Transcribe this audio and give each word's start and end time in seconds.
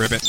Ribbit. 0.00 0.22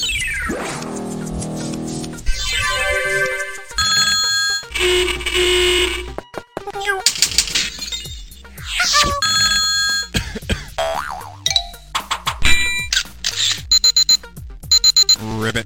Ribbit. 15.39 15.65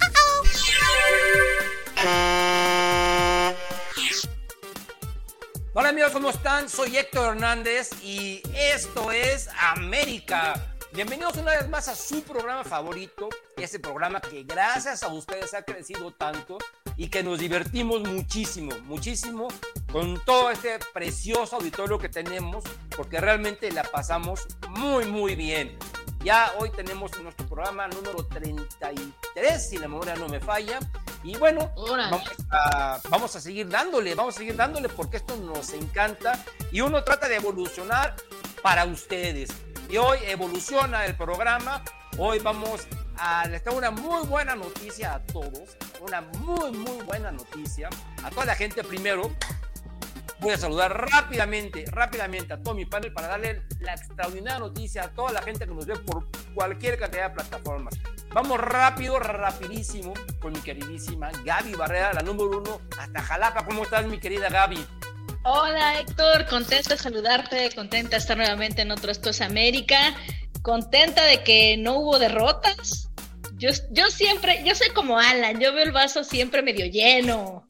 Hola 5.74 5.90
amigos, 5.90 6.12
¿cómo 6.12 6.30
están? 6.30 6.70
Soy 6.70 6.96
Héctor 6.96 7.30
Hernández 7.30 7.90
y 8.04 8.44
esto 8.54 9.12
es 9.12 9.50
América. 9.60 10.76
Bienvenidos 10.94 11.38
una 11.38 11.54
vez 11.54 11.68
más 11.70 11.88
a 11.88 11.96
su 11.96 12.24
programa 12.24 12.64
favorito, 12.64 13.30
ese 13.64 13.80
programa 13.80 14.20
que 14.22 14.44
gracias 14.44 15.04
a 15.04 15.08
ustedes 15.08 15.54
ha 15.54 15.64
crecido 15.64 16.12
tanto 16.12 16.58
y 16.98 17.08
que 17.08 17.24
nos 17.24 17.40
divertimos 17.40 18.02
muchísimo, 18.02 18.76
muchísimo 18.84 19.48
con 19.92 20.20
todo 20.26 20.52
este 20.52 20.80
precioso 20.94 21.56
auditorio 21.56 21.98
que 21.98 22.10
tenemos, 22.10 22.64
porque 22.96 23.20
realmente 23.20 23.72
la 23.72 23.84
pasamos 23.84 24.46
muy, 24.70 25.06
muy 25.06 25.36
bien. 25.36 25.78
Ya 26.24 26.54
hoy 26.58 26.72
tenemos 26.72 27.18
nuestro 27.22 27.46
programa 27.46 27.88
número 27.88 28.26
33, 28.26 29.70
si 29.70 29.78
la 29.78 29.88
memoria 29.88 30.16
no 30.16 30.28
me 30.28 30.40
falla. 30.40 30.80
Y 31.24 31.38
bueno, 31.38 31.72
vamos 31.76 32.24
a, 32.52 33.00
vamos 33.10 33.36
a, 33.36 33.42
seguir 33.42 33.70
dándole, 33.70 34.16
vamos 34.16 34.36
a 34.36 34.38
seguir 34.40 34.56
dándole 34.56 34.90
porque 34.90 35.18
esto 35.18 35.38
nos 35.38 35.74
encanta 35.74 36.44
y 36.72 36.82
uno 36.82 37.04
trata 37.04 37.28
de 37.28 37.36
evolucionar 37.36 38.16
para 38.62 38.86
ustedes. 38.86 39.50
Y 39.90 39.98
hoy 39.98 40.18
evoluciona 40.24 41.06
el 41.06 41.16
programa. 41.16 41.84
Hoy 42.18 42.40
vamos 42.40 42.88
a 43.18 43.48
les 43.48 43.64
tengo 43.64 43.78
una 43.78 43.92
muy 43.92 44.26
buena 44.28 44.56
noticia 44.56 45.16
a 45.16 45.24
todos. 45.24 45.78
Una 46.02 46.22
muy, 46.22 46.72
muy 46.72 47.04
buena 47.06 47.32
noticia. 47.32 47.90
A 48.24 48.30
toda 48.30 48.46
la 48.46 48.56
gente 48.56 48.84
primero. 48.84 49.32
Voy 50.40 50.54
a 50.54 50.58
saludar 50.58 51.10
rápidamente, 51.10 51.86
rápidamente 51.88 52.54
a 52.54 52.62
todo 52.62 52.76
mi 52.76 52.86
panel 52.86 53.14
para 53.14 53.30
darle 53.30 53.64
la 53.80 53.94
extraordinaria 53.94 54.60
noticia 54.60 55.06
a 55.06 55.08
toda 55.10 55.32
la 55.32 55.42
gente 55.42 55.66
que 55.66 55.74
nos 55.74 55.86
ve 55.86 55.96
por 55.96 56.28
cualquier 56.54 57.00
cantidad 57.00 57.30
de 57.30 57.36
plataformas. 57.36 57.96
Vamos 58.34 58.60
rápido, 58.60 59.18
rapidísimo 59.18 60.14
con 60.42 60.52
mi 60.52 60.60
queridísima 60.60 61.32
Gaby 61.46 61.74
Barrera, 61.76 62.14
la 62.14 62.22
número 62.22 62.60
uno, 62.60 62.82
hasta 63.00 63.22
Jalapa. 63.22 63.66
¿Cómo 63.66 63.84
estás, 63.84 64.06
mi 64.06 64.20
querida 64.20 64.50
Gaby? 64.50 64.86
Hola 65.44 66.00
Héctor, 66.00 66.48
contenta 66.48 66.96
de 66.96 67.00
saludarte, 67.00 67.70
contenta 67.74 68.12
de 68.12 68.18
estar 68.18 68.36
nuevamente 68.36 68.82
en 68.82 68.92
otro 68.92 69.12
Esto 69.12 69.30
es 69.30 69.42
América, 69.42 70.16
contenta 70.64 71.24
de 71.24 71.44
que 71.44 71.78
no 71.78 72.00
hubo 72.00 72.20
derrotas. 72.20 73.05
Yo, 73.58 73.70
yo 73.92 74.10
siempre, 74.10 74.64
yo 74.66 74.76
soy 74.76 74.90
como 74.90 75.18
Alan, 75.18 75.60
yo 75.60 75.74
veo 75.74 75.84
el 75.84 75.92
vaso 75.92 76.24
siempre 76.24 76.62
medio 76.62 76.86
lleno. 76.86 77.66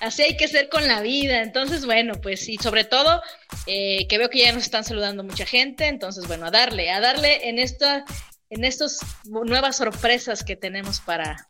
Así 0.00 0.22
hay 0.22 0.36
que 0.36 0.48
ser 0.48 0.68
con 0.68 0.86
la 0.88 1.00
vida. 1.00 1.42
Entonces, 1.42 1.86
bueno, 1.86 2.14
pues 2.20 2.48
y 2.48 2.56
sobre 2.56 2.84
todo 2.84 3.22
eh, 3.66 4.06
que 4.08 4.18
veo 4.18 4.30
que 4.30 4.40
ya 4.40 4.52
nos 4.52 4.64
están 4.64 4.84
saludando 4.84 5.22
mucha 5.22 5.46
gente. 5.46 5.86
Entonces, 5.86 6.26
bueno, 6.26 6.46
a 6.46 6.50
darle, 6.50 6.90
a 6.90 7.00
darle 7.00 7.48
en 7.48 7.58
esta, 7.58 8.04
en 8.50 8.64
estas 8.64 8.98
nuevas 9.24 9.76
sorpresas 9.76 10.42
que 10.42 10.56
tenemos 10.56 11.00
para, 11.00 11.46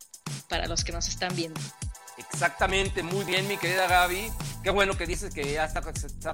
para 0.49 0.67
los 0.67 0.85
que 0.85 0.93
nos 0.93 1.09
están 1.09 1.35
viendo. 1.35 1.61
Exactamente, 2.19 3.03
muy 3.03 3.25
bien, 3.25 3.49
mi 3.49 3.57
querida 3.57 3.87
Gaby. 3.87 4.31
Qué 4.63 4.71
bueno 4.71 4.97
que 4.97 5.07
dices 5.07 5.33
que 5.33 5.51
ya 5.51 5.65
está, 5.65 5.81
está 5.91 6.33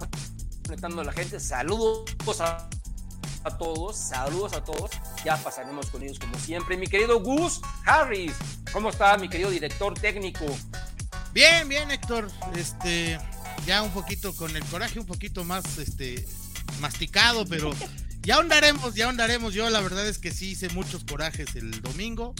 conectando 0.64 1.04
la 1.04 1.12
gente. 1.12 1.38
Saludos 1.38 2.40
a, 2.40 2.68
a, 3.48 3.58
todos, 3.58 3.96
saludos 3.96 4.52
a 4.52 4.62
todos. 4.62 4.90
Ya 5.24 5.36
pasaremos 5.36 5.86
con 5.86 6.02
ellos 6.02 6.18
como 6.18 6.38
siempre. 6.38 6.76
Mi 6.76 6.86
querido 6.86 7.20
Gus 7.20 7.60
Harris, 7.84 8.34
¿cómo 8.72 8.90
está 8.90 9.16
mi 9.16 9.28
querido 9.28 9.50
director 9.50 9.94
técnico? 9.94 10.44
Bien, 11.32 11.68
bien, 11.68 11.90
Héctor. 11.90 12.30
Este, 12.54 13.18
ya 13.66 13.82
un 13.82 13.90
poquito 13.90 14.34
con 14.34 14.54
el 14.54 14.64
coraje 14.66 15.00
un 15.00 15.06
poquito 15.06 15.44
más, 15.44 15.78
este, 15.78 16.26
masticado, 16.80 17.44
pero 17.46 17.70
ya 18.22 18.36
ahondaremos, 18.36 18.94
ya 18.94 19.06
ahondaremos. 19.06 19.54
Yo 19.54 19.68
la 19.70 19.80
verdad 19.80 20.06
es 20.06 20.18
que 20.18 20.30
sí 20.30 20.50
hice 20.50 20.68
muchos 20.70 21.04
corajes 21.04 21.54
el 21.56 21.82
domingo. 21.82 22.34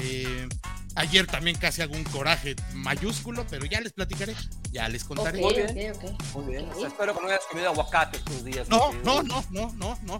Eh, 0.00 0.48
ayer 0.94 1.26
también 1.26 1.56
casi 1.56 1.82
hago 1.82 1.94
un 1.94 2.04
coraje 2.04 2.56
mayúsculo, 2.74 3.46
pero 3.48 3.64
ya 3.66 3.80
les 3.80 3.92
platicaré, 3.92 4.34
ya 4.70 4.88
les 4.88 5.04
contaré. 5.04 5.44
Okay, 5.44 5.62
muy 5.64 5.72
bien, 5.74 5.96
okay, 5.96 6.10
okay. 6.10 6.16
muy 6.34 6.52
bien. 6.52 6.68
O 6.70 6.78
sea, 6.78 6.88
espero 6.88 7.14
que 7.14 7.20
no 7.20 7.26
hayas 7.28 7.44
comido 7.50 7.68
aguacate 7.68 8.18
estos 8.18 8.44
días. 8.44 8.68
No, 8.68 8.92
no, 9.04 9.22
no, 9.22 9.44
no, 9.50 9.72
no, 9.76 9.98
no. 10.02 10.18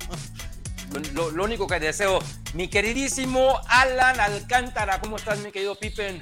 Lo, 1.12 1.30
lo, 1.30 1.44
único 1.44 1.66
que 1.66 1.78
deseo, 1.78 2.18
mi 2.54 2.68
queridísimo 2.68 3.60
Alan 3.68 4.18
Alcántara, 4.18 5.00
¿cómo 5.00 5.16
estás, 5.16 5.38
mi 5.40 5.52
querido 5.52 5.74
Pippen? 5.74 6.18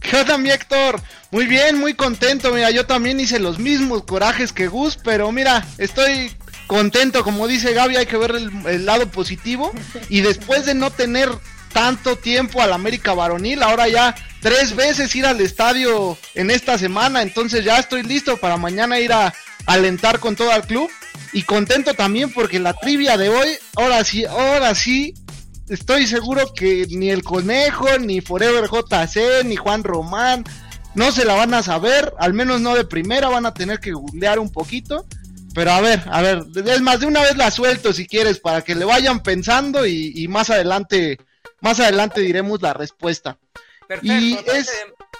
¿Qué 0.00 0.16
onda, 0.16 0.38
mi 0.38 0.50
Héctor? 0.50 1.00
Muy 1.30 1.46
bien, 1.46 1.78
muy 1.80 1.94
contento. 1.94 2.52
Mira, 2.52 2.70
yo 2.70 2.86
también 2.86 3.18
hice 3.18 3.40
los 3.40 3.58
mismos 3.58 4.04
corajes 4.04 4.52
que 4.52 4.68
Gus, 4.68 4.96
pero 5.02 5.32
mira, 5.32 5.66
estoy 5.78 6.30
contento. 6.66 7.24
Como 7.24 7.46
dice 7.46 7.72
Gaby, 7.72 7.96
hay 7.96 8.06
que 8.06 8.16
ver 8.16 8.32
el, 8.32 8.86
lado 8.86 9.08
positivo. 9.10 9.72
Y 10.08 10.20
después 10.20 10.66
de 10.66 10.74
no 10.74 10.90
tener 10.90 11.30
tanto 11.72 12.16
tiempo 12.16 12.62
al 12.62 12.72
América 12.72 13.14
Varonil, 13.14 13.62
ahora 13.62 13.88
ya 13.88 14.14
tres 14.40 14.74
veces 14.74 15.14
ir 15.14 15.26
al 15.26 15.40
estadio 15.40 16.16
en 16.34 16.50
esta 16.50 16.78
semana, 16.78 17.20
entonces 17.20 17.64
ya 17.64 17.78
estoy 17.78 18.02
listo 18.02 18.38
para 18.38 18.56
mañana 18.56 18.98
ir 18.98 19.12
a 19.12 19.34
alentar 19.66 20.20
con 20.20 20.36
todo 20.36 20.54
el 20.54 20.62
club 20.62 20.88
y 21.32 21.42
contento 21.42 21.94
también 21.94 22.32
porque 22.32 22.58
la 22.58 22.72
trivia 22.72 23.16
de 23.16 23.28
hoy, 23.28 23.48
ahora 23.76 24.04
sí, 24.04 24.24
ahora 24.24 24.74
sí, 24.74 25.14
estoy 25.68 26.06
seguro 26.06 26.52
que 26.54 26.86
ni 26.90 27.10
el 27.10 27.22
conejo, 27.22 27.86
ni 27.98 28.20
Forever 28.20 28.70
JC, 28.70 29.44
ni 29.44 29.56
Juan 29.56 29.84
Román, 29.84 30.44
no 30.94 31.12
se 31.12 31.24
la 31.24 31.34
van 31.34 31.52
a 31.52 31.62
saber, 31.62 32.14
al 32.18 32.32
menos 32.32 32.60
no 32.60 32.74
de 32.74 32.84
primera, 32.84 33.28
van 33.28 33.44
a 33.44 33.52
tener 33.52 33.80
que 33.80 33.92
googlear 33.92 34.38
un 34.38 34.50
poquito. 34.50 35.06
Pero 35.56 35.70
a 35.72 35.80
ver, 35.80 36.02
a 36.10 36.20
ver, 36.20 36.44
es 36.66 36.80
más 36.82 37.00
de 37.00 37.06
una 37.06 37.22
vez 37.22 37.34
la 37.38 37.50
suelto 37.50 37.94
si 37.94 38.06
quieres, 38.06 38.38
para 38.38 38.60
que 38.60 38.74
le 38.74 38.84
vayan 38.84 39.22
pensando 39.22 39.86
y, 39.86 40.12
y 40.14 40.28
más 40.28 40.50
adelante 40.50 41.18
más 41.60 41.80
adelante 41.80 42.20
diremos 42.20 42.60
la 42.60 42.74
respuesta. 42.74 43.38
Perfecto, 43.88 44.12
y 44.14 44.34
es... 44.34 44.66
de, 44.66 44.72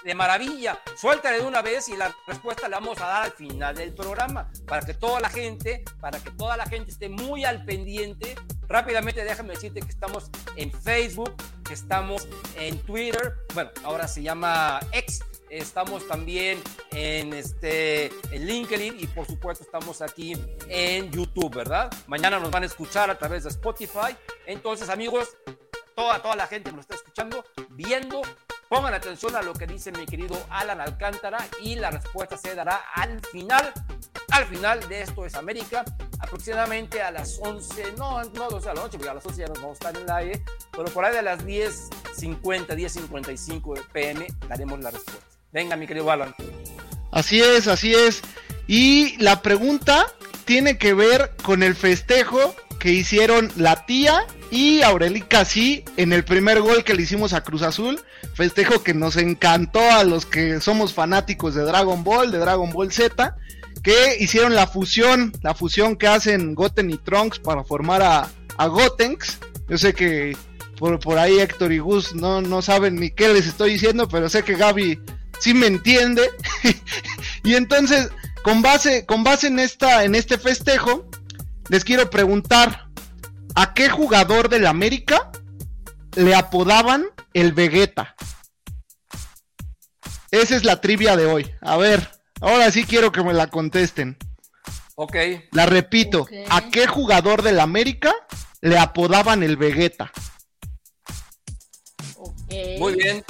de, 0.03 0.15
maravilla. 0.15 0.79
Suéltale 0.95 1.39
de 1.39 1.45
una 1.47 1.63
vez 1.63 1.89
y 1.89 1.97
la 1.97 2.13
respuesta 2.27 2.69
la 2.69 2.79
vamos 2.79 3.01
a 3.01 3.07
dar 3.07 3.23
al 3.23 3.31
final 3.31 3.75
del 3.75 3.95
programa 3.95 4.51
para 4.67 4.85
que 4.85 4.93
toda 4.93 5.19
la 5.19 5.29
gente, 5.29 5.83
para 5.99 6.19
que 6.19 6.29
toda 6.31 6.55
la 6.55 6.67
gente 6.67 6.91
esté 6.91 7.09
muy 7.09 7.43
al 7.43 7.65
pendiente. 7.65 8.35
Rápidamente 8.67 9.23
déjame 9.23 9.55
decirte 9.55 9.79
que 9.79 9.89
estamos 9.89 10.29
en 10.55 10.71
Facebook, 10.71 11.33
que 11.63 11.73
estamos 11.73 12.27
en 12.57 12.77
Twitter, 12.79 13.33
bueno, 13.53 13.71
ahora 13.83 14.07
se 14.07 14.21
llama 14.21 14.79
X, 14.91 15.21
estamos 15.49 16.07
también 16.07 16.61
en 16.91 17.33
este 17.33 18.07
en 18.31 18.45
LinkedIn 18.45 18.99
y 18.99 19.07
por 19.07 19.25
supuesto 19.25 19.63
estamos 19.63 20.01
aquí 20.01 20.33
en 20.67 21.11
YouTube, 21.11 21.55
¿verdad? 21.55 21.91
Mañana 22.07 22.39
nos 22.39 22.51
van 22.51 22.63
a 22.63 22.65
escuchar 22.65 23.09
a 23.09 23.17
través 23.17 23.43
de 23.43 23.49
Spotify. 23.49 24.15
Entonces, 24.45 24.89
amigos, 24.89 25.37
toda, 25.95 26.21
toda 26.21 26.35
la 26.35 26.47
gente 26.47 26.69
que 26.69 26.75
nos 26.75 26.83
está 26.83 26.95
escuchando, 26.95 27.43
viendo, 27.69 28.21
pongan 28.69 28.93
atención 28.93 29.35
a 29.35 29.41
lo 29.41 29.53
que 29.53 29.65
dice 29.65 29.91
mi 29.91 30.05
querido 30.05 30.37
Alan 30.49 30.81
Alcántara 30.81 31.39
y 31.61 31.75
la 31.75 31.91
respuesta 31.91 32.37
se 32.37 32.53
dará 32.55 32.83
al 32.93 33.19
final, 33.21 33.73
al 34.31 34.45
final 34.45 34.87
de 34.87 35.01
Esto 35.01 35.25
es 35.25 35.35
América, 35.35 35.83
aproximadamente 36.19 37.01
a 37.01 37.11
las 37.11 37.39
11, 37.41 37.93
no, 37.97 38.23
no 38.23 38.49
12 38.49 38.69
a 38.69 38.73
la 38.73 38.81
noche, 38.81 38.97
porque 38.97 39.09
a 39.09 39.13
las 39.15 39.25
11 39.25 39.41
ya 39.41 39.47
nos 39.47 39.61
vamos 39.61 39.71
a 39.71 39.89
estar 39.89 39.97
en 39.97 40.03
el 40.03 40.11
aire, 40.11 40.45
pero 40.71 40.85
por 40.85 41.05
ahí 41.05 41.15
de 41.15 41.21
las 41.21 41.43
10.50, 41.45 42.67
10.55 42.67 43.87
pm 43.91 44.27
daremos 44.47 44.79
la 44.79 44.91
respuesta. 44.91 45.36
Venga, 45.57 45.75
mi 45.75 45.87
querido 45.87 46.11
Alan. 46.11 46.35
Así 47.09 47.41
es, 47.41 47.65
así 47.65 47.91
es. 47.91 48.21
Y 48.67 49.17
la 49.17 49.41
pregunta 49.41 50.05
tiene 50.45 50.77
que 50.77 50.93
ver 50.93 51.31
con 51.41 51.63
el 51.63 51.73
festejo 51.73 52.55
que 52.77 52.91
hicieron 52.91 53.51
la 53.55 53.87
tía 53.87 54.27
y 54.51 54.83
Aurelica 54.83 55.45
sí 55.45 55.83
en 55.97 56.13
el 56.13 56.23
primer 56.23 56.61
gol 56.61 56.83
que 56.83 56.93
le 56.93 57.01
hicimos 57.01 57.33
a 57.33 57.43
Cruz 57.43 57.63
Azul. 57.63 57.99
Festejo 58.35 58.83
que 58.83 58.93
nos 58.93 59.17
encantó 59.17 59.79
a 59.79 60.03
los 60.03 60.27
que 60.27 60.61
somos 60.61 60.93
fanáticos 60.93 61.55
de 61.55 61.63
Dragon 61.63 62.03
Ball, 62.03 62.31
de 62.31 62.37
Dragon 62.37 62.71
Ball 62.71 62.91
Z, 62.91 63.35
que 63.81 64.17
hicieron 64.19 64.53
la 64.53 64.67
fusión, 64.67 65.33
la 65.41 65.55
fusión 65.55 65.95
que 65.95 66.05
hacen 66.05 66.53
Goten 66.53 66.91
y 66.91 66.99
Trunks 66.99 67.39
para 67.39 67.63
formar 67.63 68.03
a, 68.03 68.29
a 68.57 68.67
Gotenks. 68.67 69.39
Yo 69.67 69.79
sé 69.79 69.95
que 69.95 70.37
por, 70.77 70.99
por 70.99 71.17
ahí 71.17 71.39
Héctor 71.39 71.71
y 71.71 71.79
Gus 71.79 72.13
no, 72.13 72.43
no 72.43 72.61
saben 72.61 72.97
ni 72.97 73.09
qué 73.09 73.29
les 73.29 73.47
estoy 73.47 73.71
diciendo, 73.71 74.07
pero 74.07 74.29
sé 74.29 74.43
que 74.43 74.53
Gaby 74.53 74.99
sí 75.39 75.53
me 75.53 75.67
entiende. 75.67 76.29
y 77.43 77.55
entonces, 77.55 78.09
con 78.43 78.61
base, 78.61 79.05
con 79.05 79.23
base 79.23 79.47
en 79.47 79.59
esta, 79.59 80.03
en 80.03 80.15
este 80.15 80.37
festejo, 80.37 81.09
les 81.69 81.83
quiero 81.83 82.09
preguntar, 82.09 82.87
¿a 83.55 83.73
qué 83.73 83.89
jugador 83.89 84.49
del 84.49 84.67
América 84.67 85.31
le 86.15 86.35
apodaban 86.35 87.05
el 87.33 87.53
Vegeta? 87.53 88.15
Esa 90.31 90.55
es 90.55 90.63
la 90.63 90.81
trivia 90.81 91.15
de 91.15 91.25
hoy. 91.25 91.51
A 91.61 91.77
ver, 91.77 92.11
ahora 92.41 92.71
sí 92.71 92.83
quiero 92.83 93.11
que 93.11 93.23
me 93.23 93.33
la 93.33 93.47
contesten. 93.47 94.17
Ok. 94.95 95.15
La 95.51 95.65
repito. 95.65 96.27
¿a 96.49 96.69
qué 96.69 96.87
jugador 96.87 97.43
del 97.43 97.59
América 97.59 98.13
le 98.61 98.77
apodaban 98.77 99.43
el 99.43 99.55
Vegeta? 99.55 100.11
Ok. 102.17 102.53
Muy 102.79 102.95
bien. 102.95 103.23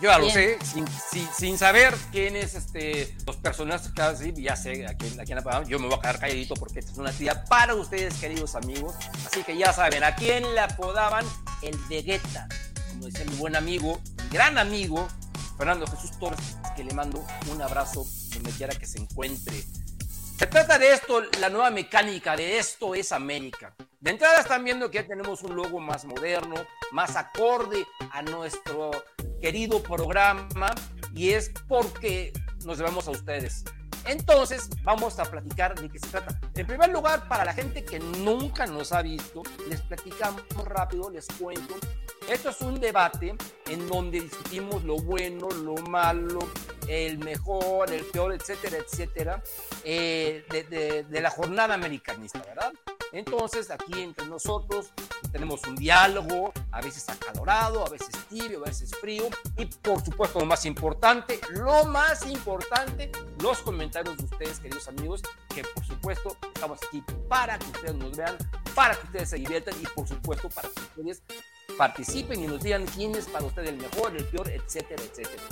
Yo 0.00 0.10
ya 0.10 0.18
lo 0.18 0.28
sé, 0.28 0.58
sin, 0.64 0.84
sin- 1.10 1.28
sin 1.36 1.58
saber 1.58 1.94
quién 2.12 2.36
es 2.36 2.54
este, 2.54 3.16
los 3.26 3.36
personajes 3.36 3.88
que 3.88 3.94
casi 3.94 4.32
ya 4.34 4.56
sé 4.56 4.86
a 4.86 4.94
quién, 4.94 5.18
a 5.20 5.24
quién 5.24 5.38
apodaban. 5.38 5.66
Yo 5.68 5.78
me 5.78 5.86
voy 5.86 5.96
a 5.96 6.00
quedar 6.00 6.18
calladito 6.18 6.54
porque 6.54 6.80
esta 6.80 6.92
es 6.92 6.98
una 6.98 7.10
actividad 7.10 7.46
para 7.48 7.74
ustedes, 7.74 8.14
queridos 8.14 8.54
amigos. 8.54 8.94
Así 9.26 9.42
que 9.44 9.56
ya 9.56 9.72
saben, 9.72 10.02
a 10.04 10.14
quién 10.14 10.42
le 10.54 10.60
apodaban 10.60 11.24
el 11.62 11.76
Vegeta. 11.88 12.48
Como 12.90 13.06
decía 13.06 13.24
mi 13.24 13.36
buen 13.36 13.56
amigo, 13.56 14.00
mi 14.24 14.28
gran 14.30 14.58
amigo, 14.58 15.08
Fernando 15.56 15.86
Jesús 15.86 16.18
Torres, 16.18 16.40
que 16.76 16.84
le 16.84 16.92
mando 16.94 17.24
un 17.52 17.62
abrazo 17.62 18.04
donde 18.34 18.50
quiera 18.52 18.74
que 18.74 18.86
se 18.86 18.98
encuentre. 18.98 19.64
Se 20.38 20.46
trata 20.48 20.78
de 20.78 20.92
esto, 20.92 21.22
la 21.40 21.48
nueva 21.48 21.70
mecánica 21.70 22.36
de 22.36 22.58
esto 22.58 22.94
es 22.96 23.12
América. 23.12 23.74
De 24.04 24.10
entrada 24.10 24.40
están 24.40 24.62
viendo 24.62 24.90
que 24.90 24.98
ya 24.98 25.06
tenemos 25.06 25.42
un 25.44 25.56
logo 25.56 25.80
más 25.80 26.04
moderno, 26.04 26.56
más 26.92 27.16
acorde 27.16 27.86
a 28.12 28.20
nuestro 28.20 28.90
querido 29.40 29.82
programa 29.82 30.74
y 31.14 31.30
es 31.30 31.50
porque 31.66 32.30
nos 32.66 32.76
debemos 32.76 33.08
a 33.08 33.12
ustedes. 33.12 33.64
Entonces, 34.04 34.68
vamos 34.82 35.18
a 35.18 35.24
platicar 35.24 35.74
de 35.80 35.88
qué 35.88 35.98
se 35.98 36.08
trata. 36.08 36.38
En 36.54 36.66
primer 36.66 36.90
lugar, 36.90 37.26
para 37.28 37.46
la 37.46 37.54
gente 37.54 37.82
que 37.82 37.98
nunca 37.98 38.66
nos 38.66 38.92
ha 38.92 39.00
visto, 39.00 39.42
les 39.70 39.80
platicamos 39.80 40.42
rápido, 40.66 41.08
les 41.08 41.26
cuento. 41.38 41.74
Esto 42.28 42.50
es 42.50 42.60
un 42.60 42.78
debate 42.80 43.34
en 43.70 43.88
donde 43.88 44.20
discutimos 44.20 44.84
lo 44.84 44.96
bueno, 44.96 45.48
lo 45.48 45.76
malo, 45.76 46.40
el 46.88 47.16
mejor, 47.20 47.90
el 47.90 48.04
peor, 48.04 48.34
etcétera, 48.34 48.76
etcétera, 48.76 49.42
eh, 49.82 50.44
de, 50.50 50.64
de- 50.64 51.04
de 51.04 51.20
la 51.22 51.30
jornada 51.30 51.72
americanista, 51.72 52.40
¿verdad? 52.40 52.70
Entonces, 53.14 53.70
aquí 53.70 54.00
entre 54.02 54.26
nosotros 54.26 54.90
tenemos 55.30 55.62
un 55.68 55.76
diálogo, 55.76 56.52
a 56.72 56.80
veces 56.80 57.08
acalorado, 57.08 57.86
a 57.86 57.88
veces 57.88 58.08
tibio, 58.28 58.58
a 58.62 58.64
veces 58.66 58.90
frío, 59.00 59.28
y 59.56 59.66
por 59.66 60.04
supuesto, 60.04 60.40
lo 60.40 60.46
más 60.46 60.66
importante, 60.66 61.38
lo 61.50 61.84
más 61.84 62.26
importante, 62.26 63.12
los 63.40 63.58
comentarios 63.58 64.16
de 64.16 64.24
ustedes, 64.24 64.58
queridos 64.58 64.88
amigos, 64.88 65.22
que 65.54 65.62
por 65.62 65.84
supuesto 65.84 66.36
estamos 66.54 66.80
aquí 66.88 67.04
para 67.28 67.56
que 67.56 67.66
ustedes 67.66 67.94
nos 67.94 68.16
vean, 68.16 68.36
para 68.74 68.96
que 68.96 69.06
ustedes 69.06 69.30
se 69.30 69.36
diviertan 69.36 69.74
y 69.80 69.86
por 69.86 70.08
supuesto 70.08 70.50
para 70.50 70.68
que 70.68 70.80
ustedes 71.00 71.22
participen 71.78 72.42
y 72.42 72.48
nos 72.48 72.62
digan 72.64 72.84
quién 72.86 73.14
es 73.14 73.26
para 73.26 73.44
ustedes 73.44 73.70
el 73.70 73.76
mejor, 73.76 74.16
el 74.16 74.24
peor, 74.24 74.50
etcétera, 74.50 75.00
etcétera. 75.04 75.42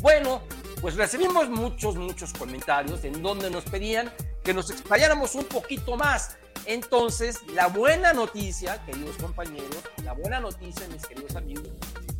Bueno, 0.00 0.42
pues 0.80 0.96
recibimos 0.96 1.48
muchos, 1.48 1.96
muchos 1.96 2.32
comentarios 2.32 3.04
en 3.04 3.22
donde 3.22 3.50
nos 3.50 3.64
pedían 3.64 4.10
que 4.42 4.54
nos 4.54 4.70
explayáramos 4.70 5.34
un 5.34 5.44
poquito 5.44 5.96
más. 5.96 6.36
Entonces, 6.66 7.40
la 7.54 7.68
buena 7.68 8.12
noticia, 8.12 8.84
queridos 8.84 9.16
compañeros, 9.16 9.82
la 10.04 10.12
buena 10.12 10.40
noticia, 10.40 10.86
mis 10.88 11.06
queridos 11.06 11.36
amigos, 11.36 11.68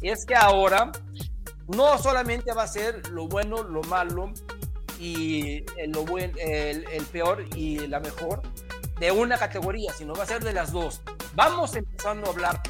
es 0.02 0.24
que 0.26 0.34
ahora 0.34 0.92
no 1.68 1.98
solamente 1.98 2.52
va 2.52 2.64
a 2.64 2.68
ser 2.68 3.08
lo 3.08 3.28
bueno, 3.28 3.62
lo 3.62 3.82
malo 3.82 4.32
y 4.98 5.64
lo 5.88 6.04
el 6.18 7.06
peor 7.10 7.44
y 7.54 7.86
la 7.86 8.00
mejor 8.00 8.42
de 8.98 9.10
una 9.10 9.38
categoría, 9.38 9.92
sino 9.94 10.14
va 10.14 10.24
a 10.24 10.26
ser 10.26 10.44
de 10.44 10.52
las 10.52 10.72
dos. 10.72 11.00
Vamos 11.34 11.74
empezando 11.74 12.26
a 12.26 12.30
hablar 12.30 12.60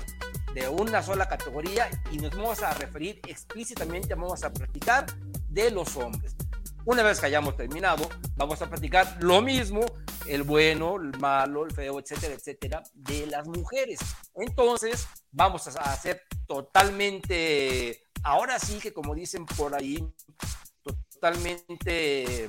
de 0.55 0.69
una 0.69 1.03
sola 1.03 1.29
categoría 1.29 1.89
y 2.13 2.19
nos 2.19 2.37
vamos 2.37 2.63
a 2.63 2.73
referir 2.75 3.21
explícitamente, 3.27 4.15
vamos 4.15 4.45
a 4.45 4.53
platicar 4.53 5.07
de 5.51 5.71
los 5.71 5.97
hombres. 5.97 6.35
Una 6.87 7.03
vez 7.03 7.21
que 7.21 7.27
hayamos 7.27 7.57
terminado, 7.57 8.09
vamos 8.37 8.63
a 8.63 8.71
platicar 8.71 9.19
lo 9.21 9.43
mismo, 9.43 9.81
el 10.27 10.43
bueno, 10.43 10.97
el 10.97 11.17
malo, 11.19 11.67
el 11.67 11.73
feo, 11.73 12.01
etcétera, 12.01 12.35
etcétera, 12.35 12.83
de 12.95 13.27
las 13.27 13.47
mujeres. 13.47 14.01
Entonces, 14.35 15.07
vamos 15.31 15.69
a 15.69 15.93
hacer 15.93 16.23
totalmente, 16.47 18.07
ahora 18.23 18.59
sí 18.59 18.79
que 18.79 18.93
como 18.93 19.15
dicen 19.15 19.45
por 19.45 19.75
ahí, 19.75 20.03
totalmente 20.83 22.49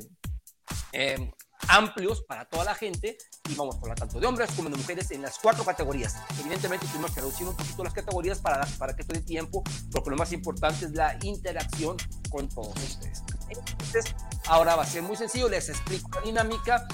eh, 0.93 1.31
amplios 1.67 2.21
para 2.23 2.45
toda 2.45 2.63
la 2.63 2.75
gente 2.75 3.17
y 3.49 3.55
vamos 3.55 3.75
a 3.75 3.79
hablar 3.79 3.97
tanto 3.99 4.19
de 4.19 4.27
hombres 4.27 4.49
como 4.55 4.69
de 4.69 4.77
mujeres 4.77 5.11
en 5.11 5.21
las 5.21 5.37
cuatro 5.39 5.63
categorías. 5.63 6.15
Evidentemente 6.39 6.85
tuvimos 6.87 7.11
que 7.11 7.21
reducir 7.21 7.47
un 7.47 7.55
poquito 7.55 7.83
las 7.83 7.93
categorías 7.93 8.39
para, 8.39 8.65
para 8.77 8.95
que 8.95 9.01
esto 9.01 9.13
dé 9.13 9.21
tiempo, 9.21 9.63
porque 9.91 10.09
lo 10.09 10.15
más 10.15 10.31
importante 10.31 10.85
es 10.85 10.91
la 10.91 11.17
interacción 11.23 11.97
con 12.29 12.47
todos 12.49 12.75
ustedes. 12.77 13.23
Entonces, 13.49 14.15
ahora 14.47 14.75
va 14.75 14.83
a 14.83 14.85
ser 14.85 15.01
muy 15.03 15.15
sencillo, 15.17 15.49
les 15.49 15.69
explico 15.69 16.09
la 16.15 16.21
dinámica. 16.21 16.87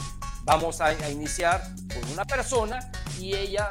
Vamos 0.44 0.80
a, 0.82 0.86
a 0.88 1.10
iniciar 1.10 1.62
con 1.94 2.12
una 2.14 2.24
persona 2.26 2.80
y 3.20 3.36
ella, 3.36 3.70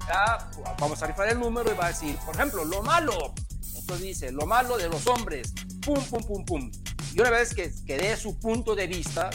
está- 0.00 0.50
vamos 0.78 1.02
a 1.02 1.06
rifar 1.06 1.28
el 1.28 1.38
número 1.40 1.72
y 1.72 1.76
va 1.76 1.86
a 1.86 1.88
decir, 1.88 2.16
por 2.26 2.34
ejemplo, 2.34 2.64
lo 2.64 2.82
malo. 2.82 3.32
Entonces 3.74 4.00
dice, 4.06 4.30
lo 4.32 4.46
malo 4.46 4.76
de 4.76 4.88
los 4.88 5.06
hombres, 5.06 5.52
pum, 5.84 5.98
pum, 6.04 6.22
pum, 6.22 6.44
pum. 6.44 6.70
Y 7.14 7.20
una 7.20 7.30
vez 7.30 7.54
que, 7.54 7.72
que 7.86 7.96
dé 7.98 8.16
su 8.16 8.38
punto 8.38 8.74
de 8.74 8.86
vista, 8.86 9.30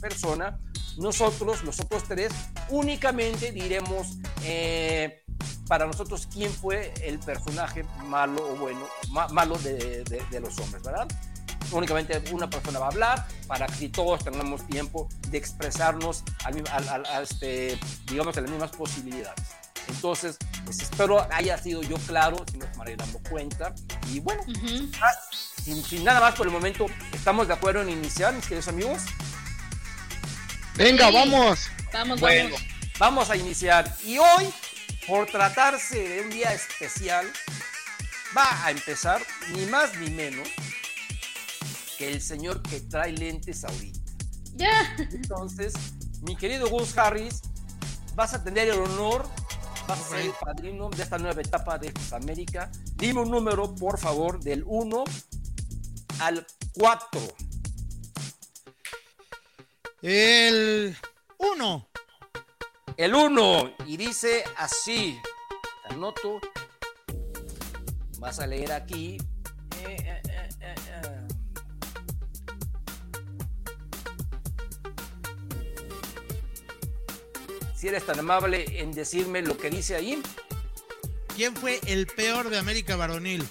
persona, 0.00 0.58
nosotros, 0.98 1.62
los 1.64 1.78
otros 1.80 2.04
tres, 2.04 2.32
únicamente 2.70 3.52
diremos 3.52 4.16
eh, 4.42 5.24
para 5.68 5.86
nosotros 5.86 6.28
quién 6.32 6.50
fue 6.52 6.94
el 7.02 7.18
personaje 7.18 7.84
malo 8.06 8.42
o 8.52 8.56
bueno, 8.56 8.80
ma- 9.10 9.28
malo 9.28 9.56
de, 9.58 10.04
de- 10.04 10.24
de 10.30 10.40
los 10.40 10.58
hombres, 10.58 10.82
¿verdad? 10.82 11.06
Únicamente 11.72 12.22
una 12.32 12.48
persona 12.48 12.78
va 12.78 12.86
a 12.86 12.90
hablar 12.90 13.26
para 13.48 13.66
que 13.66 13.88
todos 13.88 14.22
tengamos 14.24 14.64
tiempo 14.68 15.08
de 15.30 15.38
expresarnos 15.38 16.22
al, 16.44 16.62
al- 16.70 16.88
al- 16.88 17.06
a 17.06 17.22
este, 17.22 17.78
digamos, 18.08 18.36
en 18.36 18.44
las 18.44 18.52
mismas 18.52 18.70
posibilidades. 18.70 19.34
Entonces, 19.88 20.36
pues 20.64 20.80
espero 20.80 21.26
haya 21.32 21.58
sido 21.58 21.82
yo 21.82 21.96
claro, 22.06 22.44
si 22.50 22.58
nos 22.58 22.68
estaré 22.70 22.96
dando 22.96 23.18
cuenta. 23.30 23.74
Y 24.12 24.20
bueno, 24.20 24.42
Ujú. 24.42 24.90
sin, 25.62 25.82
sin 25.84 26.04
nada 26.04 26.20
más 26.20 26.34
por 26.34 26.46
el 26.46 26.52
momento, 26.52 26.86
¿estamos 27.12 27.46
de 27.48 27.54
acuerdo 27.54 27.82
en 27.82 27.90
iniciar, 27.90 28.32
mis 28.34 28.44
queridos 28.44 28.68
amigos? 28.68 29.02
Venga, 30.76 31.08
Sí. 31.08 31.14
vamos. 31.14 31.58
Vamos, 31.92 32.20
Bueno, 32.20 32.50
vamos. 32.50 32.62
vamos 32.98 33.30
a 33.30 33.36
iniciar. 33.36 33.94
Y 34.04 34.18
hoy, 34.18 34.52
por 35.06 35.26
tratarse 35.26 36.08
de 36.08 36.20
un 36.22 36.30
día 36.30 36.52
especial, 36.52 37.26
va 38.36 38.64
a 38.64 38.70
empezar 38.70 39.22
ni 39.54 39.64
más 39.66 39.96
ni 39.98 40.10
menos 40.10 40.48
que 41.96 42.08
el 42.12 42.20
señor 42.20 42.62
que 42.62 42.80
trae 42.80 43.12
lentes 43.12 43.64
ahorita. 43.64 44.00
Ya. 44.56 44.94
Entonces, 44.98 45.72
mi 46.22 46.36
querido 46.36 46.68
Gus 46.68 46.96
Harris, 46.98 47.40
vas 48.14 48.34
a 48.34 48.42
tener 48.44 48.68
el 48.68 48.78
honor, 48.78 49.26
vas 49.86 50.00
a 50.00 50.08
ser 50.10 50.20
el 50.20 50.32
padrino 50.32 50.90
de 50.90 51.02
esta 51.02 51.16
nueva 51.18 51.40
etapa 51.40 51.78
de 51.78 51.92
América. 52.12 52.70
Dime 52.96 53.20
un 53.20 53.30
número, 53.30 53.74
por 53.74 53.98
favor, 53.98 54.40
del 54.40 54.62
1 54.66 55.04
al 56.20 56.46
4. 56.74 57.20
El 60.02 60.94
1. 61.38 61.88
El 62.98 63.14
1 63.14 63.74
y 63.86 63.96
dice 63.96 64.44
así. 64.58 65.18
Anoto. 65.88 66.40
Vas 68.18 68.38
a 68.40 68.46
leer 68.46 68.72
aquí. 68.72 69.16
Eh, 69.80 69.96
eh, 69.98 70.48
eh. 70.60 70.74
Si 77.74 77.88
eres 77.88 78.04
tan 78.04 78.18
amable 78.18 78.80
en 78.80 78.92
decirme 78.92 79.40
lo 79.40 79.56
que 79.56 79.70
dice 79.70 79.96
ahí. 79.96 80.22
¿Quién 81.34 81.56
fue 81.56 81.80
el 81.86 82.06
peor 82.06 82.50
de 82.50 82.58
América 82.58 82.96
Varonil? 82.96 83.46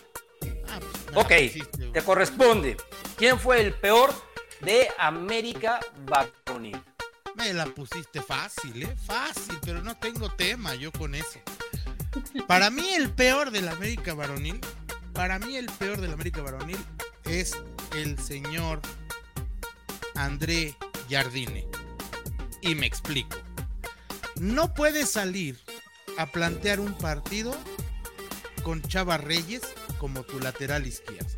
Ah, 0.68 0.80
pues, 1.12 1.18
Ok, 1.18 1.92
te 1.92 2.02
corresponde. 2.04 2.78
¿Quién 3.16 3.40
fue 3.40 3.62
el 3.62 3.74
peor 3.74 4.14
de 4.62 4.88
América 4.98 5.80
Varonil? 6.06 6.80
Me 7.36 7.54
la 7.54 7.66
pusiste 7.66 8.22
fácil, 8.22 8.84
¿eh? 8.84 8.96
Fácil, 9.06 9.58
pero 9.62 9.82
no 9.82 9.96
tengo 9.98 10.30
tema 10.32 10.76
yo 10.76 10.92
con 10.92 11.16
eso. 11.16 11.40
Para 12.48 12.70
mí 12.70 12.88
el 12.94 13.12
peor 13.12 13.52
de 13.52 13.62
la 13.62 13.72
América 13.72 14.14
Varonil, 14.14 14.62
para 15.14 15.38
mí 15.40 15.58
el 15.58 15.66
peor 15.66 16.00
de 16.00 16.08
la 16.08 16.14
América 16.14 16.42
Varonil 16.42 16.78
es 17.26 17.58
el 17.96 18.18
señor 18.20 18.82
André 20.16 20.76
Jardine. 21.10 21.68
Y 22.62 22.76
me 22.76 22.86
explico. 22.86 23.38
No 24.40 24.74
puedes 24.74 25.12
salir 25.12 25.60
a 26.18 26.26
plantear 26.28 26.80
un 26.80 26.94
partido 26.94 27.56
con 28.64 28.82
Chava 28.82 29.18
Reyes 29.18 29.62
como 30.00 30.24
tu 30.24 30.40
lateral 30.40 30.88
izquierdo. 30.88 31.35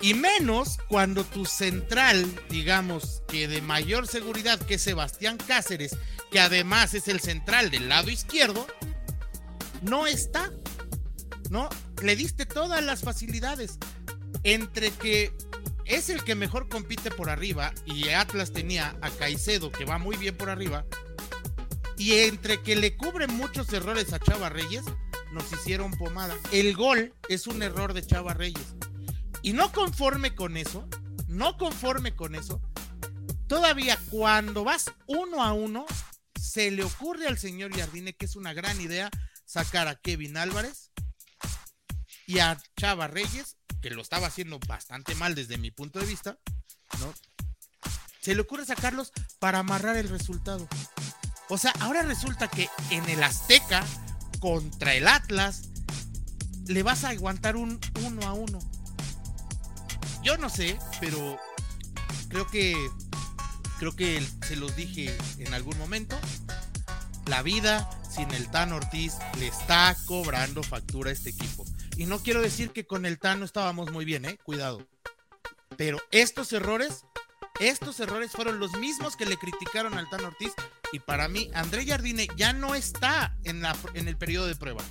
Y 0.00 0.14
menos 0.14 0.78
cuando 0.88 1.24
tu 1.24 1.46
central, 1.46 2.26
digamos 2.50 3.22
que 3.28 3.48
de 3.48 3.62
mayor 3.62 4.06
seguridad, 4.06 4.58
que 4.60 4.78
Sebastián 4.78 5.38
Cáceres, 5.38 5.96
que 6.30 6.40
además 6.40 6.94
es 6.94 7.08
el 7.08 7.20
central 7.20 7.70
del 7.70 7.88
lado 7.88 8.10
izquierdo, 8.10 8.66
no 9.82 10.06
está. 10.06 10.52
¿No? 11.50 11.68
Le 12.02 12.16
diste 12.16 12.44
todas 12.44 12.82
las 12.84 13.02
facilidades. 13.02 13.78
Entre 14.42 14.90
que 14.90 15.32
es 15.86 16.10
el 16.10 16.24
que 16.24 16.34
mejor 16.34 16.68
compite 16.68 17.10
por 17.10 17.30
arriba 17.30 17.72
y 17.84 18.08
Atlas 18.10 18.52
tenía 18.52 18.96
a 19.00 19.10
Caicedo, 19.10 19.70
que 19.70 19.84
va 19.84 19.98
muy 19.98 20.16
bien 20.16 20.36
por 20.36 20.50
arriba, 20.50 20.84
y 21.96 22.12
entre 22.18 22.62
que 22.62 22.76
le 22.76 22.96
cubren 22.96 23.34
muchos 23.34 23.72
errores 23.72 24.12
a 24.12 24.18
Chava 24.18 24.48
Reyes, 24.50 24.84
nos 25.32 25.50
hicieron 25.52 25.92
pomada. 25.92 26.36
El 26.52 26.74
gol 26.74 27.14
es 27.28 27.46
un 27.46 27.62
error 27.62 27.94
de 27.94 28.06
Chava 28.06 28.34
Reyes. 28.34 28.75
Y 29.42 29.52
no 29.52 29.72
conforme 29.72 30.34
con 30.34 30.56
eso, 30.56 30.88
no 31.28 31.56
conforme 31.56 32.14
con 32.14 32.34
eso, 32.34 32.60
todavía 33.46 33.98
cuando 34.10 34.64
vas 34.64 34.92
uno 35.06 35.42
a 35.42 35.52
uno, 35.52 35.86
se 36.40 36.70
le 36.70 36.84
ocurre 36.84 37.26
al 37.26 37.38
señor 37.38 37.76
Jardine 37.76 38.14
que 38.14 38.26
es 38.26 38.36
una 38.36 38.52
gran 38.52 38.80
idea 38.80 39.10
sacar 39.44 39.88
a 39.88 39.96
Kevin 39.96 40.36
Álvarez 40.36 40.90
y 42.26 42.40
a 42.40 42.58
Chava 42.76 43.06
Reyes, 43.06 43.56
que 43.80 43.90
lo 43.90 44.02
estaba 44.02 44.26
haciendo 44.26 44.58
bastante 44.66 45.14
mal 45.14 45.34
desde 45.34 45.58
mi 45.58 45.70
punto 45.70 46.00
de 46.00 46.06
vista, 46.06 46.38
¿no? 46.98 47.14
Se 48.20 48.34
le 48.34 48.40
ocurre 48.40 48.66
sacarlos 48.66 49.12
para 49.38 49.60
amarrar 49.60 49.96
el 49.96 50.08
resultado. 50.08 50.66
O 51.48 51.58
sea, 51.58 51.72
ahora 51.78 52.02
resulta 52.02 52.48
que 52.48 52.68
en 52.90 53.08
el 53.08 53.22
Azteca 53.22 53.84
contra 54.40 54.94
el 54.94 55.06
Atlas 55.06 55.68
le 56.66 56.82
vas 56.82 57.04
a 57.04 57.10
aguantar 57.10 57.56
un 57.56 57.78
uno 58.04 58.26
a 58.26 58.32
uno. 58.32 58.58
Yo 60.26 60.36
no 60.38 60.50
sé, 60.50 60.76
pero 60.98 61.38
creo 62.28 62.48
que 62.48 62.74
creo 63.78 63.94
que 63.94 64.20
se 64.44 64.56
los 64.56 64.74
dije 64.74 65.16
en 65.38 65.54
algún 65.54 65.78
momento. 65.78 66.18
La 67.26 67.42
vida 67.42 67.88
sin 68.10 68.32
el 68.32 68.50
Tan 68.50 68.72
Ortiz 68.72 69.14
le 69.38 69.46
está 69.46 69.96
cobrando 70.04 70.64
factura 70.64 71.10
a 71.10 71.12
este 71.12 71.30
equipo. 71.30 71.64
Y 71.96 72.06
no 72.06 72.18
quiero 72.18 72.42
decir 72.42 72.72
que 72.72 72.88
con 72.88 73.06
el 73.06 73.20
Tan 73.20 73.38
no 73.38 73.44
estábamos 73.44 73.92
muy 73.92 74.04
bien, 74.04 74.24
eh, 74.24 74.36
cuidado. 74.42 74.84
Pero 75.76 76.02
estos 76.10 76.52
errores, 76.52 77.04
estos 77.60 78.00
errores 78.00 78.32
fueron 78.32 78.58
los 78.58 78.76
mismos 78.78 79.14
que 79.14 79.26
le 79.26 79.36
criticaron 79.36 79.96
al 79.96 80.10
Tan 80.10 80.24
Ortiz. 80.24 80.54
Y 80.90 80.98
para 80.98 81.28
mí, 81.28 81.52
André 81.54 81.86
Jardine 81.86 82.26
ya 82.36 82.52
no 82.52 82.74
está 82.74 83.36
en, 83.44 83.62
la, 83.62 83.76
en 83.94 84.08
el 84.08 84.16
periodo 84.16 84.48
de 84.48 84.56
prueba. 84.56 84.82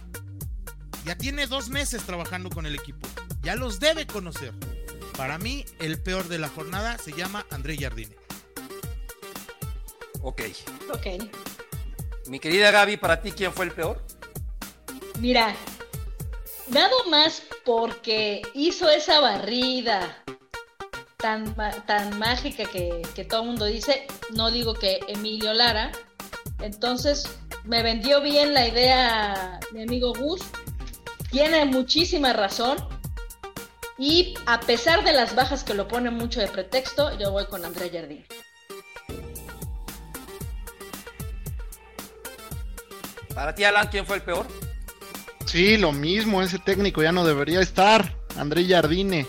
Ya 1.03 1.17
tiene 1.17 1.45
dos 1.45 1.67
meses 1.67 2.03
trabajando 2.03 2.49
con 2.49 2.65
el 2.65 2.75
equipo. 2.75 3.05
Ya 3.41 3.57
los 3.57 3.81
debe 3.81 4.07
conocer. 4.07 4.53
Para 5.17 5.37
mí, 5.37 5.65
el 5.79 6.01
peor 6.01 6.27
de 6.27 6.39
la 6.39 6.49
jornada 6.49 6.97
se 6.97 7.13
llama 7.13 7.45
André 7.49 7.77
Jardine. 7.77 8.15
Ok. 10.21 10.41
Ok. 10.93 11.07
Mi 12.27 12.39
querida 12.39 12.71
Gaby, 12.71 12.97
para 12.97 13.21
ti, 13.21 13.31
¿quién 13.31 13.53
fue 13.53 13.65
el 13.65 13.71
peor? 13.71 14.03
Mira, 15.19 15.55
nada 16.67 16.91
más 17.09 17.43
porque 17.63 18.41
hizo 18.53 18.89
esa 18.89 19.19
barrida 19.19 20.23
tan, 21.17 21.55
tan 21.85 22.17
mágica 22.19 22.65
que, 22.65 23.01
que 23.13 23.23
todo 23.23 23.41
el 23.41 23.47
mundo 23.47 23.65
dice, 23.65 24.07
no 24.33 24.51
digo 24.51 24.73
que 24.73 24.99
Emilio 25.07 25.53
Lara, 25.53 25.91
entonces 26.59 27.39
me 27.63 27.81
vendió 27.83 28.21
bien 28.21 28.53
la 28.53 28.67
idea 28.67 29.59
mi 29.71 29.83
amigo 29.83 30.13
Gus, 30.13 30.41
tiene 31.31 31.65
muchísima 31.65 32.33
razón, 32.33 32.77
y 33.97 34.33
a 34.45 34.59
pesar 34.59 35.03
de 35.03 35.13
las 35.13 35.35
bajas 35.35 35.63
que 35.63 35.73
lo 35.73 35.87
ponen 35.87 36.13
mucho 36.15 36.39
de 36.41 36.47
pretexto, 36.47 37.17
yo 37.17 37.31
voy 37.31 37.45
con 37.47 37.63
Andrea 37.65 37.89
Jardín. 37.91 38.25
Para 43.33 43.53
ti, 43.53 43.63
Alan, 43.63 43.87
¿quién 43.89 44.05
fue 44.05 44.17
el 44.17 44.21
peor? 44.21 44.47
Sí, 45.45 45.77
lo 45.77 45.91
mismo, 45.91 46.41
ese 46.41 46.57
técnico 46.59 47.03
ya 47.03 47.11
no 47.11 47.25
debería 47.25 47.59
estar. 47.59 48.15
André 48.37 48.65
Jardine. 48.67 49.27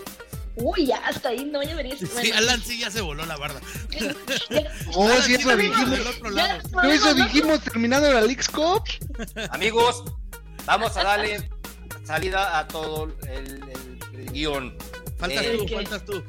Uy, 0.57 0.87
ya 0.87 0.97
hasta 0.99 1.29
ahí 1.31 1.45
no 1.45 1.61
debería 1.61 1.97
Sí, 1.99 2.07
bueno, 2.15 2.37
Alan 2.39 2.63
sí 2.63 2.79
ya 2.81 2.91
se 2.91 3.01
voló 3.03 3.27
la 3.27 3.37
barda. 3.37 3.61
Oh, 4.95 5.05
Alan 5.07 5.23
sí, 5.23 5.35
sí 5.35 5.35
eso 5.35 5.51
lo 5.51 5.57
dijimos. 5.57 6.21
¿No 6.73 6.83
eso 6.85 7.15
dijimos 7.15 7.61
terminando 7.61 8.11
la 8.13 8.21
League's 8.23 8.49
Cup? 8.49 8.85
Amigos, 9.51 10.05
vamos 10.65 10.97
a 10.97 11.03
darle 11.03 11.51
salida 12.05 12.59
a 12.59 12.67
todo 12.69 13.05
el, 13.05 13.29
el- 13.31 13.69
el 13.69 13.96
guion. 14.37 14.77
Faltas 15.19 15.45
Eh, 15.45 15.57
tú, 15.59 15.67
¿qué? 15.67 15.75
faltas 15.77 16.05
tú. 16.05 16.23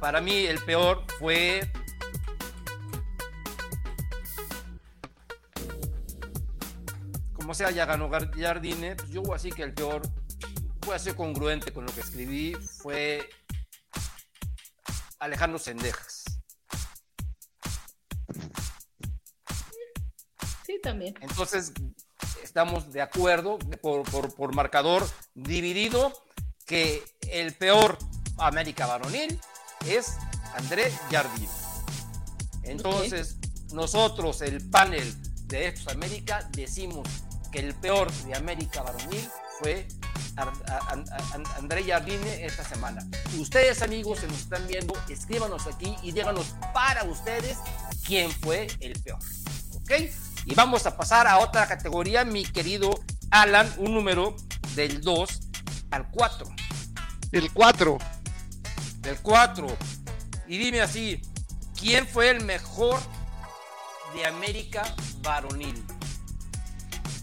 Para 0.00 0.20
mí, 0.20 0.46
el 0.46 0.58
peor 0.64 1.04
fue. 1.18 1.68
Como 7.34 7.54
sea, 7.54 7.70
ya 7.70 7.86
ganó 7.86 8.10
Jardine. 8.10 8.96
Pues 8.96 9.10
yo 9.10 9.34
así 9.34 9.50
que 9.50 9.62
el 9.62 9.74
peor. 9.74 10.02
Voy 10.86 10.94
a 10.94 10.98
ser 10.98 11.14
congruente 11.14 11.72
con 11.72 11.84
lo 11.86 11.92
que 11.92 12.00
escribí. 12.00 12.54
Fue. 12.54 13.28
Alejandro 15.18 15.58
Sendejas. 15.58 16.24
Sí, 20.64 20.78
también. 20.82 21.14
Entonces, 21.20 21.72
estamos 22.42 22.92
de 22.92 23.02
acuerdo 23.02 23.58
por, 23.82 24.02
por- 24.10 24.34
por 24.34 24.54
marcador 24.54 25.06
dividido 25.34 26.12
que 26.70 27.02
el 27.32 27.52
peor 27.54 27.98
América 28.38 28.86
varonil 28.86 29.40
es 29.88 30.14
André 30.54 30.92
Jardín. 31.10 31.48
Entonces, 32.62 33.38
nosotros, 33.72 34.40
el 34.40 34.70
panel 34.70 35.12
de 35.48 35.66
estos 35.66 35.92
América, 35.92 36.48
decimos 36.52 37.08
que 37.50 37.58
el 37.58 37.74
peor 37.74 38.12
de 38.12 38.36
América 38.36 38.82
varonil 38.82 39.28
fue 39.58 39.88
André 41.56 41.82
Jardine 41.82 42.46
esta 42.46 42.62
semana. 42.62 43.04
Ustedes, 43.36 43.82
amigos, 43.82 44.20
se 44.20 44.28
nos 44.28 44.38
están 44.38 44.64
viendo, 44.68 44.94
escríbanos 45.08 45.66
aquí 45.66 45.96
y 46.04 46.12
díganos 46.12 46.54
para 46.72 47.02
ustedes 47.02 47.58
quién 48.06 48.30
fue 48.30 48.68
el 48.78 48.92
peor. 49.02 49.18
¿Ok? 49.74 49.90
Y 50.44 50.54
vamos 50.54 50.86
a 50.86 50.96
pasar 50.96 51.26
a 51.26 51.38
otra 51.40 51.66
categoría, 51.66 52.24
mi 52.24 52.44
querido 52.44 52.90
Alan, 53.32 53.68
un 53.78 53.92
número 53.92 54.36
del 54.76 55.00
2 55.00 55.49
al 55.90 56.06
4. 56.10 56.46
El 57.32 57.50
4. 57.52 57.98
Del 59.00 59.16
4. 59.20 59.66
Y 60.48 60.58
dime 60.58 60.80
así, 60.80 61.20
¿quién 61.78 62.06
fue 62.06 62.30
el 62.30 62.44
mejor 62.44 62.98
de 64.14 64.26
América 64.26 64.82
varonil? 65.22 65.82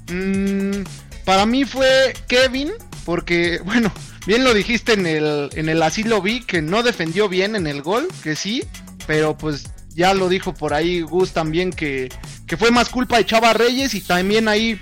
Mm, 0.09 0.83
para 1.25 1.45
mí 1.45 1.65
fue 1.65 2.13
Kevin, 2.27 2.71
porque, 3.05 3.59
bueno, 3.65 3.91
bien 4.25 4.43
lo 4.43 4.53
dijiste 4.53 4.93
en 4.93 5.05
el, 5.05 5.49
en 5.53 5.69
el 5.69 5.83
asilo 5.83 6.21
vi 6.21 6.41
que 6.41 6.61
no 6.61 6.83
defendió 6.83 7.27
bien 7.27 7.55
en 7.55 7.67
el 7.67 7.81
gol, 7.81 8.07
que 8.23 8.35
sí, 8.35 8.63
pero 9.05 9.37
pues 9.37 9.65
ya 9.97 10.13
lo 10.13 10.29
dijo 10.29 10.53
por 10.53 10.73
ahí 10.73 11.01
Gus 11.01 11.31
también 11.31 11.71
que, 11.71 12.09
que 12.45 12.55
fue 12.55 12.71
más 12.71 12.89
culpa 12.89 13.17
de 13.17 13.25
Chava 13.25 13.53
Reyes 13.53 13.93
y 13.93 14.01
también 14.01 14.47
ahí 14.47 14.79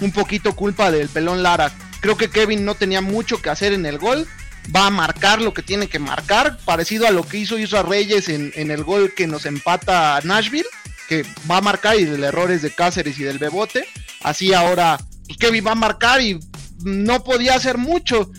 un 0.00 0.12
poquito 0.12 0.54
culpa 0.54 0.90
del 0.90 1.08
pelón 1.08 1.42
Lara. 1.42 1.72
Creo 2.02 2.16
que 2.16 2.28
Kevin 2.28 2.64
no 2.64 2.74
tenía 2.74 3.00
mucho 3.00 3.40
que 3.40 3.48
hacer 3.48 3.72
en 3.72 3.86
el 3.86 3.98
gol. 3.98 4.26
Va 4.74 4.88
a 4.88 4.90
marcar 4.90 5.40
lo 5.40 5.54
que 5.54 5.62
tiene 5.62 5.88
que 5.88 6.00
marcar, 6.00 6.58
parecido 6.64 7.06
a 7.06 7.10
lo 7.10 7.26
que 7.26 7.38
hizo 7.38 7.58
Isra 7.58 7.82
Reyes 7.82 8.28
en, 8.28 8.52
el 8.54 8.84
gol 8.84 9.14
que 9.14 9.26
nos 9.26 9.46
empata 9.46 10.20
Nashville, 10.22 10.66
que 11.08 11.24
va 11.50 11.58
a 11.58 11.60
marcar 11.62 11.98
y 11.98 12.02
el 12.02 12.22
error 12.22 12.50
es 12.50 12.62
de 12.62 12.72
Cáceres 12.72 13.18
y 13.18 13.22
del 13.22 13.38
Bebote. 13.38 13.86
Así 14.20 14.52
ahora 14.52 14.98
pues, 15.26 15.38
Kevin 15.38 15.66
va 15.66 15.72
a 15.72 15.76
marcar 15.76 16.20
y 16.20 16.38
no 16.82 17.22
podía 17.22 17.54
hacer 17.54 17.78
mucho. 17.78 18.30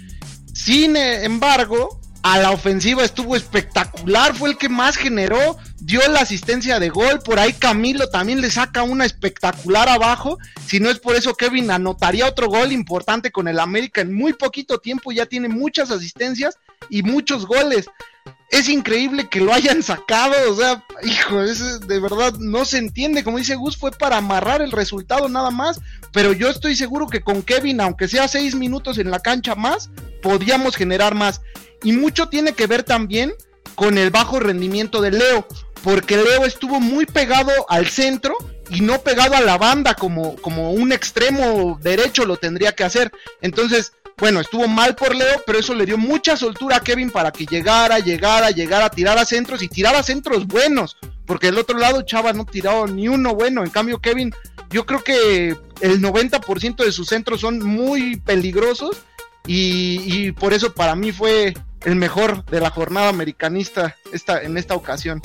Sin 0.53 0.95
eh, 0.97 1.23
embargo, 1.23 2.01
a 2.21 2.39
la 2.39 2.51
ofensiva 2.51 3.03
estuvo 3.03 3.35
espectacular, 3.35 4.35
fue 4.35 4.49
el 4.49 4.57
que 4.57 4.69
más 4.69 4.97
generó, 4.97 5.57
dio 5.85 5.99
la 6.07 6.21
asistencia 6.21 6.79
de 6.79 6.89
gol, 6.89 7.19
por 7.19 7.39
ahí 7.39 7.51
Camilo 7.51 8.07
también 8.09 8.39
le 8.39 8.49
saca 8.49 8.83
una 8.83 9.05
espectacular 9.05 9.89
abajo, 9.89 10.37
si 10.65 10.79
no 10.79 10.89
es 10.89 10.99
por 10.99 11.15
eso 11.15 11.35
Kevin 11.35 11.71
anotaría 11.71 12.27
otro 12.27 12.47
gol 12.47 12.71
importante 12.71 13.31
con 13.31 13.49
el 13.49 13.59
América 13.59 13.99
en 14.01 14.13
muy 14.13 14.33
poquito 14.33 14.79
tiempo, 14.79 15.11
ya 15.11 15.25
tiene 15.25 15.49
muchas 15.49 15.91
asistencias 15.91 16.57
y 16.89 17.03
muchos 17.03 17.45
goles. 17.45 17.87
Es 18.49 18.69
increíble 18.69 19.27
que 19.29 19.41
lo 19.41 19.51
hayan 19.51 19.83
sacado, 19.83 20.33
o 20.49 20.55
sea, 20.55 20.85
hijo, 21.03 21.41
es, 21.41 21.81
de 21.81 21.99
verdad 21.99 22.33
no 22.39 22.63
se 22.63 22.77
entiende, 22.77 23.23
como 23.23 23.39
dice 23.39 23.55
Gus, 23.55 23.75
fue 23.75 23.91
para 23.91 24.17
amarrar 24.17 24.61
el 24.61 24.71
resultado 24.71 25.27
nada 25.27 25.51
más, 25.51 25.81
pero 26.13 26.31
yo 26.31 26.49
estoy 26.49 26.75
seguro 26.75 27.07
que 27.07 27.21
con 27.21 27.41
Kevin, 27.41 27.81
aunque 27.81 28.07
sea 28.07 28.27
seis 28.29 28.55
minutos 28.55 28.99
en 28.99 29.11
la 29.11 29.19
cancha 29.19 29.55
más, 29.55 29.89
podíamos 30.21 30.77
generar 30.77 31.13
más. 31.13 31.41
Y 31.83 31.91
mucho 31.91 32.29
tiene 32.29 32.53
que 32.53 32.67
ver 32.67 32.83
también 32.83 33.33
con 33.75 33.97
el 33.97 34.11
bajo 34.11 34.39
rendimiento 34.39 35.01
de 35.01 35.11
Leo, 35.11 35.47
porque 35.83 36.15
Leo 36.15 36.45
estuvo 36.45 36.79
muy 36.79 37.05
pegado 37.05 37.51
al 37.67 37.87
centro 37.87 38.35
y 38.69 38.79
no 38.81 39.01
pegado 39.01 39.35
a 39.35 39.41
la 39.41 39.57
banda 39.57 39.93
como, 39.93 40.35
como 40.37 40.71
un 40.71 40.93
extremo 40.93 41.77
derecho 41.81 42.25
lo 42.25 42.37
tendría 42.37 42.71
que 42.71 42.85
hacer. 42.85 43.11
Entonces, 43.41 43.91
bueno, 44.17 44.39
estuvo 44.39 44.67
mal 44.69 44.95
por 44.95 45.13
Leo, 45.13 45.43
pero 45.45 45.59
eso 45.59 45.73
le 45.73 45.85
dio 45.85 45.97
mucha 45.97 46.37
soltura 46.37 46.77
a 46.77 46.83
Kevin 46.83 47.11
para 47.11 47.31
que 47.31 47.45
llegara, 47.45 47.99
llegara, 47.99 48.51
llegara, 48.51 48.89
tirara 48.89 49.25
centros 49.25 49.61
y 49.61 49.67
tirara 49.67 50.01
centros 50.03 50.47
buenos, 50.47 50.95
porque 51.25 51.47
del 51.47 51.57
otro 51.57 51.77
lado 51.77 52.01
Chava 52.03 52.31
no 52.31 52.45
tiraba 52.45 52.87
ni 52.87 53.09
uno 53.09 53.35
bueno, 53.35 53.63
en 53.63 53.69
cambio 53.69 53.99
Kevin, 53.99 54.33
yo 54.69 54.85
creo 54.85 55.03
que 55.03 55.57
el 55.81 56.01
90% 56.01 56.85
de 56.85 56.91
sus 56.93 57.09
centros 57.09 57.41
son 57.41 57.59
muy 57.59 58.15
peligrosos 58.21 59.01
y, 59.45 59.99
y 60.05 60.31
por 60.31 60.53
eso 60.53 60.73
para 60.73 60.95
mí 60.95 61.11
fue 61.11 61.53
el 61.83 61.95
mejor 61.97 62.45
de 62.45 62.61
la 62.61 62.69
jornada 62.69 63.09
americanista 63.09 63.97
esta, 64.13 64.41
en 64.41 64.57
esta 64.57 64.75
ocasión. 64.75 65.21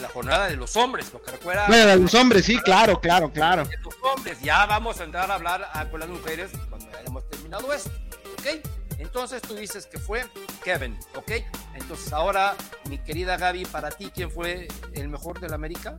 La 0.00 0.08
jornada 0.08 0.48
de 0.48 0.56
los 0.56 0.76
hombres, 0.76 1.08
porque 1.12 1.30
recuerda. 1.32 1.66
Bueno, 1.68 1.86
de 1.86 1.96
los 1.96 2.14
hombres, 2.14 2.44
sí, 2.44 2.58
claro, 2.58 3.00
claro, 3.00 3.30
claro. 3.32 3.64
De 3.64 3.76
los 3.78 3.94
hombres, 4.02 4.40
ya 4.40 4.64
vamos 4.66 5.00
a 5.00 5.04
entrar 5.04 5.30
a 5.30 5.34
hablar 5.34 5.68
a- 5.72 5.88
con 5.90 6.00
las 6.00 6.08
mujeres 6.08 6.50
cuando 6.68 6.86
hayamos 6.98 7.28
terminado 7.28 7.72
esto, 7.72 7.90
¿ok? 8.38 8.66
Entonces 8.98 9.40
tú 9.42 9.54
dices 9.54 9.86
que 9.86 9.98
fue 9.98 10.24
Kevin, 10.64 10.98
¿ok? 11.16 11.32
Entonces 11.74 12.12
ahora, 12.12 12.54
mi 12.88 12.98
querida 12.98 13.36
Gaby, 13.36 13.64
para 13.66 13.90
ti, 13.90 14.10
¿quién 14.14 14.30
fue 14.30 14.68
el 14.94 15.08
mejor 15.08 15.40
del 15.40 15.52
América? 15.54 15.96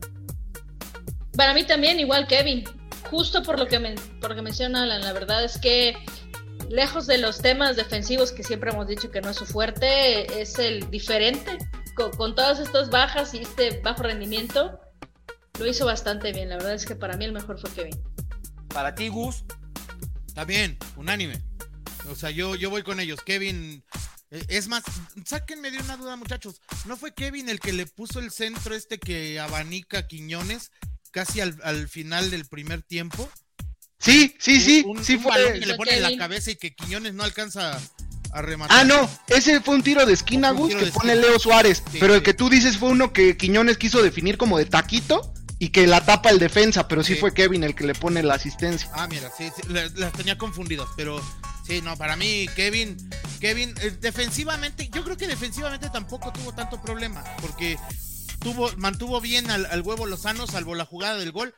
Para 1.36 1.54
mí 1.54 1.64
también, 1.64 2.00
igual 2.00 2.28
Kevin. 2.28 2.64
Justo 3.10 3.42
por 3.44 3.58
lo 3.60 3.68
que, 3.68 3.80
men- 3.80 3.96
por 4.20 4.30
lo 4.32 4.36
que 4.36 4.42
menciona 4.42 4.84
Alan, 4.84 5.02
la 5.02 5.14
verdad 5.14 5.44
es 5.44 5.58
que 5.58 5.96
lejos 6.70 7.08
de 7.08 7.18
los 7.18 7.40
temas 7.42 7.76
defensivos 7.76 8.32
que 8.32 8.44
siempre 8.44 8.72
hemos 8.72 8.88
dicho 8.88 9.12
que 9.12 9.22
no 9.22 9.30
es 9.32 9.38
su 9.38 9.46
fuerte, 9.46 10.42
es 10.42 10.58
el 10.60 10.90
diferente. 10.92 11.58
Con, 11.96 12.12
con 12.12 12.36
todas 12.36 12.60
estas 12.60 12.90
bajas 12.90 13.34
y 13.34 13.40
este 13.40 13.80
bajo 13.82 14.04
rendimiento, 14.04 14.80
lo 15.60 15.68
hizo 15.68 15.86
bastante 15.86 16.32
bien. 16.32 16.50
La 16.50 16.56
verdad 16.58 16.74
es 16.74 16.86
que 16.86 16.96
para 16.96 17.18
mí 17.18 17.26
el 17.26 17.34
mejor 17.34 17.60
fue 17.60 17.70
Kevin. 17.72 18.00
Para 18.70 18.96
ti, 18.96 19.10
Gus, 19.10 19.44
También, 20.34 20.78
unánime. 20.96 21.42
O 22.10 22.16
sea, 22.16 22.32
yo, 22.32 22.56
yo 22.56 22.70
voy 22.70 22.84
con 22.84 23.00
ellos. 23.00 23.20
Kevin. 23.22 23.84
eh, 24.32 24.44
Es 24.48 24.68
más, 24.70 24.84
sáquenme 25.26 25.70
de 25.72 25.78
una 25.80 25.98
duda, 25.98 26.16
muchachos. 26.16 26.62
¿No 26.86 26.96
fue 26.98 27.14
Kevin 27.14 27.50
el 27.50 27.60
que 27.60 27.74
le 27.74 27.86
puso 27.86 28.20
el 28.20 28.32
centro 28.32 28.74
este 28.74 28.98
que 28.98 29.40
abanica 29.40 30.00
a 30.00 30.08
Quiñones 30.08 30.72
casi 31.12 31.42
al, 31.42 31.60
al 31.64 31.90
final 31.90 32.32
del 32.32 32.46
primer 32.46 32.82
tiempo? 32.82 33.30
Sí, 34.00 34.36
sí, 34.40 34.60
sí, 34.62 34.84
Un- 34.88 35.04
sí 35.04 35.16
un 35.18 35.26
balón 35.26 35.50
fue. 35.52 35.60
que 35.60 35.66
le 35.66 35.76
pone 35.76 35.96
en 35.98 36.02
la 36.04 36.18
cabeza 36.18 36.50
y 36.52 36.56
que 36.56 36.74
Quiñones 36.74 37.14
no 37.14 37.24
alcanza 37.24 37.80
a 38.34 38.42
rematar. 38.42 38.78
Ah, 38.80 38.84
no, 38.84 39.10
ese 39.28 39.60
fue 39.62 39.76
un 39.76 39.84
tiro 39.84 40.06
de 40.06 40.14
esquina, 40.14 40.52
Gus, 40.52 40.70
que 40.76 40.86
pone 40.88 41.14
esquina. 41.14 41.16
Leo 41.16 41.40
Suárez. 41.40 41.84
Sí, 41.92 41.98
pero 42.00 42.16
el 42.16 42.24
que 42.24 42.34
tú 42.34 42.50
dices 42.50 42.78
fue 42.78 42.90
uno 42.90 43.12
que 43.14 43.38
Quiñones 43.38 43.78
quiso 43.78 44.02
definir 44.02 44.38
como 44.38 44.58
de 44.58 44.66
taquito 44.66 45.34
y 45.60 45.70
que 45.70 45.86
la 45.88 46.04
tapa 46.06 46.30
el 46.32 46.40
defensa, 46.40 46.88
pero 46.88 47.04
sí, 47.04 47.14
Sí. 47.14 47.20
fue 47.20 47.34
Kevin 47.34 47.64
el 47.64 47.76
que 47.76 47.86
le 47.86 47.94
pone 47.94 48.24
la 48.24 48.34
asistencia. 48.36 48.90
Ah, 48.94 49.08
mira, 49.08 49.30
sí, 49.38 49.50
sí, 49.56 49.62
la- 49.70 49.88
las 49.96 50.12
tenía 50.14 50.38
confundidas, 50.38 50.88
pero 50.98 51.22
sí, 51.68 51.82
no, 51.82 51.96
para 51.98 52.16
mí 52.16 52.48
Kevin, 52.56 52.98
Kevin, 53.40 53.76
eh, 53.82 53.92
defensivamente, 54.02 54.90
yo 54.92 55.04
creo 55.04 55.18
que 55.18 55.28
defensivamente 55.28 55.90
tampoco 55.90 56.32
tuvo 56.34 56.54
tanto 56.54 56.82
problema, 56.82 57.24
porque 57.42 57.78
tuvo, 58.40 58.72
mantuvo 58.78 59.22
bien 59.22 59.52
al, 59.52 59.66
al 59.68 59.82
huevo 59.82 60.06
Lozano, 60.08 60.48
salvo 60.48 60.74
la 60.74 60.86
jugada 60.86 61.18
del 61.18 61.32
gol, 61.32 61.54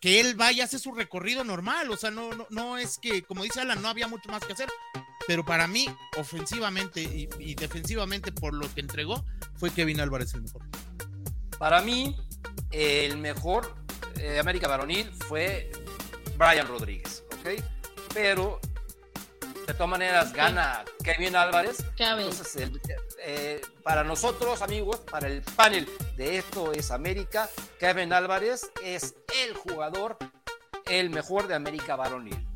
que 0.00 0.20
él 0.20 0.34
vaya, 0.34 0.64
hace 0.64 0.78
su 0.78 0.92
recorrido 0.92 1.44
normal, 1.44 1.90
o 1.90 1.96
sea, 1.96 2.10
no, 2.10 2.32
no, 2.32 2.46
no 2.50 2.78
es 2.78 2.98
que, 2.98 3.22
como 3.22 3.42
dice 3.42 3.60
Alan, 3.60 3.82
no 3.82 3.88
había 3.88 4.08
mucho 4.08 4.30
más 4.30 4.42
que 4.44 4.54
hacer, 4.54 4.68
pero 5.26 5.44
para 5.44 5.66
mí, 5.66 5.86
ofensivamente 6.16 7.28
y, 7.38 7.54
defensivamente, 7.54 8.32
por 8.32 8.54
lo 8.54 8.72
que 8.74 8.80
entregó, 8.80 9.24
fue 9.56 9.70
Kevin 9.70 10.00
Álvarez 10.00 10.34
el 10.34 10.42
mejor. 10.42 10.62
para 11.58 11.82
mí, 11.82 12.16
el 12.70 13.18
mejor 13.18 13.74
eh, 14.16 14.38
América 14.38 14.68
varonil 14.68 15.10
fue 15.28 15.70
Brian 16.36 16.66
Rodríguez, 16.66 17.22
¿ok? 17.38 17.62
Pero, 18.14 18.60
de 19.72 19.74
todas 19.74 19.90
maneras, 19.90 20.32
gana 20.32 20.84
Kevin 21.04 21.36
Álvarez. 21.36 21.78
Kevin. 21.96 22.26
Entonces, 22.26 22.56
el- 22.56 22.80
eh, 23.22 23.60
para 23.84 24.02
nosotros, 24.04 24.62
amigos, 24.62 25.00
para 25.10 25.28
el 25.28 25.42
panel 25.42 25.88
de 26.16 26.38
Esto 26.38 26.72
es 26.72 26.90
América, 26.90 27.48
Kevin 27.78 28.12
Álvarez 28.12 28.70
es 28.82 29.14
el 29.42 29.54
jugador, 29.54 30.16
el 30.86 31.10
mejor 31.10 31.46
de 31.46 31.54
América 31.54 31.94
varonil. 31.96 32.46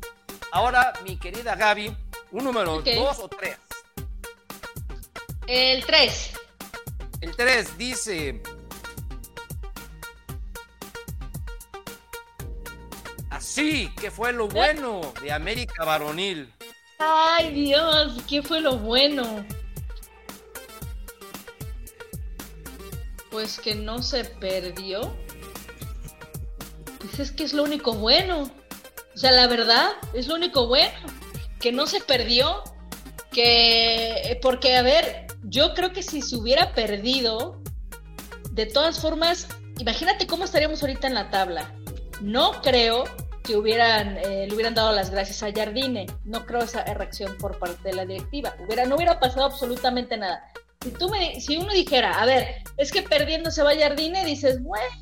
Ahora, 0.51 0.93
mi 1.03 1.17
querida 1.17 1.55
Gaby, 1.55 1.95
un 2.31 2.43
número 2.43 2.81
dos 2.81 3.19
o 3.19 3.29
tres. 3.29 3.57
El 5.47 5.85
3. 5.85 6.31
El 7.21 7.35
3 7.35 7.77
dice. 7.77 8.41
Así 13.29 13.89
que 13.99 14.09
fue 14.11 14.31
lo 14.33 14.47
bueno 14.47 15.13
de 15.21 15.31
América 15.31 15.83
Varonil. 15.85 16.51
Ay, 16.97 17.51
Dios, 17.51 18.21
¿qué 18.27 18.41
fue 18.41 18.61
lo 18.61 18.77
bueno? 18.77 19.45
Pues 23.31 23.59
que 23.59 23.75
no 23.75 24.01
se 24.01 24.23
perdió. 24.23 25.15
Pues 26.99 27.19
es 27.19 27.31
que 27.31 27.43
es 27.43 27.53
lo 27.53 27.63
único 27.63 27.93
bueno. 27.93 28.49
O 29.13 29.17
sea, 29.17 29.31
la 29.31 29.47
verdad, 29.47 29.91
es 30.13 30.27
lo 30.27 30.35
único 30.35 30.67
bueno. 30.67 30.93
Que 31.59 31.71
no 31.71 31.85
se 31.85 31.99
perdió. 31.99 32.63
Que. 33.31 34.39
Porque, 34.41 34.77
a 34.77 34.81
ver, 34.81 35.27
yo 35.43 35.73
creo 35.73 35.91
que 35.91 36.01
si 36.01 36.21
se 36.21 36.37
hubiera 36.37 36.73
perdido, 36.73 37.61
de 38.51 38.65
todas 38.65 39.01
formas, 39.01 39.47
imagínate 39.79 40.27
cómo 40.27 40.45
estaríamos 40.45 40.81
ahorita 40.81 41.07
en 41.07 41.13
la 41.13 41.29
tabla. 41.29 41.75
No 42.21 42.61
creo 42.61 43.03
que 43.45 43.55
hubieran, 43.55 44.17
eh, 44.17 44.47
le 44.47 44.53
hubieran 44.53 44.73
dado 44.73 44.91
las 44.91 45.11
gracias 45.11 45.43
a 45.43 45.51
Jardine. 45.51 46.07
No 46.23 46.45
creo 46.45 46.61
esa 46.61 46.83
reacción 46.83 47.37
por 47.37 47.57
parte 47.59 47.89
de 47.89 47.95
la 47.95 48.05
directiva. 48.05 48.55
Hubiera, 48.65 48.85
no 48.85 48.95
hubiera 48.95 49.19
pasado 49.19 49.45
absolutamente 49.45 50.17
nada. 50.17 50.43
Si, 50.81 50.91
tú 50.91 51.09
me, 51.09 51.39
si 51.39 51.57
uno 51.57 51.71
dijera, 51.73 52.21
a 52.21 52.25
ver, 52.25 52.63
es 52.77 52.91
que 52.91 53.01
perdiendo 53.01 53.51
se 53.51 53.63
va 53.63 53.75
Jardine, 53.75 54.25
dices, 54.25 54.61
bueno, 54.61 54.95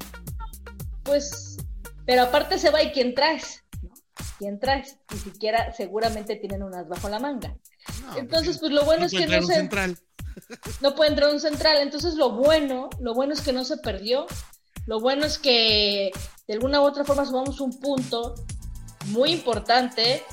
pues, 1.04 1.58
pero 2.06 2.24
aparte 2.24 2.58
se 2.58 2.70
va 2.70 2.84
y 2.84 2.92
quién 2.92 3.16
traes, 3.16 3.64
¿no? 3.82 3.92
¿Quién 4.38 4.60
traes? 4.60 4.98
Ni 5.12 5.20
siquiera, 5.20 5.74
seguramente 5.74 6.36
tienen 6.36 6.64
unas 6.64 6.88
bajo 6.88 7.10
la 7.10 7.20
manga. 7.20 7.56
No, 8.02 8.18
Entonces, 8.18 8.60
pues 8.60 8.72
lo 8.72 8.86
bueno 8.86 9.02
no 9.02 9.06
es 9.08 9.12
que 9.12 9.28
no 9.28 9.42
se, 9.42 9.56
central. 9.56 9.98
no 10.82 10.96
puede 10.96 11.12
entrar 11.12 11.32
un 11.32 11.40
central. 11.40 11.78
Entonces, 11.82 12.16
lo 12.16 12.32
bueno, 12.32 12.90
lo 13.00 13.14
bueno 13.14 13.34
es 13.34 13.42
que 13.42 13.54
no 13.54 13.66
se 13.66 13.78
perdió. 13.78 14.26
Lo 14.86 15.00
bueno 15.00 15.26
es 15.26 15.38
que 15.38 16.12
de 16.48 16.54
alguna 16.54 16.82
u 16.82 16.84
otra 16.84 17.06
forma 17.06 17.26
sumamos 17.26 17.60
un 17.62 17.80
punto 17.80 18.36
muy 19.08 19.32
importante 19.32 20.24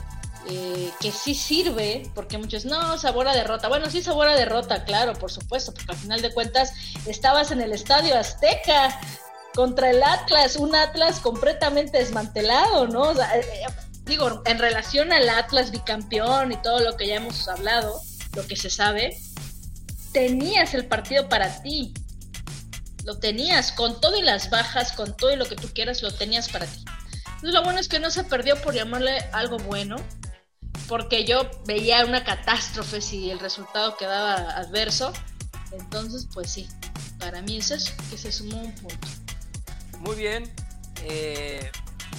eh, 0.48 0.90
que 1.00 1.12
sí 1.12 1.34
sirve, 1.34 2.10
porque 2.14 2.38
muchos, 2.38 2.64
no, 2.64 2.96
sabor 2.96 3.28
a 3.28 3.34
derrota. 3.34 3.68
Bueno, 3.68 3.90
sí, 3.90 4.02
sabor 4.02 4.26
a 4.26 4.34
derrota, 4.34 4.84
claro, 4.84 5.12
por 5.12 5.30
supuesto, 5.30 5.72
porque 5.74 5.92
al 5.92 5.98
final 5.98 6.22
de 6.22 6.32
cuentas 6.32 6.72
estabas 7.06 7.52
en 7.52 7.60
el 7.60 7.72
estadio 7.72 8.16
Azteca 8.16 8.98
contra 9.54 9.90
el 9.90 10.02
Atlas, 10.02 10.56
un 10.56 10.74
Atlas 10.74 11.20
completamente 11.20 11.98
desmantelado, 11.98 12.88
¿no? 12.88 13.02
O 13.02 13.14
sea, 13.14 13.36
eh, 13.36 13.40
eh, 13.40 13.66
digo, 14.04 14.42
en 14.46 14.58
relación 14.58 15.12
al 15.12 15.28
Atlas 15.28 15.70
bicampeón 15.70 16.52
y 16.52 16.56
todo 16.56 16.80
lo 16.80 16.96
que 16.96 17.06
ya 17.06 17.16
hemos 17.16 17.46
hablado, 17.46 18.00
lo 18.34 18.46
que 18.46 18.56
se 18.56 18.70
sabe, 18.70 19.18
tenías 20.12 20.72
el 20.72 20.86
partido 20.86 21.28
para 21.28 21.62
ti. 21.62 21.92
Lo 23.04 23.18
tenías, 23.18 23.72
con 23.72 24.00
todo 24.00 24.16
y 24.16 24.22
las 24.22 24.50
bajas, 24.50 24.92
con 24.92 25.16
todo 25.16 25.32
y 25.32 25.36
lo 25.36 25.46
que 25.46 25.56
tú 25.56 25.68
quieras, 25.74 26.02
lo 26.02 26.12
tenías 26.12 26.48
para 26.48 26.66
ti. 26.66 26.84
Entonces, 27.26 27.54
lo 27.54 27.62
bueno 27.62 27.80
es 27.80 27.88
que 27.88 27.98
no 27.98 28.10
se 28.10 28.24
perdió 28.24 28.60
por 28.60 28.74
llamarle 28.74 29.18
algo 29.32 29.58
bueno, 29.58 29.96
porque 30.88 31.24
yo 31.24 31.50
veía 31.66 32.04
una 32.04 32.24
catástrofe 32.24 33.00
si 33.00 33.30
el 33.30 33.38
resultado 33.38 33.96
quedaba 33.96 34.34
adverso. 34.56 35.12
Entonces, 35.72 36.26
pues 36.34 36.50
sí, 36.50 36.68
para 37.18 37.40
mí 37.42 37.58
es 37.58 37.70
eso, 37.70 37.92
que 38.10 38.18
se 38.18 38.30
sumó 38.30 38.60
un 38.60 38.74
punto. 38.74 39.08
Muy 40.00 40.16
bien. 40.16 40.52
Eh, 41.04 41.70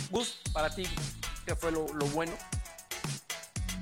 Gus, 0.09 0.37
para 0.53 0.73
ti, 0.73 0.83
¿qué 1.45 1.55
fue 1.55 1.71
lo, 1.71 1.87
lo 1.93 2.05
bueno? 2.07 2.33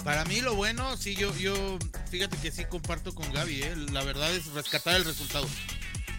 Para 0.03 0.23
mí 0.25 0.41
lo 0.41 0.55
bueno, 0.55 0.95
sí, 0.97 1.15
yo, 1.15 1.35
yo, 1.35 1.77
fíjate 2.09 2.37
que 2.37 2.51
sí 2.51 2.65
comparto 2.65 3.13
con 3.13 3.31
Gaby, 3.33 3.63
¿eh? 3.63 3.75
la 3.91 4.03
verdad 4.03 4.31
es 4.33 4.47
rescatar 4.53 4.95
el 4.95 5.05
resultado. 5.05 5.47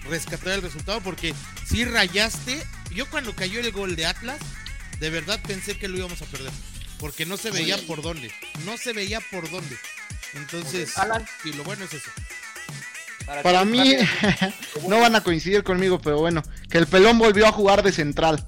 Rescatar 0.09 0.55
el 0.55 0.63
resultado 0.63 1.01
porque 1.01 1.35
si 1.67 1.85
rayaste, 1.85 2.65
yo 2.95 3.09
cuando 3.11 3.35
cayó 3.35 3.61
el 3.61 3.71
gol 3.73 3.97
de 3.97 4.07
Atlas, 4.07 4.39
de 4.99 5.11
verdad 5.11 5.41
pensé 5.47 5.77
que 5.79 5.89
lo 5.89 5.99
íbamos 5.99 6.23
a 6.23 6.27
perder. 6.27 6.53
Porque 6.99 7.25
no 7.25 7.37
se 7.37 7.51
veía 7.51 7.79
por 7.87 8.03
dónde, 8.03 8.31
no 8.65 8.77
se 8.77 8.93
veía 8.93 9.21
por 9.31 9.51
dónde. 9.51 9.77
Entonces, 10.35 10.97
Alan. 10.99 11.27
sí, 11.43 11.53
lo 11.53 11.65
bueno 11.65 11.85
es 11.85 11.95
eso. 11.95 12.11
Para 13.43 13.63
ti, 13.63 13.69
mí, 13.69 13.97
no 14.89 15.01
van 15.01 15.15
a 15.15 15.23
coincidir 15.23 15.63
conmigo, 15.63 16.01
pero 16.01 16.19
bueno, 16.19 16.43
que 16.69 16.79
el 16.79 16.87
pelón 16.87 17.19
volvió 17.19 17.47
a 17.47 17.53
jugar 17.53 17.83
de 17.83 17.93
central. 17.93 18.45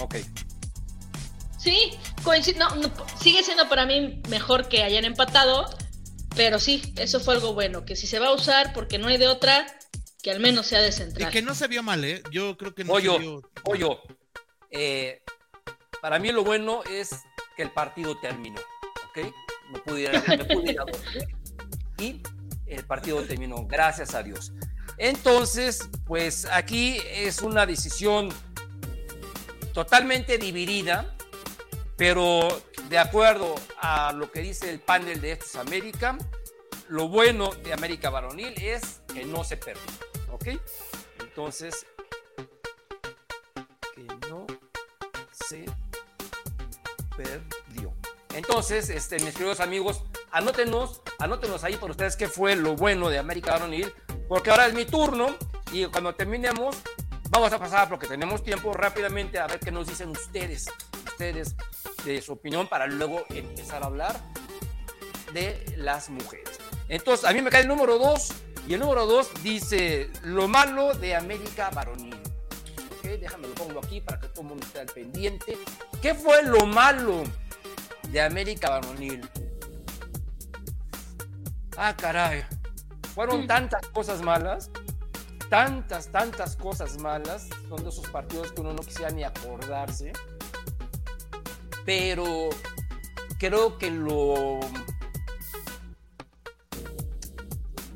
Ok. 0.00 0.16
Sí, 1.58 1.92
coincido, 2.22 2.58
no, 2.58 2.76
no, 2.76 2.92
sigue 3.20 3.42
siendo 3.42 3.68
para 3.68 3.86
mí 3.86 4.22
mejor 4.28 4.68
que 4.68 4.82
hayan 4.82 5.04
empatado, 5.04 5.68
pero 6.36 6.60
sí, 6.60 6.92
eso 6.96 7.20
fue 7.20 7.34
algo 7.34 7.54
bueno, 7.54 7.84
que 7.84 7.96
si 7.96 8.06
se 8.06 8.18
va 8.18 8.28
a 8.28 8.32
usar 8.32 8.72
porque 8.72 8.98
no 8.98 9.08
hay 9.08 9.16
de 9.16 9.28
otra, 9.28 9.66
que 10.22 10.30
al 10.30 10.40
menos 10.40 10.66
sea 10.66 10.80
de 10.80 10.90
Y 11.18 11.26
que 11.26 11.42
no 11.42 11.54
se 11.54 11.68
vio 11.68 11.82
mal, 11.82 12.04
¿eh? 12.04 12.22
Yo 12.30 12.56
creo 12.56 12.74
que 12.74 12.84
no 12.84 12.92
Pollo, 12.92 13.12
se 13.14 13.18
vio. 13.20 13.42
pollo. 13.64 14.00
Eh, 14.70 15.22
para 16.02 16.18
mí 16.18 16.30
lo 16.32 16.44
bueno 16.44 16.82
es 16.84 17.10
que 17.56 17.62
el 17.62 17.70
partido 17.70 18.18
terminó, 18.20 18.60
¿ok? 19.10 19.32
No 19.72 19.82
pude 19.84 20.00
ir, 20.02 20.08
a- 20.16 20.36
me 20.36 20.44
pude 20.44 20.72
ir 20.72 20.80
a 20.80 20.84
dormir 20.86 21.28
y 21.98 22.22
el 22.66 22.84
partido 22.84 23.22
terminó, 23.22 23.66
gracias 23.66 24.14
a 24.14 24.22
Dios. 24.22 24.52
Entonces, 24.98 25.88
pues 26.06 26.44
aquí 26.46 27.00
es 27.12 27.40
una 27.42 27.64
decisión 27.66 28.30
totalmente 29.72 30.38
dividida, 30.38 31.14
pero 31.96 32.62
de 32.88 32.98
acuerdo 32.98 33.54
a 33.80 34.12
lo 34.12 34.30
que 34.30 34.40
dice 34.40 34.70
el 34.70 34.80
panel 34.80 35.20
de 35.20 35.32
Estos 35.32 35.56
América, 35.56 36.16
lo 36.88 37.08
bueno 37.08 37.50
de 37.62 37.72
América 37.72 38.10
Varonil 38.10 38.54
es 38.60 39.00
que 39.12 39.24
no 39.24 39.44
se 39.44 39.56
perdió, 39.56 39.82
¿Ok? 40.40 40.60
Entonces, 41.20 41.84
que 43.94 44.04
no 44.28 44.46
se 45.32 45.64
perdió. 47.16 47.92
Entonces, 48.34 48.88
este, 48.88 49.18
mis 49.18 49.34
queridos 49.34 49.58
amigos, 49.58 50.04
anótenos, 50.30 51.02
anótenos 51.18 51.64
ahí 51.64 51.76
por 51.76 51.90
ustedes 51.90 52.16
qué 52.16 52.28
fue 52.28 52.54
lo 52.54 52.76
bueno 52.76 53.08
de 53.08 53.18
América 53.18 53.54
Aronil, 53.54 53.92
porque 54.28 54.50
ahora 54.50 54.68
es 54.68 54.74
mi 54.74 54.84
turno 54.84 55.34
y 55.72 55.86
cuando 55.86 56.14
terminemos, 56.14 56.76
vamos 57.30 57.52
a 57.52 57.58
pasar, 57.58 57.88
porque 57.88 58.06
tenemos 58.06 58.44
tiempo, 58.44 58.72
rápidamente 58.72 59.40
a 59.40 59.48
ver 59.48 59.58
qué 59.58 59.72
nos 59.72 59.88
dicen 59.88 60.10
ustedes, 60.10 60.66
ustedes, 61.04 61.56
de 62.04 62.22
su 62.22 62.34
opinión, 62.34 62.68
para 62.68 62.86
luego 62.86 63.24
empezar 63.30 63.82
a 63.82 63.86
hablar 63.86 64.20
de 65.32 65.74
las 65.76 66.08
mujeres. 66.08 66.60
Entonces, 66.88 67.28
a 67.28 67.32
mí 67.32 67.42
me 67.42 67.50
cae 67.50 67.62
el 67.62 67.68
número 67.68 67.98
dos, 67.98 68.32
y 68.68 68.74
el 68.74 68.80
número 68.80 69.06
2 69.06 69.42
dice 69.42 70.10
lo 70.24 70.46
malo 70.46 70.92
de 70.92 71.16
América 71.16 71.70
Varonil. 71.70 72.14
Ok, 72.14 73.04
déjame 73.18 73.48
lo 73.48 73.54
pongo 73.54 73.80
aquí 73.82 74.02
para 74.02 74.20
que 74.20 74.28
todo 74.28 74.42
el 74.42 74.48
mundo 74.48 74.66
esté 74.66 74.80
al 74.80 74.86
pendiente. 74.86 75.56
¿Qué 76.02 76.14
fue 76.14 76.42
lo 76.42 76.66
malo 76.66 77.22
de 78.10 78.20
América 78.20 78.68
Varonil? 78.68 79.26
Ah, 81.78 81.96
caray. 81.96 82.44
Fueron 83.14 83.46
tantas 83.46 83.86
cosas 83.86 84.20
malas, 84.20 84.70
tantas, 85.48 86.08
tantas 86.08 86.54
cosas 86.54 86.98
malas. 86.98 87.48
Son 87.70 87.82
de 87.82 87.88
esos 87.88 88.06
partidos 88.10 88.52
que 88.52 88.60
uno 88.60 88.74
no 88.74 88.82
quisiera 88.82 89.10
ni 89.10 89.24
acordarse. 89.24 90.12
Pero 91.86 92.50
creo 93.38 93.78
que 93.78 93.90
lo 93.90 94.60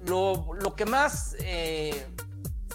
lo, 0.07 0.55
lo 0.55 0.75
que 0.75 0.85
más 0.85 1.37
eh, 1.41 2.07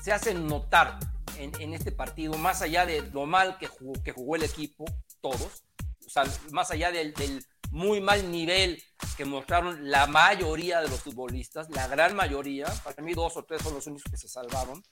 se 0.02 0.12
hace 0.12 0.34
notar 0.34 1.00
en, 1.38 1.52
en, 1.62 1.74
este 1.74 1.92
partido, 1.92 2.38
más 2.38 2.62
allá 2.62 2.86
de 2.86 3.02
lo 3.13 3.26
mal 3.26 3.58
que 3.58 3.68
jugó, 3.68 3.94
que 4.04 4.12
jugó 4.12 4.36
el 4.36 4.44
equipo, 4.44 4.86
todos, 5.22 5.63
o 6.06 6.10
sea, 6.10 6.24
más 6.52 6.72
allá 6.72 6.92
del, 6.92 7.13
del, 7.13 7.46
muy 7.72 8.02
mal 8.02 8.32
nivel 8.32 8.82
que 9.18 9.26
mostraron 9.26 9.90
la 9.90 10.08
mayoría 10.08 10.82
de 10.82 10.88
los 10.88 11.02
futbolistas, 11.02 11.70
la 11.70 11.88
gran 11.88 12.16
mayoría, 12.16 12.66
para 12.84 13.02
mí 13.04 13.13
dos 13.13 13.36
o 13.38 13.44
tres 13.44 13.62
son 13.62 13.74
los 13.74 13.86
únicos 13.88 14.12
que 14.12 14.18
se 14.18 14.28
salvaron, 14.28 14.84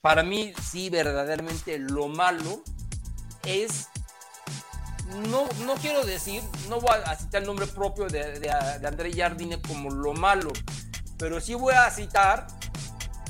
para 0.00 0.22
mí 0.22 0.52
sí 0.62 0.90
verdaderamente 0.90 1.78
lo 1.78 2.08
malo 2.08 2.62
es 3.44 3.88
no, 5.30 5.48
no 5.64 5.74
quiero 5.76 6.04
decir, 6.04 6.42
no 6.68 6.80
voy 6.80 6.96
a 7.04 7.16
citar 7.16 7.40
el 7.40 7.46
nombre 7.46 7.66
propio 7.66 8.06
de, 8.08 8.38
de, 8.38 8.40
de 8.40 8.86
André 8.86 9.12
Jardine 9.12 9.60
como 9.62 9.90
lo 9.90 10.12
malo, 10.12 10.52
pero 11.18 11.40
sí 11.40 11.54
voy 11.54 11.74
a 11.74 11.90
citar, 11.90 12.46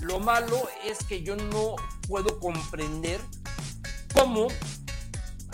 lo 0.02 0.20
malo 0.20 0.68
es 0.84 0.98
que 1.04 1.22
yo 1.22 1.36
no 1.36 1.76
puedo 2.06 2.38
comprender 2.38 3.20
cómo 4.14 4.48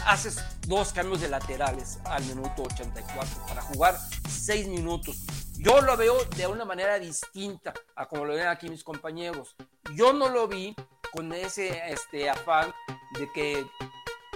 haces 0.05 0.39
dos 0.67 0.93
cambios 0.93 1.21
de 1.21 1.29
laterales 1.29 1.99
al 2.05 2.25
minuto 2.25 2.65
84 2.65 3.47
para 3.47 3.63
jugar 3.63 3.99
seis 4.29 4.67
minutos. 4.67 5.25
Yo 5.57 5.81
lo 5.81 5.97
veo 5.97 6.17
de 6.37 6.47
una 6.47 6.65
manera 6.65 6.99
distinta 6.99 7.73
a 7.97 8.07
como 8.07 8.25
lo 8.25 8.35
ven 8.35 8.49
aquí 8.49 8.69
mis 8.69 8.85
compañeros. 8.85 9.55
Yo 9.95 10.13
no 10.13 10.29
lo 10.29 10.49
vi 10.49 10.75
con 11.13 11.33
ese 11.33 11.91
este, 11.91 12.29
afán 12.29 12.73
de 13.19 13.31
que 13.33 13.67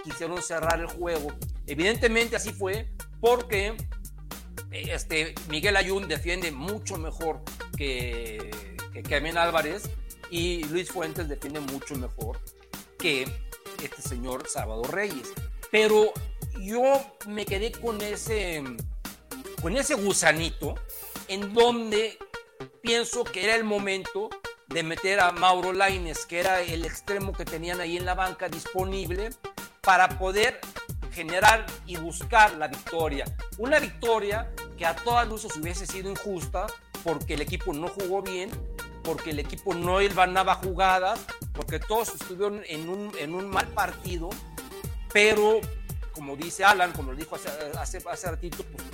quisieron 0.05 0.41
cerrar 0.43 0.81
el 0.81 0.87
juego. 0.87 1.29
Evidentemente 1.67 2.37
así 2.37 2.53
fue 2.53 2.91
porque 3.21 3.77
este, 4.71 5.35
Miguel 5.49 5.77
Ayun 5.77 6.09
defiende 6.09 6.51
mucho 6.53 6.97
mejor 6.99 7.41
que, 7.77 8.51
que 8.93 9.15
Álvarez 9.15 9.91
y 10.31 10.65
Luis 10.65 10.91
Fuentes 10.91 11.29
defiende 11.29 11.61
mucho 11.61 11.95
mejor 11.97 12.41
que 12.99 13.27
este 13.83 14.03
señor 14.03 14.49
Salvador 14.49 14.93
Reyes. 14.95 15.33
Pero 15.71 16.13
yo 16.61 16.83
me 17.27 17.47
quedé 17.47 17.73
con 17.73 18.01
ese, 18.01 18.63
con 19.63 19.77
ese 19.77 19.95
gusanito 19.95 20.75
en 21.29 21.55
donde 21.55 22.19
pienso 22.83 23.25
que 23.25 23.45
era 23.45 23.55
el 23.55 23.65
momento 23.65 24.31
de 24.67 24.83
meter 24.83 25.21
a 25.21 25.33
Mauro 25.33 25.73
Laines, 25.73 26.27
que 26.27 26.41
era 26.41 26.61
el 26.61 26.85
extremo 26.85 27.33
que 27.33 27.45
tenían 27.45 27.81
ahí 27.81 27.97
en 27.97 28.05
la 28.05 28.15
banca 28.15 28.49
disponible 28.49 29.31
para 29.81 30.19
poder 30.19 30.61
generar 31.19 31.67
y 31.85 31.97
buscar 31.97 32.55
la 32.55 32.69
victoria. 32.69 33.25
Una 33.59 33.81
victoria 33.81 34.53
que 34.77 34.87
a 34.87 34.95
todas 34.95 35.27
luces 35.27 35.57
hubiese 35.57 35.85
sido 35.85 36.09
injusta 36.11 36.69
porque 37.03 37.35
el 37.35 37.41
equipo 37.41 37.73
no 37.73 37.89
jugó 37.89 38.23
bien, 38.23 38.51
porque 39.03 39.31
el 39.31 39.41
equipo 39.41 39.75
no 39.75 39.97
ganaba 40.15 40.55
jugadas, 40.55 41.19
porque 41.55 41.81
todos 41.81 42.15
estuvieron 42.15 42.63
en 42.69 42.89
un, 42.89 43.13
en 43.19 43.35
un 43.35 43.51
mal 43.51 43.67
partido, 43.67 44.31
pero 45.13 45.61
como 46.13 46.37
dice 46.37 46.65
Alan, 46.65 46.93
como 46.93 47.11
lo 47.11 47.19
dijo 47.19 47.35
hace, 47.35 47.49
hace, 47.77 47.99
hace 48.09 48.31
ratito, 48.31 48.63
pues 48.63 48.85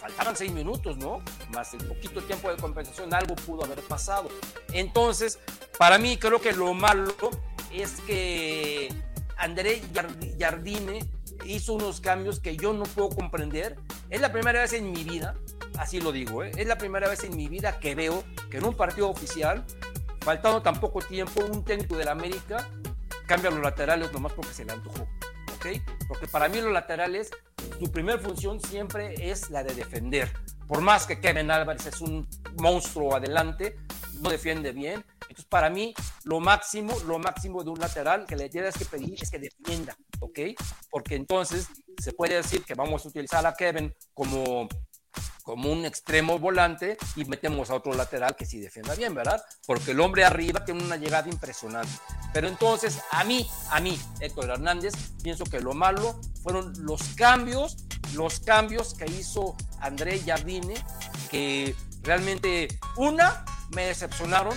faltaban 0.00 0.36
seis 0.36 0.52
minutos, 0.52 0.96
¿no? 0.98 1.20
Más 1.52 1.74
el 1.74 1.84
poquito 1.84 2.22
tiempo 2.22 2.48
de 2.48 2.60
compensación, 2.60 3.12
algo 3.12 3.34
pudo 3.34 3.64
haber 3.64 3.80
pasado. 3.80 4.28
Entonces, 4.72 5.40
para 5.78 5.98
mí 5.98 6.16
creo 6.16 6.40
que 6.40 6.52
lo 6.52 6.74
malo 6.74 7.12
es 7.72 8.00
que 8.06 8.94
André 9.36 9.82
Jardine 10.38 11.00
hizo 11.44 11.74
unos 11.74 12.00
cambios 12.00 12.40
que 12.40 12.56
yo 12.56 12.72
no 12.72 12.84
puedo 12.84 13.10
comprender. 13.10 13.76
Es 14.10 14.20
la 14.20 14.32
primera 14.32 14.60
vez 14.60 14.72
en 14.72 14.90
mi 14.92 15.04
vida, 15.04 15.34
así 15.78 16.00
lo 16.00 16.12
digo, 16.12 16.44
¿eh? 16.44 16.52
es 16.56 16.66
la 16.66 16.78
primera 16.78 17.08
vez 17.08 17.24
en 17.24 17.36
mi 17.36 17.48
vida 17.48 17.78
que 17.78 17.94
veo 17.94 18.24
que 18.50 18.58
en 18.58 18.64
un 18.64 18.74
partido 18.74 19.08
oficial, 19.08 19.64
faltando 20.20 20.62
tan 20.62 20.80
poco 20.80 21.00
tiempo, 21.00 21.44
un 21.44 21.64
técnico 21.64 21.96
de 21.96 22.04
la 22.04 22.12
América 22.12 22.68
cambia 23.26 23.50
los 23.50 23.62
laterales 23.62 24.12
nomás 24.12 24.32
porque 24.32 24.52
se 24.52 24.64
le 24.64 24.72
antojó. 24.72 25.08
¿ok? 25.54 25.66
Porque 26.08 26.26
para 26.26 26.48
mí 26.48 26.60
los 26.60 26.72
laterales, 26.72 27.30
su 27.78 27.90
primera 27.90 28.18
función 28.18 28.60
siempre 28.60 29.14
es 29.30 29.50
la 29.50 29.62
de 29.62 29.74
defender. 29.74 30.32
Por 30.66 30.80
más 30.80 31.06
que 31.06 31.20
Kevin 31.20 31.50
Álvarez 31.50 31.86
es 31.86 32.00
un 32.00 32.28
monstruo 32.58 33.14
adelante, 33.14 33.76
no 34.20 34.30
defiende 34.30 34.72
bien. 34.72 35.04
Entonces, 35.22 35.44
para 35.46 35.70
mí, 35.70 35.94
lo 36.24 36.40
máximo, 36.40 36.94
lo 37.06 37.18
máximo 37.18 37.62
de 37.62 37.70
un 37.70 37.78
lateral 37.78 38.26
que 38.26 38.36
le 38.36 38.48
tienes 38.48 38.76
que 38.76 38.84
pedir 38.84 39.18
es 39.20 39.30
que 39.30 39.38
defienda, 39.38 39.96
¿ok? 40.20 40.38
Porque 40.92 41.16
entonces 41.16 41.66
se 41.98 42.12
puede 42.12 42.34
decir 42.34 42.62
que 42.62 42.74
vamos 42.74 43.04
a 43.04 43.08
utilizar 43.08 43.44
a 43.46 43.54
Kevin 43.54 43.92
como 44.14 44.68
como 45.42 45.72
un 45.72 45.84
extremo 45.84 46.38
volante 46.38 46.96
y 47.16 47.24
metemos 47.24 47.70
a 47.70 47.74
otro 47.74 47.92
lateral 47.94 48.36
que 48.36 48.46
sí 48.46 48.60
defienda 48.60 48.94
bien, 48.94 49.14
¿verdad? 49.14 49.44
Porque 49.66 49.90
el 49.90 50.00
hombre 50.00 50.24
arriba 50.24 50.64
tiene 50.64 50.82
una 50.84 50.96
llegada 50.96 51.28
impresionante. 51.28 51.92
Pero 52.32 52.48
entonces, 52.48 53.00
a 53.10 53.24
mí, 53.24 53.48
a 53.70 53.80
mí, 53.80 53.98
Héctor 54.20 54.50
Hernández, 54.50 54.94
pienso 55.22 55.44
que 55.44 55.60
lo 55.60 55.74
malo 55.74 56.20
fueron 56.42 56.72
los 56.78 57.02
cambios, 57.16 57.76
los 58.14 58.40
cambios 58.40 58.94
que 58.94 59.06
hizo 59.06 59.56
André 59.80 60.20
Jardine, 60.20 60.74
que 61.30 61.74
realmente, 62.02 62.68
una, 62.96 63.44
me 63.74 63.86
decepcionaron 63.86 64.56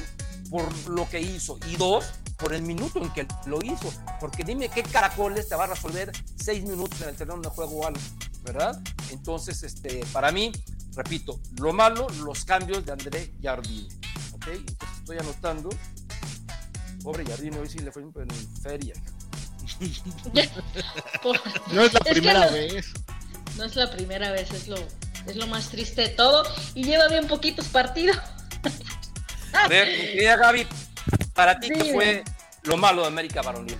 por 0.50 0.72
lo 0.88 1.10
que 1.10 1.20
hizo, 1.20 1.58
y 1.68 1.76
dos, 1.78 2.06
por 2.38 2.54
el 2.54 2.62
minuto 2.62 3.02
en 3.02 3.12
que 3.14 3.28
lo 3.46 3.62
hizo. 3.64 3.92
Porque 4.20 4.44
dime 4.44 4.70
qué 4.70 4.84
caracoles 4.84 5.48
te 5.50 5.56
va 5.56 5.64
a 5.66 5.68
resolver 5.68 6.12
seis 6.36 6.64
minutos 6.64 7.02
en 7.02 7.10
el 7.10 7.16
terreno 7.16 7.42
de 7.42 7.50
juego 7.50 7.86
algo, 7.88 8.00
¿verdad? 8.44 8.80
Entonces, 9.12 9.64
este, 9.64 10.06
para 10.12 10.32
mí, 10.32 10.52
repito, 10.96 11.40
lo 11.60 11.74
malo, 11.74 12.08
los 12.24 12.46
cambios 12.46 12.86
de 12.86 12.92
André 12.92 13.34
Jardine. 13.42 13.88
¿Ok? 14.34 14.48
Entonces 14.48 14.98
estoy 15.00 15.18
anotando. 15.20 15.70
Pobre 17.04 17.26
Jardine, 17.26 17.58
hoy 17.60 17.70
sí 17.70 17.80
le 17.80 17.92
fue 17.92 18.02
en 18.02 18.12
feria. 18.62 18.94
no 21.72 21.84
es 21.84 21.94
la 21.94 22.00
Es 22.06 22.12
primera 22.12 22.46
no- 22.46 22.52
vez. 22.52 22.86
No 23.58 23.64
es 23.64 23.76
la 23.76 23.90
primera 23.90 24.32
vez, 24.32 24.52
es 24.52 24.68
lo, 24.68 24.76
es 25.28 25.36
lo 25.38 25.48
más 25.48 25.70
triste 25.70 26.02
de 26.02 26.10
todo. 26.10 26.44
Y 26.74 26.84
lleva 26.84 27.08
bien 27.08 27.28
poquitos 27.28 27.68
partidos. 27.68 28.18
A 29.54 29.68
ver, 29.70 29.88
mi 29.88 29.94
querida 30.12 30.36
Gaby, 30.36 30.68
para 31.36 31.60
ti, 31.60 31.70
¿qué 31.70 31.94
fue 31.94 32.24
lo 32.64 32.78
malo 32.78 33.02
de 33.02 33.10
América 33.10 33.42
Varonil? 33.42 33.78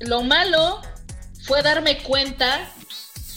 Lo 0.00 0.22
malo 0.22 0.82
fue 1.46 1.62
darme 1.62 1.98
cuenta 2.02 2.68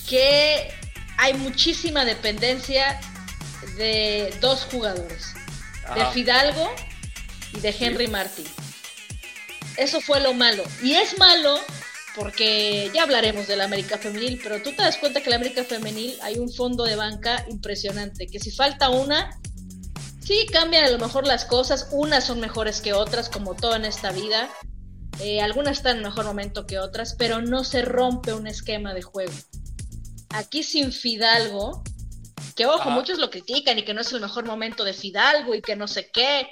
que 0.08 0.70
hay 1.18 1.34
muchísima 1.34 2.06
dependencia 2.06 3.00
de 3.78 4.34
dos 4.42 4.68
jugadores, 4.72 5.34
de. 5.96 6.06
Fidalgo 6.12 6.70
y 7.54 7.60
de 7.62 7.76
Henry 7.80 8.08
Martin. 8.08 8.46
Eso 9.78 10.02
fue 10.02 10.20
lo 10.20 10.34
malo. 10.34 10.64
Y 10.84 10.94
es 10.94 11.18
malo 11.18 11.60
porque 12.16 12.90
ya 12.94 13.04
hablaremos 13.04 13.48
de 13.48 13.56
la 13.56 13.66
América 13.66 13.98
Femenil, 13.98 14.40
pero 14.42 14.62
tú 14.62 14.72
te 14.72 14.82
das 14.82 14.98
cuenta 14.98 15.22
que 15.22 15.30
la 15.30 15.36
América 15.36 15.64
Femenil 15.64 16.18
hay 16.22 16.40
un 16.40 16.52
fondo 16.52 16.84
de 16.84 16.96
banca 16.96 17.46
impresionante, 17.48 18.26
que 18.26 18.40
si 18.40 18.52
falta 18.52 18.90
una, 18.90 19.40
sí 20.28 20.46
cambian 20.52 20.84
a 20.84 20.90
lo 20.90 21.00
mejor 21.00 21.26
las 21.26 21.46
cosas, 21.46 21.88
unas 21.92 22.26
son 22.26 22.42
mejores 22.42 22.82
que 22.82 22.92
otras, 22.92 23.30
como 23.30 23.56
todo 23.56 23.78
en 23.78 23.86
esta 23.86 24.12
vida, 24.12 24.50
eh, 25.22 25.42
algunas 25.42 25.78
están 25.78 25.98
en 25.98 26.04
mejor 26.04 26.26
momento 26.26 26.68
que 26.68 26.80
otras, 26.80 27.16
pero 27.18 27.42
no 27.42 27.64
se 27.64 27.82
rompe 27.82 28.34
un 28.34 28.46
esquema 28.46 28.94
de 28.94 29.02
juego. 29.02 29.32
Aquí 30.32 30.64
sin 30.64 30.92
Fidalgo, 30.92 31.82
que 32.58 32.66
ojo, 32.66 32.82
Ajá. 32.82 32.90
muchos 32.90 33.20
lo 33.20 33.30
critican 33.30 33.80
y 33.80 33.86
que 33.86 33.94
no 33.94 34.02
es 34.02 34.12
el 34.12 34.20
mejor 34.20 34.46
momento 34.46 34.84
de 34.84 34.92
Fidalgo 34.92 35.56
y 35.56 35.62
que 35.62 35.78
no 35.78 35.88
sé 35.88 36.12
qué, 36.12 36.50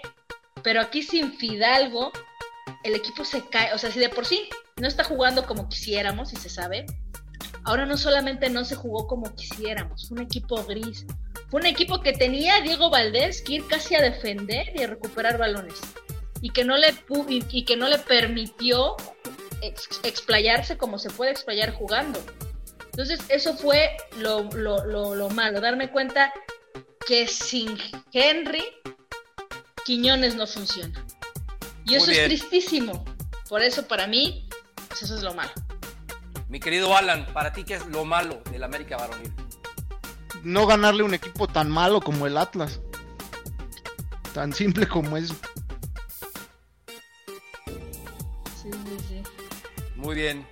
pero 0.63 0.79
aquí 0.79 1.03
sin 1.03 1.33
Fidalgo, 1.33 2.13
el 2.85 2.95
equipo 2.95 3.25
se 3.25 3.45
cae, 3.49 3.73
o 3.73 3.77
sea, 3.77 3.91
si 3.91 3.99
de 3.99 4.07
por 4.07 4.25
sí 4.25 4.47
no 4.77 4.87
está 4.87 5.03
jugando 5.03 5.45
como 5.45 5.67
quisiéramos, 5.67 6.31
y 6.31 6.37
se 6.37 6.47
sabe. 6.47 6.85
Ahora 7.65 7.85
no 7.85 7.97
solamente 7.97 8.49
no 8.49 8.63
se 8.63 8.75
jugó 8.75 9.05
como 9.05 9.35
quisiéramos, 9.35 10.07
fue 10.07 10.17
un 10.17 10.23
equipo 10.23 10.63
gris. 10.63 11.05
Un 11.55 11.65
equipo 11.65 12.01
que 12.01 12.11
tenía 12.11 12.57
a 12.57 12.61
Diego 12.61 12.89
Valdés 12.89 13.41
que 13.41 13.53
ir 13.53 13.67
casi 13.67 13.95
a 13.95 14.01
defender 14.01 14.73
y 14.75 14.83
a 14.83 14.87
recuperar 14.87 15.37
balones. 15.37 15.79
Y 16.41 16.49
que 16.49 16.65
no 16.65 16.75
le, 16.75 16.93
y 17.29 17.63
que 17.63 17.77
no 17.77 17.87
le 17.87 17.97
permitió 17.97 18.97
explayarse 20.03 20.77
como 20.77 20.99
se 20.99 21.09
puede 21.11 21.31
explayar 21.31 21.71
jugando. 21.71 22.21
Entonces, 22.87 23.21
eso 23.29 23.55
fue 23.55 23.95
lo, 24.17 24.49
lo, 24.51 25.29
malo, 25.29 25.61
darme 25.61 25.89
cuenta 25.89 26.33
que 27.07 27.25
sin 27.25 27.77
Henry, 28.11 28.65
Quiñones 29.85 30.35
no 30.35 30.47
funciona. 30.47 31.05
Y 31.85 31.95
eso 31.95 32.11
es 32.11 32.25
tristísimo. 32.25 33.05
Por 33.47 33.61
eso, 33.61 33.87
para 33.87 34.07
mí, 34.07 34.49
pues 34.89 35.03
eso 35.03 35.15
es 35.15 35.23
lo 35.23 35.33
malo. 35.33 35.53
Mi 36.49 36.59
querido 36.59 36.97
Alan, 36.97 37.25
¿para 37.27 37.53
ti 37.53 37.63
qué 37.63 37.75
es 37.75 37.85
lo 37.85 38.03
malo 38.03 38.41
del 38.51 38.65
América 38.65 38.97
Varonil? 38.97 39.44
No 40.45 40.67
ganarle 40.67 41.01
un 41.01 41.15
equipo 41.15 41.47
tan 41.47 41.71
malo 41.71 41.99
como 41.99 42.27
el 42.27 42.37
Atlas. 42.37 42.79
Tan 44.31 44.53
simple 44.53 44.87
como 44.87 45.17
eso. 45.17 45.35
Sí, 48.61 48.69
sí, 48.71 48.97
sí. 49.09 49.23
Muy 49.95 50.13
bien. 50.13 50.45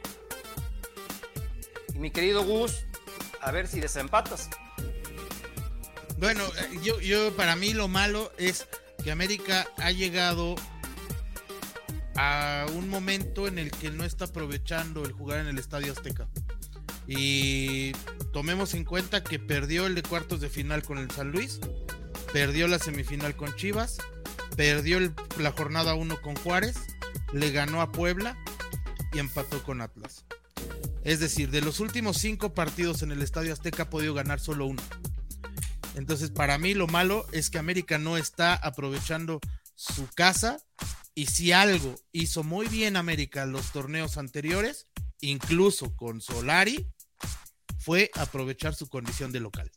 Y 1.93 1.99
mi 1.99 2.09
querido 2.09 2.43
Gus, 2.43 2.85
a 3.39 3.51
ver 3.51 3.67
si 3.67 3.79
desempatas. 3.79 4.49
Bueno, 6.17 6.41
eh, 6.43 6.79
yo, 6.81 6.99
yo 6.99 7.31
para 7.35 7.55
mí 7.55 7.73
lo 7.73 7.87
malo 7.87 8.31
es 8.39 8.67
que 9.03 9.11
América 9.11 9.67
ha 9.77 9.91
llegado 9.91 10.55
a 12.15 12.65
un 12.73 12.89
momento 12.89 13.47
en 13.47 13.59
el 13.59 13.69
que 13.69 13.91
no 13.91 14.05
está 14.05 14.25
aprovechando 14.25 15.05
el 15.05 15.11
jugar 15.11 15.37
en 15.41 15.47
el 15.49 15.59
Estadio 15.59 15.91
Azteca. 15.91 16.27
Y 17.07 17.91
tomemos 18.31 18.73
en 18.73 18.85
cuenta 18.85 19.23
que 19.23 19.39
perdió 19.39 19.85
el 19.85 19.95
de 19.95 20.03
cuartos 20.03 20.41
de 20.41 20.49
final 20.49 20.83
con 20.83 20.97
el 20.97 21.11
San 21.11 21.31
Luis, 21.31 21.59
perdió 22.31 22.67
la 22.67 22.79
semifinal 22.79 23.35
con 23.35 23.55
Chivas, 23.55 23.97
perdió 24.55 24.99
la 25.37 25.51
jornada 25.51 25.93
1 25.95 26.21
con 26.21 26.35
Juárez, 26.35 26.77
le 27.33 27.51
ganó 27.51 27.81
a 27.81 27.91
Puebla 27.91 28.37
y 29.13 29.19
empató 29.19 29.63
con 29.63 29.81
Atlas. 29.81 30.25
Es 31.03 31.19
decir, 31.19 31.51
de 31.51 31.61
los 31.61 31.79
últimos 31.79 32.17
cinco 32.17 32.53
partidos 32.53 33.01
en 33.01 33.11
el 33.11 33.21
Estadio 33.21 33.53
Azteca 33.53 33.83
ha 33.83 33.89
podido 33.89 34.13
ganar 34.13 34.39
solo 34.39 34.65
uno. 34.65 34.81
Entonces, 35.95 36.31
para 36.31 36.57
mí 36.57 36.73
lo 36.73 36.87
malo 36.87 37.25
es 37.31 37.49
que 37.49 37.59
América 37.59 37.97
no 37.97 38.17
está 38.17 38.55
aprovechando 38.55 39.39
su 39.75 40.07
casa 40.15 40.59
y 41.13 41.27
si 41.27 41.51
algo 41.51 41.95
hizo 42.11 42.43
muy 42.43 42.67
bien 42.67 42.95
América 42.95 43.45
los 43.45 43.71
torneos 43.71 44.17
anteriores, 44.17 44.87
incluso 45.19 45.95
con 45.95 46.21
Solari, 46.21 46.87
fue 47.83 48.09
aprovechar 48.15 48.73
su 48.73 48.87
condición 48.87 49.31
de 49.31 49.39
local. 49.39 49.69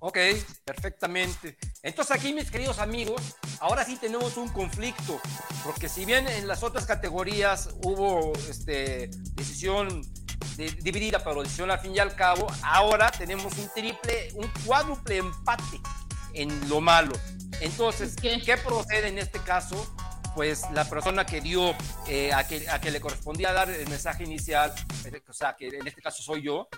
Ok, 0.00 0.18
perfectamente. 0.64 1.56
Entonces 1.82 2.16
aquí, 2.16 2.32
mis 2.32 2.50
queridos 2.50 2.80
amigos, 2.80 3.22
ahora 3.60 3.84
sí 3.84 3.96
tenemos 3.96 4.36
un 4.36 4.48
conflicto, 4.48 5.20
porque 5.62 5.88
si 5.88 6.04
bien 6.04 6.26
en 6.26 6.48
las 6.48 6.64
otras 6.64 6.86
categorías 6.86 7.70
hubo 7.84 8.32
este, 8.50 9.08
decisión 9.34 10.02
dividida, 10.56 11.22
pero 11.22 11.44
decisión 11.44 11.70
al 11.70 11.78
fin 11.78 11.94
y 11.94 12.00
al 12.00 12.16
cabo, 12.16 12.48
ahora 12.64 13.12
tenemos 13.12 13.56
un 13.56 13.68
triple, 13.72 14.30
un 14.34 14.50
cuádruple 14.66 15.18
empate 15.18 15.80
en 16.34 16.68
lo 16.68 16.80
malo. 16.80 17.12
Entonces, 17.60 18.16
¿qué 18.16 18.56
procede 18.56 19.08
en 19.08 19.18
este 19.18 19.38
caso? 19.38 19.94
pues 20.34 20.62
la 20.72 20.84
persona 20.88 21.26
que 21.26 21.40
dio 21.40 21.74
eh, 22.08 22.32
a, 22.32 22.46
que, 22.46 22.68
a 22.68 22.80
que 22.80 22.90
le 22.90 23.00
correspondía 23.00 23.52
dar 23.52 23.70
el 23.70 23.88
mensaje 23.88 24.24
inicial, 24.24 24.72
o 25.28 25.32
sea, 25.32 25.54
que 25.56 25.68
en 25.68 25.86
este 25.86 26.00
caso 26.00 26.22
soy 26.22 26.42
yo, 26.42 26.68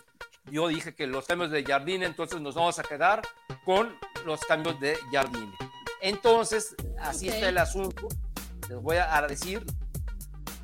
yo 0.50 0.68
dije 0.68 0.94
que 0.94 1.06
los 1.06 1.26
cambios 1.26 1.50
de 1.50 1.64
Jardine, 1.64 2.06
entonces 2.06 2.40
nos 2.40 2.54
vamos 2.54 2.78
a 2.78 2.82
quedar 2.82 3.22
con 3.64 3.96
los 4.24 4.40
cambios 4.40 4.78
de 4.80 4.96
Jardine. 5.12 5.52
Entonces, 6.00 6.74
así 6.98 7.28
está 7.28 7.48
el 7.48 7.58
asunto. 7.58 8.08
Les 8.68 8.78
voy 8.78 8.96
a 8.96 9.20
decir 9.22 9.64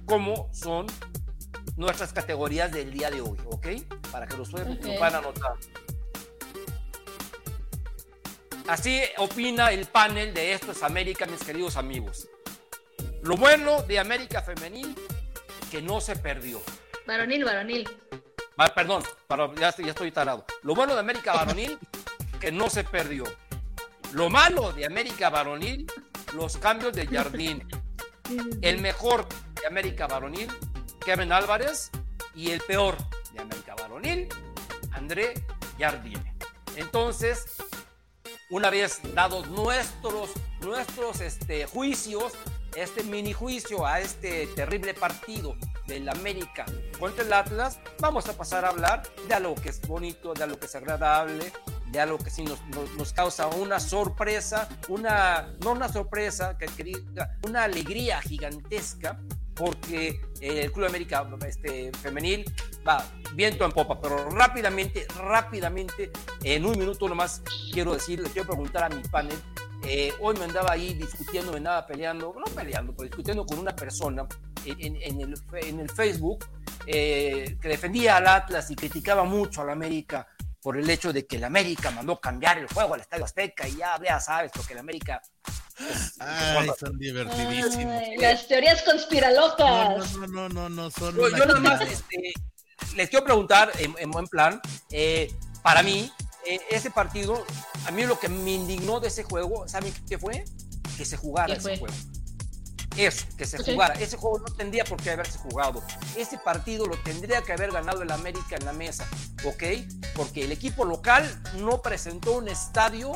cómo 0.07 0.51
son 0.53 0.87
nuestras 1.77 2.13
categorías 2.13 2.71
del 2.71 2.93
día 2.93 3.11
de 3.11 3.21
hoy, 3.21 3.39
¿ok? 3.47 3.67
Para 4.13 4.27
que 4.27 4.37
los 4.37 4.53
okay. 4.53 4.99
puedan 4.99 5.17
anotar. 5.17 5.55
Así 8.69 9.01
opina 9.17 9.73
el 9.73 9.87
panel 9.87 10.35
de 10.35 10.53
Estos 10.53 10.83
América, 10.83 11.27
mis 11.27 11.43
queridos 11.43 11.77
amigos. 11.77 12.29
Lo 13.23 13.37
bueno 13.37 13.83
de 13.83 13.99
América 13.99 14.43
Femenil, 14.43 14.95
que 15.71 15.83
no 15.83 16.01
se 16.01 16.17
perdió. 16.17 16.63
Varonil, 17.07 17.45
varonil. 17.45 17.89
Ah, 18.63 18.69
perdón, 18.75 19.03
ya, 19.59 19.71
estoy 19.71 20.13
tarado. 20.13 20.45
Lo 20.65 20.75
bueno 20.75 20.93
de 20.93 21.01
América 21.01 21.33
Varonil, 21.33 21.79
que 22.39 22.53
no 22.53 22.69
se 22.69 22.85
perdió. 22.85 23.25
Lo 24.13 24.29
malo 24.29 24.71
de 24.75 24.85
América 24.85 25.31
Varonil, 25.31 25.91
los 26.35 26.59
cambios 26.59 26.93
de 26.93 27.07
Jardín. 27.07 27.67
El 28.61 28.83
mejor 28.83 29.27
de 29.55 29.67
América 29.67 30.07
Varonil, 30.07 30.53
Kevin 31.03 31.33
Álvarez. 31.33 31.91
Y 32.35 32.51
el 32.51 32.61
peor 32.61 32.99
de 33.33 33.41
América 33.41 33.75
Varonil, 33.77 34.29
André 34.93 35.43
Jardine. 35.79 36.37
Entonces, 36.77 37.47
una 38.51 38.69
vez 38.69 39.01
dados 39.15 39.49
nuestros, 39.49 40.33
nuestros 40.61 41.23
este, 41.23 41.65
juicios, 41.65 42.35
este 42.77 43.05
mini 43.05 43.33
juicio 43.33 43.87
a 43.87 44.01
este 44.01 44.49
terrible 44.49 44.93
partido 44.93 45.57
del 45.91 46.09
América. 46.09 46.65
Contra 46.99 47.25
el 47.25 47.33
Atlas, 47.33 47.81
vamos 47.99 48.29
a 48.29 48.33
pasar 48.33 48.65
a 48.65 48.69
hablar 48.69 49.03
de 49.29 49.35
algo 49.35 49.55
que 49.55 49.69
es 49.69 49.81
bonito, 49.83 50.33
de 50.33 50.45
algo 50.45 50.59
que 50.59 50.67
es 50.67 50.75
agradable, 50.75 51.53
de 51.91 52.01
algo 52.01 52.19
que 52.19 52.31
sí 52.31 52.45
nos, 52.45 52.61
nos, 52.97 53.13
causa 53.13 53.49
una 53.49 53.81
sorpresa, 53.81 54.69
una, 54.89 55.53
no 55.63 55.73
una 55.73 55.89
sorpresa, 55.89 56.57
que, 56.57 56.69
una 57.47 57.65
alegría 57.65 58.23
gigantesca, 58.23 59.19
porque 59.55 60.21
el 60.41 60.73
Club 60.73 60.87
América 60.87 61.29
este, 61.47 61.93
femenil 62.01 62.45
va 62.87 63.05
viento 63.35 63.65
en 63.65 63.73
popa, 63.73 64.01
pero 64.01 64.31
rápidamente, 64.31 65.07
rápidamente, 65.19 66.13
en 66.45 66.65
un 66.65 66.79
minuto 66.79 67.09
nomás 67.09 67.43
quiero 67.73 67.93
decir, 67.93 68.21
le 68.21 68.31
quiero 68.31 68.47
preguntar 68.47 68.85
a 68.85 68.89
mi 68.89 69.03
panel 69.03 69.39
eh, 69.85 70.13
hoy 70.21 70.37
me 70.37 70.45
andaba 70.45 70.73
ahí 70.73 70.95
discutiendo, 70.95 71.53
me 71.53 71.59
andaba 71.59 71.87
peleando, 71.87 72.35
no 72.37 72.45
peleando, 72.55 72.93
pero 72.93 73.05
discutiendo 73.05 73.47
con 73.47 73.59
una 73.59 73.75
persona 73.75 74.27
en, 74.65 74.97
el, 74.97 75.35
en 75.53 75.81
el, 75.81 75.91
Facebook 75.91 76.47
eh, 76.87 77.57
que 77.61 77.69
defendía 77.69 78.17
al 78.17 78.27
Atlas 78.27 78.71
y 78.71 78.77
criticaba 78.77 79.25
mucho 79.25 79.63
al 79.63 79.71
América 79.71 80.27
por 80.63 80.77
el 80.77 80.89
hecho 80.89 81.13
de 81.13 81.27
que 81.27 81.37
el 81.37 81.45
América 81.45 81.91
mandó 81.91 82.21
cambiar 82.21 82.59
el 82.59 82.67
juego 82.67 82.95
al 82.95 83.01
Estadio 83.01 83.25
Azteca 83.25 83.67
y 83.67 83.77
ya, 83.77 83.99
ya 84.03 84.21
sabes, 84.21 84.53
porque 84.55 84.75
el 84.75 84.81
América... 84.81 85.23
Ay, 86.19 86.71
son 86.79 86.99
divertidísimos. 86.99 88.03
las 88.19 88.47
teorías 88.47 88.83
conspiralocas. 88.83 90.15
No, 90.15 90.27
no, 90.27 90.49
no, 90.51 90.69
no, 90.69 90.91
son... 90.91 91.17
Yo, 91.17 91.47
nada 91.47 91.61
más 91.61 91.81
este, 91.81 92.35
les 92.95 93.09
quiero 93.09 93.25
preguntar 93.25 93.73
en, 93.79 94.11
buen 94.11 94.27
plan, 94.27 94.61
eh, 94.91 95.33
para 95.63 95.83
mí, 95.83 96.13
eh, 96.47 96.61
ese 96.71 96.91
partido, 96.91 97.45
a 97.87 97.91
mí 97.93 98.05
lo 98.05 98.19
que 98.19 98.29
me 98.29 98.51
indignó 98.51 99.01
de 99.01 99.09
ese 99.09 99.23
juego, 99.23 99.67
¿saben 99.69 99.95
qué 100.07 100.19
fue? 100.19 100.45
Que 100.99 101.07
se 101.07 101.17
jugara 101.17 101.55
ese 101.55 101.79
juego. 101.79 101.95
Eso, 102.97 103.27
que 103.37 103.47
se 103.47 103.59
jugara. 103.59 103.95
Ese 103.95 104.17
juego 104.17 104.41
no 104.41 104.55
tendría 104.55 104.85
por 104.85 105.01
qué 105.01 105.11
haberse 105.11 105.39
jugado. 105.39 105.83
Ese 106.17 106.39
partido 106.39 106.87
lo 106.87 106.97
tendría 106.99 107.43
que 107.43 107.53
haber 107.53 107.71
ganado 107.71 108.03
el 108.03 108.11
América 108.11 108.57
en 108.57 108.65
la 108.65 108.73
mesa, 108.73 109.07
¿ok? 109.45 109.63
Porque 110.15 110.45
el 110.45 110.53
equipo 110.53 110.85
local 110.85 111.25
no 111.59 111.81
presentó 111.83 112.33
un 112.39 112.49
estadio 112.49 113.13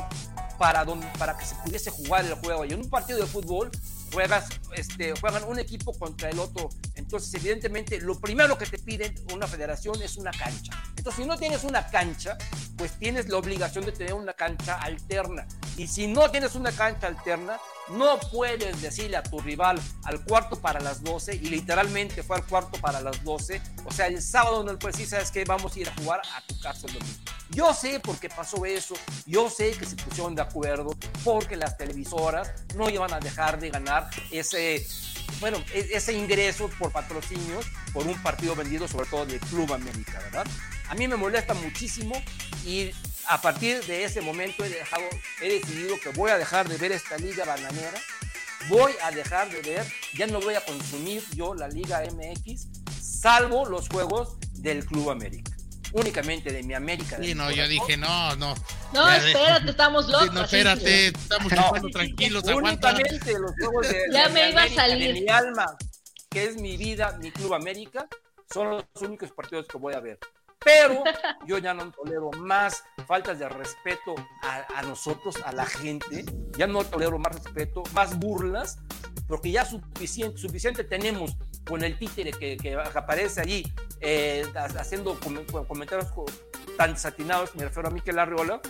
para, 0.57 0.85
donde, 0.85 1.05
para 1.17 1.37
que 1.37 1.45
se 1.45 1.55
pudiese 1.55 1.91
jugar 1.91 2.25
el 2.25 2.35
juego. 2.35 2.65
Y 2.65 2.73
en 2.73 2.79
un 2.79 2.89
partido 2.89 3.19
de 3.19 3.25
fútbol 3.25 3.69
juegas, 4.11 4.47
este, 4.75 5.13
juegan 5.19 5.43
un 5.43 5.59
equipo 5.59 5.93
contra 5.93 6.29
el 6.29 6.39
otro. 6.39 6.69
Entonces, 6.95 7.33
evidentemente, 7.33 7.99
lo 7.99 8.19
primero 8.19 8.57
que 8.57 8.65
te 8.65 8.79
piden 8.79 9.13
una 9.33 9.45
federación 9.45 10.01
es 10.01 10.15
una 10.17 10.31
cancha. 10.31 10.71
Entonces, 10.95 11.21
si 11.21 11.27
no 11.27 11.37
tienes 11.37 11.63
una 11.63 11.85
cancha, 11.87 12.37
pues 12.77 12.97
tienes 12.97 13.27
la 13.27 13.37
obligación 13.37 13.85
de 13.85 13.91
tener 13.91 14.13
una 14.13 14.33
cancha 14.33 14.75
alterna. 14.75 15.45
Y 15.77 15.87
si 15.87 16.07
no 16.07 16.31
tienes 16.31 16.55
una 16.55 16.71
cancha 16.71 17.07
alterna, 17.07 17.59
no 17.89 18.19
puedes 18.31 18.81
decirle 18.81 19.17
a 19.17 19.23
tu 19.23 19.39
rival 19.39 19.79
al 20.03 20.23
cuarto 20.23 20.59
para 20.59 20.79
las 20.79 21.03
12 21.03 21.35
y 21.35 21.49
literalmente 21.49 22.23
fue 22.23 22.37
al 22.37 22.45
cuarto 22.45 22.79
para 22.79 23.01
las 23.01 23.23
12. 23.23 23.61
O 23.85 23.91
sea, 23.91 24.07
el 24.07 24.21
sábado 24.21 24.63
no 24.63 24.77
puedes 24.77 24.97
decir, 24.97 25.09
¿sabes 25.09 25.31
qué? 25.31 25.45
Vamos 25.45 25.75
a 25.75 25.79
ir 25.79 25.89
a 25.89 25.95
jugar 25.95 26.21
a 26.35 26.41
tu 26.45 26.59
casa 26.59 26.87
el 26.87 26.93
domingo. 26.93 27.19
Yo 27.51 27.73
sé 27.73 27.99
por 27.99 28.19
qué 28.19 28.27
pasó 28.27 28.65
eso, 28.65 28.95
yo 29.25 29.49
sé 29.49 29.71
que 29.71 29.85
se 29.85 29.95
pusieron 29.95 30.33
de 30.33 30.41
acuerdo 30.41 30.95
porque 31.23 31.55
las 31.55 31.77
televisoras 31.77 32.51
no 32.75 32.89
iban 32.89 33.13
a 33.13 33.19
dejar 33.19 33.59
de 33.59 33.69
ganar 33.69 34.09
ese, 34.31 34.85
bueno, 35.39 35.57
e-, 35.73 35.89
ese 35.93 36.13
ingreso 36.13 36.69
por 36.79 36.91
patrocinios 36.91 37.65
por 37.93 38.07
un 38.07 38.21
partido 38.23 38.55
vendido 38.55 38.87
sobre 38.87 39.07
todo 39.07 39.25
del 39.27 39.39
Club 39.39 39.71
América, 39.73 40.19
¿verdad? 40.23 40.47
A 40.89 40.95
mí 40.95 41.07
me 41.07 41.15
molesta 41.15 41.53
muchísimo 41.53 42.19
y 42.65 42.91
a 43.27 43.41
partir 43.41 43.83
de 43.85 44.03
ese 44.03 44.21
momento 44.21 44.63
he, 44.63 44.69
dejado, 44.69 45.03
he 45.41 45.49
decidido 45.59 45.99
que 45.99 46.09
voy 46.09 46.31
a 46.31 46.37
dejar 46.37 46.67
de 46.69 46.77
ver 46.77 46.91
esta 46.91 47.17
liga 47.17 47.45
bananera, 47.45 47.99
voy 48.69 48.93
a 49.03 49.11
dejar 49.11 49.49
de 49.49 49.61
ver, 49.61 49.85
ya 50.13 50.27
no 50.27 50.39
voy 50.39 50.55
a 50.55 50.61
consumir 50.61 51.23
yo 51.35 51.53
la 51.53 51.67
liga 51.67 52.01
MX, 52.11 52.67
salvo 53.01 53.65
los 53.65 53.89
juegos 53.89 54.37
del 54.53 54.85
Club 54.85 55.09
América. 55.11 55.51
Únicamente 55.93 56.51
de 56.51 56.61
mi 56.63 56.73
América. 56.73 57.17
Sí, 57.21 57.33
no, 57.35 57.49
yo 57.51 57.67
dije, 57.69 57.95
no, 57.95 58.35
no. 58.35 58.53
No, 58.91 59.09
espérate, 59.09 59.69
estamos 59.69 60.05
Sí, 60.07 60.11
locos. 60.11 60.33
no, 60.33 60.41
espérate, 60.43 61.07
estamos 61.07 61.51
No. 61.53 61.89
tranquilos, 61.89 62.43
aguanta. 62.49 62.89
Únicamente 62.91 63.39
los 63.39 63.51
juegos 63.57 63.87
de, 63.87 64.01
Ya 64.11 64.27
de 64.27 64.33
me 64.33 64.49
iba 64.49 64.63
a 64.63 64.69
salir. 64.69 65.13
de 65.13 65.21
mi 65.21 65.29
alma, 65.29 65.65
que 66.29 66.43
es 66.45 66.57
mi 66.57 66.75
vida, 66.75 67.17
mi 67.21 67.31
Club 67.31 67.53
América, 67.53 68.07
son 68.53 68.71
los 68.71 68.83
únicos 68.99 69.31
partidos 69.31 69.67
que 69.67 69.77
voy 69.77 69.93
a 69.93 69.99
ver. 70.01 70.19
Pero 70.63 71.03
yo 71.45 71.57
ya 71.59 71.73
no 71.73 71.91
tolero 71.91 72.31
más 72.37 72.83
faltas 73.07 73.37
de 73.39 73.47
respeto 73.49 74.15
a, 74.41 74.65
a 74.79 74.81
nosotros, 74.81 75.35
a 75.45 75.51
la 75.51 75.65
gente. 75.65 76.25
Ya 76.57 76.65
no 76.67 76.83
tolero 76.83 77.19
más 77.19 77.35
respeto, 77.35 77.83
más 77.93 78.17
burlas, 78.17 78.79
porque 79.27 79.51
ya 79.51 79.65
suficiente, 79.65 80.37
suficiente 80.37 80.83
tenemos 80.83 81.35
con 81.67 81.83
el 81.83 81.97
títere 81.97 82.31
que, 82.31 82.57
que 82.57 82.75
aparece 82.75 83.41
allí 83.41 83.63
eh, 83.99 84.45
haciendo 84.55 85.19
com- 85.19 85.45
comentarios 85.67 86.11
co- 86.11 86.25
tan 86.77 86.93
desatinados, 86.93 87.55
me 87.55 87.63
refiero 87.65 87.89
a 87.89 87.91
Miquel 87.91 88.19
Arriola, 88.19 88.61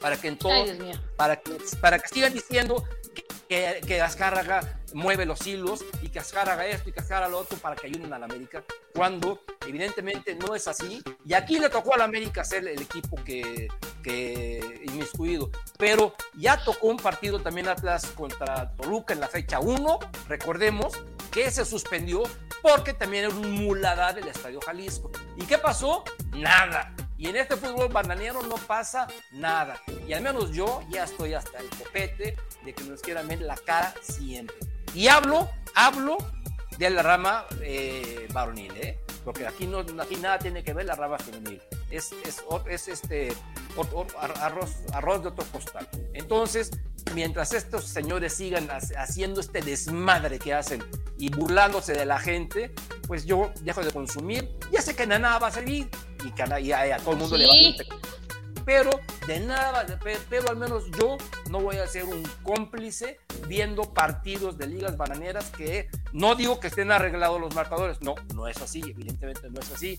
para 0.00 0.16
que 0.20 0.28
en 0.28 0.38
todo 0.38 0.52
Ay, 0.52 0.92
para 1.16 1.36
que, 1.36 1.56
para 1.80 1.98
que 1.98 2.08
sigan 2.08 2.32
diciendo 2.32 2.84
que, 3.14 3.24
que, 3.48 3.80
que 3.86 4.00
Azcárraga 4.02 4.80
mueve 4.96 5.26
los 5.26 5.46
hilos 5.46 5.84
y 6.00 6.08
que 6.08 6.18
Azcárraga 6.18 6.66
esto 6.66 6.88
y 6.88 6.92
que 6.92 7.00
Azcárraga 7.00 7.28
lo 7.28 7.38
otro 7.38 7.58
para 7.58 7.76
que 7.76 7.86
ayuden 7.86 8.12
a 8.14 8.18
la 8.18 8.24
América, 8.24 8.64
cuando 8.94 9.42
evidentemente 9.66 10.34
no 10.34 10.54
es 10.54 10.66
así. 10.66 11.02
Y 11.24 11.34
aquí 11.34 11.58
le 11.58 11.68
tocó 11.68 11.94
a 11.94 11.98
la 11.98 12.04
América 12.04 12.44
ser 12.44 12.66
el 12.66 12.80
equipo 12.80 13.22
que, 13.22 13.68
que 14.02 14.80
inmiscuido. 14.86 15.50
Pero 15.78 16.14
ya 16.34 16.64
tocó 16.64 16.88
un 16.88 16.96
partido 16.96 17.40
también 17.40 17.68
Atlas 17.68 18.06
contra 18.14 18.72
Toluca 18.72 19.12
en 19.12 19.20
la 19.20 19.28
fecha 19.28 19.60
1, 19.60 19.98
recordemos 20.28 20.94
que 21.30 21.50
se 21.50 21.66
suspendió 21.66 22.22
porque 22.62 22.94
también 22.94 23.26
era 23.26 23.34
un 23.34 23.50
muladar 23.52 24.14
del 24.14 24.28
Estadio 24.28 24.60
Jalisco. 24.62 25.10
¿Y 25.36 25.44
qué 25.44 25.58
pasó? 25.58 26.04
Nada. 26.32 26.94
Y 27.18 27.28
en 27.28 27.36
este 27.36 27.56
fútbol 27.56 27.88
bananero 27.88 28.42
no 28.42 28.56
pasa 28.56 29.06
nada. 29.30 29.80
Y 30.08 30.14
al 30.14 30.22
menos 30.22 30.52
yo 30.52 30.82
ya 30.88 31.04
estoy 31.04 31.34
hasta 31.34 31.58
el 31.58 31.68
copete 31.68 32.36
de 32.64 32.74
que 32.74 32.84
nos 32.84 33.02
quieran 33.02 33.28
ver 33.28 33.42
la 33.42 33.56
cara 33.56 33.94
siempre. 34.02 34.56
Y 34.94 35.08
hablo, 35.08 35.48
hablo 35.74 36.16
de 36.78 36.90
la 36.90 37.02
rama 37.02 37.44
eh, 37.62 38.26
varonil, 38.32 38.72
¿eh? 38.76 38.98
Porque 39.24 39.46
aquí, 39.46 39.66
no, 39.66 39.78
aquí 39.80 40.16
nada 40.16 40.38
tiene 40.38 40.62
que 40.62 40.72
ver 40.72 40.86
la 40.86 40.94
rama 40.94 41.18
femenil. 41.18 41.60
Es, 41.90 42.12
es, 42.24 42.42
es 42.68 42.88
este 42.88 43.32
arroz, 44.40 44.70
arroz 44.92 45.22
de 45.22 45.28
otro 45.28 45.44
costal. 45.46 45.88
Entonces, 46.14 46.70
mientras 47.14 47.52
estos 47.52 47.84
señores 47.86 48.34
sigan 48.34 48.70
ha- 48.70 48.78
haciendo 49.02 49.40
este 49.40 49.60
desmadre 49.62 50.38
que 50.38 50.54
hacen 50.54 50.84
y 51.18 51.28
burlándose 51.30 51.92
de 51.92 52.04
la 52.06 52.18
gente, 52.20 52.72
pues 53.08 53.24
yo 53.26 53.50
dejo 53.62 53.82
de 53.82 53.90
consumir. 53.90 54.48
Ya 54.70 54.80
sé 54.80 54.94
que 54.94 55.06
nada 55.06 55.38
va 55.38 55.48
a 55.48 55.52
servir 55.52 55.88
y 56.24 56.30
que 56.30 56.42
a, 56.44 56.60
y 56.60 56.70
a- 56.72 56.86
y 56.86 56.90
a 56.92 56.98
todo 56.98 57.12
el 57.12 57.16
mundo 57.18 57.36
le 57.36 57.46
va 57.46 57.52
a. 57.52 58.35
pero 58.66 59.00
de 59.26 59.40
nada, 59.40 59.86
pe- 60.00 60.18
pero 60.28 60.50
al 60.50 60.56
menos 60.56 60.84
yo 60.98 61.16
no 61.48 61.60
voy 61.60 61.76
a 61.76 61.86
ser 61.86 62.04
un 62.04 62.22
cómplice 62.42 63.18
viendo 63.46 63.94
partidos 63.94 64.58
de 64.58 64.66
ligas 64.66 64.96
bananeras 64.98 65.50
que 65.56 65.88
no 66.12 66.34
digo 66.34 66.60
que 66.60 66.66
estén 66.66 66.90
arreglados 66.92 67.40
los 67.40 67.54
marcadores, 67.54 68.02
no, 68.02 68.16
no 68.34 68.48
es 68.48 68.58
así, 68.60 68.80
evidentemente 68.80 69.48
no 69.48 69.60
es 69.60 69.70
así, 69.72 69.98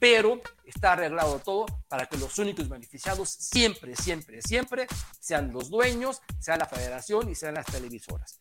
pero 0.00 0.40
está 0.64 0.92
arreglado 0.92 1.38
todo 1.38 1.66
para 1.88 2.06
que 2.06 2.18
los 2.18 2.36
únicos 2.38 2.68
beneficiados 2.68 3.30
siempre, 3.30 3.94
siempre, 3.96 4.42
siempre 4.42 4.86
sean 5.20 5.52
los 5.52 5.70
dueños, 5.70 6.20
sea 6.40 6.56
la 6.56 6.66
federación 6.66 7.30
y 7.30 7.34
sean 7.34 7.54
las 7.54 7.66
televisoras. 7.66 8.40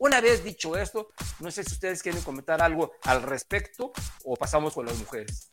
Una 0.00 0.20
vez 0.20 0.44
dicho 0.44 0.76
esto, 0.76 1.08
no 1.40 1.50
sé 1.50 1.64
si 1.64 1.72
ustedes 1.74 2.02
quieren 2.02 2.22
comentar 2.22 2.62
algo 2.62 2.92
al 3.02 3.22
respecto 3.22 3.92
o 4.24 4.36
pasamos 4.36 4.74
con 4.74 4.86
las 4.86 4.96
mujeres. 4.96 5.50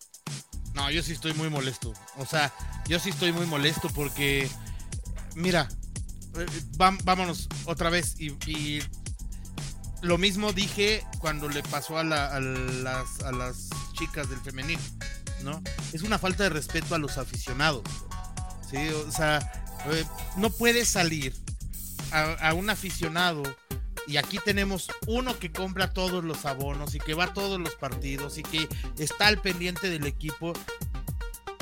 No, 0.76 0.92
yo 0.92 1.02
sí 1.02 1.14
estoy 1.14 1.34
muy 1.34 1.50
molesto. 1.50 1.94
O 2.18 2.26
sea, 2.26 2.54
yo 2.88 3.00
sí 3.00 3.10
estoy 3.10 3.32
muy 3.32 3.46
molesto 3.46 3.88
porque, 3.96 4.50
mira, 5.34 5.70
eh, 6.38 6.46
vámonos 7.06 7.48
otra 7.64 7.90
vez 7.90 8.16
y, 8.20 8.82
lo 10.02 10.18
mismo 10.20 10.52
dije 10.54 11.04
cuando 11.20 11.48
le 11.50 11.64
pasó 11.64 11.98
a, 11.98 12.04
la- 12.04 12.28
a 12.28 12.40
las, 12.40 13.22
a 13.24 13.32
las 13.32 13.70
chicas 13.94 14.30
del 14.30 14.40
femenil, 14.42 14.78
¿no? 15.44 15.62
Es 15.94 16.04
una 16.04 16.20
falta 16.20 16.44
de 16.44 16.50
respeto 16.50 16.94
a 16.94 17.00
los 17.00 17.18
aficionados. 17.18 17.82
Sí, 18.70 18.78
o 18.90 19.12
sea, 19.12 19.40
eh, 19.92 20.06
no 20.36 20.50
puedes 20.52 20.90
salir 20.90 21.34
a 22.12 22.54
un 22.54 22.70
aficionado 22.70 23.42
y 24.08 24.18
aquí 24.18 24.40
tenemos 24.44 24.88
uno 25.08 25.38
que 25.38 25.52
compra 25.52 25.92
todos 25.92 26.24
los 26.24 26.46
abonos 26.46 26.96
y 26.96 27.00
que 27.00 27.14
va 27.14 27.26
a 27.26 27.34
todos 27.34 27.60
los 27.60 27.76
partidos 27.76 28.38
y 28.38 28.44
que 28.44 28.68
está 28.98 29.28
al 29.28 29.42
pendiente 29.42 29.90
del 29.90 30.06
equipo. 30.06 30.54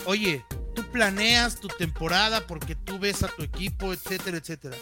Oye, 0.06 0.46
tú 0.76 0.84
planeas 0.92 1.60
tu 1.60 1.68
temporada 1.70 2.46
porque 2.46 2.76
tú 2.76 3.00
ves 3.00 3.24
a 3.24 3.28
tu 3.28 3.44
equipo, 3.44 3.94
etcétera, 3.94 4.38
etcétera. 4.38 4.78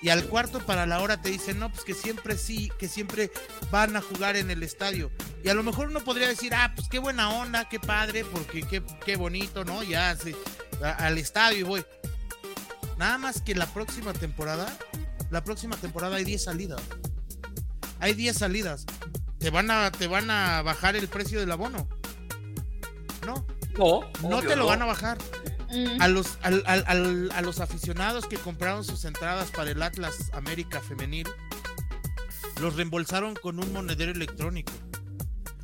Y 0.00 0.08
al 0.08 0.24
cuarto 0.24 0.58
para 0.66 0.84
la 0.84 1.00
hora 1.00 1.20
te 1.20 1.30
dicen, 1.30 1.60
no, 1.60 1.70
pues 1.70 1.84
que 1.84 1.94
siempre 1.94 2.36
sí, 2.36 2.72
que 2.78 2.88
siempre 2.88 3.30
van 3.70 3.94
a 3.94 4.00
jugar 4.00 4.36
en 4.36 4.50
el 4.50 4.62
estadio. 4.64 5.12
Y 5.44 5.48
a 5.48 5.54
lo 5.54 5.62
mejor 5.62 5.88
uno 5.88 6.00
podría 6.00 6.28
decir, 6.28 6.54
ah, 6.54 6.72
pues 6.74 6.88
qué 6.88 6.98
buena 6.98 7.30
onda, 7.30 7.68
qué 7.68 7.78
padre, 7.78 8.24
porque 8.24 8.62
qué, 8.62 8.82
qué 9.04 9.16
bonito, 9.16 9.64
¿no? 9.64 9.82
Ya 9.84 10.16
sí, 10.16 10.34
al 10.82 11.18
estadio 11.18 11.58
y 11.58 11.62
voy. 11.62 11.86
Nada 12.98 13.16
más 13.18 13.42
que 13.42 13.54
la 13.54 13.66
próxima 13.66 14.12
temporada, 14.12 14.76
la 15.32 15.42
próxima 15.42 15.76
temporada 15.76 16.16
hay 16.16 16.24
10 16.24 16.44
salidas. 16.44 16.82
Hay 18.00 18.12
10 18.12 18.36
salidas. 18.36 18.84
¿Te 19.38 19.48
van 19.48 19.70
a, 19.70 19.90
te 19.90 20.06
van 20.06 20.30
a 20.30 20.60
bajar 20.62 20.94
el 20.94 21.08
precio 21.08 21.40
del 21.40 21.50
abono? 21.50 21.88
No, 23.26 23.46
No, 23.78 24.00
no 24.28 24.42
te 24.42 24.54
lo 24.54 24.66
van 24.66 24.82
a 24.82 24.84
bajar. 24.84 25.16
Mm. 25.70 26.02
A 26.02 26.08
los, 26.08 26.38
a 26.42 27.40
los 27.40 27.60
aficionados 27.60 28.26
que 28.26 28.36
compraron 28.36 28.84
sus 28.84 29.06
entradas 29.06 29.50
para 29.50 29.70
el 29.70 29.82
Atlas 29.82 30.30
América 30.34 30.82
Femenil, 30.82 31.26
los 32.60 32.76
reembolsaron 32.76 33.34
con 33.34 33.58
un 33.58 33.72
monedero 33.72 34.12
electrónico. 34.12 34.72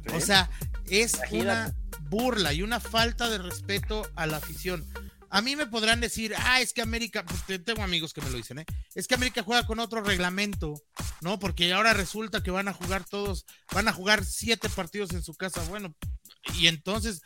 Sí. 0.07 0.15
O 0.17 0.21
sea, 0.21 0.49
es 0.87 1.15
Imagínate. 1.17 1.43
una 1.43 1.75
burla 2.09 2.55
y 2.55 2.63
una 2.63 2.81
falta 2.81 3.29
de 3.29 3.37
respeto 3.37 4.09
a 4.17 4.27
la 4.27 4.39
afición. 4.39 4.87
A 5.31 5.43
mí 5.43 5.57
me 5.57 5.67
podrán 5.67 6.01
decir, 6.01 6.35
ah, 6.37 6.61
es 6.61 6.73
que 6.73 6.83
América, 6.83 7.25
porque 7.25 7.59
tengo 7.59 7.83
amigos 7.83 8.13
que 8.13 8.21
me 8.21 8.31
lo 8.31 8.37
dicen, 8.37 8.61
¿eh? 8.61 8.67
Es 8.95 9.07
que 9.07 9.15
América 9.15 9.43
juega 9.43 9.67
con 9.67 9.79
otro 9.79 10.03
reglamento, 10.03 10.75
¿no? 11.21 11.39
Porque 11.39 11.73
ahora 11.73 11.93
resulta 11.93 12.43
que 12.43 12.51
van 12.51 12.69
a 12.69 12.73
jugar 12.73 13.05
todos, 13.05 13.45
van 13.73 13.89
a 13.89 13.93
jugar 13.93 14.25
siete 14.25 14.69
partidos 14.69 15.11
en 15.13 15.23
su 15.23 15.35
casa. 15.35 15.63
Bueno, 15.69 15.95
y 16.55 16.67
entonces, 16.67 17.21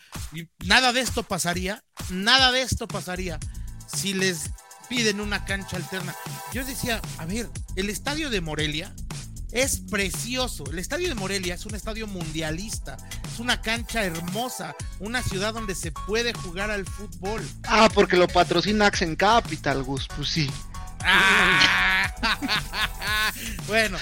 nada 0.65 0.93
de 0.93 1.01
esto 1.01 1.23
pasaría, 1.23 1.85
nada 2.11 2.51
de 2.53 2.63
esto 2.63 2.89
pasaría 2.89 3.39
si 3.87 4.15
les 4.15 4.51
piden 4.89 5.21
una 5.21 5.45
cancha 5.45 5.77
alterna. 5.77 6.15
Yo 6.53 6.65
decía, 6.65 7.01
a 7.19 7.27
ver, 7.27 7.49
el 7.77 7.89
estadio 7.89 8.31
de 8.31 8.41
Morelia 8.41 8.95
es 9.53 9.81
precioso. 9.91 10.65
El 10.71 10.79
estadio 10.79 11.09
de 11.09 11.15
Morelia 11.15 11.55
es 11.55 11.67
un 11.67 11.75
estadio 11.75 12.07
mundialista. 12.07 12.97
Una 13.43 13.61
cancha 13.61 14.05
hermosa. 14.05 14.77
Una 15.01 15.21
ciudad 15.21 15.53
donde 15.53 15.75
se 15.75 15.91
puede 15.91 16.33
jugar 16.33 16.71
al 16.71 16.87
fútbol. 16.87 17.43
Ah, 17.65 17.89
porque 17.93 18.17
lo 18.17 18.29
patrocina 18.29 18.87
Accent 18.87 19.19
Capital, 19.19 19.83
Gus. 19.83 20.07
Pues 20.15 20.29
sí. 20.29 20.49
Ah. 21.01 22.09
bueno, 23.67 23.99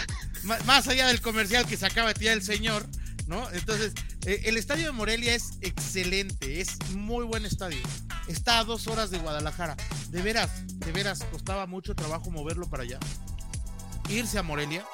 más 0.67 0.89
allá 0.89 1.07
del 1.07 1.23
comercial 1.23 1.65
que 1.65 1.79
se 1.79 1.87
acaba 1.87 2.09
de 2.09 2.15
tirar 2.15 2.35
el 2.35 2.43
señor, 2.43 2.87
¿no? 3.29 3.51
Entonces, 3.53 3.95
eh, 4.27 4.43
el 4.45 4.59
estadio 4.59 4.85
de 4.85 4.93
Morelia 4.93 5.35
es 5.35 5.55
excelente, 5.63 6.61
es 6.61 6.77
muy 6.91 7.25
buen 7.25 7.47
estadio. 7.47 7.81
Está 8.29 8.59
a 8.59 8.65
dos 8.65 8.89
horas 8.89 9.11
de 9.11 9.21
Guadalajara. 9.21 9.75
De 10.11 10.21
veras, 10.21 10.51
de 10.67 10.93
veras, 10.93 11.25
costaba 11.33 11.67
mucho 11.67 11.95
trabajo 11.95 12.31
moverlo 12.31 12.69
para 12.69 12.83
allá. 12.83 12.99
Irse 14.11 14.39
a 14.39 14.43
Morelia. 14.43 14.85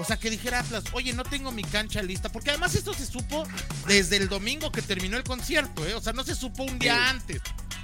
O 0.00 0.04
sea, 0.04 0.16
que 0.16 0.30
dijera 0.30 0.60
Atlas, 0.60 0.84
oye, 0.92 1.12
no 1.12 1.24
tengo 1.24 1.50
mi 1.50 1.62
cancha 1.64 2.00
lista. 2.02 2.28
Porque 2.30 2.50
además 2.50 2.74
esto 2.76 2.94
se 2.94 3.04
supo 3.04 3.42
desde 3.88 4.16
el 4.16 4.28
domingo 4.28 4.70
que 4.70 4.80
terminó 4.80 5.16
el 5.16 5.24
concierto, 5.24 5.84
¿eh? 5.86 5.94
O 5.94 6.00
sea, 6.00 6.12
no 6.12 6.22
se 6.22 6.36
supo 6.36 6.62
un 6.62 6.78
día 6.78 7.10
antes. 7.10 7.40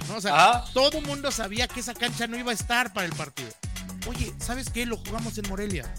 ¿no? 0.07 0.15
O 0.15 0.21
sea, 0.21 0.31
Ah. 0.35 0.65
todo 0.73 0.99
el 0.99 1.05
mundo 1.05 1.29
sabía 1.31 1.67
que 1.67 1.79
esa 1.81 1.93
cancha 1.93 2.25
no 2.27 2.37
iba 2.37 2.51
a 2.51 2.53
estar 2.53 2.93
para 2.93 3.05
el 3.05 3.13
partido. 3.13 3.49
Oye, 4.07 4.33
¿sabes 4.39 4.69
qué? 4.69 4.85
Lo 4.85 4.97
jugamos 4.97 5.37
en 5.37 5.49
Morelia. 5.49 5.93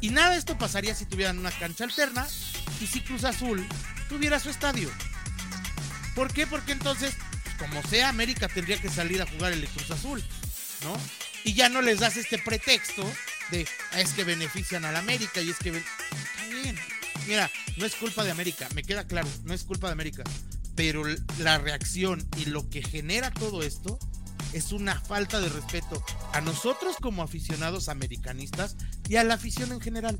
Y 0.00 0.10
nada 0.10 0.30
de 0.30 0.36
esto 0.38 0.56
pasaría 0.56 0.94
si 0.94 1.04
tuvieran 1.06 1.38
una 1.38 1.50
cancha 1.50 1.84
alterna 1.84 2.26
y 2.80 2.86
si 2.86 3.00
Cruz 3.00 3.24
Azul 3.24 3.66
tuviera 4.08 4.38
su 4.38 4.50
estadio. 4.50 4.90
¿Por 6.14 6.32
qué? 6.32 6.46
Porque 6.46 6.72
entonces, 6.72 7.14
pues, 7.44 7.56
como 7.56 7.82
sea, 7.88 8.08
América 8.08 8.46
tendría 8.48 8.80
que 8.80 8.88
salir 8.88 9.20
a 9.22 9.26
jugar 9.26 9.52
el 9.52 9.66
Cruz 9.68 9.90
Azul, 9.90 10.22
¿no? 10.84 10.92
Y 11.44 11.54
ya 11.54 11.68
no 11.68 11.82
les 11.82 12.00
das 12.00 12.16
este 12.16 12.38
pretexto 12.38 13.10
de 13.50 13.66
"Ah, 13.92 14.00
es 14.00 14.12
que 14.12 14.24
benefician 14.24 14.84
a 14.84 14.92
la 14.92 14.98
América 15.00 15.40
y 15.40 15.50
es 15.50 15.58
que. 15.58 15.70
ven-". 15.70 15.84
Está 15.84 16.54
bien. 16.62 16.76
Mira, 17.26 17.50
no 17.76 17.86
es 17.86 17.94
culpa 17.96 18.24
de 18.24 18.30
América, 18.30 18.68
me 18.74 18.82
queda 18.82 19.06
claro, 19.06 19.28
no 19.44 19.52
es 19.54 19.64
culpa 19.64 19.86
de 19.88 19.92
América. 19.92 20.22
Pero 20.74 21.02
la 21.38 21.58
reacción 21.58 22.26
y 22.38 22.46
lo 22.46 22.68
que 22.70 22.82
genera 22.82 23.30
todo 23.30 23.62
esto 23.62 23.98
es 24.52 24.72
una 24.72 24.98
falta 25.00 25.38
de 25.40 25.48
respeto 25.48 26.02
a 26.32 26.40
nosotros 26.40 26.96
como 27.00 27.22
aficionados 27.22 27.88
americanistas 27.88 28.76
y 29.08 29.16
a 29.16 29.24
la 29.24 29.34
afición 29.34 29.70
en 29.72 29.80
general. 29.80 30.18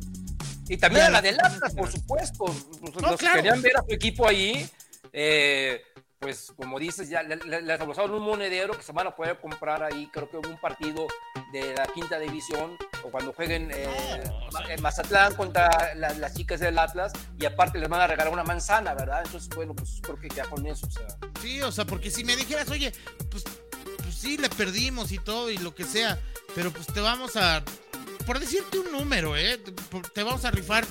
Y 0.69 0.77
también 0.77 1.07
a 1.07 1.11
la 1.11 1.13
la- 1.15 1.23
del 1.23 1.41
Atlas, 1.41 1.75
por 1.75 1.91
supuesto. 1.91 2.45
Los, 2.47 2.95
No, 2.95 3.01
los 3.01 3.11
que 3.13 3.17
claro. 3.17 3.37
querían 3.37 3.63
ver 3.63 3.77
a 3.77 3.81
su 3.89 3.93
equipo 3.95 4.29
ahí, 4.29 4.69
eh, 5.13 5.83
pues 6.21 6.53
como 6.55 6.79
dices, 6.79 7.09
ya 7.09 7.23
le- 7.23 7.37
le- 7.37 7.63
les 7.63 7.81
abusaron 7.81 8.11
un 8.13 8.23
monedero 8.23 8.77
que 8.77 8.83
se 8.83 8.93
van 8.93 9.07
a 9.07 9.17
poder 9.17 9.41
comprar 9.41 9.83
ahí, 9.83 10.07
creo 10.13 10.29
que 10.31 10.37
un 10.37 10.61
partido 10.61 11.07
de 11.51 11.75
la 11.75 11.87
quinta 11.87 12.19
división, 12.19 12.77
o 13.03 13.11
cuando 13.11 13.33
jueguen 13.33 13.71
eh, 13.73 13.89
Ma- 14.53 14.71
en 14.71 14.83
Mazatlán 14.83 15.35
contra 15.35 15.95
la- 15.95 16.13
las 16.13 16.35
chicas 16.35 16.61
del 16.61 16.79
Atlas, 16.79 17.15
y 17.39 17.47
aparte 17.47 17.79
les 17.79 17.89
van 17.89 18.03
a 18.03 18.07
regalar 18.07 18.31
una 18.35 18.45
manzana, 18.45 18.93
¿verdad? 18.93 19.23
Entonces, 19.25 19.49
bueno, 19.57 19.75
pues 19.75 19.99
creo 20.03 20.21
que 20.21 20.29
ya 20.29 20.45
con 20.45 20.67
eso, 20.67 20.87
o 20.87 20.91
sea. 20.91 21.07
Sí, 21.41 21.63
o 21.63 21.73
sea, 21.73 21.87
porque 21.87 22.11
si 22.11 22.23
me 22.23 22.37
dijeras, 22.37 22.69
oye, 22.69 22.93
pues, 23.31 23.43
pues 24.03 24.15
sí, 24.15 24.37
le 24.37 24.51
perdimos 24.51 25.13
y 25.13 25.19
todo 25.19 25.51
y 25.51 25.57
lo 25.57 25.75
que 25.75 25.85
sea, 25.85 26.21
pero 26.55 26.71
pues 26.71 26.87
te 26.89 27.01
vamos 27.01 27.37
a, 27.37 27.65
por 28.27 28.39
decirte 28.41 28.79
un 28.79 28.93
número, 28.93 29.39
¿eh? 29.39 29.57
Te, 30.13 30.23
vamos 30.23 30.45
a 30.45 30.51
rifar 30.51 30.85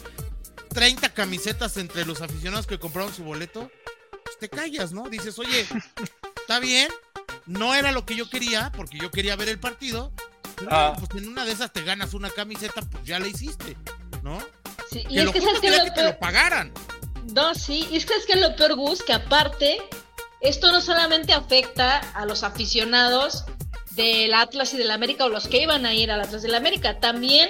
30 0.74 1.14
camisetas 1.14 1.78
entre 1.78 2.04
los 2.08 2.24
aficionados 2.24 2.66
que 2.66 2.80
compraron 2.80 3.14
su 3.14 3.24
boleto, 3.24 3.70
te 4.40 4.50
callas, 4.50 4.92
¿no? 4.92 5.04
Dices, 5.10 5.38
oye, 5.40 5.66
está 6.36 6.60
bien, 6.60 6.90
no 7.46 7.76
era 7.76 7.92
lo 7.92 8.06
que 8.06 8.16
yo 8.16 8.30
quería, 8.30 8.72
porque 8.76 8.98
yo 8.98 9.12
quería 9.12 9.36
ver 9.36 9.50
el 9.50 9.60
partido, 9.60 10.12
pero 10.56 10.70
Ah. 10.72 10.90
bueno, 10.92 11.08
pues 11.08 11.22
en 11.24 11.30
una 11.30 11.46
de 11.46 11.52
esas 11.52 11.72
te 11.74 11.84
ganas 11.84 12.14
una 12.14 12.30
camiseta, 12.30 12.82
pues 12.82 13.04
ya 13.06 13.20
la 13.20 13.28
hiciste, 13.28 13.78
¿no? 14.24 14.40
Sí, 14.92 15.04
y 15.10 15.14
Que 15.16 15.20
es 15.20 15.26
lo 15.26 15.34
que 15.34 15.42
sabes 15.42 15.60
que 15.60 15.70
lo 15.72 15.84
que 15.84 15.92
te 15.92 16.04
lo 16.04 16.18
pagaran. 16.20 16.74
No, 17.34 17.54
sí, 17.54 17.88
y 17.92 17.98
es 17.98 18.06
que 18.06 18.16
es 18.16 18.26
que 18.26 18.36
lo 18.38 18.56
peor, 18.56 18.76
Gus, 18.76 19.04
que 19.04 19.14
aparte, 19.14 19.78
esto 20.42 20.72
no 20.72 20.82
solamente 20.82 21.34
afecta 21.34 22.00
a 22.16 22.26
los 22.26 22.42
aficionados 22.44 23.44
del 23.92 24.34
Atlas 24.34 24.74
y 24.74 24.78
del 24.78 24.90
América 24.92 25.26
o 25.26 25.30
los 25.30 25.48
que 25.48 25.62
iban 25.62 25.86
a 25.86 25.94
ir 25.94 26.10
al 26.12 26.22
Atlas 26.22 26.42
del 26.42 26.56
América, 26.56 27.00
también. 27.00 27.50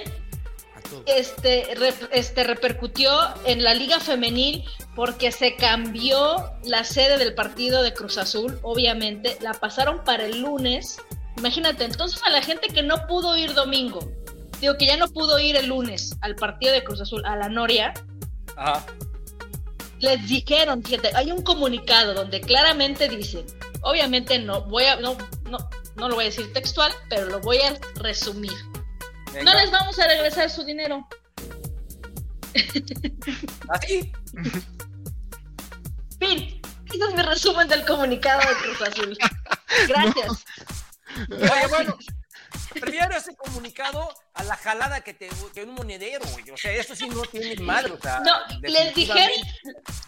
Este, 1.06 1.74
re- 1.74 1.94
este 2.12 2.44
repercutió 2.44 3.10
en 3.44 3.62
la 3.62 3.74
Liga 3.74 4.00
Femenil 4.00 4.64
porque 4.94 5.32
se 5.32 5.56
cambió 5.56 6.52
la 6.64 6.84
sede 6.84 7.18
del 7.18 7.34
partido 7.34 7.82
de 7.82 7.94
Cruz 7.94 8.18
Azul, 8.18 8.58
obviamente, 8.62 9.36
la 9.40 9.54
pasaron 9.54 10.02
para 10.04 10.24
el 10.26 10.40
lunes. 10.40 10.98
Imagínate, 11.38 11.84
entonces 11.84 12.20
a 12.24 12.30
la 12.30 12.42
gente 12.42 12.68
que 12.68 12.82
no 12.82 13.06
pudo 13.06 13.36
ir 13.36 13.54
domingo, 13.54 14.00
digo 14.60 14.76
que 14.76 14.86
ya 14.86 14.96
no 14.96 15.08
pudo 15.08 15.38
ir 15.38 15.56
el 15.56 15.66
lunes 15.68 16.16
al 16.20 16.34
partido 16.36 16.72
de 16.72 16.84
Cruz 16.84 17.00
Azul, 17.00 17.24
a 17.24 17.36
la 17.36 17.48
Noria, 17.48 17.94
Ajá. 18.56 18.84
les 20.00 20.28
dijeron, 20.28 20.82
fíjate, 20.82 21.10
hay 21.14 21.32
un 21.32 21.42
comunicado 21.42 22.12
donde 22.14 22.40
claramente 22.42 23.08
dicen, 23.08 23.46
obviamente 23.82 24.38
no 24.38 24.62
voy 24.62 24.84
a, 24.84 24.96
no, 24.96 25.16
no, 25.48 25.58
no 25.96 26.08
lo 26.08 26.14
voy 26.16 26.24
a 26.24 26.28
decir 26.28 26.52
textual, 26.52 26.92
pero 27.08 27.26
lo 27.26 27.40
voy 27.40 27.58
a 27.58 27.78
resumir. 27.94 28.52
Venga. 29.32 29.52
No 29.52 29.58
les 29.58 29.70
vamos 29.70 29.98
a 29.98 30.06
regresar 30.06 30.50
su 30.50 30.64
dinero. 30.64 31.06
Así. 33.68 34.12
Fin. 36.18 36.60
Ese 36.92 37.04
es 37.04 37.14
mi 37.14 37.22
resumen 37.22 37.68
del 37.68 37.84
comunicado 37.84 38.40
de 38.40 38.54
Cruz 38.56 38.82
Azul. 38.82 39.18
Gracias. 39.88 40.44
Oye, 41.30 41.66
bueno, 41.68 41.96
prefiero 42.72 43.16
ese 43.16 43.34
comunicado 43.36 44.12
a 44.34 44.42
la 44.44 44.56
jalada 44.56 45.00
que 45.02 45.14
te 45.14 45.28
que 45.54 45.62
un 45.62 45.74
monedero, 45.74 46.24
güey. 46.32 46.50
O 46.50 46.56
sea, 46.56 46.72
eso 46.72 46.96
sí 46.96 47.08
no 47.08 47.22
tiene 47.22 47.56
madre, 47.62 47.92
o 47.92 48.00
sea. 48.00 48.20
No, 48.20 48.32
les 48.62 48.94
dijeron, 48.94 49.30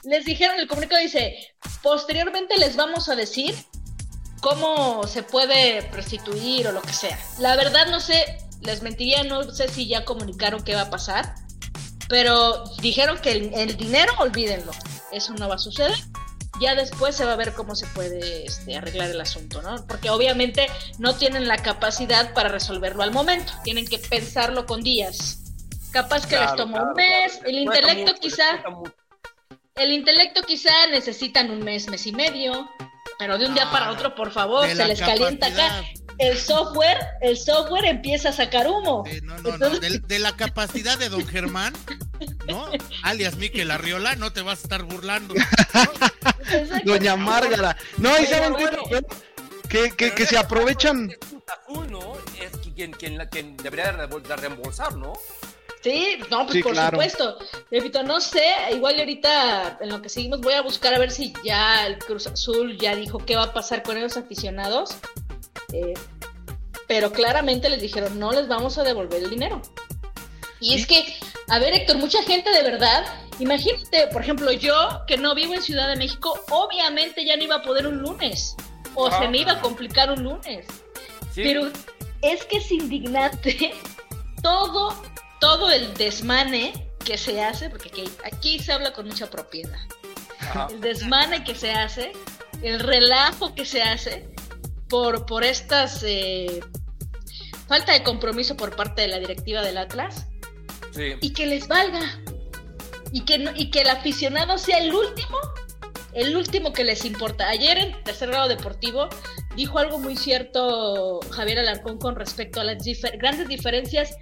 les 0.04 0.24
dijeron, 0.24 0.58
el 0.58 0.66
comunicado 0.66 1.00
dice, 1.00 1.54
posteriormente 1.82 2.56
les 2.56 2.74
vamos 2.76 3.08
a 3.08 3.14
decir 3.14 3.54
cómo 4.40 5.06
se 5.06 5.22
puede 5.22 5.84
prostituir 5.84 6.66
o 6.66 6.72
lo 6.72 6.82
que 6.82 6.92
sea. 6.92 7.18
La 7.38 7.54
verdad 7.54 7.86
no 7.86 8.00
sé, 8.00 8.38
les 8.62 8.82
mentiría, 8.82 9.24
no 9.24 9.42
sé 9.50 9.68
si 9.68 9.86
ya 9.86 10.04
comunicaron 10.04 10.62
qué 10.62 10.74
va 10.74 10.82
a 10.82 10.90
pasar, 10.90 11.34
pero 12.08 12.64
dijeron 12.80 13.18
que 13.20 13.32
el, 13.32 13.54
el 13.54 13.76
dinero, 13.76 14.12
olvídenlo, 14.18 14.72
eso 15.12 15.34
no 15.34 15.48
va 15.48 15.56
a 15.56 15.58
suceder. 15.58 15.96
Ya 16.60 16.74
después 16.74 17.16
se 17.16 17.24
va 17.24 17.32
a 17.32 17.36
ver 17.36 17.54
cómo 17.54 17.74
se 17.74 17.86
puede 17.88 18.44
este, 18.44 18.76
arreglar 18.76 19.10
el 19.10 19.20
asunto, 19.20 19.62
¿no? 19.62 19.84
Porque 19.86 20.10
obviamente 20.10 20.66
no 20.98 21.14
tienen 21.16 21.48
la 21.48 21.56
capacidad 21.56 22.34
para 22.34 22.50
resolverlo 22.50 23.02
al 23.02 23.10
momento, 23.10 23.52
tienen 23.64 23.86
que 23.86 23.98
pensarlo 23.98 24.66
con 24.66 24.82
días. 24.82 25.38
Capaz 25.90 26.26
que 26.26 26.38
les 26.38 26.54
toma 26.54 26.78
claro, 26.78 26.88
un 26.90 26.94
mes, 26.94 27.32
claro. 27.32 27.48
el 27.48 27.58
intelecto 27.58 28.12
mucho, 28.12 28.20
quizá, 28.20 28.62
el 29.76 29.92
intelecto 29.92 30.42
quizá 30.42 30.86
necesitan 30.90 31.50
un 31.50 31.60
mes, 31.60 31.88
mes 31.88 32.06
y 32.06 32.12
medio, 32.12 32.68
pero 33.18 33.38
de 33.38 33.46
un 33.46 33.54
día 33.54 33.64
Ah, 33.66 33.72
para 33.72 33.90
otro, 33.90 34.14
por 34.14 34.30
favor, 34.30 34.68
se 34.68 34.84
les 34.84 35.00
calienta 35.00 35.46
acá. 35.46 35.82
El 36.18 36.38
software, 36.38 36.98
el 37.20 37.36
software 37.36 37.84
empieza 37.86 38.30
a 38.30 38.32
sacar 38.32 38.68
humo. 38.68 39.04
No, 39.22 39.38
no, 39.38 39.56
no. 39.56 39.70
De, 39.78 39.98
de 39.98 40.18
la 40.18 40.36
capacidad 40.36 40.98
de 40.98 41.08
don 41.08 41.26
Germán, 41.26 41.72
¿no? 42.46 42.66
Alias 43.02 43.36
Miquel 43.36 43.70
Arriola, 43.70 44.16
no 44.16 44.32
te 44.32 44.42
vas 44.42 44.60
a 44.60 44.62
estar 44.62 44.82
burlando. 44.84 45.34
Doña 46.84 47.16
Márgara. 47.16 47.76
No, 47.98 48.18
y 48.18 48.26
saben 48.26 48.52
bueno. 48.52 48.82
que, 49.68 49.90
que, 49.92 50.12
que 50.12 50.26
se 50.26 50.38
aprovechan. 50.38 51.10
caso 51.46 52.18
Es 52.40 52.52
quien, 52.74 52.92
quien, 52.92 53.18
quien 53.30 53.56
debería 53.56 53.92
de 53.92 54.36
reembolsar, 54.36 54.96
¿no? 54.96 55.12
Sí, 55.82 56.18
no, 56.30 56.44
pues 56.44 56.52
Sí, 56.52 56.62
por 56.62 56.72
claro. 56.72 56.90
supuesto. 56.96 57.38
Repito, 57.70 58.02
no 58.04 58.20
sé, 58.20 58.44
igual 58.72 58.98
ahorita 58.98 59.78
en 59.80 59.88
lo 59.88 60.00
que 60.00 60.08
seguimos 60.08 60.40
voy 60.40 60.54
a 60.54 60.62
buscar 60.62 60.94
a 60.94 60.98
ver 60.98 61.10
si 61.10 61.32
ya 61.44 61.86
el 61.86 61.98
Cruz 61.98 62.28
Azul 62.28 62.78
ya 62.78 62.94
dijo 62.94 63.18
qué 63.18 63.34
va 63.34 63.44
a 63.44 63.52
pasar 63.52 63.82
con 63.82 63.96
esos 63.96 64.16
aficionados. 64.16 64.96
Eh, 65.72 65.94
pero 66.86 67.12
claramente 67.12 67.70
les 67.70 67.80
dijeron, 67.80 68.18
no 68.18 68.32
les 68.32 68.48
vamos 68.48 68.76
a 68.78 68.84
devolver 68.84 69.22
el 69.22 69.30
dinero. 69.30 69.62
Y 70.60 70.74
es 70.74 70.86
que, 70.86 71.16
a 71.48 71.58
ver, 71.58 71.74
Héctor, 71.74 71.96
mucha 71.96 72.22
gente 72.22 72.50
de 72.50 72.62
verdad, 72.62 73.04
imagínate, 73.38 74.06
por 74.08 74.22
ejemplo, 74.22 74.52
yo 74.52 74.74
que 75.06 75.16
no 75.16 75.34
vivo 75.34 75.54
en 75.54 75.62
Ciudad 75.62 75.88
de 75.88 75.96
México, 75.96 76.38
obviamente 76.50 77.24
ya 77.24 77.36
no 77.36 77.42
iba 77.42 77.56
a 77.56 77.62
poder 77.62 77.86
un 77.86 77.98
lunes. 77.98 78.54
O 78.94 79.06
Ajá. 79.06 79.20
se 79.20 79.28
me 79.28 79.38
iba 79.38 79.52
a 79.52 79.60
complicar 79.60 80.12
un 80.12 80.22
lunes. 80.22 80.66
Sí. 81.34 81.42
Pero 81.42 81.70
es 82.20 82.44
que 82.44 82.58
es 82.58 82.70
indignante 82.70 83.72
todo, 84.42 84.94
todo 85.40 85.70
el 85.70 85.94
desmane 85.94 86.90
que 87.04 87.16
se 87.16 87.42
hace, 87.42 87.70
porque 87.70 87.88
aquí, 87.88 88.04
aquí 88.24 88.58
se 88.58 88.72
habla 88.72 88.92
con 88.92 89.06
mucha 89.06 89.28
propiedad. 89.30 89.80
Ajá. 90.38 90.68
El 90.70 90.80
desmane 90.80 91.42
que 91.42 91.54
se 91.54 91.72
hace, 91.72 92.12
el 92.62 92.78
relajo 92.78 93.54
que 93.54 93.64
se 93.64 93.82
hace 93.82 94.31
por, 94.92 95.24
por 95.24 95.42
estas 95.42 96.02
eh, 96.02 96.60
falta 97.66 97.92
de 97.94 98.02
compromiso 98.02 98.56
por 98.58 98.76
parte 98.76 99.00
de 99.02 99.08
la 99.08 99.18
directiva 99.18 99.62
del 99.62 99.78
Atlas 99.78 100.26
Sí. 100.94 101.14
y 101.22 101.32
que 101.32 101.46
les 101.46 101.66
valga. 101.66 102.20
Y 103.10 103.22
que, 103.24 103.38
no- 103.38 103.52
y 103.56 103.70
que 103.70 103.80
el 103.80 103.88
aficionado 103.88 104.58
sea 104.58 104.76
el 104.78 104.92
último, 104.92 105.38
el 106.12 106.36
último 106.36 106.72
que 106.74 106.84
les 106.84 107.04
importa. 107.06 107.48
Ayer 107.48 107.78
en 107.78 108.04
tercer 108.04 108.28
grado 108.28 108.48
deportivo 108.48 109.08
dijo 109.56 109.78
algo 109.78 109.98
muy 109.98 110.16
cierto 110.16 111.20
Javier 111.30 111.60
Alarcón 111.60 111.98
con 111.98 112.14
respecto 112.14 112.60
a 112.60 112.64
las 112.64 112.78
difer- 112.84 113.18
grandes 113.18 113.48
diferencias 113.48 114.14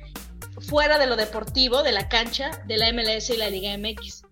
fuera 0.60 0.98
de 0.98 1.06
lo 1.08 1.16
deportivo, 1.16 1.82
de 1.82 1.90
la 1.92 2.08
cancha, 2.08 2.50
de 2.66 2.76
la 2.78 2.92
MLS 2.92 3.30
y 3.30 3.36
la 3.36 3.50
Liga 3.50 3.76
MX. 3.76 4.22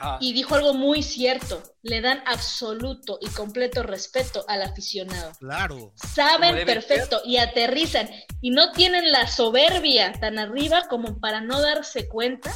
Ajá. 0.00 0.18
Y 0.20 0.32
dijo 0.32 0.54
algo 0.54 0.72
muy 0.72 1.02
cierto, 1.02 1.62
le 1.82 2.00
dan 2.00 2.22
absoluto 2.26 3.18
y 3.20 3.28
completo 3.28 3.82
respeto 3.82 4.44
al 4.48 4.62
aficionado 4.62 5.32
Claro. 5.38 5.92
Saben 5.94 6.64
perfecto 6.64 7.20
y 7.24 7.36
aterrizan 7.36 8.08
y 8.40 8.50
no 8.50 8.72
tienen 8.72 9.12
la 9.12 9.26
soberbia 9.26 10.12
tan 10.20 10.38
arriba 10.38 10.86
como 10.88 11.20
para 11.20 11.40
no 11.40 11.60
darse 11.60 12.08
cuenta 12.08 12.50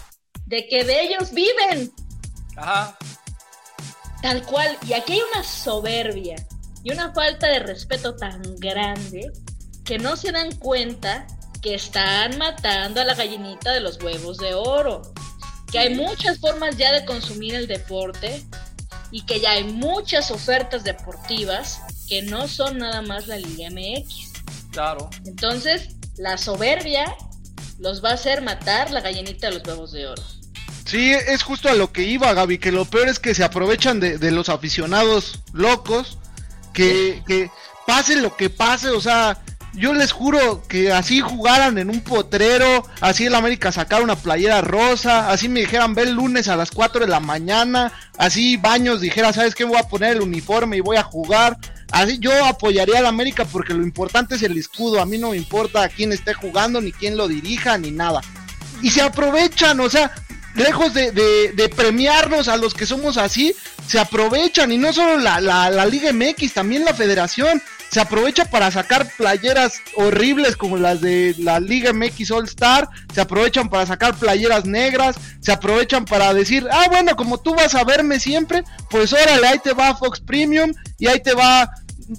de 0.46 0.66
que 0.68 0.84
de 0.84 1.02
ellos 1.02 1.32
viven 1.32 1.92
Ajá. 2.56 2.96
tal 4.22 4.42
cual 4.46 4.76
y 4.86 4.94
aquí 4.94 5.14
hay 5.14 5.20
una 5.32 5.44
soberbia 5.44 6.36
y 6.82 6.92
una 6.92 7.12
falta 7.12 7.48
de 7.48 7.60
respeto 7.60 8.16
tan 8.16 8.42
grande 8.56 9.30
que 9.84 9.98
no 9.98 10.16
se 10.16 10.32
dan 10.32 10.54
cuenta 10.56 11.26
que 11.62 11.74
están 11.74 12.36
matando 12.36 13.00
a 13.00 13.04
la 13.04 13.14
gallinita 13.14 13.72
de 13.72 13.80
los 13.80 14.00
huevos 14.02 14.36
de 14.36 14.54
oro 14.54 15.00
que 15.74 15.80
hay 15.80 15.94
muchas 15.96 16.38
formas 16.38 16.76
ya 16.76 16.92
de 16.92 17.04
consumir 17.04 17.56
el 17.56 17.66
deporte 17.66 18.44
y 19.10 19.22
que 19.26 19.40
ya 19.40 19.50
hay 19.50 19.64
muchas 19.64 20.30
ofertas 20.30 20.84
deportivas 20.84 21.80
que 22.06 22.22
no 22.22 22.46
son 22.46 22.78
nada 22.78 23.02
más 23.02 23.26
la 23.26 23.38
Liga 23.38 23.70
MX. 23.70 24.70
Claro. 24.70 25.10
Entonces, 25.26 25.96
la 26.16 26.38
soberbia 26.38 27.16
los 27.80 28.04
va 28.04 28.10
a 28.10 28.14
hacer 28.14 28.40
matar 28.40 28.92
la 28.92 29.00
gallinita 29.00 29.48
de 29.48 29.54
los 29.54 29.66
huevos 29.66 29.90
de 29.90 30.06
oro. 30.06 30.22
Sí, 30.84 31.10
es 31.10 31.42
justo 31.42 31.68
a 31.68 31.74
lo 31.74 31.90
que 31.90 32.04
iba, 32.04 32.32
Gaby, 32.32 32.58
que 32.58 32.70
lo 32.70 32.84
peor 32.84 33.08
es 33.08 33.18
que 33.18 33.34
se 33.34 33.42
aprovechan 33.42 33.98
de, 33.98 34.18
de 34.18 34.30
los 34.30 34.50
aficionados 34.50 35.40
locos, 35.52 36.18
que, 36.72 37.20
que 37.26 37.50
pase 37.84 38.14
lo 38.14 38.36
que 38.36 38.48
pase, 38.48 38.90
o 38.90 39.00
sea, 39.00 39.42
yo 39.76 39.92
les 39.92 40.12
juro 40.12 40.62
que 40.68 40.92
así 40.92 41.20
jugaran 41.20 41.78
en 41.78 41.90
un 41.90 42.00
potrero, 42.00 42.86
así 43.00 43.26
el 43.26 43.34
América 43.34 43.72
sacara 43.72 44.04
una 44.04 44.16
playera 44.16 44.60
rosa, 44.60 45.30
así 45.30 45.48
me 45.48 45.60
dijeran, 45.60 45.94
ve 45.94 46.02
el 46.02 46.12
lunes 46.12 46.48
a 46.48 46.56
las 46.56 46.70
4 46.70 47.00
de 47.00 47.10
la 47.10 47.20
mañana, 47.20 47.92
así 48.16 48.56
Baños 48.56 49.00
dijera, 49.00 49.32
¿sabes 49.32 49.54
qué? 49.54 49.64
Voy 49.64 49.78
a 49.78 49.88
poner 49.88 50.16
el 50.16 50.22
uniforme 50.22 50.76
y 50.76 50.80
voy 50.80 50.96
a 50.96 51.02
jugar. 51.02 51.58
Así 51.90 52.18
yo 52.18 52.44
apoyaría 52.44 52.98
al 52.98 53.06
América 53.06 53.44
porque 53.44 53.74
lo 53.74 53.82
importante 53.82 54.34
es 54.34 54.42
el 54.42 54.56
escudo, 54.56 55.00
a 55.00 55.06
mí 55.06 55.18
no 55.18 55.30
me 55.30 55.36
importa 55.36 55.88
quién 55.88 56.12
esté 56.12 56.34
jugando, 56.34 56.80
ni 56.80 56.92
quién 56.92 57.16
lo 57.16 57.28
dirija, 57.28 57.78
ni 57.78 57.90
nada. 57.90 58.20
Y 58.82 58.90
se 58.90 59.02
aprovechan, 59.02 59.78
o 59.80 59.88
sea, 59.88 60.12
lejos 60.54 60.94
de, 60.94 61.72
premiarnos 61.76 62.48
a 62.48 62.56
los 62.56 62.74
que 62.74 62.86
somos 62.86 63.16
así, 63.16 63.54
se 63.86 63.98
aprovechan, 63.98 64.72
y 64.72 64.78
no 64.78 64.92
solo 64.92 65.18
la, 65.18 65.40
la, 65.40 65.86
Liga 65.86 66.12
MX, 66.12 66.52
también 66.52 66.84
la 66.84 66.94
federación, 66.94 67.62
se 67.94 68.00
aprovecha 68.00 68.44
para 68.46 68.72
sacar 68.72 69.08
playeras 69.16 69.80
horribles 69.94 70.56
como 70.56 70.76
las 70.76 71.00
de 71.00 71.32
la 71.38 71.60
Liga 71.60 71.92
MX 71.92 72.32
All 72.32 72.44
Star, 72.46 72.88
se 73.14 73.20
aprovechan 73.20 73.70
para 73.70 73.86
sacar 73.86 74.16
playeras 74.16 74.64
negras, 74.64 75.14
se 75.38 75.52
aprovechan 75.52 76.04
para 76.04 76.34
decir, 76.34 76.66
ah, 76.72 76.88
bueno, 76.90 77.14
como 77.14 77.38
tú 77.38 77.54
vas 77.54 77.76
a 77.76 77.84
verme 77.84 78.18
siempre, 78.18 78.64
pues 78.90 79.12
órale, 79.12 79.46
ahí 79.46 79.60
te 79.60 79.74
va 79.74 79.94
Fox 79.94 80.18
Premium, 80.18 80.72
y 80.98 81.06
ahí 81.06 81.22
te 81.22 81.34
va, 81.34 81.70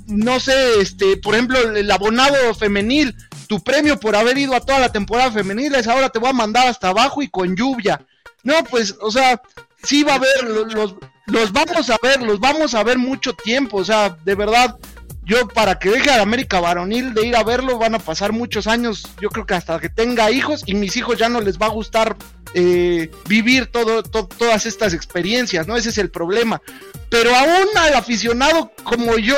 no 0.07 0.39
sé, 0.39 0.79
este, 0.79 1.17
por 1.17 1.33
ejemplo, 1.33 1.59
el 1.59 1.91
abonado 1.91 2.55
femenil, 2.55 3.13
tu 3.49 3.61
premio 3.61 3.99
por 3.99 4.15
haber 4.15 4.37
ido 4.37 4.55
a 4.55 4.61
toda 4.61 4.79
la 4.79 4.93
temporada 4.93 5.33
femenil 5.33 5.75
es 5.75 5.89
ahora 5.89 6.07
te 6.07 6.19
voy 6.19 6.29
a 6.29 6.33
mandar 6.33 6.67
hasta 6.67 6.87
abajo 6.87 7.21
y 7.21 7.27
con 7.27 7.53
lluvia. 7.53 7.99
No, 8.43 8.63
pues, 8.63 8.95
o 9.01 9.11
sea, 9.11 9.41
sí 9.83 10.03
va 10.03 10.13
a 10.13 10.15
haber, 10.15 10.45
los, 10.45 10.95
los, 11.25 11.51
vamos 11.51 11.89
a 11.89 11.97
ver, 12.01 12.21
los 12.21 12.39
vamos 12.39 12.73
a 12.73 12.83
ver 12.83 12.97
mucho 12.97 13.33
tiempo, 13.33 13.75
o 13.75 13.83
sea, 13.83 14.15
de 14.23 14.35
verdad, 14.35 14.77
yo 15.25 15.47
para 15.47 15.79
que 15.79 15.89
deje 15.89 16.09
a 16.11 16.21
América 16.21 16.59
varonil 16.59 17.13
de 17.13 17.25
ir 17.27 17.35
a 17.35 17.43
verlo 17.43 17.77
van 17.77 17.95
a 17.95 17.99
pasar 17.99 18.31
muchos 18.31 18.67
años, 18.67 19.07
yo 19.19 19.29
creo 19.29 19.45
que 19.45 19.55
hasta 19.55 19.79
que 19.79 19.89
tenga 19.89 20.31
hijos 20.31 20.63
y 20.65 20.75
mis 20.75 20.95
hijos 20.97 21.17
ya 21.17 21.29
no 21.29 21.41
les 21.41 21.59
va 21.59 21.65
a 21.65 21.69
gustar 21.69 22.15
eh, 22.53 23.11
vivir 23.27 23.67
todo, 23.67 24.03
todas 24.03 24.65
estas 24.65 24.93
experiencias, 24.93 25.67
¿no? 25.67 25.75
Ese 25.75 25.89
es 25.89 25.97
el 25.97 26.09
problema. 26.09 26.61
Pero 27.09 27.35
aún 27.35 27.67
al 27.75 27.95
aficionado 27.95 28.71
como 28.83 29.17
yo, 29.17 29.35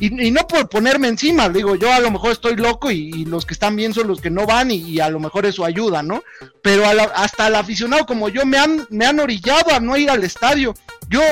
y, 0.00 0.30
no 0.30 0.46
por 0.46 0.68
ponerme 0.68 1.08
encima, 1.08 1.48
digo, 1.48 1.76
yo 1.76 1.92
a 1.92 2.00
lo 2.00 2.10
mejor 2.10 2.32
estoy 2.32 2.56
loco 2.56 2.90
y, 2.90 3.24
los 3.24 3.46
que 3.46 3.54
están 3.54 3.74
bien 3.74 3.94
son 3.94 4.06
los 4.06 4.20
que 4.20 4.30
no 4.30 4.46
van 4.46 4.70
y, 4.70 5.00
a 5.00 5.08
lo 5.08 5.18
mejor 5.18 5.46
eso 5.46 5.64
ayuda, 5.64 6.02
¿no? 6.02 6.22
Pero 6.62 6.84
hasta 7.14 7.46
el 7.46 7.54
aficionado 7.54 8.06
como 8.06 8.28
yo 8.28 8.44
me 8.44 8.58
han, 8.58 8.86
me 8.90 9.06
han 9.06 9.18
orillado 9.18 9.72
a 9.72 9.80
no 9.80 9.96
ir 9.96 10.10
al 10.10 10.24
estadio. 10.24 10.74
Yo 11.08 11.22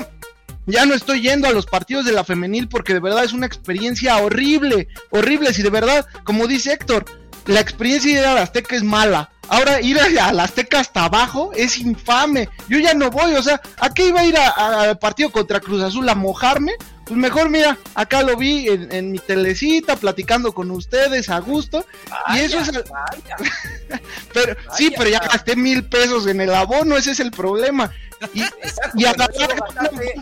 ya 0.67 0.85
no 0.85 0.95
estoy 0.95 1.23
yendo 1.23 1.49
a 1.49 1.53
los 1.53 1.67
partidos 1.67 2.05
de 2.05 2.13
la 2.13 2.25
femenil 2.25 2.69
porque 2.69 2.93
de 2.93 3.01
verdad 3.01 3.25
es 3.25 3.33
una 3.33 3.47
experiencia 3.47 4.17
horrible, 4.19 4.89
horrible. 5.11 5.55
Si 5.55 5.63
de 5.63 5.71
verdad, 5.71 6.07
como 6.25 6.47
dice 6.47 6.73
Héctor, 6.73 7.05
la 7.47 7.61
experiencia 7.61 8.13
de 8.13 8.21
ir 8.21 8.27
a 8.27 8.35
la 8.35 8.43
Azteca 8.43 8.77
es 8.77 8.83
mala. 8.83 9.31
Ahora 9.49 9.81
ir 9.81 9.99
a 10.01 10.33
la 10.33 10.43
Azteca 10.43 10.81
hasta 10.81 11.05
abajo 11.05 11.53
es 11.55 11.79
infame. 11.79 12.49
Yo 12.69 12.79
ya 12.79 12.95
no 12.95 13.11
voy, 13.11 13.35
o 13.35 13.43
sea, 13.43 13.61
¿a 13.79 13.95
qué 13.95 14.09
iba 14.09 14.21
a 14.21 14.27
ir 14.27 14.37
al 14.37 14.99
partido 14.99 15.31
contra 15.31 15.61
Cruz 15.61 15.83
Azul 15.83 16.09
a 16.09 16.15
mojarme? 16.15 16.73
Pues 17.07 17.17
mejor, 17.17 17.51
mira, 17.51 17.79
acá 17.95 18.25
lo 18.25 18.37
vi 18.37 18.67
en, 18.69 19.13
mi 19.13 19.21
telecita, 19.21 19.95
platicando 19.95 20.53
con 20.53 20.73
ustedes 20.73 21.31
a 21.31 21.39
gusto. 21.39 21.87
y 22.35 22.39
eso 22.41 22.59
es. 22.59 22.73
pero, 24.35 24.57
sí, 24.77 24.93
pero 24.97 25.11
ya 25.11 25.21
gasté 25.21 25.55
mil 25.55 25.85
pesos 25.85 26.27
en 26.27 26.41
el 26.41 26.53
abono, 26.53 26.97
ese 26.97 27.13
es 27.13 27.21
el 27.21 27.31
problema. 27.31 27.93
Y, 28.35 28.41
y 28.97 29.05
a 29.05 29.13
la 29.13 29.29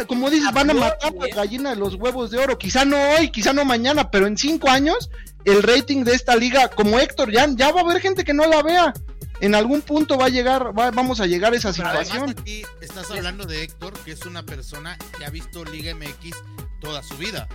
como 0.07 0.29
dices, 0.29 0.53
van 0.53 0.71
a 0.71 0.75
matar 0.75 1.15
la 1.15 1.35
gallina 1.35 1.71
de 1.71 1.77
los 1.77 1.95
huevos 1.95 2.31
de 2.31 2.39
oro. 2.39 2.59
Quizá 2.59 2.85
no 2.85 2.99
hoy, 3.13 3.31
quizá 3.31 3.55
no 3.55 3.65
mañana, 3.65 4.11
pero 4.11 4.27
en 4.27 4.37
cinco 4.37 4.69
años, 4.69 5.09
el 5.47 5.63
rating 5.63 6.05
de 6.05 6.13
esta 6.13 6.37
liga, 6.37 6.69
como 6.69 6.99
Héctor, 6.99 7.33
ya, 7.33 7.47
ya 7.49 7.73
va 7.73 7.81
a 7.81 7.85
haber 7.85 8.03
gente 8.03 8.25
que 8.25 8.35
no 8.35 8.47
la 8.47 8.63
vea 8.63 8.93
en 9.41 9.55
algún 9.55 9.83
punto 9.83 10.17
va 10.17 10.27
a 10.27 10.31
llegar, 10.31 10.73
vamos 10.73 11.21
a 11.21 11.27
llegar 11.27 11.53
a 11.53 11.57
esa 11.57 11.73
situación. 11.73 12.31
aquí 12.31 12.63
estás 12.81 13.11
hablando 13.11 13.45
de 13.45 13.63
Héctor, 13.63 13.93
que 14.05 14.13
es 14.13 14.25
una 14.27 14.45
persona 14.45 14.97
que 15.19 15.25
ha 15.25 15.31
visto 15.31 15.65
Liga 15.65 15.95
MX 15.95 16.37
toda 16.81 17.03
su 17.03 17.17
vida. 17.17 17.49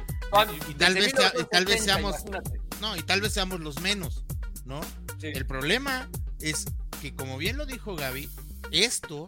Y, 0.70 0.76
tal 0.76 0.94
vez, 0.94 1.14
tal 1.50 1.66
vez 1.66 1.84
seamos, 1.84 2.18
no, 2.82 2.96
y 2.96 3.02
tal 3.02 3.22
vez 3.22 3.34
seamos 3.34 3.60
los 3.60 3.80
menos, 3.82 4.24
¿no? 4.66 4.80
El 5.22 5.46
problema 5.46 6.10
es 6.40 6.66
que, 7.02 7.16
como 7.16 7.38
bien 7.38 7.58
lo 7.58 7.66
dijo 7.66 7.96
Gaby, 7.96 8.30
esto 8.72 9.28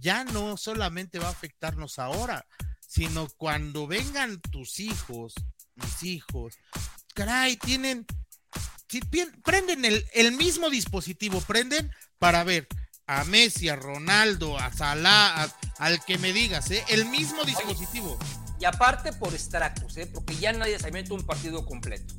ya 0.00 0.24
no 0.24 0.56
solamente 0.56 1.18
va 1.18 1.28
a 1.28 1.32
afectarnos 1.32 1.98
ahora, 1.98 2.44
sino 2.86 3.28
cuando 3.38 3.86
vengan 3.86 4.40
tus 4.40 4.80
hijos, 4.80 5.34
mis 5.76 6.02
hijos, 6.02 6.58
caray, 7.14 7.56
tienen 7.56 8.04
si 8.92 9.00
prenden 9.00 9.86
el, 9.86 10.06
el, 10.12 10.32
mismo 10.32 10.68
dispositivo, 10.68 11.40
prenden 11.40 11.90
para 12.18 12.44
ver 12.44 12.68
a 13.06 13.24
Messi, 13.24 13.70
a 13.70 13.76
Ronaldo, 13.76 14.58
a 14.58 14.70
Salah, 14.70 15.50
al 15.78 16.04
que 16.04 16.18
me 16.18 16.34
digas, 16.34 16.70
¿eh? 16.70 16.84
el 16.88 17.06
mismo 17.06 17.42
dispositivo. 17.44 18.18
y 18.60 18.66
aparte 18.66 19.14
por 19.14 19.32
extractos, 19.32 19.96
¿eh? 19.96 20.06
porque 20.12 20.36
ya 20.36 20.52
nadie 20.52 20.78
se 20.78 20.90
mete 20.92 21.14
un 21.14 21.24
partido 21.24 21.64
completo. 21.64 22.14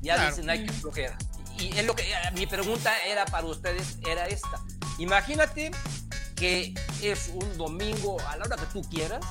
Ya 0.00 0.30
dicen, 0.30 0.48
hay 0.48 0.64
que 0.64 0.72
flojera. 0.72 1.18
Y 1.58 1.76
es 1.76 1.84
lo 1.84 1.96
que 1.96 2.02
eh, 2.04 2.14
mi 2.34 2.46
pregunta 2.46 2.96
era 3.04 3.24
para 3.26 3.48
ustedes, 3.48 3.98
era 4.08 4.28
esta. 4.28 4.62
Imagínate 4.98 5.72
que 6.36 6.72
es 7.02 7.32
un 7.34 7.58
domingo 7.58 8.20
a 8.28 8.36
la 8.36 8.44
hora 8.44 8.56
que 8.56 8.66
tú 8.66 8.82
quieras 8.88 9.24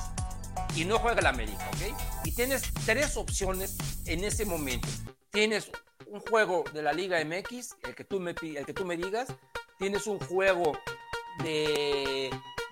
y 0.76 0.84
no 0.84 0.98
juega 0.98 1.20
el 1.20 1.26
América, 1.26 1.70
¿ok? 1.72 1.98
Y 2.24 2.32
tienes 2.32 2.64
tres 2.84 3.16
opciones 3.16 3.76
en 4.04 4.24
ese 4.24 4.44
momento. 4.44 4.88
Tienes 5.32 5.70
un 6.08 6.20
juego 6.20 6.62
de 6.74 6.82
la 6.82 6.92
Liga 6.92 7.18
MX, 7.24 7.76
el 7.84 7.94
que 7.94 8.04
tú 8.04 8.20
me, 8.20 8.32
el 8.32 8.66
que 8.66 8.74
tú 8.74 8.84
me 8.84 8.98
digas, 8.98 9.28
tienes 9.78 10.06
un 10.06 10.18
juego 10.18 10.78
de, 11.42 12.28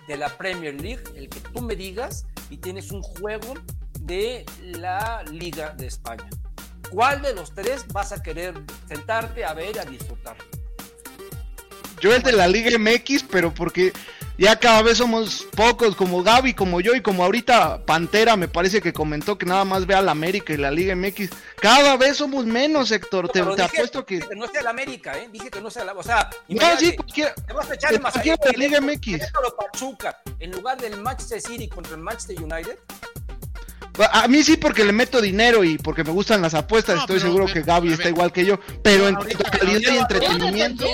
de 0.07 0.17
la 0.17 0.29
Premier 0.37 0.79
League, 0.79 1.01
el 1.15 1.27
que 1.27 1.39
tú 1.39 1.63
me 1.63 1.75
digas, 1.75 2.27
y 2.51 2.57
tienes 2.57 2.91
un 2.91 3.01
juego 3.01 3.55
de 4.01 4.45
la 4.59 5.23
Liga 5.23 5.71
de 5.71 5.87
España. 5.87 6.29
¿Cuál 6.91 7.23
de 7.23 7.33
los 7.33 7.51
tres 7.55 7.87
vas 7.87 8.11
a 8.11 8.21
querer 8.21 8.53
sentarte 8.87 9.43
a 9.43 9.55
ver, 9.55 9.79
a 9.79 9.85
disfrutar? 9.85 10.37
Yo 11.99 12.13
el 12.13 12.21
de 12.21 12.31
la 12.31 12.47
Liga 12.47 12.77
MX, 12.77 13.23
pero 13.23 13.51
porque 13.51 13.91
ya 14.41 14.55
cada 14.55 14.81
vez 14.81 14.97
somos 14.97 15.47
pocos, 15.55 15.95
como 15.95 16.23
Gaby, 16.23 16.55
como 16.55 16.81
yo 16.81 16.95
y 16.95 17.01
como 17.01 17.23
ahorita 17.23 17.85
Pantera 17.85 18.35
me 18.35 18.47
parece 18.47 18.81
que 18.81 18.91
comentó 18.91 19.37
que 19.37 19.45
nada 19.45 19.65
más 19.65 19.85
ve 19.85 19.93
a 19.93 20.01
la 20.01 20.13
América 20.13 20.51
y 20.51 20.57
la 20.57 20.71
Liga 20.71 20.95
MX. 20.95 21.29
Cada 21.61 21.95
vez 21.95 22.17
somos 22.17 22.47
menos, 22.47 22.91
Héctor. 22.91 23.29
te, 23.29 23.39
apuesto 23.39 24.03
que... 24.03 24.19
que... 24.19 24.35
no 24.35 24.47
sea 24.47 24.63
la 24.63 24.71
América, 24.71 25.15
¿eh? 25.15 25.29
Dije 25.31 25.51
que 25.51 25.61
no 25.61 25.69
sea 25.69 25.85
la. 25.85 25.93
O 25.93 26.01
sea, 26.01 26.27
no, 26.47 26.77
sí, 26.79 26.95
cualquier, 26.95 27.35
te 27.35 27.53
vas 27.53 27.69
a 27.69 27.75
echar 27.75 28.01
más 28.01 28.15
allá. 28.15 28.35
La 28.43 28.51
Liga 28.53 28.81
MX. 28.81 29.31
Pachuca 29.55 30.19
en 30.39 30.51
lugar 30.51 30.81
del 30.81 30.99
Manchester 30.99 31.39
City 31.39 31.67
contra 31.69 31.93
el 31.93 32.01
Manchester 32.01 32.41
United. 32.41 32.79
A 34.11 34.27
mí 34.27 34.41
sí 34.41 34.57
porque 34.57 34.83
le 34.83 34.91
meto 34.91 35.21
dinero 35.21 35.63
y 35.63 35.77
porque 35.77 36.03
me 36.03 36.11
gustan 36.11 36.41
las 36.41 36.55
apuestas, 36.55 37.01
estoy 37.01 37.19
seguro 37.19 37.45
que 37.45 37.61
Gaby 37.61 37.93
está 37.93 38.09
igual 38.09 38.31
que 38.31 38.45
yo, 38.45 38.59
pero 38.81 39.07
en 39.07 39.15
calidad 39.15 39.93
y 39.93 39.97
entretenimiento 39.97 40.85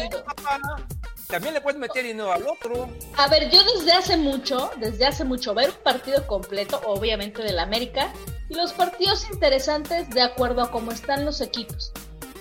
también 1.27 1.53
le 1.53 1.61
puedes 1.61 1.79
meter 1.79 2.05
dinero 2.05 2.31
al 2.31 2.47
otro. 2.47 2.89
A 3.17 3.27
ver, 3.27 3.49
yo 3.51 3.61
desde 3.75 3.91
hace 3.91 4.17
mucho, 4.17 4.71
desde 4.77 5.05
hace 5.05 5.23
mucho, 5.23 5.53
ver 5.53 5.69
un 5.69 5.83
partido 5.83 6.25
completo, 6.25 6.81
obviamente 6.85 7.43
del 7.43 7.59
América, 7.59 8.13
y 8.49 8.55
los 8.55 8.73
partidos 8.73 9.29
interesantes 9.31 10.09
de 10.09 10.21
acuerdo 10.21 10.61
a 10.61 10.71
cómo 10.71 10.91
están 10.91 11.25
los 11.25 11.41
equipos. 11.41 11.91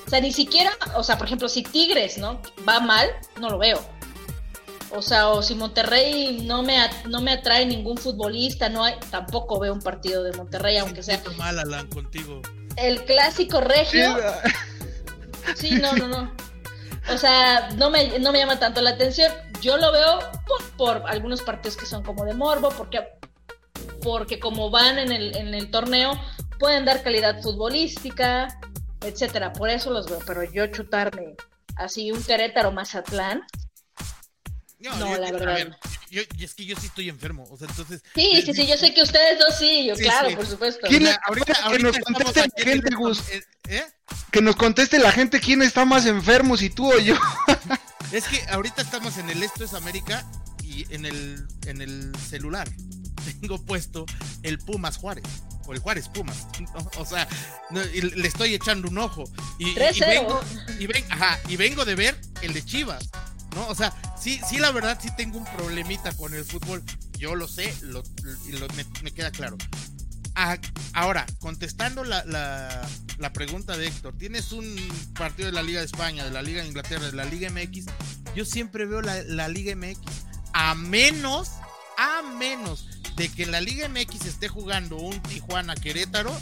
O 0.07 0.11
sea, 0.11 0.21
ni 0.21 0.33
siquiera, 0.33 0.71
o 0.95 1.03
sea, 1.03 1.19
por 1.19 1.27
ejemplo, 1.27 1.49
si 1.49 1.65
Tigres, 1.65 2.17
¿no? 2.19 2.41
Va 2.67 2.79
mal, 2.79 3.11
no 3.41 3.51
lo 3.51 3.59
veo. 3.59 3.81
O 4.91 5.03
sea, 5.03 5.31
o 5.31 5.43
si 5.43 5.57
Monterrey 5.57 6.43
no 6.45 6.63
me, 6.63 6.79
no 7.09 7.21
me 7.21 7.33
atrae 7.33 7.67
ningún 7.67 7.99
futbolista, 7.99 8.69
no 8.69 8.85
hay, 8.85 8.95
tampoco 9.11 9.59
veo 9.59 9.73
un 9.73 9.83
partido 9.83 10.23
de 10.23 10.33
Monterrey, 10.33 10.77
aunque 10.77 11.03
sea. 11.03 11.21
mal, 11.37 11.59
Alan, 11.59 11.89
contigo. 11.89 12.41
El 12.77 13.05
clásico 13.05 13.61
regio. 13.61 14.17
Sí, 15.55 15.71
no, 15.81 15.93
no, 15.95 16.09
no. 16.09 16.46
O 17.13 17.19
sea, 17.19 17.69
no 17.77 17.91
me, 17.91 18.19
no 18.19 18.33
me 18.33 18.39
llama 18.39 18.59
tanto 18.59 18.81
la 18.81 18.91
atención. 18.91 19.33
Yo 19.61 19.77
lo 19.77 19.93
veo 19.93 20.19
por, 20.77 21.03
algunos 21.07 21.43
partidos 21.43 21.77
que 21.77 21.87
son 21.87 22.03
como 22.03 22.25
de 22.25 22.35
morbo, 22.35 22.71
porque, 22.71 23.07
porque 24.03 24.41
como 24.41 24.71
van 24.71 24.99
en 24.99 25.13
el, 25.13 25.37
en 25.37 25.55
el 25.55 25.71
torneo, 25.71 26.21
pueden 26.59 26.85
dar 26.85 27.03
calidad 27.03 27.41
futbolística, 27.43 28.49
etcétera. 29.03 29.53
Por 29.53 29.71
eso 29.71 29.91
los 29.91 30.07
veo. 30.07 30.19
Pero 30.27 30.43
yo 30.45 30.67
chutarme 30.67 31.37
así 31.77 32.11
un 32.11 32.23
Querétaro 32.23 32.73
Mazatlán. 32.73 33.45
No, 34.79 35.17
la 35.17 35.33
verdad. 35.33 35.79
yo, 36.11 36.23
es 36.39 36.55
que 36.55 36.67
yo 36.67 36.77
sí 36.79 36.87
estoy 36.87 37.09
enfermo, 37.09 37.45
o 37.51 37.57
sea, 37.57 37.67
entonces... 37.69 38.03
Sí, 38.15 38.43
sí, 38.45 38.53
sí, 38.53 38.67
yo 38.67 38.77
sé 38.77 38.93
que 38.93 39.03
ustedes 39.03 39.39
dos 39.39 39.57
sí, 39.59 39.87
yo 39.87 39.95
claro, 39.95 40.37
por 40.37 40.47
supuesto. 40.47 40.87
¿Quién, 40.87 41.09
ahorita, 41.27 41.55
que 41.71 41.79
nos 41.79 41.99
conteste 41.99 42.41
la 42.41 42.65
gente, 42.65 42.95
Gus. 42.95 43.23
¿Eh? 43.69 43.85
Que 44.31 44.43
nos 44.43 44.57
conteste 44.57 44.99
la 44.99 45.13
gente 45.13 45.41
quién 45.41 45.63
está 45.63 45.85
más 45.85 46.05
enfermo, 46.07 46.57
si 46.57 46.71
tú 46.71 46.93
o 46.93 46.99
yo. 46.99 47.17
es 48.13 48.25
que 48.29 48.43
ahorita 48.51 48.83
estamos 48.83 49.17
en 49.19 49.31
el 49.31 49.43
Esto 49.43 49.65
es 49.65 49.73
América 49.73 50.25
y 50.63 50.87
en 50.95 51.07
el, 51.07 51.47
en 51.67 51.81
el 51.81 52.13
celular 52.29 52.69
tengo 53.41 53.59
puesto 53.65 54.07
el 54.43 54.59
Pumas 54.59 54.97
Juárez 54.99 55.25
o 55.67 55.73
el 55.73 55.79
Juárez 55.81 56.09
Pumas. 56.09 56.47
O 56.99 57.05
sea, 57.05 57.29
le 57.71 58.29
estoy 58.29 58.55
echando 58.55 58.89
un 58.89 58.99
ojo. 58.99 59.25
Y, 59.59 59.71
y, 59.71 59.75
vengo, 60.01 60.41
y, 60.79 61.53
y 61.53 61.57
vengo 61.57 61.85
de 61.85 61.95
ver 61.95 62.21
el 62.43 62.53
de 62.53 62.65
Chivas. 62.65 63.11
¿No? 63.57 63.67
O 63.69 63.75
sea, 63.75 63.93
sí, 64.21 64.39
sí, 64.49 64.59
la 64.59 64.71
verdad 64.71 64.99
sí 65.03 65.09
tengo 65.17 65.39
un 65.39 65.45
problemita 65.45 66.13
con 66.13 66.35
el 66.35 66.45
fútbol. 66.45 66.83
Yo 67.19 67.35
lo 67.35 67.49
sé, 67.49 67.75
lo, 67.83 68.03
me, 69.03 69.13
queda 69.13 69.31
claro. 69.31 69.57
ahora, 70.93 71.25
contestando 71.41 72.05
la, 72.05 72.23
la, 72.25 73.33
pregunta 73.33 73.77
de 73.77 73.87
Héctor, 73.87 74.15
tienes 74.19 74.53
un 74.53 74.77
partido 75.15 75.47
de 75.47 75.53
la 75.53 75.63
Liga 75.63 75.81
de 75.81 75.87
España, 75.87 76.25
de 76.25 76.31
la 76.31 76.43
Liga 76.43 76.61
de 76.61 76.69
Inglaterra, 76.69 77.07
de 77.07 77.13
la 77.13 77.25
Liga 77.25 77.51
MX. 77.51 77.87
Yo 78.37 78.45
siempre 78.45 78.85
veo 78.85 79.01
la, 79.01 79.23
la 79.23 79.49
Liga 79.49 79.75
MX. 79.75 80.01
A 80.53 80.75
menos, 80.75 81.53
a 81.97 82.23
menos 82.23 82.87
de 83.17 83.31
que 83.31 83.45
en 83.45 83.53
la 83.53 83.63
Liga 83.63 83.89
MX 83.89 84.27
esté 84.27 84.49
jugando 84.49 84.97
un 84.97 85.21
Tijuana 85.23 85.75
Querétaro 85.75 86.37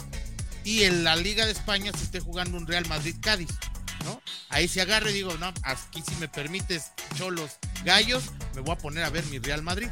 y 0.65 0.83
en 0.83 1.05
la 1.05 1.15
Liga 1.15 1.45
de 1.45 1.53
España 1.53 1.93
se 1.97 2.03
esté 2.03 2.19
jugando 2.19 2.57
un 2.57 2.67
Real 2.67 2.85
Madrid 2.89 3.15
Cádiz, 3.21 3.49
¿no? 4.05 4.21
Ahí 4.49 4.69
se 4.69 4.79
agarre 4.79 5.11
y 5.11 5.15
digo, 5.15 5.35
no, 5.37 5.53
aquí 5.63 6.01
si 6.07 6.15
me 6.15 6.29
permites, 6.29 6.91
cholos, 7.15 7.57
gallos, 7.83 8.23
me 8.53 8.61
voy 8.61 8.73
a 8.73 8.77
poner 8.77 9.03
a 9.03 9.09
ver 9.09 9.25
mi 9.25 9.39
Real 9.39 9.61
Madrid. 9.61 9.89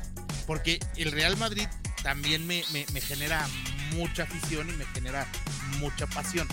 Porque 0.47 0.79
el 0.95 1.11
Real 1.11 1.35
Madrid 1.35 1.67
también 2.03 2.47
me, 2.47 2.63
me, 2.71 2.85
me 2.93 3.01
genera 3.01 3.47
mucha 3.93 4.23
afición 4.23 4.69
y 4.69 4.73
me 4.73 4.85
genera 4.85 5.27
mucha 5.79 6.07
pasión. 6.07 6.47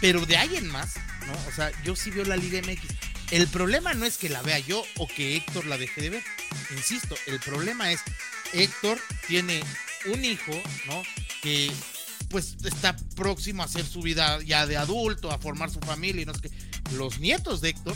Pero 0.00 0.24
de 0.26 0.36
ahí 0.36 0.56
en 0.56 0.68
más, 0.68 0.96
¿no? 1.26 1.32
O 1.48 1.52
sea, 1.54 1.70
yo 1.82 1.96
sí 1.96 2.10
veo 2.10 2.24
la 2.24 2.36
Liga 2.36 2.60
MX. 2.60 2.82
El 3.30 3.46
problema 3.46 3.94
no 3.94 4.04
es 4.04 4.18
que 4.18 4.28
la 4.28 4.42
vea 4.42 4.58
yo 4.58 4.82
o 4.96 5.06
que 5.06 5.36
Héctor 5.36 5.66
la 5.66 5.78
deje 5.78 6.00
de 6.00 6.10
ver. 6.10 6.24
Insisto, 6.70 7.14
el 7.26 7.38
problema 7.40 7.92
es 7.92 8.00
Héctor 8.52 9.00
tiene 9.28 9.62
un 10.06 10.24
hijo, 10.24 10.52
¿no? 10.86 11.02
Que 11.42 11.70
pues 12.28 12.56
está 12.64 12.96
próximo 13.16 13.62
a 13.62 13.66
hacer 13.66 13.84
su 13.84 14.02
vida 14.02 14.40
ya 14.42 14.66
de 14.66 14.76
adulto, 14.76 15.30
a 15.30 15.38
formar 15.38 15.70
su 15.70 15.80
familia 15.80 16.22
y 16.22 16.26
no 16.26 16.34
sé 16.34 16.42
qué. 16.42 16.50
Los 16.96 17.18
nietos 17.20 17.60
de 17.60 17.70
Héctor 17.70 17.94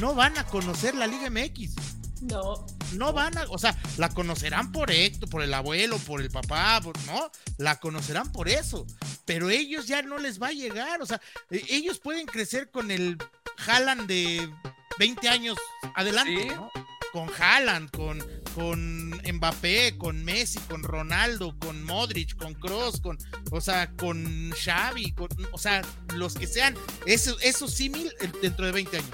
no 0.00 0.14
van 0.14 0.36
a 0.38 0.44
conocer 0.44 0.94
la 0.94 1.06
Liga 1.06 1.30
MX. 1.30 1.74
No. 2.22 2.66
No 2.94 3.12
van 3.12 3.36
a, 3.38 3.44
o 3.50 3.58
sea, 3.58 3.76
la 3.96 4.08
conocerán 4.08 4.72
por 4.72 4.90
Héctor, 4.90 5.28
por 5.28 5.42
el 5.42 5.52
abuelo, 5.54 5.98
por 5.98 6.20
el 6.20 6.30
papá, 6.30 6.80
por, 6.82 6.98
¿no? 7.04 7.30
La 7.58 7.78
conocerán 7.78 8.32
por 8.32 8.48
eso. 8.48 8.86
Pero 9.24 9.50
ellos 9.50 9.86
ya 9.86 10.02
no 10.02 10.18
les 10.18 10.40
va 10.40 10.48
a 10.48 10.52
llegar. 10.52 11.00
O 11.02 11.06
sea, 11.06 11.20
e- 11.50 11.64
ellos 11.70 12.00
pueden 12.00 12.26
crecer 12.26 12.70
con 12.70 12.90
el 12.90 13.18
Haaland 13.66 14.06
de 14.08 14.50
20 14.98 15.28
años 15.28 15.56
adelante, 15.94 16.42
Sí. 16.42 16.48
¿no? 16.48 16.70
Con 17.12 17.28
Haaland, 17.38 17.90
con, 17.90 18.24
con 18.54 19.10
Mbappé, 19.10 19.96
con 19.96 20.24
Messi, 20.24 20.58
con 20.60 20.82
Ronaldo, 20.82 21.56
con 21.58 21.82
Modric, 21.84 22.36
con 22.36 22.54
Cross, 22.54 23.00
con, 23.00 23.18
o 23.50 23.60
sea, 23.60 23.90
con 23.92 24.52
Xavi, 24.52 25.12
con, 25.12 25.28
o 25.52 25.58
sea, 25.58 25.82
los 26.14 26.34
que 26.34 26.46
sean, 26.46 26.74
eso, 27.06 27.36
eso 27.40 27.66
símil 27.68 28.12
dentro 28.42 28.66
de 28.66 28.72
20 28.72 28.96
años. 28.96 29.10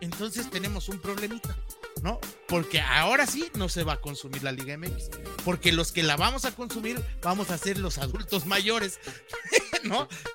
Entonces 0.00 0.50
tenemos 0.50 0.88
un 0.88 0.98
problemita. 0.98 1.56
¿no? 2.02 2.20
Porque 2.46 2.80
ahora 2.80 3.26
sí 3.26 3.50
no 3.54 3.68
se 3.68 3.82
va 3.82 3.94
a 3.94 4.00
consumir 4.00 4.42
la 4.42 4.52
Liga 4.52 4.76
MX. 4.76 5.10
Porque 5.44 5.72
los 5.72 5.92
que 5.92 6.02
la 6.02 6.16
vamos 6.16 6.44
a 6.44 6.52
consumir 6.52 7.02
vamos 7.22 7.50
a 7.50 7.58
ser 7.58 7.78
los 7.78 7.98
adultos 7.98 8.46
mayores, 8.46 9.00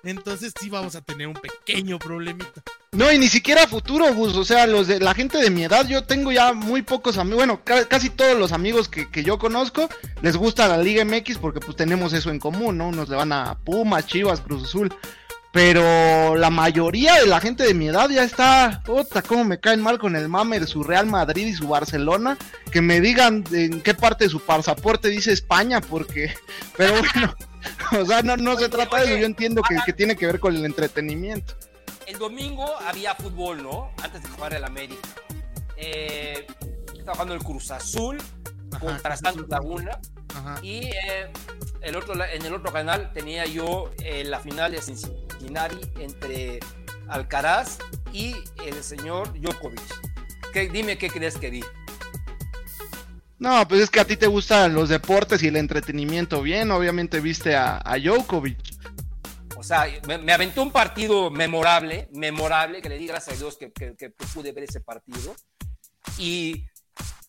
Entonces 0.04 0.54
sí 0.60 0.70
vamos 0.70 0.96
a 0.96 1.02
tener 1.02 1.28
un 1.28 1.34
pequeño 1.34 2.00
problemita. 2.00 2.62
No, 2.94 3.10
y 3.12 3.18
ni 3.18 3.28
siquiera 3.28 3.68
futuro, 3.68 4.14
Gus. 4.14 4.36
O 4.36 4.44
sea, 4.44 4.68
los 4.68 4.88
de 4.88 5.00
la 5.00 5.14
gente 5.14 5.38
de 5.38 5.50
mi 5.50 5.64
edad, 5.64 5.88
yo 5.88 6.04
tengo 6.04 6.32
ya 6.32 6.52
muy 6.54 6.82
pocos 6.82 7.18
amigos. 7.18 7.38
Bueno, 7.38 7.62
ca- 7.64 7.86
casi 7.88 8.10
todos 8.10 8.38
los 8.38 8.52
amigos 8.52 8.90
que, 8.90 9.08
yo 9.24 9.38
conozco 9.40 9.88
les 10.22 10.36
gusta 10.36 10.68
la 10.68 10.78
Liga 10.78 11.06
MX 11.06 11.38
porque 11.38 11.60
pues 11.62 11.78
tenemos 11.78 12.12
eso 12.14 12.30
en 12.32 12.40
común, 12.40 12.78
¿no? 12.78 12.90
Unos 12.90 13.08
le 13.08 13.16
van 13.16 13.32
a 13.32 13.58
Pumas, 13.64 14.06
Chivas, 14.08 14.42
Cruz 14.42 14.64
Azul. 14.64 14.94
Pero 15.54 16.38
la 16.38 16.50
mayoría 16.50 17.16
de 17.16 17.28
la 17.28 17.42
gente 17.42 17.64
de 17.64 17.74
mi 17.74 17.88
edad 17.90 18.10
ya 18.10 18.24
está, 18.24 18.82
puta, 18.86 19.22
cómo 19.22 19.44
me 19.44 19.60
caen 19.60 19.82
mal 19.82 20.00
con 20.00 20.16
el 20.16 20.30
mame 20.30 20.62
de 20.62 20.66
su 20.68 20.82
Real 20.82 21.08
Madrid 21.08 21.46
y 21.48 21.54
su 21.54 21.68
Barcelona. 21.68 22.38
Que 22.72 22.82
me 22.82 23.02
digan 23.02 23.44
en 23.52 23.82
qué 23.82 23.94
parte 23.94 24.24
de 24.26 24.30
su 24.30 24.40
pasaporte 24.40 25.10
dice 25.10 25.34
España, 25.34 25.82
porque, 25.82 26.34
pero 26.78 26.94
bueno, 26.94 27.36
o 28.00 28.06
sea, 28.06 28.22
no, 28.22 28.38
no 28.38 28.58
se 28.58 28.70
trata 28.70 28.98
de 28.98 29.06
eso. 29.06 29.18
Yo 29.18 29.26
entiendo 29.26 29.62
que, 29.62 29.78
que 29.86 29.94
tiene 29.94 30.16
que 30.16 30.26
ver 30.26 30.40
con 30.40 30.56
el 30.56 30.66
entretenimiento. 30.66 31.56
El 32.08 32.18
domingo 32.18 32.66
había 32.88 33.16
fútbol, 33.16 33.64
¿no? 33.64 33.92
Antes 34.04 34.24
de 34.24 34.30
jugar 34.30 34.54
el 34.54 34.64
América. 34.64 35.08
Eh, 35.78 36.46
estaba 36.98 37.14
jugando 37.14 37.34
el 37.34 37.44
Cruz 37.44 37.72
Azul 37.72 38.18
Ajá, 38.72 38.80
contra 38.80 39.18
Santos. 39.18 39.48
Laguna. 39.50 40.00
Ajá. 40.36 40.60
Y 40.62 40.86
eh, 40.86 41.32
el 41.82 41.96
otro, 41.96 42.14
en 42.14 42.46
el 42.46 42.54
otro 42.54 42.72
canal 42.72 43.12
tenía 43.14 43.46
yo 43.46 43.92
eh, 44.04 44.24
la 44.24 44.40
final 44.40 44.72
de 44.72 44.82
Cincinnati 44.82 45.80
entre 46.00 46.60
Alcaraz 47.08 47.80
y 48.14 48.36
el 48.66 48.84
señor 48.84 49.34
Djokovic. 49.40 49.82
¿Qué, 50.54 50.70
dime 50.70 50.98
qué 50.98 51.10
crees 51.10 51.38
que 51.38 51.50
vi. 51.50 51.64
No, 53.42 53.68
pues 53.68 53.82
es 53.82 53.90
que 53.90 54.00
a 54.00 54.06
ti 54.06 54.18
te 54.18 54.28
gustan 54.28 54.76
los 54.76 54.88
deportes 54.88 55.42
y 55.42 55.48
el 55.48 55.56
entretenimiento 55.56 56.44
bien. 56.44 56.70
Obviamente 56.70 57.20
viste 57.20 57.56
a, 57.56 57.82
a 57.84 57.98
Djokovic. 57.98 58.60
O 59.58 59.64
sea, 59.64 59.88
me, 60.06 60.32
aventó 60.32 60.62
un 60.62 60.72
partido 60.72 61.32
memorable, 61.32 62.08
memorable, 62.14 62.84
que 62.84 62.90
le 62.90 63.00
di 63.00 63.08
gracias 63.08 63.38
a 63.38 63.40
Dios 63.40 63.58
que, 63.58 63.72
que- 63.72 64.12
pude 64.12 64.52
ver 64.52 64.66
ese 64.66 64.80
partido. 64.80 65.36
Y, 66.20 66.68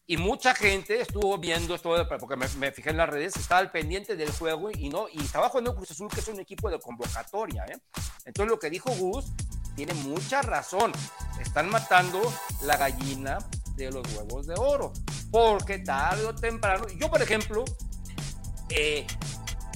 y 0.07 0.19
mucha 0.19 0.55
gente 0.55 1.01
estuvo 1.01 1.39
viendo 1.39 1.75
esto, 1.75 2.07
porque 2.21 2.37
me, 2.37 2.47
me 2.59 2.73
fijé 2.73 2.91
en 2.91 2.99
las 2.99 3.09
redes, 3.09 3.35
estaba 3.37 3.63
al 3.63 3.71
pendiente 3.71 4.15
del 4.15 4.31
juego 4.33 4.71
y 4.71 4.91
no 4.91 5.07
y 5.11 5.19
estaba 5.23 5.49
jugando 5.49 5.75
Cruz 5.75 5.93
Azul, 5.93 6.11
que 6.13 6.21
es 6.21 6.29
un 6.29 6.41
equipo 6.41 6.71
de 6.71 6.79
convocatoria. 6.79 7.65
¿eh? 7.65 7.79
Entonces 8.27 8.51
lo 8.51 8.59
que 8.59 8.69
dijo 8.69 8.91
Gus 8.91 9.33
tiene 9.77 9.95
mucha 9.95 10.43
razón. 10.43 10.93
Están 11.41 11.71
matando 11.71 12.21
la 12.65 12.77
gallina 12.77 13.39
de 13.77 13.91
los 13.91 14.03
huevos 14.17 14.47
de 14.47 14.55
oro. 14.57 14.93
Porque 15.31 15.79
tarde 15.79 16.25
o 16.27 16.35
temprano, 16.35 16.87
yo 16.99 17.11
por 17.11 17.23
ejemplo, 17.23 17.65
eh, 18.71 19.07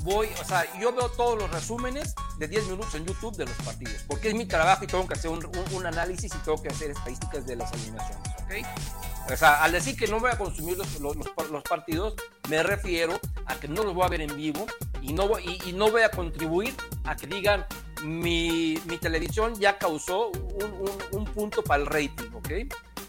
voy, 0.03 0.28
o 0.40 0.44
sea, 0.44 0.64
yo 0.80 0.92
veo 0.92 1.09
todos 1.11 1.38
los 1.38 1.51
resúmenes 1.51 2.14
de 2.38 2.49
10 2.49 2.66
minutos 2.66 2.94
en 2.94 3.05
YouTube 3.07 3.36
de 3.36 3.47
los 3.47 3.55
partidos, 3.57 3.97
porque 4.07 4.28
es 4.28 4.34
mi 4.34 4.47
trabajo 4.47 4.84
y 4.84 4.86
tengo 4.86 5.07
que 5.07 5.14
hacer 5.14 5.30
un, 5.30 5.44
un- 5.44 5.74
un 5.74 5.86
análisis 5.86 6.32
y 6.34 6.38
tengo 6.38 6.62
que 6.62 6.68
hacer 6.68 6.90
estadísticas 6.90 7.47
de 7.47 7.57
las 7.57 7.72
eliminaciones, 7.72 8.28
¿ok? 8.44 9.32
O 9.32 9.36
sea, 9.36 9.64
al 9.64 9.72
decir 9.72 9.97
que 9.97 10.07
no 10.07 10.20
voy 10.20 10.30
a 10.30 10.38
consumir 10.38 10.76
los, 10.78 11.01
los- 11.01 11.16
los- 11.16 11.62
partidos, 11.68 12.14
me 12.49 12.62
refiero 12.62 13.18
a 13.47 13.57
que 13.57 13.66
no 13.66 13.82
los 13.82 13.94
voy 13.94 14.05
a 14.05 14.09
ver 14.09 14.20
en 14.20 14.36
vivo 14.36 14.66
y 15.03 15.12
no 15.12 15.26
voy, 15.26 15.59
y, 15.64 15.70
y 15.70 15.72
no 15.72 15.90
voy 15.90 16.03
a 16.03 16.11
contribuir 16.11 16.74
a 17.05 17.16
que 17.16 17.26
digan 17.26 17.66
mi, 18.05 18.78
mi 18.86 18.99
televisión 18.99 19.55
ya 19.59 19.78
causó 19.78 20.28
un- 20.28 20.92
un 21.12 21.24
punto 21.24 21.64
para 21.64 21.82
el 21.82 21.86
rating, 21.88 22.30
¿ok? 22.34 22.51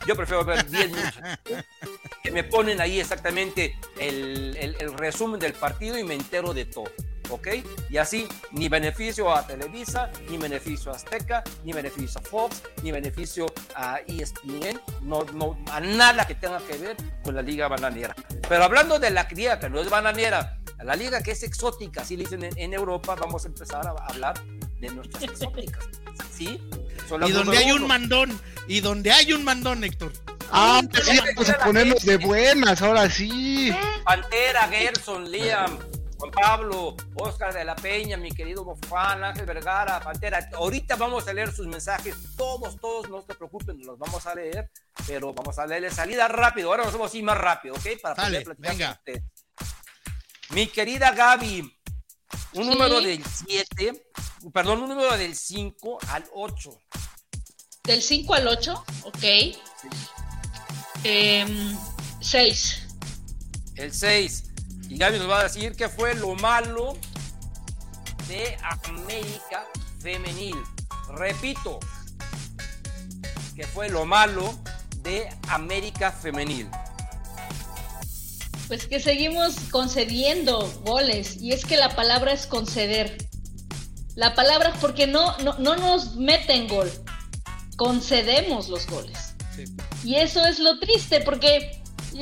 Yo 0.05 0.15
prefiero 0.15 0.43
ver 0.45 0.65
10 0.69 0.89
minutos 0.91 1.13
que 2.23 2.31
me 2.31 2.43
ponen 2.43 2.79
ahí 2.81 2.99
exactamente 2.99 3.77
el, 3.99 4.55
el- 4.57 4.75
el 4.79 4.93
resumen 4.97 5.39
del 5.39 5.53
partido 5.53 5.97
y 5.97 6.03
me 6.03 6.13
entero 6.13 6.53
de 6.53 6.65
todo, 6.65 6.91
¿ok? 7.29 7.47
Y 7.89 7.97
así, 7.97 8.27
ni 8.51 8.69
beneficio 8.69 9.33
a 9.33 9.45
Televisa, 9.45 10.11
ni 10.29 10.37
beneficio 10.37 10.91
a 10.91 10.95
Azteca, 10.95 11.43
ni 11.63 11.73
beneficio 11.73 12.19
a 12.19 12.23
Fox, 12.23 12.63
ni 12.83 12.91
beneficio 12.91 13.47
a 13.75 13.99
ESPN, 14.07 14.79
no, 15.01 15.23
no, 15.33 15.57
a 15.71 15.79
nada 15.79 16.25
que 16.27 16.35
tenga 16.35 16.59
que 16.59 16.77
ver 16.77 16.97
con 17.23 17.35
la 17.35 17.41
liga 17.41 17.67
bananera. 17.67 18.15
Pero 18.47 18.63
hablando 18.63 18.99
de 18.99 19.09
la 19.09 19.23
liga 19.23 19.59
que 19.59 19.69
no 19.69 19.79
es 19.81 19.89
bananera, 19.89 20.57
la 20.83 20.95
liga 20.95 21.21
que 21.21 21.31
es 21.31 21.43
exótica, 21.43 22.01
así 22.01 22.15
le 22.15 22.23
dicen 22.23 22.43
en, 22.43 22.57
en 22.57 22.73
Europa, 22.73 23.15
vamos 23.15 23.43
a 23.45 23.47
empezar 23.47 23.85
a 23.87 23.91
hablar 24.05 24.35
de 24.79 24.89
nuestras 24.89 25.23
exóticas, 25.23 25.85
¿sí? 26.31 26.61
Son 27.07 27.25
Y 27.27 27.31
donde 27.31 27.57
hay 27.57 27.71
un 27.71 27.87
mandón, 27.87 28.39
y 28.67 28.79
donde 28.81 29.11
hay 29.11 29.33
un 29.33 29.43
mandón, 29.43 29.83
Héctor. 29.83 30.11
Ah, 30.51 30.81
Sí, 31.03 31.19
pues 31.35 31.47
sí, 31.47 31.53
a 31.53 31.63
ponernos 31.65 32.03
de 32.05 32.17
buenas, 32.17 32.81
ahora 32.81 33.09
sí. 33.09 33.71
Pantera, 34.05 34.67
Gerson, 34.69 35.29
Liam, 35.29 35.77
Juan 36.17 36.31
Pablo, 36.31 36.95
Oscar 37.15 37.53
de 37.53 37.65
la 37.65 37.75
Peña, 37.75 38.17
mi 38.17 38.31
querido 38.31 38.63
Bofán, 38.63 39.23
Ángel 39.23 39.45
Vergara, 39.45 39.99
Pantera. 39.99 40.49
Ahorita 40.53 40.95
vamos 40.95 41.27
a 41.27 41.33
leer 41.33 41.51
sus 41.53 41.67
mensajes, 41.67 42.15
todos, 42.37 42.79
todos, 42.79 43.09
no 43.09 43.21
se 43.21 43.35
preocupen, 43.35 43.79
los 43.85 43.99
vamos 43.99 44.25
a 44.25 44.35
leer, 44.35 44.71
pero 45.05 45.33
vamos 45.33 45.59
a 45.59 45.67
leerle 45.67 45.91
salida 45.91 46.27
rápido. 46.27 46.69
Ahora 46.69 46.85
nos 46.85 46.93
vamos 46.93 47.13
a 47.13 47.17
ir 47.17 47.23
más 47.23 47.37
rápido, 47.37 47.75
¿ok? 47.75 47.85
Para 48.01 48.15
Sale, 48.15 48.41
poder 48.41 48.57
platicar 48.57 48.71
venga. 48.71 48.87
con 48.87 49.13
usted. 49.15 49.23
Mi 50.51 50.67
querida 50.67 51.11
Gaby, 51.11 51.76
un 52.53 52.63
Sí. 52.63 52.69
número 52.69 53.01
del 53.01 53.23
7, 53.25 54.09
perdón, 54.53 54.83
un 54.83 54.89
número 54.89 55.17
del 55.17 55.35
5 55.35 55.97
al 56.09 56.25
8. 56.33 56.71
Del 57.83 58.01
5 58.01 58.33
al 58.33 58.47
8, 58.47 58.83
ok. 59.03 59.23
Em, 61.03 61.77
6. 62.21 62.83
El 63.75 63.93
6. 63.93 64.43
Y 64.89 64.97
Gaby 64.97 65.19
nos 65.19 65.29
va 65.29 65.41
a 65.41 65.43
decir 65.43 65.75
qué 65.75 65.87
fue 65.89 66.15
lo 66.15 66.33
malo 66.35 66.97
de 68.27 68.57
América 68.85 69.65
Femenil. 70.01 70.55
Repito, 71.09 71.79
que 73.55 73.65
fue 73.67 73.89
lo 73.89 74.05
malo 74.05 74.57
de 74.97 75.29
América 75.49 76.11
Femenil. 76.11 76.69
Pues 78.67 78.87
que 78.87 78.99
seguimos 78.99 79.55
concediendo 79.71 80.69
goles. 80.83 81.41
Y 81.41 81.53
es 81.53 81.65
que 81.65 81.77
la 81.77 81.95
palabra 81.95 82.33
es 82.33 82.45
conceder. 82.45 83.17
La 84.15 84.35
palabra, 84.35 84.73
porque 84.81 85.07
no, 85.07 85.37
no, 85.39 85.57
no 85.59 85.75
nos 85.75 86.15
meten 86.15 86.67
gol. 86.67 86.91
Concedemos 87.77 88.67
los 88.67 88.87
goles. 88.87 89.35
Sí. 89.55 89.65
Y 90.03 90.15
eso 90.15 90.43
es 90.45 90.59
lo 90.59 90.79
triste, 90.79 91.21
porque 91.21 91.81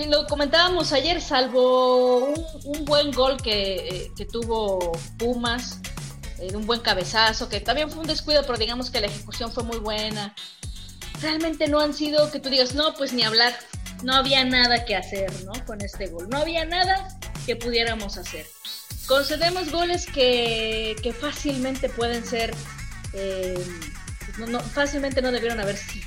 lo 0.10 0.26
comentábamos 0.28 0.92
ayer, 0.94 1.22
salvo 1.22 2.26
un, 2.26 2.46
un 2.66 2.86
buen 2.86 3.12
gol 3.12 3.38
que, 3.42 3.76
eh, 3.76 4.12
que 4.16 4.26
tuvo 4.26 4.92
Pumas, 5.18 5.80
eh, 6.40 6.56
un 6.56 6.66
buen 6.66 6.82
cabezazo, 6.82 7.48
que 7.48 7.62
también 7.62 7.90
fue 7.90 8.02
un 8.02 8.08
descuido, 8.08 8.42
pero 8.42 8.58
digamos 8.58 8.90
que 8.90 9.00
la 9.00 9.08
ejecución 9.08 9.52
fue 9.52 9.64
muy 9.64 9.78
buena. 9.78 10.36
Realmente 11.22 11.68
no 11.68 11.80
han 11.80 11.94
sido 11.94 12.30
que 12.30 12.40
tú 12.40 12.50
digas, 12.50 12.74
no, 12.76 12.94
pues 12.96 13.14
ni 13.14 13.24
hablar. 13.24 13.58
No 14.06 14.14
había 14.14 14.46
nada 14.46 14.86
que 14.86 14.96
hacer, 14.96 15.32
¿no? 15.46 15.54
Con 15.66 15.82
este 15.82 16.08
gol. 16.08 16.30
No 16.30 16.38
había 16.38 16.64
nada 16.64 17.08
que 17.46 17.56
pudiéramos 17.56 18.18
hacer. 18.18 18.46
Concedemos 19.08 19.72
goles 19.72 20.06
que, 20.06 20.96
fácilmente 21.20 21.90
pueden 21.90 22.24
ser, 22.24 22.54
eh, 23.14 23.58
no, 24.38 24.60
fácilmente 24.60 25.24
no 25.24 25.32
debieron 25.32 25.60
haber 25.60 25.78
sido. 25.78 26.06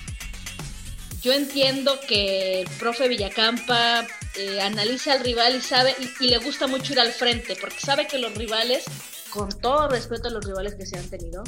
Yo 1.22 1.32
entiendo 1.32 1.98
que 2.08 2.60
el 2.60 2.68
profe 2.78 3.08
Villacampa 3.08 4.06
eh, 4.36 4.60
analiza 4.60 5.14
al 5.14 5.24
rival 5.24 5.56
y 5.56 5.60
sabe, 5.60 5.96
y 6.20 6.28
le 6.28 6.38
gusta 6.38 6.68
mucho 6.68 6.92
ir 6.92 7.00
al 7.00 7.10
frente, 7.10 7.56
porque 7.60 7.80
sabe 7.80 8.06
que 8.06 8.18
los 8.18 8.32
rivales, 8.36 8.84
con 9.30 9.48
todo 9.60 9.88
respeto 9.88 10.28
a 10.28 10.30
los 10.30 10.44
rivales 10.44 10.76
que 10.76 10.86
se 10.86 10.96
han 10.96 11.10
tenido, 11.10 11.42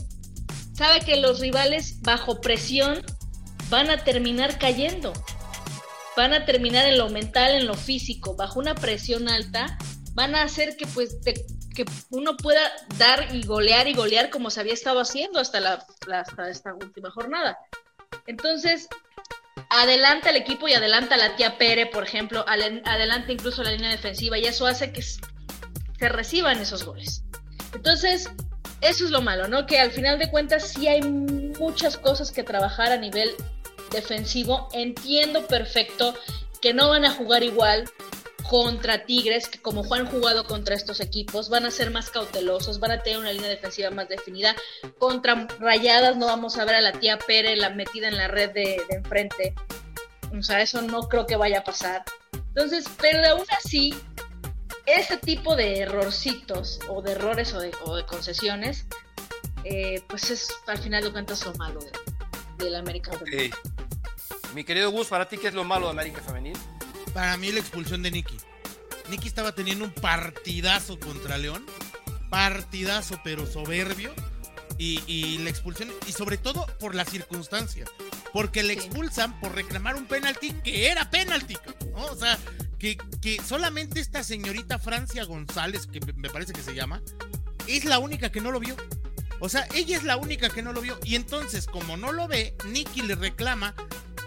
sabe 0.74 1.00
que 1.00 1.16
los 1.16 1.38
rivales 1.38 2.00
bajo 2.02 2.40
presión 2.40 3.02
van 3.68 3.88
a 3.90 4.02
terminar 4.02 4.58
cayendo. 4.58 5.12
Van 6.20 6.34
a 6.34 6.44
terminar 6.44 6.86
en 6.86 6.98
lo 6.98 7.08
mental, 7.08 7.52
en 7.52 7.66
lo 7.66 7.72
físico, 7.72 8.36
bajo 8.36 8.60
una 8.60 8.74
presión 8.74 9.26
alta, 9.26 9.78
van 10.12 10.34
a 10.34 10.42
hacer 10.42 10.76
que 10.76 10.86
pues 10.86 11.16
que 11.24 11.86
uno 12.10 12.36
pueda 12.36 12.60
dar 12.98 13.34
y 13.34 13.42
golear 13.46 13.88
y 13.88 13.94
golear 13.94 14.28
como 14.28 14.50
se 14.50 14.60
había 14.60 14.74
estado 14.74 15.00
haciendo 15.00 15.40
hasta 15.40 15.60
la, 15.60 15.86
hasta 16.12 16.50
esta 16.50 16.74
última 16.74 17.10
jornada. 17.10 17.56
Entonces, 18.26 18.86
adelanta 19.70 20.28
el 20.28 20.36
equipo 20.36 20.68
y 20.68 20.74
adelanta 20.74 21.16
la 21.16 21.36
tía 21.36 21.56
Pere, 21.56 21.86
por 21.86 22.04
ejemplo, 22.04 22.44
adelanta 22.46 23.32
incluso 23.32 23.62
la 23.62 23.72
línea 23.72 23.88
defensiva 23.88 24.36
y 24.36 24.44
eso 24.44 24.66
hace 24.66 24.92
que 24.92 25.00
se 25.00 25.18
reciban 26.10 26.58
esos 26.58 26.84
goles. 26.84 27.24
Entonces, 27.72 28.28
eso 28.82 29.06
es 29.06 29.10
lo 29.10 29.22
malo, 29.22 29.48
¿no? 29.48 29.64
Que 29.64 29.80
al 29.80 29.90
final 29.90 30.18
de 30.18 30.30
cuentas 30.30 30.68
sí 30.68 30.86
hay 30.86 31.00
muchas 31.00 31.96
cosas 31.96 32.30
que 32.30 32.42
trabajar 32.42 32.92
a 32.92 32.98
nivel 32.98 33.34
defensivo. 33.90 34.68
Entiendo 34.72 35.46
perfecto 35.46 36.14
que 36.60 36.74
no 36.74 36.88
van 36.88 37.04
a 37.04 37.10
jugar 37.10 37.42
igual 37.42 37.90
contra 38.50 39.04
Tigres, 39.04 39.48
que 39.48 39.60
como 39.60 39.84
han 39.94 40.06
jugado 40.06 40.44
contra 40.44 40.74
estos 40.74 40.98
equipos, 40.98 41.48
van 41.48 41.66
a 41.66 41.70
ser 41.70 41.92
más 41.92 42.10
cautelosos, 42.10 42.80
van 42.80 42.90
a 42.90 43.00
tener 43.00 43.20
una 43.20 43.32
línea 43.32 43.48
defensiva 43.48 43.90
más 43.90 44.08
definida. 44.08 44.56
Contra 44.98 45.46
Rayadas 45.60 46.16
no 46.16 46.26
vamos 46.26 46.58
a 46.58 46.64
ver 46.64 46.74
a 46.74 46.80
la 46.80 46.90
tía 46.90 47.16
Pérez 47.16 47.56
la 47.56 47.70
metida 47.70 48.08
en 48.08 48.16
la 48.16 48.26
red 48.26 48.50
de, 48.50 48.82
enfrente. 48.90 49.54
O 50.36 50.42
sea, 50.42 50.60
eso 50.60 50.82
no 50.82 51.08
creo 51.08 51.26
que 51.26 51.36
vaya 51.36 51.60
a 51.60 51.64
pasar. 51.64 52.04
Entonces, 52.32 52.86
pero 53.00 53.24
aún 53.28 53.46
así, 53.56 53.94
ese 54.84 55.16
tipo 55.16 55.54
de 55.54 55.78
errorcitos 55.82 56.80
o 56.88 57.02
de 57.02 57.12
errores 57.12 57.54
o 57.54 57.60
de, 57.60 57.70
o 57.84 57.94
de 57.94 58.04
concesiones, 58.04 58.86
eh, 59.62 60.02
pues 60.08 60.28
es 60.30 60.48
al 60.66 60.78
final 60.78 61.04
de 61.04 61.12
cuentas 61.12 61.46
lo 61.46 61.54
malo 61.54 61.78
de, 61.78 61.92
del 62.60 62.74
América. 62.76 63.12
Femenil. 63.12 63.52
Ok. 63.52 64.54
Mi 64.54 64.64
querido 64.64 64.90
Gus, 64.90 65.08
¿para 65.08 65.28
ti 65.28 65.38
qué 65.38 65.48
es 65.48 65.54
lo 65.54 65.64
malo 65.64 65.86
de 65.86 65.92
América 65.92 66.20
Femenil? 66.22 66.56
Para 67.14 67.36
mí 67.36 67.50
la 67.52 67.60
expulsión 67.60 68.02
de 68.02 68.10
Nicky. 68.10 68.36
Nicky 69.08 69.28
estaba 69.28 69.54
teniendo 69.54 69.84
un 69.84 69.92
partidazo 69.92 70.98
contra 70.98 71.38
León. 71.38 71.64
Partidazo, 72.30 73.20
pero 73.24 73.46
soberbio. 73.46 74.12
Y, 74.78 75.02
y 75.06 75.38
la 75.38 75.50
expulsión, 75.50 75.90
y 76.08 76.12
sobre 76.12 76.38
todo 76.38 76.66
por 76.78 76.94
la 76.94 77.04
circunstancia. 77.04 77.84
Porque 78.32 78.62
le 78.62 78.74
Sí. 78.74 78.80
expulsan 78.80 79.38
por 79.40 79.54
reclamar 79.54 79.96
un 79.96 80.06
penalti 80.06 80.52
que 80.64 80.88
era 80.88 81.10
penalti. 81.10 81.56
¿no? 81.92 82.06
O 82.06 82.16
sea, 82.16 82.38
que, 82.78 82.96
que 83.20 83.40
solamente 83.42 84.00
esta 84.00 84.22
señorita 84.24 84.78
Francia 84.78 85.24
González, 85.24 85.86
que 85.86 86.00
me- 86.00 86.12
me 86.14 86.30
parece 86.30 86.52
que 86.52 86.62
se 86.62 86.74
llama, 86.74 87.02
es 87.66 87.84
la 87.84 87.98
única 87.98 88.30
que 88.32 88.40
no 88.40 88.50
lo 88.52 88.60
vio. 88.60 88.74
O 89.40 89.48
sea, 89.48 89.66
ella 89.74 89.96
es 89.96 90.04
la 90.04 90.16
única 90.16 90.50
que 90.50 90.62
no 90.62 90.72
lo 90.72 90.82
vio. 90.82 90.98
Y 91.04 91.16
entonces, 91.16 91.66
como 91.66 91.96
no 91.96 92.12
lo 92.12 92.28
ve, 92.28 92.54
Nicky 92.66 93.02
le 93.02 93.14
reclama. 93.14 93.74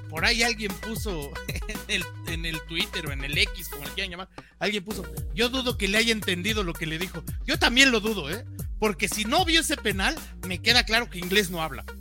Por 0.10 0.26
ahí 0.26 0.44
alguien 0.44 0.72
puso 0.76 1.32
en 2.28 2.46
el, 2.46 2.62
Twitter 2.64 3.08
o 3.08 3.12
en 3.12 3.24
el 3.24 3.38
X, 3.38 3.70
como 3.70 3.86
le 3.86 3.92
quieran 3.92 4.12
llamar, 4.12 4.30
alguien 4.60 4.84
puso, 4.84 5.04
yo 5.34 5.50
dudo 5.50 5.78
que 5.78 5.88
le 5.88 5.98
haya 5.98 6.12
entendido 6.12 6.64
lo 6.64 6.74
que 6.74 6.86
le 6.86 7.00
dijo. 7.00 7.24
Yo 7.46 7.58
también 7.58 7.92
lo 7.92 8.00
dudo, 8.00 8.30
¿eh? 8.30 8.46
Porque 8.80 9.08
si 9.08 9.26
no 9.26 9.46
vio 9.46 9.62
ese 9.62 9.78
penal, 9.78 10.16
me 10.48 10.62
queda 10.62 10.84
claro 10.84 11.10
que 11.10 11.20
inglés 11.20 11.50
no 11.50 11.62
habla. 11.62 11.86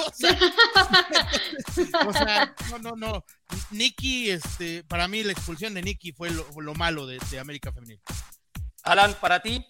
O 0.00 0.12
sea, 0.14 0.38
o 2.06 2.12
sea, 2.12 2.54
no, 2.70 2.78
no, 2.78 2.94
no. 2.94 3.24
Nicky, 3.72 4.30
este, 4.30 4.84
para 4.84 5.08
mí 5.08 5.24
la 5.24 5.32
expulsión 5.32 5.74
de 5.74 5.82
Nicky 5.82 6.12
fue 6.12 6.30
lo, 6.30 6.46
lo 6.60 6.72
malo 6.74 7.04
de, 7.04 7.18
de 7.32 7.40
América 7.40 7.72
Femenil. 7.72 8.00
Alan, 8.84 9.16
¿para 9.20 9.42
ti? 9.42 9.66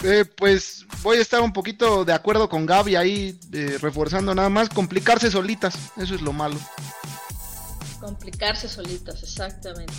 Eh, 0.00 0.24
pues 0.24 0.86
voy 1.02 1.18
a 1.18 1.20
estar 1.20 1.40
un 1.40 1.52
poquito 1.52 2.04
de 2.04 2.12
acuerdo 2.12 2.48
con 2.48 2.66
Gaby 2.66 2.96
ahí, 2.96 3.38
eh, 3.52 3.78
reforzando 3.80 4.34
nada 4.34 4.48
más, 4.48 4.68
complicarse 4.68 5.30
solitas, 5.30 5.76
eso 5.96 6.14
es 6.14 6.22
lo 6.22 6.32
malo. 6.32 6.58
Complicarse 8.00 8.68
solitas, 8.68 9.22
exactamente. 9.22 9.94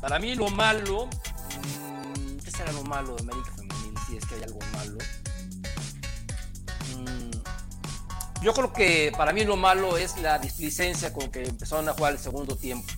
Para 0.00 0.18
mí 0.18 0.34
lo 0.34 0.48
malo, 0.48 1.06
mm, 1.06 2.36
¿qué 2.44 2.50
será 2.50 2.72
lo 2.72 2.84
malo 2.84 3.16
de 3.16 3.22
América 3.22 3.52
Femenil? 3.56 3.94
Si 4.06 4.16
es 4.16 4.26
que 4.26 4.34
hay 4.34 4.42
algo 4.42 4.58
malo. 4.72 4.98
Mm, 6.96 8.42
yo 8.42 8.52
creo 8.52 8.72
que 8.72 9.12
para 9.16 9.32
mí 9.32 9.44
lo 9.44 9.56
malo 9.56 9.96
es 9.96 10.18
la 10.20 10.38
displicencia 10.38 11.12
con 11.12 11.30
que 11.30 11.44
empezaron 11.44 11.88
a 11.88 11.94
jugar 11.94 12.12
el 12.12 12.18
segundo 12.18 12.56
tiempo. 12.56 12.88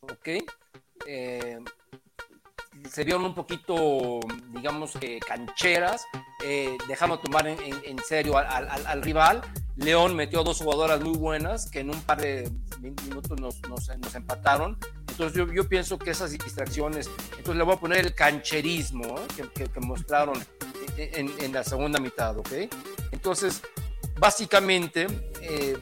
¿Ok? 0.00 0.28
Eh, 1.06 1.58
se 2.96 3.04
vieron 3.04 3.26
un 3.26 3.34
poquito, 3.34 4.20
digamos 4.54 4.92
que 4.92 5.20
cancheras, 5.20 6.06
eh, 6.42 6.78
dejando 6.88 7.18
tomar 7.18 7.46
en, 7.46 7.98
serio 7.98 8.38
al, 8.38 8.46
al- 8.70 8.86
al 8.86 9.02
rival. 9.02 9.42
León 9.76 10.16
metió 10.16 10.42
dos 10.42 10.56
jugadoras 10.56 11.02
muy 11.02 11.14
buenas 11.14 11.70
que 11.70 11.80
en 11.80 11.90
un 11.90 12.00
par 12.00 12.22
de 12.22 12.50
min- 12.80 12.96
minutos 13.06 13.38
nos, 13.38 14.14
empataron. 14.14 14.78
Entonces 15.10 15.46
yo, 15.54 15.68
pienso 15.68 15.98
que 15.98 16.12
esas 16.12 16.30
distracciones, 16.30 17.10
entonces 17.32 17.56
le 17.56 17.64
voy 17.64 17.74
a 17.74 17.78
poner 17.78 17.98
el 17.98 18.14
cancherismo 18.14 19.04
¿eh? 19.04 19.44
que, 19.54 19.80
mostraron 19.80 20.42
en 20.96 21.52
la 21.52 21.64
segunda 21.64 22.00
mitad, 22.00 22.38
¿ok? 22.38 22.50
Entonces, 23.12 23.60
básicamente 24.18 25.06
eh, 25.42 25.76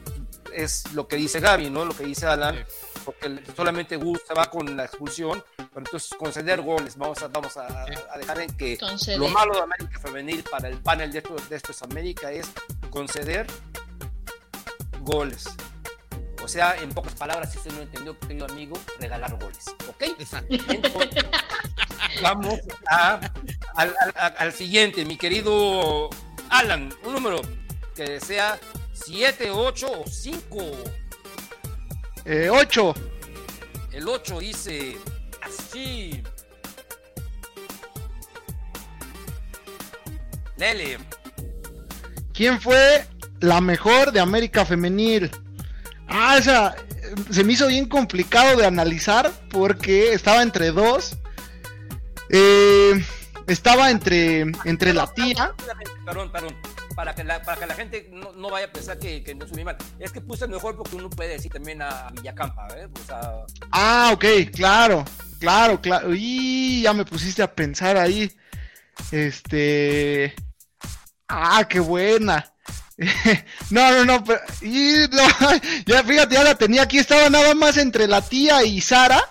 es 0.53 0.91
lo 0.91 1.07
que 1.07 1.15
dice 1.15 1.39
Gaby, 1.39 1.69
¿no? 1.69 1.85
Lo 1.85 1.95
que 1.95 2.03
dice 2.03 2.25
Alan, 2.25 2.57
porque 3.05 3.39
solamente 3.55 3.95
Gus 3.97 4.19
se 4.27 4.33
va 4.33 4.49
con 4.49 4.75
la 4.75 4.85
expulsión, 4.85 5.43
pero 5.55 5.69
entonces 5.77 6.09
conceder 6.17 6.61
goles, 6.61 6.97
vamos 6.97 7.21
a, 7.21 7.27
vamos 7.27 7.55
a, 7.57 7.83
a 7.83 8.17
dejar 8.17 8.39
en 8.41 8.57
que 8.57 8.77
Conceder. 8.77 9.19
lo 9.19 9.29
malo 9.29 9.53
de 9.53 9.61
América 9.61 9.99
Femenil 9.99 10.43
para 10.43 10.67
el 10.67 10.77
panel 10.79 11.11
de 11.11 11.19
esto, 11.19 11.35
de 11.49 11.55
esto 11.55 11.71
es 11.71 11.81
América 11.83 12.31
es 12.31 12.47
conceder 12.89 13.45
goles. 15.01 15.45
O 16.43 16.47
sea, 16.47 16.75
en 16.77 16.89
pocas 16.89 17.13
palabras, 17.15 17.51
si 17.51 17.57
usted 17.57 17.71
no 17.73 17.81
entendió, 17.81 18.19
querido 18.19 18.45
amigo, 18.45 18.77
regalar 18.99 19.35
goles. 19.39 19.65
¿Ok? 19.89 20.03
Entonces, 20.19 21.25
vamos 22.21 22.59
a- 22.89 23.19
al, 23.75 23.95
al- 24.15 24.35
al 24.37 24.53
siguiente, 24.53 25.05
mi 25.05 25.17
querido 25.17 26.09
Alan, 26.49 26.93
un 27.03 27.13
número 27.13 27.41
que 27.95 28.19
sea 28.19 28.59
7, 28.93 29.49
8 29.51 29.91
o 29.91 30.07
5. 30.07 30.57
Eh, 32.25 32.49
8, 32.51 32.93
El 33.91 34.07
8 34.07 34.39
dice 34.39 34.97
así. 35.43 36.23
Lele, 40.57 40.97
¿quién 42.33 42.59
fue 42.59 43.05
la 43.41 43.61
mejor 43.61 44.11
de 44.11 44.19
América 44.19 44.65
Femenil? 44.65 45.29
Ah, 46.07 46.37
esa 46.37 46.75
se 47.29 47.43
me 47.43 47.53
hizo 47.53 47.67
bien 47.67 47.87
complicado 47.87 48.57
de 48.57 48.65
analizar 48.65 49.31
porque 49.51 50.13
estaba 50.13 50.41
entre 50.41 50.71
dos. 50.71 51.17
Eh, 52.29 53.05
estaba 53.47 53.91
entre, 53.91 54.41
entre 54.63 54.93
la 54.93 55.13
tía. 55.13 55.53
Perdón, 56.05 56.31
perdón. 56.31 56.55
Para 56.95 57.13
que 57.13 57.23
la, 57.25 57.41
para 57.41 57.59
que 57.59 57.65
la 57.67 57.75
gente 57.75 58.09
no, 58.13 58.31
no 58.33 58.49
vaya 58.49 58.67
a 58.67 58.71
pensar 58.71 58.97
que, 58.97 59.21
que 59.21 59.35
no 59.35 59.45
subí 59.47 59.63
mal. 59.65 59.75
Es 59.99 60.11
que 60.13 60.21
puse 60.21 60.45
el 60.45 60.51
mejor 60.51 60.77
porque 60.77 60.95
uno 60.95 61.09
puede 61.09 61.31
decir 61.31 61.51
también 61.51 61.81
a 61.81 62.07
Villacampa, 62.13 62.67
¿eh? 62.77 62.87
O 63.03 63.05
sea, 63.05 63.31
Ah, 63.71 64.11
ok, 64.13 64.25
claro, 64.53 65.03
claro, 65.39 65.81
claro. 65.81 66.13
Y 66.15 66.83
ya 66.83 66.93
me 66.93 67.03
pusiste 67.05 67.43
a 67.43 67.53
pensar 67.53 67.97
ahí. 67.97 68.31
Este. 69.11 70.33
Ah, 71.27 71.65
qué 71.67 71.79
buena. 71.79 72.51
no, 73.71 73.91
no, 73.91 74.05
no, 74.05 74.23
pero. 74.23 74.39
y 74.61 74.93
no, 75.11 75.23
ya 75.85 76.03
fíjate, 76.03 76.35
ya 76.35 76.43
la 76.43 76.55
tenía 76.55 76.83
aquí. 76.83 76.97
Estaba 76.97 77.29
nada 77.29 77.53
más 77.55 77.75
entre 77.77 78.07
la 78.07 78.21
tía 78.21 78.63
y 78.63 78.79
Sara. 78.79 79.21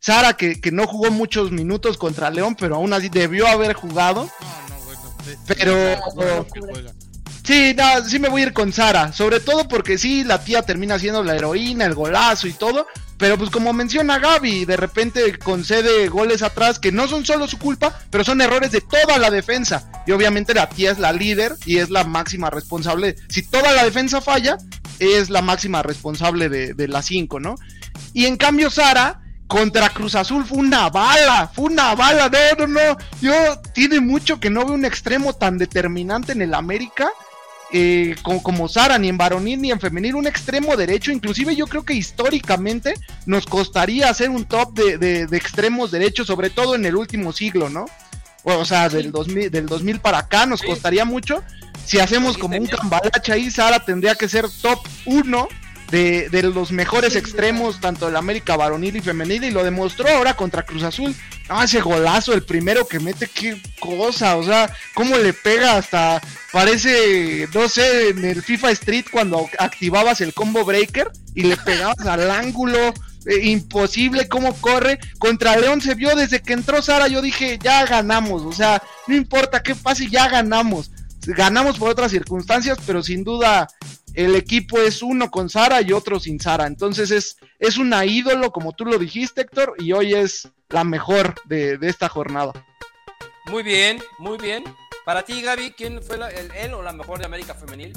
Sara, 0.00 0.34
que, 0.34 0.60
que 0.60 0.70
no 0.70 0.86
jugó 0.86 1.10
muchos 1.10 1.50
minutos 1.50 1.96
contra 1.96 2.30
León, 2.30 2.54
pero 2.54 2.76
aún 2.76 2.92
así 2.92 3.08
debió 3.08 3.46
haber 3.48 3.72
jugado. 3.72 4.28
No, 4.40 4.68
no, 4.76 4.84
bueno. 4.84 5.16
de- 5.24 5.54
Pero- 5.54 5.96
no. 6.16 6.46
Sí, 7.48 7.74
no, 7.74 8.04
sí 8.04 8.18
me 8.18 8.28
voy 8.28 8.42
a 8.42 8.46
ir 8.48 8.52
con 8.52 8.74
Sara, 8.74 9.10
sobre 9.14 9.40
todo 9.40 9.68
porque 9.68 9.96
sí, 9.96 10.22
la 10.22 10.44
tía 10.44 10.60
termina 10.60 10.98
siendo 10.98 11.24
la 11.24 11.34
heroína, 11.34 11.86
el 11.86 11.94
golazo 11.94 12.46
y 12.46 12.52
todo, 12.52 12.86
pero 13.16 13.38
pues 13.38 13.48
como 13.48 13.72
menciona 13.72 14.18
Gaby, 14.18 14.66
de 14.66 14.76
repente 14.76 15.38
concede 15.38 16.08
goles 16.08 16.42
atrás 16.42 16.78
que 16.78 16.92
no 16.92 17.08
son 17.08 17.24
solo 17.24 17.48
su 17.48 17.58
culpa, 17.58 17.98
pero 18.10 18.22
son 18.22 18.42
errores 18.42 18.70
de 18.70 18.82
toda 18.82 19.16
la 19.16 19.30
defensa. 19.30 19.90
Y 20.06 20.12
obviamente 20.12 20.52
la 20.52 20.68
tía 20.68 20.90
es 20.90 20.98
la 20.98 21.10
líder 21.14 21.54
y 21.64 21.78
es 21.78 21.88
la 21.88 22.04
máxima 22.04 22.50
responsable. 22.50 23.16
Si 23.30 23.40
toda 23.40 23.72
la 23.72 23.82
defensa 23.82 24.20
falla, 24.20 24.58
es 24.98 25.30
la 25.30 25.40
máxima 25.40 25.82
responsable 25.82 26.50
de, 26.50 26.74
de 26.74 26.86
las 26.86 27.06
cinco, 27.06 27.40
¿no? 27.40 27.54
Y 28.12 28.26
en 28.26 28.36
cambio 28.36 28.68
Sara 28.68 29.22
contra 29.46 29.88
Cruz 29.88 30.16
Azul 30.16 30.44
fue 30.44 30.58
una 30.58 30.90
bala, 30.90 31.50
fue 31.50 31.64
una 31.64 31.94
bala, 31.94 32.30
no, 32.58 32.66
no, 32.66 32.74
no, 32.74 32.98
yo 33.22 33.32
tiene 33.72 34.00
mucho 34.00 34.38
que 34.38 34.50
no 34.50 34.66
veo 34.66 34.74
un 34.74 34.84
extremo 34.84 35.32
tan 35.32 35.56
determinante 35.56 36.32
en 36.32 36.42
el 36.42 36.52
América 36.52 37.08
eh, 37.72 38.16
como, 38.22 38.42
como, 38.42 38.68
Sara, 38.68 38.98
ni 38.98 39.08
en 39.08 39.18
varonil 39.18 39.60
ni 39.60 39.70
en 39.70 39.80
femenil, 39.80 40.14
un 40.14 40.26
extremo 40.26 40.76
derecho, 40.76 41.12
inclusive 41.12 41.54
yo 41.54 41.66
creo 41.66 41.84
que 41.84 41.94
históricamente 41.94 42.94
nos 43.26 43.46
costaría 43.46 44.08
hacer 44.08 44.30
un 44.30 44.44
top 44.44 44.74
de, 44.74 44.98
de, 44.98 45.26
de 45.26 45.36
extremos 45.36 45.90
derechos, 45.90 46.26
sobre 46.26 46.50
todo 46.50 46.74
en 46.74 46.86
el 46.86 46.96
último 46.96 47.32
siglo, 47.32 47.68
¿no? 47.68 47.86
O 48.44 48.64
sea, 48.64 48.88
del 48.88 49.12
2000, 49.12 49.50
del 49.50 49.66
2000 49.66 50.00
para 50.00 50.18
acá 50.18 50.46
nos 50.46 50.62
costaría 50.62 51.04
mucho. 51.04 51.42
Si 51.84 51.98
hacemos 51.98 52.38
como 52.38 52.56
un 52.56 52.66
cambalache 52.66 53.32
ahí, 53.32 53.50
Sara 53.50 53.84
tendría 53.84 54.14
que 54.14 54.28
ser 54.28 54.46
top 54.62 54.78
1 55.06 55.48
de, 55.90 56.28
de, 56.28 56.42
los 56.42 56.70
mejores 56.70 57.16
extremos, 57.16 57.80
tanto 57.80 58.06
del 58.06 58.16
América 58.16 58.56
varonil 58.56 58.96
y 58.96 59.00
femenil, 59.00 59.44
y 59.44 59.50
lo 59.50 59.64
demostró 59.64 60.08
ahora 60.08 60.34
contra 60.34 60.64
Cruz 60.64 60.82
Azul. 60.82 61.14
No, 61.48 61.62
ese 61.62 61.80
golazo, 61.80 62.34
el 62.34 62.42
primero 62.42 62.86
que 62.86 63.00
mete, 63.00 63.26
qué 63.26 63.60
cosa, 63.80 64.36
o 64.36 64.44
sea, 64.44 64.70
cómo 64.94 65.16
le 65.16 65.32
pega 65.32 65.76
hasta, 65.76 66.20
parece, 66.52 67.48
no 67.54 67.68
sé, 67.68 68.10
en 68.10 68.24
el 68.24 68.42
FIFA 68.42 68.70
Street 68.72 69.06
cuando 69.10 69.48
activabas 69.58 70.20
el 70.20 70.34
combo 70.34 70.64
breaker 70.64 71.10
y 71.34 71.44
le 71.44 71.56
pegabas 71.56 72.06
al 72.06 72.30
ángulo. 72.30 72.92
Eh, 73.26 73.48
imposible 73.48 74.28
cómo 74.28 74.54
corre 74.54 75.00
contra 75.18 75.56
León 75.56 75.80
se 75.80 75.96
vio 75.96 76.14
desde 76.14 76.40
que 76.40 76.52
entró 76.52 76.80
Sara 76.80 77.08
yo 77.08 77.20
dije 77.20 77.58
ya 77.60 77.84
ganamos 77.84 78.42
o 78.42 78.52
sea 78.52 78.80
no 79.08 79.16
importa 79.16 79.60
qué 79.60 79.74
pase 79.74 80.08
ya 80.08 80.28
ganamos 80.28 80.92
ganamos 81.26 81.78
por 81.78 81.90
otras 81.90 82.12
circunstancias 82.12 82.78
pero 82.86 83.02
sin 83.02 83.24
duda 83.24 83.68
el 84.14 84.34
equipo 84.34 84.78
es 84.78 85.02
uno 85.02 85.30
con 85.30 85.48
Sara 85.48 85.82
y 85.82 85.92
otro 85.92 86.20
sin 86.20 86.40
Sara. 86.40 86.66
Entonces 86.66 87.10
es, 87.10 87.36
es 87.58 87.78
una 87.78 88.04
ídolo, 88.04 88.52
como 88.52 88.72
tú 88.72 88.84
lo 88.84 88.98
dijiste, 88.98 89.42
Héctor, 89.42 89.74
y 89.78 89.92
hoy 89.92 90.14
es 90.14 90.48
la 90.68 90.84
mejor 90.84 91.34
de, 91.44 91.78
de 91.78 91.88
esta 91.88 92.08
jornada. 92.08 92.52
Muy 93.46 93.62
bien, 93.62 94.02
muy 94.18 94.38
bien. 94.38 94.64
Para 95.04 95.22
ti, 95.22 95.40
Gaby, 95.40 95.70
¿quién 95.70 96.02
fue 96.02 96.18
la, 96.18 96.28
el, 96.28 96.50
él 96.52 96.74
o 96.74 96.82
la 96.82 96.92
mejor 96.92 97.18
de 97.18 97.24
América 97.24 97.54
Femenil? 97.54 97.92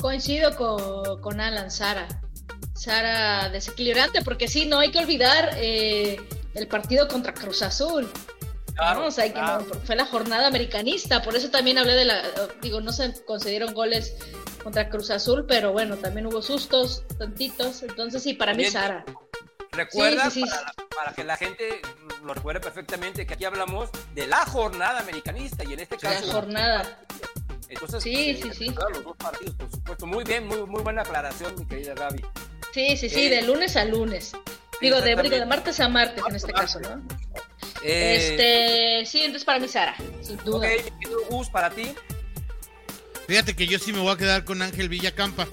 Coincido 0.00 0.56
con, 0.56 1.20
con 1.20 1.40
Alan, 1.40 1.70
Sara. 1.70 2.08
Sara 2.74 3.48
desequilibrante, 3.50 4.22
porque 4.22 4.48
sí, 4.48 4.66
no 4.66 4.80
hay 4.80 4.90
que 4.90 4.98
olvidar 4.98 5.50
eh, 5.56 6.20
el 6.54 6.66
partido 6.66 7.06
contra 7.06 7.32
Cruz 7.32 7.62
Azul. 7.62 8.10
Claro, 8.74 9.02
¿no? 9.02 9.06
o 9.06 9.10
sea, 9.12 9.32
claro. 9.32 9.64
que 9.64 9.74
no, 9.74 9.80
fue 9.84 9.94
la 9.94 10.06
jornada 10.06 10.48
americanista, 10.48 11.22
por 11.22 11.36
eso 11.36 11.50
también 11.50 11.78
hablé 11.78 11.94
de 11.94 12.04
la, 12.04 12.22
digo, 12.60 12.80
no 12.80 12.90
se 12.90 13.14
concedieron 13.24 13.72
goles 13.72 14.16
contra 14.64 14.88
Cruz 14.88 15.10
Azul, 15.10 15.44
pero 15.46 15.72
bueno, 15.72 15.96
también 15.98 16.26
hubo 16.26 16.42
sustos, 16.42 17.04
tantitos, 17.18 17.82
entonces 17.82 18.22
sí, 18.22 18.34
para 18.34 18.54
mí 18.54 18.64
Sara. 18.64 19.04
Recuerda, 19.70 20.30
sí, 20.30 20.40
sí, 20.40 20.46
sí. 20.46 20.50
Para, 20.50 20.88
para, 20.96 21.12
que 21.12 21.24
la 21.24 21.36
gente 21.36 21.82
lo 22.24 22.34
recuerde 22.34 22.60
perfectamente, 22.60 23.26
que 23.26 23.34
aquí 23.34 23.44
hablamos 23.44 23.90
de 24.14 24.26
la 24.26 24.46
jornada 24.46 25.00
americanista 25.00 25.64
y 25.64 25.74
en 25.74 25.80
este 25.80 25.96
caso... 25.96 26.26
La 26.26 26.32
jornada. 26.32 26.98
Entonces, 27.68 28.02
sí, 28.02 28.30
eh, 28.30 28.40
sí, 28.42 28.50
sí. 28.52 28.74
Los 28.92 29.04
dos 29.04 29.16
partidos, 29.16 29.54
por 29.54 29.70
supuesto. 29.70 30.06
Muy 30.06 30.24
bien, 30.24 30.46
muy, 30.46 30.64
muy 30.64 30.82
buena 30.82 31.02
aclaración, 31.02 31.54
mi 31.58 31.66
querida 31.66 31.94
Gaby. 31.94 32.24
Sí, 32.72 32.96
sí, 32.96 33.08
sí, 33.08 33.26
eh, 33.26 33.30
de 33.30 33.42
lunes 33.42 33.76
a 33.76 33.84
lunes. 33.84 34.32
Digo, 34.80 35.00
de, 35.00 35.16
digo, 35.16 35.36
de 35.36 35.46
martes 35.46 35.80
a 35.80 35.88
martes 35.88 36.22
en 36.28 36.36
este 36.36 36.52
caso, 36.52 36.80
¿no? 36.80 37.02
Eh, 37.82 38.16
este, 38.16 39.06
sí, 39.06 39.20
entonces 39.20 39.44
para 39.44 39.58
mí 39.58 39.68
Sara, 39.68 39.94
sin 40.22 40.36
duda. 40.38 40.66
Ok, 40.66 41.28
Gus, 41.30 41.50
para 41.50 41.70
ti. 41.70 41.94
Fíjate 43.26 43.54
que 43.54 43.66
yo 43.66 43.78
sí 43.78 43.92
me 43.92 44.00
voy 44.00 44.12
a 44.12 44.16
quedar 44.16 44.44
con 44.44 44.62
Ángel 44.62 44.88
Villacampa. 44.88 45.48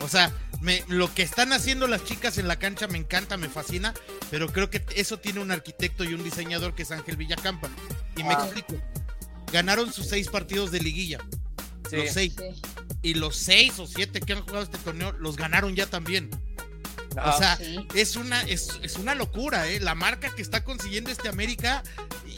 O 0.00 0.08
sea, 0.08 0.32
me, 0.60 0.82
lo 0.88 1.12
que 1.12 1.22
están 1.22 1.52
haciendo 1.52 1.86
las 1.86 2.04
chicas 2.04 2.38
en 2.38 2.48
la 2.48 2.58
cancha 2.58 2.86
me 2.86 2.98
encanta, 2.98 3.36
me 3.36 3.48
fascina, 3.48 3.94
pero 4.30 4.48
creo 4.52 4.70
que 4.70 4.84
eso 4.94 5.18
tiene 5.18 5.40
un 5.40 5.50
arquitecto 5.50 6.04
y 6.04 6.14
un 6.14 6.22
diseñador 6.22 6.74
que 6.74 6.82
es 6.82 6.90
Ángel 6.90 7.16
Villacampa. 7.16 7.68
Y 8.16 8.24
me 8.24 8.32
explico. 8.32 8.74
Ganaron 9.52 9.92
sus 9.92 10.06
seis 10.06 10.28
partidos 10.28 10.70
de 10.70 10.80
liguilla. 10.80 11.18
Sí. 11.88 11.96
Los 11.96 12.10
seis. 12.10 12.34
Sí. 12.36 12.62
Y 13.02 13.14
los 13.14 13.36
seis 13.36 13.78
o 13.78 13.86
siete 13.86 14.20
que 14.20 14.34
han 14.34 14.42
jugado 14.42 14.62
este 14.62 14.78
torneo 14.78 15.12
los 15.12 15.36
ganaron 15.36 15.74
ya 15.74 15.86
también. 15.86 16.30
Ah, 17.16 17.34
o 17.34 17.38
sea, 17.38 17.56
sí. 17.56 17.86
es 17.94 18.16
una 18.16 18.42
es, 18.42 18.78
es, 18.82 18.96
una 18.96 19.14
locura, 19.14 19.68
¿eh? 19.68 19.80
La 19.80 19.94
marca 19.94 20.32
que 20.34 20.42
está 20.42 20.62
consiguiendo 20.62 21.10
este 21.10 21.28
América 21.28 21.82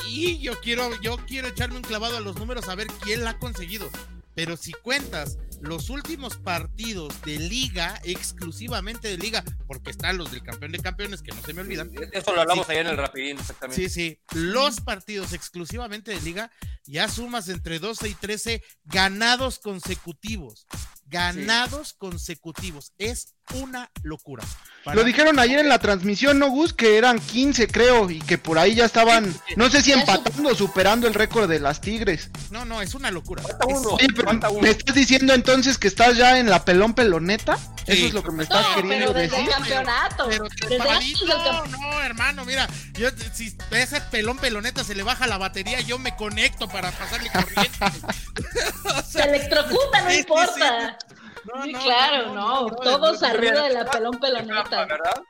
y 0.08 0.38
yo 0.38 0.58
quiero 0.60 0.98
yo 1.02 1.18
quiero 1.26 1.48
echarme 1.48 1.76
un 1.76 1.82
clavado 1.82 2.16
a 2.16 2.20
los 2.20 2.36
números 2.36 2.68
a 2.68 2.74
ver 2.74 2.86
quién 3.02 3.24
la 3.24 3.30
ha 3.30 3.38
conseguido. 3.38 3.90
Pero 4.34 4.56
si 4.56 4.72
cuentas 4.72 5.38
los 5.60 5.90
últimos 5.90 6.36
partidos 6.36 7.20
de 7.22 7.38
liga, 7.38 8.00
exclusivamente 8.04 9.08
de 9.08 9.18
liga, 9.18 9.44
porque 9.66 9.90
están 9.90 10.18
los 10.18 10.30
del 10.32 10.42
campeón 10.42 10.72
de 10.72 10.80
campeones, 10.80 11.22
que 11.22 11.32
no 11.32 11.42
se 11.42 11.54
me 11.54 11.60
olvidan. 11.60 11.90
Eso 12.12 12.34
lo 12.34 12.40
hablamos 12.40 12.66
sí. 12.66 12.72
allá 12.72 12.80
en 12.80 12.86
el 12.88 12.96
rapidín, 12.96 13.38
exactamente. 13.38 13.88
Sí, 13.88 13.88
sí. 13.88 14.20
Los 14.32 14.80
partidos 14.80 15.32
exclusivamente 15.32 16.12
de 16.12 16.20
liga, 16.20 16.50
ya 16.84 17.08
sumas 17.08 17.48
entre 17.48 17.78
12 17.78 18.08
y 18.08 18.14
13 18.14 18.62
ganados 18.84 19.58
consecutivos. 19.60 20.66
Ganados 21.06 21.88
sí. 21.88 21.94
consecutivos. 21.98 22.92
Es 22.98 23.34
una 23.54 23.90
locura. 24.02 24.44
Para... 24.84 24.96
Lo 24.96 25.04
dijeron 25.04 25.38
ayer 25.38 25.60
en 25.60 25.68
la 25.68 25.78
transmisión, 25.78 26.38
¿no, 26.38 26.48
Gus? 26.48 26.72
Que 26.72 26.98
eran 26.98 27.20
15, 27.20 27.68
creo, 27.68 28.10
y 28.10 28.18
que 28.20 28.38
por 28.38 28.58
ahí 28.58 28.74
ya 28.74 28.84
estaban, 28.84 29.32
no 29.56 29.70
sé 29.70 29.80
si 29.80 29.92
empatando 29.92 30.50
o 30.50 30.54
superando 30.54 31.06
el 31.06 31.14
récord 31.14 31.48
de 31.48 31.60
las 31.60 31.80
Tigres. 31.80 32.30
No, 32.50 32.64
no, 32.64 32.82
es 32.82 32.94
una 32.94 33.10
locura. 33.10 33.42
Uno, 33.66 33.90
Oye, 33.90 34.08
pero 34.14 34.32
¿me 34.60 34.70
estás 34.70 34.94
diciendo 34.94 35.34
entonces 35.34 35.78
que 35.78 35.88
estás 35.88 36.16
ya 36.16 36.38
en 36.38 36.50
la 36.50 36.64
pelón 36.64 36.94
peloneta? 36.94 37.56
Sí. 37.56 37.92
Eso 37.92 38.06
es 38.06 38.14
lo 38.14 38.22
que 38.22 38.32
me 38.32 38.42
estás 38.44 38.68
no, 38.68 38.74
queriendo 38.76 39.12
pero 39.12 39.18
desde 39.18 39.36
decir. 39.36 39.48
El 39.48 39.54
campeonato. 39.54 40.26
Pero, 40.28 40.48
pero 40.60 40.70
desde 40.70 40.90
antes 40.90 41.20
del 41.20 41.28
campeonato. 41.28 41.66
No, 41.68 42.02
hermano, 42.02 42.44
mira, 42.44 42.68
yo 42.94 43.08
si 43.32 43.56
a 43.70 43.78
ese 43.78 44.00
pelón 44.00 44.38
peloneta 44.38 44.84
se 44.84 44.94
le 44.94 45.02
baja 45.02 45.26
la 45.26 45.38
batería, 45.38 45.80
yo 45.80 45.98
me 45.98 46.16
conecto 46.16 46.68
para 46.68 46.90
pasarle 46.90 47.30
corriente. 47.30 47.78
o 48.84 49.02
sea, 49.02 49.02
se 49.02 49.22
electrocuta, 49.22 50.02
no 50.02 50.10
sí, 50.10 50.18
importa. 50.18 50.98
Sí, 51.42 51.50
no, 51.52 51.62
sí, 51.64 51.72
no, 51.72 51.80
claro, 51.80 52.34
no, 52.34 52.68
no 52.68 52.76
todos 52.76 53.22
arriba 53.22 53.62
de 53.62 53.74
la 53.74 53.84
pelón 53.84 54.18
peloneta. 54.20 54.86
¿Verdad? 54.86 55.22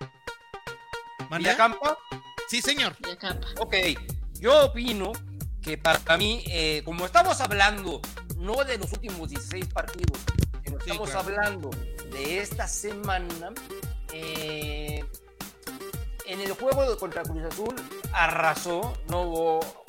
¿Villacampa? 1.38 1.96
Sí, 2.48 2.60
señor. 2.60 2.96
Villacampa. 3.00 3.46
Ok, 3.60 3.74
yo 4.34 4.66
opino 4.66 5.12
que 5.62 5.78
para 5.78 6.16
mí, 6.16 6.44
eh, 6.48 6.82
como 6.84 7.06
estamos 7.06 7.40
hablando 7.40 8.00
no 8.36 8.64
de 8.64 8.76
los 8.76 8.92
últimos 8.92 9.30
16 9.30 9.66
partidos, 9.68 10.20
sino 10.64 10.78
sí, 10.80 10.90
estamos 10.90 11.10
claro. 11.10 11.26
hablando 11.26 11.70
de 12.10 12.40
esta 12.40 12.66
semana, 12.66 13.52
eh, 14.12 15.04
en 16.26 16.40
el 16.40 16.52
juego 16.52 16.90
de 16.90 16.96
contra 16.96 17.22
Cruz 17.22 17.44
Azul 17.44 17.74
arrasó, 18.12 18.98
no 19.08 19.22
hubo, 19.22 19.84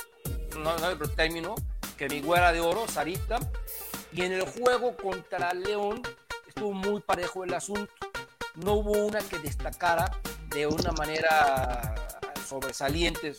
no, 0.58 0.78
no 0.78 0.86
hay 0.86 0.94
otro 0.94 1.10
término, 1.10 1.56
que 1.98 2.08
mi 2.08 2.22
güera 2.22 2.52
de 2.52 2.60
oro, 2.60 2.88
Sarita, 2.88 3.40
y 4.14 4.22
en 4.22 4.34
el 4.34 4.44
juego 4.44 4.96
contra 4.96 5.54
León 5.54 6.02
estuvo 6.48 6.72
muy 6.72 7.02
parejo 7.02 7.44
el 7.44 7.54
asunto. 7.54 7.92
No 8.56 8.74
hubo 8.74 8.92
una 8.92 9.20
que 9.20 9.40
destacara 9.40 10.12
de 10.50 10.68
una 10.68 10.92
manera 10.92 11.96
sobresaliente 12.48 13.36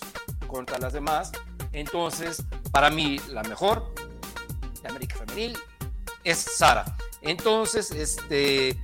contra 0.49 0.79
las 0.79 0.93
demás. 0.93 1.31
Entonces, 1.72 2.43
para 2.72 2.91
mí, 2.91 3.18
la 3.29 3.43
mejor 3.45 3.95
de 4.83 4.89
América 4.89 5.16
Femenil 5.16 5.57
es 6.25 6.39
Sara. 6.39 6.85
Entonces, 7.22 7.93
este, 7.93 8.77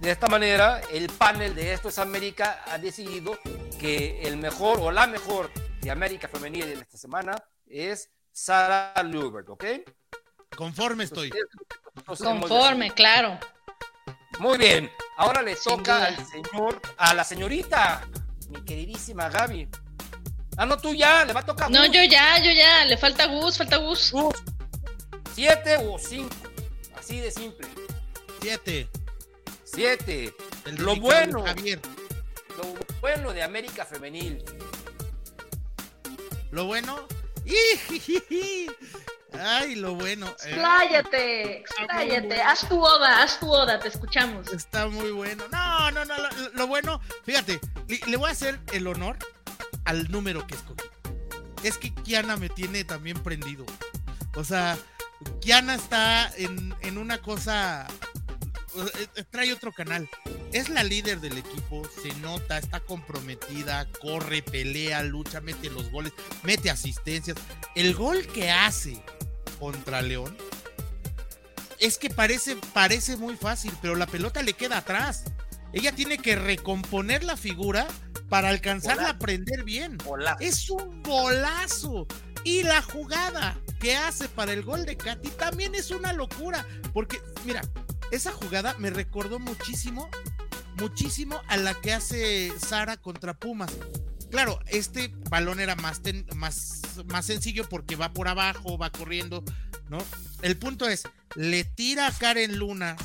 de 0.00 0.10
esta 0.10 0.28
manera, 0.28 0.80
el 0.92 1.10
panel 1.10 1.54
de 1.54 1.74
Esto 1.74 1.90
es 1.90 1.98
América 1.98 2.62
ha 2.66 2.78
decidido 2.78 3.38
que 3.78 4.22
el 4.22 4.38
mejor 4.38 4.80
o 4.80 4.90
la 4.90 5.06
mejor 5.06 5.50
de 5.80 5.90
América 5.90 6.28
Femenil 6.28 6.64
en 6.64 6.80
esta 6.80 6.96
semana 6.96 7.36
es 7.66 8.10
Sara 8.32 8.94
Lubert, 9.02 9.48
¿ok? 9.50 9.64
Conforme 10.56 11.04
estoy. 11.04 11.32
Conforme, 12.04 12.90
claro. 12.92 13.38
Muy 14.38 14.58
bien. 14.58 14.90
Ahora 15.16 15.42
le 15.42 15.56
toca 15.56 16.06
al 16.06 16.26
señor, 16.26 16.80
a 16.96 17.12
la 17.12 17.24
señorita, 17.24 18.06
mi 18.50 18.64
queridísima 18.64 19.28
Gaby. 19.28 19.68
Ah, 20.56 20.66
no, 20.66 20.78
tú 20.78 20.94
ya, 20.94 21.24
le 21.24 21.32
va 21.32 21.40
a 21.40 21.46
tocar. 21.46 21.70
No, 21.70 21.80
Gus. 21.86 21.90
yo 21.92 22.02
ya, 22.04 22.38
yo 22.38 22.50
ya, 22.50 22.84
le 22.84 22.96
falta 22.96 23.26
Gus, 23.26 23.58
falta 23.58 23.76
Gus. 23.76 24.12
Gus. 24.12 24.34
¿Siete 25.34 25.76
o 25.76 25.98
cinco? 25.98 26.34
Así 26.96 27.20
de 27.20 27.30
simple. 27.30 27.68
Siete. 28.40 28.88
Siete. 29.64 30.34
Lo 30.78 30.96
bueno. 30.96 31.44
Javier. 31.44 31.80
Lo 32.56 32.74
bueno 33.00 33.32
de 33.32 33.42
América 33.42 33.84
Femenil. 33.84 34.44
Lo 36.50 36.64
bueno. 36.66 37.06
Ay, 39.32 39.74
lo 39.74 39.94
bueno. 39.94 40.26
Expláyate, 40.28 41.42
eh, 41.42 41.58
expláyate, 41.58 42.26
bueno. 42.28 42.42
haz 42.46 42.68
tu 42.68 42.80
oda, 42.82 43.22
haz 43.22 43.38
tu 43.38 43.50
oda, 43.50 43.78
te 43.78 43.88
escuchamos. 43.88 44.48
Está 44.52 44.88
muy 44.88 45.10
bueno. 45.10 45.44
No, 45.52 45.90
no, 45.90 46.04
no, 46.04 46.14
lo, 46.16 46.28
lo 46.54 46.66
bueno, 46.66 47.00
fíjate, 47.24 47.60
le, 47.88 48.00
le, 48.06 48.16
voy 48.16 48.28
a 48.30 48.32
hacer 48.32 48.58
el 48.72 48.86
honor 48.86 49.18
al 49.84 50.10
número 50.10 50.46
que 50.46 50.54
escogí. 50.54 50.82
Es 51.62 51.76
que 51.76 51.92
Kiana 51.92 52.36
me 52.36 52.48
tiene 52.48 52.84
también 52.84 53.22
prendido. 53.22 53.66
O 54.34 54.44
sea, 54.44 54.78
Kiana 55.40 55.74
está 55.74 56.32
en, 56.36 56.74
en 56.80 56.98
una 56.98 57.18
cosa. 57.18 57.86
eh, 59.16 59.24
trae 59.30 59.52
otro 59.52 59.72
canal. 59.72 60.08
Es 60.52 60.70
la 60.70 60.82
líder 60.82 61.20
del 61.20 61.36
equipo, 61.36 61.82
se 62.02 62.14
nota, 62.20 62.56
está 62.56 62.80
comprometida, 62.80 63.86
corre, 64.00 64.42
pelea, 64.42 65.02
lucha, 65.02 65.40
mete 65.42 65.68
los 65.68 65.90
goles, 65.90 66.12
mete 66.42 66.70
asistencias. 66.70 67.36
El 67.74 67.94
gol 67.94 68.26
que 68.28 68.50
hace 68.50 69.02
contra 69.58 70.02
León 70.02 70.36
es 71.80 71.98
que 71.98 72.10
parece, 72.10 72.56
parece 72.72 73.16
muy 73.16 73.36
fácil, 73.36 73.72
pero 73.80 73.94
la 73.94 74.06
pelota 74.06 74.42
le 74.42 74.52
queda 74.52 74.78
atrás. 74.78 75.24
Ella 75.72 75.92
tiene 75.92 76.18
que 76.18 76.36
recomponer 76.36 77.24
la 77.24 77.36
figura 77.36 77.86
para 78.28 78.48
alcanzarla 78.48 79.08
a 79.08 79.10
aprender 79.10 79.64
bien. 79.64 79.98
Es 80.40 80.70
un 80.70 81.02
golazo. 81.02 82.06
Y 82.44 82.62
la 82.62 82.82
jugada 82.82 83.58
que 83.80 83.96
hace 83.96 84.28
para 84.28 84.52
el 84.52 84.62
gol 84.62 84.86
de 84.86 84.96
Katy 84.96 85.28
también 85.30 85.74
es 85.74 85.90
una 85.90 86.12
locura. 86.12 86.66
Porque, 86.92 87.20
mira, 87.44 87.60
esa 88.10 88.32
jugada 88.32 88.74
me 88.78 88.90
recordó 88.90 89.38
muchísimo, 89.38 90.08
muchísimo 90.78 91.40
a 91.48 91.56
la 91.56 91.74
que 91.74 91.92
hace 91.92 92.52
Sara 92.58 92.96
contra 92.96 93.34
Pumas. 93.34 93.72
Claro, 94.30 94.58
este 94.66 95.12
balón 95.30 95.60
era 95.60 95.74
más, 95.76 96.00
más, 96.34 96.82
más 97.06 97.26
sencillo 97.26 97.68
porque 97.68 97.96
va 97.96 98.12
por 98.12 98.28
abajo, 98.28 98.78
va 98.78 98.90
corriendo, 98.90 99.44
¿no? 99.88 99.98
El 100.42 100.56
punto 100.56 100.88
es, 100.88 101.04
le 101.34 101.64
tira 101.64 102.06
a 102.06 102.12
Karen 102.12 102.58
Luna 102.58 102.96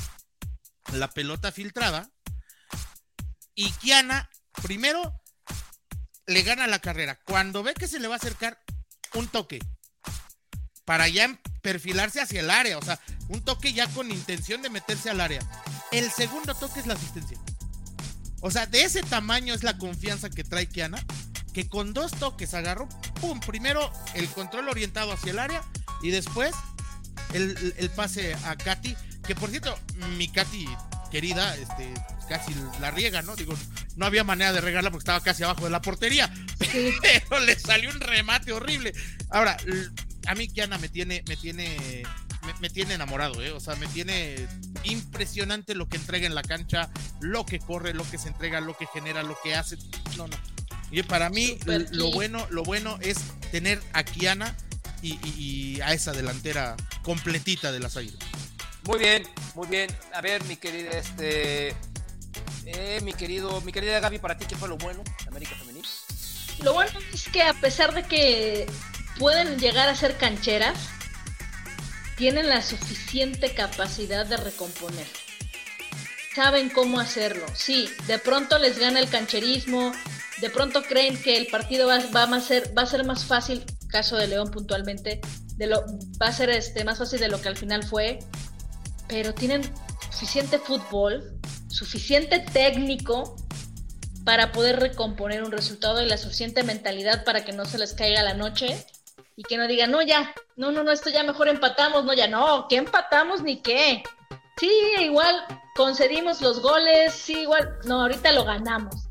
la 0.92 1.08
pelota 1.10 1.52
filtrada 1.52 2.10
y 3.54 3.70
Kiana 3.72 4.28
primero 4.62 5.20
le 6.26 6.42
gana 6.42 6.66
la 6.66 6.78
carrera. 6.78 7.18
Cuando 7.24 7.62
ve 7.62 7.74
que 7.74 7.88
se 7.88 7.98
le 8.00 8.08
va 8.08 8.14
a 8.14 8.18
acercar 8.18 8.58
un 9.14 9.28
toque 9.28 9.58
para 10.84 11.08
ya 11.08 11.40
perfilarse 11.62 12.20
hacia 12.20 12.40
el 12.40 12.50
área, 12.50 12.78
o 12.78 12.82
sea, 12.82 13.00
un 13.28 13.42
toque 13.42 13.72
ya 13.72 13.88
con 13.88 14.10
intención 14.10 14.62
de 14.62 14.70
meterse 14.70 15.10
al 15.10 15.20
área. 15.20 15.40
El 15.92 16.10
segundo 16.10 16.54
toque 16.54 16.80
es 16.80 16.86
la 16.86 16.94
asistencia. 16.94 17.38
O 18.40 18.50
sea, 18.50 18.66
de 18.66 18.82
ese 18.82 19.02
tamaño 19.02 19.54
es 19.54 19.62
la 19.62 19.78
confianza 19.78 20.28
que 20.28 20.44
trae 20.44 20.68
Kiana, 20.68 21.02
que 21.54 21.68
con 21.68 21.94
dos 21.94 22.10
toques 22.12 22.52
agarró, 22.52 22.88
pum, 23.20 23.40
primero 23.40 23.90
el 24.14 24.28
control 24.28 24.68
orientado 24.68 25.12
hacia 25.12 25.30
el 25.30 25.38
área 25.38 25.62
y 26.02 26.10
después 26.10 26.54
el, 27.32 27.74
el 27.78 27.90
pase 27.90 28.34
a 28.44 28.56
Katy, 28.56 28.94
que 29.26 29.34
por 29.34 29.48
cierto, 29.48 29.78
mi 30.18 30.28
Katy 30.28 30.68
querida, 31.10 31.54
este, 31.56 31.94
casi 32.28 32.52
la 32.80 32.90
riega, 32.90 33.22
¿no? 33.22 33.36
Digo, 33.36 33.54
no 33.94 34.04
había 34.04 34.24
manera 34.24 34.52
de 34.52 34.60
regarla 34.60 34.90
porque 34.90 35.02
estaba 35.02 35.20
casi 35.20 35.44
abajo 35.44 35.64
de 35.64 35.70
la 35.70 35.80
portería, 35.80 36.28
pero 36.58 37.38
le 37.38 37.56
salió 37.56 37.90
un 37.90 38.00
remate 38.00 38.52
horrible. 38.52 38.92
Ahora, 39.30 39.56
a 40.26 40.34
mí 40.34 40.48
Kiana 40.48 40.76
me 40.78 40.88
tiene, 40.88 41.22
me 41.28 41.36
tiene, 41.36 42.02
me, 42.60 42.68
tiene 42.68 42.94
enamorado, 42.94 43.40
¿eh? 43.44 43.52
O 43.52 43.60
sea, 43.60 43.76
me 43.76 43.86
tiene 43.86 44.48
impresionante 44.82 45.76
lo 45.76 45.88
que 45.88 45.98
entrega 45.98 46.26
en 46.26 46.34
la 46.34 46.42
cancha, 46.42 46.90
lo 47.20 47.46
que 47.46 47.60
corre, 47.60 47.94
lo 47.94 48.08
que 48.10 48.18
se 48.18 48.26
entrega, 48.26 48.60
lo 48.60 48.76
que 48.76 48.86
genera, 48.86 49.22
lo 49.22 49.38
que 49.40 49.54
hace. 49.54 49.78
No, 50.16 50.26
no. 50.26 50.36
Y 50.94 51.02
para 51.02 51.28
mí, 51.28 51.58
lo 51.90 52.12
bueno, 52.12 52.46
lo 52.50 52.62
bueno 52.62 52.98
es 53.00 53.16
tener 53.50 53.82
a 53.92 54.04
Kiana 54.04 54.56
y, 55.02 55.18
y 55.36 55.80
a 55.80 55.92
esa 55.92 56.12
delantera 56.12 56.76
completita 57.02 57.72
de 57.72 57.80
las 57.80 57.96
águilas. 57.96 58.20
Muy 58.84 59.00
bien, 59.00 59.26
muy 59.56 59.66
bien. 59.66 59.90
A 60.12 60.20
ver, 60.20 60.44
mi 60.44 60.56
querida, 60.56 60.90
este. 60.90 61.74
Eh, 62.66 63.00
mi 63.02 63.12
querido, 63.12 63.60
mi 63.62 63.72
querida 63.72 63.98
Gaby, 63.98 64.20
para 64.20 64.38
ti, 64.38 64.46
¿qué 64.48 64.54
fue 64.54 64.68
lo 64.68 64.76
bueno 64.76 65.02
de 65.02 65.28
América 65.28 65.56
Femenil? 65.56 65.84
Lo 66.62 66.74
bueno 66.74 66.96
es 67.12 67.28
que 67.28 67.42
a 67.42 67.54
pesar 67.54 67.92
de 67.92 68.04
que 68.04 68.66
pueden 69.18 69.58
llegar 69.58 69.88
a 69.88 69.96
ser 69.96 70.16
cancheras, 70.16 70.78
tienen 72.16 72.48
la 72.48 72.62
suficiente 72.62 73.52
capacidad 73.52 74.26
de 74.26 74.36
recomponer. 74.36 75.06
Saben 76.36 76.70
cómo 76.70 77.00
hacerlo. 77.00 77.46
Sí, 77.54 77.90
de 78.06 78.20
pronto 78.20 78.58
les 78.58 78.78
gana 78.78 79.00
el 79.00 79.08
cancherismo, 79.08 79.92
de 80.44 80.50
pronto 80.50 80.82
creen 80.82 81.16
que 81.16 81.38
el 81.38 81.46
partido 81.46 81.86
va, 81.86 81.94
a, 81.94 82.40
ser, 82.40 83.04
más 83.06 83.24
fácil, 83.24 83.64
caso 83.88 84.18
de 84.18 84.26
León 84.26 84.50
puntualmente, 84.50 85.22
de 85.56 85.66
lo, 85.66 85.82
va 86.20 86.26
a 86.26 86.32
ser 86.32 86.50
este, 86.50 86.84
más 86.84 86.98
fácil 86.98 87.18
de 87.18 87.28
lo 87.28 87.40
que 87.40 87.48
al 87.48 87.56
final 87.56 87.82
fue, 87.82 88.18
pero 89.08 89.32
tienen 89.32 89.62
suficiente 90.10 90.58
fútbol, 90.58 91.40
suficiente 91.70 92.40
técnico 92.40 93.36
para 94.26 94.52
poder 94.52 94.80
recomponer 94.80 95.42
un 95.42 95.50
resultado 95.50 96.02
y 96.02 96.06
la 96.06 96.18
suficiente 96.18 96.62
mentalidad 96.62 97.24
para 97.24 97.42
que 97.42 97.54
no 97.54 97.64
se 97.64 97.78
les 97.78 97.94
caiga 97.94 98.22
la 98.22 98.34
noche 98.34 98.84
y 99.36 99.44
que 99.44 99.56
no 99.56 99.66
digan, 99.66 99.92
no, 99.92 100.02
ya, 100.02 100.34
no, 100.56 100.72
no, 100.72 100.84
no, 100.84 100.92
esto 100.92 101.08
ya 101.08 101.24
mejor 101.24 101.48
empatamos, 101.48 102.04
no, 102.04 102.12
ya 102.12 102.28
no, 102.28 102.66
¿qué 102.68 102.76
empatamos 102.76 103.42
ni 103.42 103.62
qué? 103.62 104.02
Sí, 104.58 104.70
igual 105.00 105.42
concedimos 105.74 106.42
los 106.42 106.60
goles, 106.60 107.14
sí, 107.14 107.32
igual, 107.32 107.78
no, 107.86 108.02
ahorita 108.02 108.30
lo 108.32 108.44
ganamos. 108.44 109.03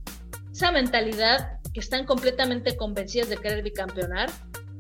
Esa 0.53 0.71
mentalidad 0.71 1.59
que 1.73 1.79
están 1.79 2.05
completamente 2.05 2.77
convencidas 2.77 3.27
de 3.27 3.37
querer 3.37 3.63
bicampeonar, 3.63 4.29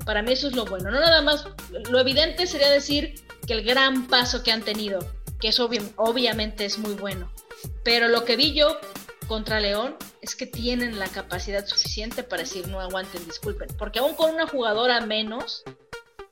para 0.05 0.21
mí 0.21 0.33
eso 0.33 0.47
es 0.47 0.55
lo 0.55 0.65
bueno. 0.65 0.91
No 0.91 0.99
nada 0.99 1.21
más, 1.23 1.47
lo 1.89 1.99
evidente 1.99 2.45
sería 2.45 2.69
decir 2.69 3.15
que 3.47 3.53
el 3.53 3.63
gran 3.63 4.07
paso 4.07 4.43
que 4.43 4.51
han 4.51 4.61
tenido, 4.61 4.99
que 5.39 5.47
eso 5.47 5.69
obviamente 5.95 6.65
es 6.65 6.77
muy 6.77 6.93
bueno. 6.93 7.31
Pero 7.83 8.07
lo 8.07 8.23
que 8.23 8.35
vi 8.35 8.53
yo 8.53 8.79
contra 9.27 9.59
León 9.59 9.95
es 10.21 10.35
que 10.35 10.45
tienen 10.45 10.99
la 10.99 11.07
capacidad 11.07 11.65
suficiente 11.65 12.21
para 12.23 12.43
decir 12.43 12.67
no 12.67 12.79
aguanten, 12.79 13.25
disculpen. 13.25 13.69
Porque 13.77 13.97
aún 13.97 14.13
con 14.13 14.31
una 14.31 14.45
jugadora 14.45 15.01
menos, 15.01 15.63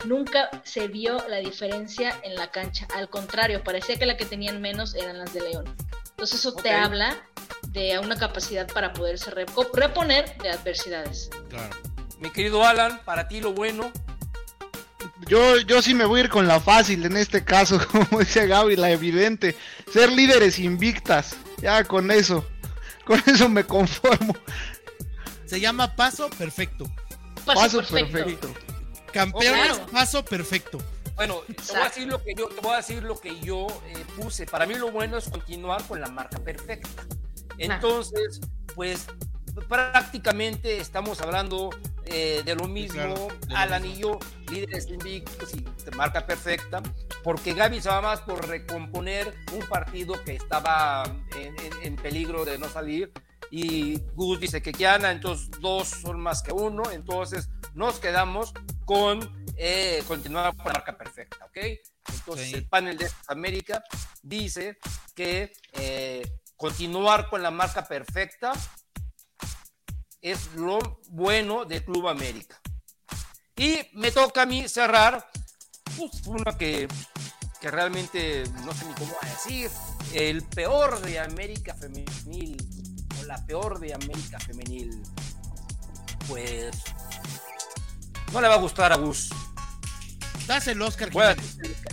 nunca 0.05 0.49
se 0.63 0.87
vio 0.87 1.27
la 1.27 1.37
diferencia 1.37 2.19
en 2.23 2.35
la 2.35 2.51
cancha. 2.51 2.87
Al 2.93 3.09
contrario, 3.09 3.63
parecía 3.63 3.97
que 3.97 4.05
la 4.05 4.17
que 4.17 4.25
tenían 4.25 4.61
menos 4.61 4.93
eran 4.93 5.17
las 5.17 5.33
de 5.33 5.41
León. 5.41 5.75
Entonces 6.11 6.39
eso 6.39 6.53
te 6.53 6.71
habla 6.71 7.27
de 7.71 7.99
una 7.99 8.17
capacidad 8.17 8.67
para 8.71 8.93
poderse 8.93 9.31
reponer 9.31 10.37
de 10.37 10.49
adversidades. 10.49 11.29
Claro. 11.49 11.75
Mi 12.19 12.29
querido 12.29 12.63
Alan, 12.65 13.01
para 13.03 13.27
ti 13.27 13.41
lo 13.41 13.53
bueno 13.53 13.91
yo, 15.27 15.57
yo 15.59 15.81
sí 15.81 15.93
me 15.93 16.05
voy 16.05 16.21
a 16.21 16.23
ir 16.23 16.29
con 16.29 16.47
la 16.47 16.59
fácil 16.59 17.05
en 17.05 17.17
este 17.17 17.43
caso, 17.43 17.79
como 17.91 18.19
dice 18.19 18.47
Gaby, 18.47 18.75
la 18.75 18.91
evidente. 18.91 19.55
Ser 19.91 20.11
líderes 20.11 20.59
invictas. 20.59 21.35
Ya 21.61 21.83
con 21.83 22.11
eso. 22.11 22.45
Con 23.05 23.21
eso 23.25 23.49
me 23.49 23.63
conformo. 23.63 24.35
Se 25.45 25.59
llama 25.59 25.95
paso 25.95 26.29
perfecto. 26.29 26.89
Paso, 27.45 27.81
perfecto. 27.83 28.53
Campeones, 29.11 29.79
paso 29.91 30.23
perfecto. 30.23 30.77
Bueno, 31.15 31.41
te 31.47 31.73
voy 31.73 31.81
a 31.81 31.85
decir 31.85 32.07
lo 32.07 32.23
que 32.23 32.33
yo, 32.35 32.47
te 32.47 32.61
voy 32.61 32.73
a 32.73 32.77
decir 32.77 33.03
lo 33.03 33.19
que 33.19 33.39
yo 33.41 33.67
eh, 33.87 34.05
puse. 34.15 34.45
Para 34.45 34.65
mí 34.65 34.75
lo 34.75 34.91
bueno 34.91 35.17
es 35.17 35.29
continuar 35.29 35.83
con 35.87 35.99
la 35.99 36.07
marca 36.07 36.39
perfecta. 36.39 37.03
Entonces, 37.57 38.41
pues 38.75 39.07
prácticamente 39.67 40.77
estamos 40.77 41.21
hablando 41.21 41.69
eh, 42.05 42.41
de 42.43 42.55
lo 42.55 42.67
mismo, 42.67 43.27
al 43.55 43.73
anillo, 43.73 44.19
líderes 44.49 44.89
invictos 44.89 45.53
y 45.53 45.65
marca 45.95 46.25
perfecta, 46.25 46.81
porque 47.23 47.53
Gaby 47.53 47.81
se 47.81 47.89
va 47.89 48.01
más 48.01 48.21
por 48.21 48.47
recomponer 48.47 49.33
un 49.53 49.65
partido 49.67 50.21
que 50.23 50.35
estaba 50.35 51.03
en, 51.83 51.95
peligro 51.97 52.45
de 52.45 52.57
no 52.57 52.67
salir 52.69 53.11
y 53.51 53.99
Gus 54.15 54.39
dice 54.39 54.61
que 54.61 54.71
Kiana, 54.71 55.11
entonces 55.11 55.51
dos 55.59 55.87
son 55.87 56.19
más 56.19 56.41
que 56.41 56.51
uno, 56.51 56.83
entonces 56.91 57.49
nos 57.75 57.99
quedamos 57.99 58.53
con 58.85 59.45
eh, 59.57 60.03
continuar 60.07 60.55
con 60.55 60.65
la 60.67 60.73
marca 60.73 60.97
perfecta, 60.97 61.45
¿ok? 61.45 61.57
Entonces 62.13 62.53
el 62.53 62.67
panel 62.67 62.97
de 62.97 63.09
América 63.27 63.83
dice 64.23 64.77
que 65.15 65.53
eh, 65.73 66.23
continuar 66.61 67.27
con 67.27 67.41
la 67.41 67.49
marca 67.49 67.87
perfecta 67.87 68.53
es 70.21 70.53
lo 70.53 71.01
bueno 71.09 71.65
de 71.65 71.83
Club 71.83 72.07
América. 72.07 72.61
Y 73.55 73.79
me 73.93 74.11
toca 74.11 74.43
a 74.43 74.45
mí 74.45 74.69
cerrar 74.69 75.27
pues, 75.97 76.11
una 76.27 76.55
que, 76.55 76.87
que 77.59 77.71
realmente 77.71 78.43
no 78.63 78.71
sé 78.73 78.85
ni 78.85 78.93
cómo 78.93 79.11
decir, 79.23 79.71
el 80.13 80.43
peor 80.43 81.01
de 81.01 81.19
América 81.19 81.73
Femenil, 81.73 82.57
o 83.19 83.23
la 83.23 83.43
peor 83.47 83.79
de 83.79 83.95
América 83.95 84.39
Femenil, 84.39 85.01
pues 86.27 86.75
no 88.31 88.39
le 88.39 88.47
va 88.47 88.53
a 88.53 88.59
gustar 88.59 88.93
a 88.93 88.97
Gus. 88.97 89.31
Dáselo, 90.45 90.85
Oscar. 90.85 91.09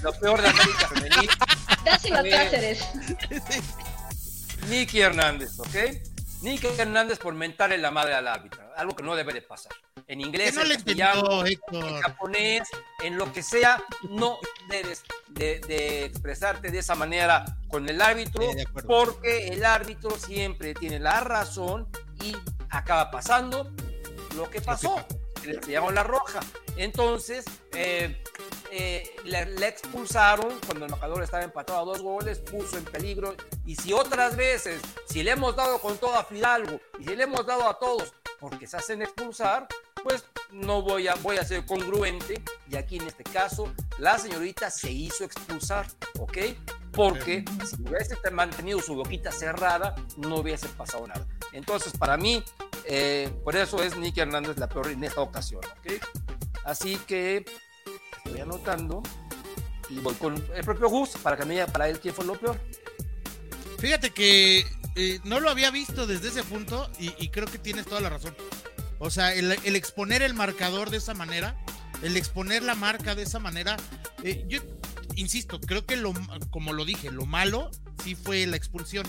lo 0.03 0.12
peor 0.21 0.43
de 0.43 0.49
América 0.49 0.89
Femenil. 0.89 1.31
Dáselo 1.87 2.19
a 2.19 2.23
Cáceres. 2.23 2.85
Nicky 4.69 5.01
Hernández, 5.01 5.59
¿ok? 5.59 5.77
Nick 6.43 6.64
Hernández 6.79 7.19
por 7.19 7.35
mentarle 7.35 7.79
la 7.79 7.91
madre 7.91 8.14
al 8.14 8.29
árbitro, 8.29 8.62
algo 8.77 8.95
que 8.95 9.03
no 9.03 9.16
debe 9.16 9.33
de 9.33 9.43
pasar. 9.43 9.73
En 10.07 10.21
inglés, 10.21 10.57
en 10.57 10.69
castellano, 10.69 11.45
en 11.45 12.01
japonés, 12.01 12.69
en 13.03 13.19
lo 13.19 13.33
que 13.33 13.43
sea, 13.43 13.83
no 14.09 14.39
debes 14.69 15.03
de, 15.31 16.05
expresarte 16.05 16.71
de 16.71 16.79
esa 16.79 16.95
manera 16.95 17.45
con 17.69 17.89
el 17.89 18.01
árbitro, 18.01 18.45
porque 18.87 19.49
el 19.49 19.64
árbitro 19.64 20.11
siempre 20.11 20.75
tiene 20.75 21.01
la 21.01 21.21
razón 21.21 21.89
y 22.23 22.37
acaba 22.71 23.11
pasando 23.11 23.73
lo 24.37 24.49
que 24.49 24.61
pasó. 24.61 25.05
Le 25.45 25.81
la 25.93 26.03
roja. 26.03 26.41
Entonces, 26.77 27.45
eh, 27.73 28.23
eh, 28.71 29.14
expulsaron 29.69 30.59
cuando 30.66 30.85
el 30.87 30.91
marcador 30.91 31.23
estaba 31.23 31.45
empatado 31.45 31.81
a 31.81 31.85
dos 31.85 32.03
goles, 32.03 32.39
puso 32.39 32.79
en 32.79 32.85
peligro. 32.85 33.35
Y 33.64 33.77
si 33.77 33.93
otras 33.93 34.37
veces, 34.37 34.81
si 35.09 35.23
le 35.23 35.33
hemos 35.33 35.57
dado 35.57 35.79
con 35.81 35.99
todo 35.99 36.14
a 36.16 36.25
Fidalgo 36.25 36.81
y 36.99 37.05
si 37.05 37.16
le 37.16 37.25
hemos 37.25 37.47
dado 37.47 37.69
a 37.69 37.79
todos 37.79 38.12
porque 38.41 38.66
se 38.66 38.77
hacen 38.77 39.03
expulsar, 39.03 39.66
pues 40.03 40.25
no 40.53 40.83
voy 40.83 41.09
a, 41.09 41.14
voy 41.16 41.37
a 41.37 41.45
ser 41.45 41.66
congruente. 41.66 42.43
Y 42.71 42.77
aquí 42.77 42.97
en 42.97 43.07
este 43.07 43.25
caso, 43.25 43.73
la 43.99 44.19
señorita 44.19 44.71
se 44.71 44.91
hizo 44.91 45.25
expulsar, 45.25 45.87
¿ok? 46.19 46.39
Porque 46.93 47.45
si 47.66 47.83
hubiese 47.83 48.16
mantenido 48.31 48.81
su 48.81 48.95
boquita 48.95 49.33
cerrada, 49.33 49.95
no 50.16 50.37
hubiese 50.37 50.69
pasado 50.69 51.07
nada. 51.07 51.27
Entonces, 51.53 51.93
para 51.97 52.16
mí, 52.16 52.43
eh, 52.85 53.31
por 53.45 53.57
eso 53.57 53.83
es 53.83 53.97
Nicky 53.97 54.21
Hernández 54.21 54.57
la 54.59 54.69
peor 54.69 54.89
en 54.89 55.05
esta 55.05 55.21
ocasión, 55.21 55.62
¿ok? 55.64 56.03
Así 56.64 56.97
que 57.07 57.45
estoy 58.29 58.43
anotando 58.43 59.03
y 59.91 59.99
voy 60.01 60.14
con 60.14 60.35
el 60.55 60.64
propio 60.64 60.89
Gus 60.89 61.11
para 61.22 61.37
que 61.37 61.45
me 61.45 61.55
diga 61.55 61.66
para 61.66 61.89
él 61.89 61.99
quién 62.01 62.14
fue 62.14 62.24
lo 62.24 62.35
peor. 62.35 62.61
Fíjate 63.79 64.11
que 64.11 64.66
eh, 64.97 65.20
no 65.24 65.41
lo 65.41 65.51
había 65.51 65.70
visto 65.70 66.07
desde 66.07 66.29
ese 66.29 66.43
punto 66.43 66.91
y, 66.99 67.12
y 67.18 67.29
creo 67.31 67.47
que 67.47 67.59
tienes 67.59 67.87
toda 67.87 68.01
la 68.01 68.11
razón. 68.11 68.35
O 68.99 69.11
sea, 69.11 69.33
el, 69.35 69.53
el, 69.64 69.76
exponer 69.76 70.22
el 70.22 70.35
marcador 70.35 70.91
de 70.91 70.97
esa 70.97 71.14
manera, 71.14 71.57
el 72.03 72.16
exponer 72.16 72.62
la 72.62 72.74
marca 72.74 73.14
de 73.14 73.22
esa 73.22 73.39
manera, 73.39 73.76
eh, 74.24 74.45
yo 74.49 74.61
insisto, 75.14 75.61
creo 75.61 75.87
que 75.87 75.97
lo, 75.97 76.12
como 76.51 76.72
lo 76.72 76.85
dije, 76.85 77.11
lo 77.11 77.24
malo 77.26 77.70
sí 78.03 78.14
fue 78.14 78.47
la 78.47 78.57
expulsión, 78.57 79.07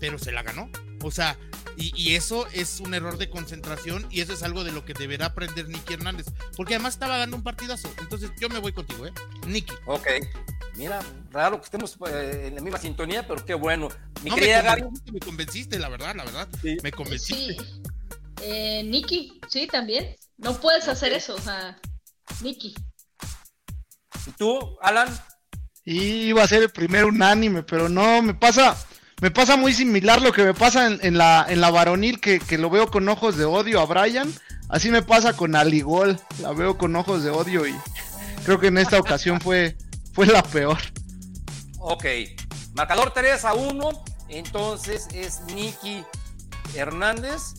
pero 0.00 0.18
se 0.18 0.32
la 0.32 0.42
ganó. 0.42 0.70
O 1.06 1.10
sea, 1.10 1.38
y, 1.76 1.92
y, 1.94 2.14
eso 2.16 2.46
es 2.48 2.80
un 2.80 2.94
error 2.94 3.18
de 3.18 3.30
concentración 3.30 4.06
y 4.10 4.20
eso 4.22 4.32
es 4.32 4.42
algo 4.42 4.64
de 4.64 4.72
lo 4.72 4.84
que 4.84 4.94
deberá 4.94 5.26
aprender 5.26 5.68
Nicky 5.68 5.94
Hernández, 5.94 6.26
porque 6.56 6.74
además 6.74 6.94
estaba 6.94 7.18
dando 7.18 7.36
un 7.36 7.42
partidazo. 7.42 7.88
Entonces 8.00 8.30
yo 8.40 8.48
me 8.48 8.58
voy 8.58 8.72
contigo, 8.72 9.06
¿eh? 9.06 9.12
Nicky. 9.46 9.74
Ok. 9.86 10.08
Mira, 10.76 11.00
raro 11.30 11.58
que 11.58 11.64
estemos 11.64 11.96
eh, 12.08 12.48
en 12.48 12.56
la 12.56 12.60
misma 12.60 12.78
sintonía, 12.78 13.26
pero 13.26 13.44
qué 13.44 13.54
bueno. 13.54 13.88
Mi 14.22 14.30
no, 14.30 14.36
querida 14.36 14.62
me, 14.62 14.68
Gaby. 14.68 14.82
me 15.12 15.20
convenciste, 15.20 15.78
la 15.78 15.88
verdad, 15.88 16.14
la 16.14 16.24
verdad. 16.24 16.48
Sí. 16.60 16.76
Me 16.82 16.90
convenciste. 16.90 17.54
Sí. 17.54 17.82
Eh, 18.42 18.82
Nicky, 18.84 19.40
sí, 19.48 19.66
también. 19.66 20.16
No 20.38 20.60
puedes 20.60 20.82
okay. 20.84 20.92
hacer 20.92 21.12
eso, 21.12 21.34
o 21.34 21.40
sea, 21.40 21.78
Nicky. 22.42 22.74
¿Y 24.26 24.30
tú, 24.32 24.76
Alan? 24.82 25.08
Y 25.84 26.28
iba 26.28 26.42
a 26.42 26.48
ser 26.48 26.64
el 26.64 26.70
primer 26.70 27.04
unánime, 27.04 27.62
pero 27.62 27.88
no, 27.88 28.20
me 28.20 28.34
pasa, 28.34 28.76
me 29.20 29.30
pasa 29.30 29.56
muy 29.56 29.72
similar 29.72 30.20
lo 30.20 30.32
que 30.32 30.44
me 30.44 30.54
pasa 30.54 30.86
en, 30.86 31.16
la, 31.16 31.46
en 31.48 31.60
la 31.60 31.70
varonil, 31.70 32.20
que, 32.20 32.38
que, 32.38 32.58
lo 32.58 32.68
veo 32.68 32.90
con 32.90 33.08
ojos 33.08 33.36
de 33.36 33.44
odio 33.44 33.80
a 33.80 33.86
Brian. 33.86 34.32
Así 34.68 34.90
me 34.90 35.02
pasa 35.02 35.32
con 35.32 35.54
Aligol, 35.54 36.18
la 36.40 36.52
veo 36.52 36.76
con 36.76 36.96
ojos 36.96 37.22
de 37.22 37.30
odio 37.30 37.66
y 37.66 37.74
creo 38.44 38.58
que 38.58 38.66
en 38.66 38.78
esta 38.78 38.98
ocasión 38.98 39.40
fue, 39.40 39.76
fue 40.12 40.26
la 40.26 40.42
peor. 40.42 40.78
Ok, 41.78 42.04
marcador 42.74 43.12
3 43.14 43.44
a 43.44 43.54
1, 43.54 44.04
entonces 44.28 45.08
es 45.12 45.40
Nicky 45.54 46.04
Hernández 46.74 47.54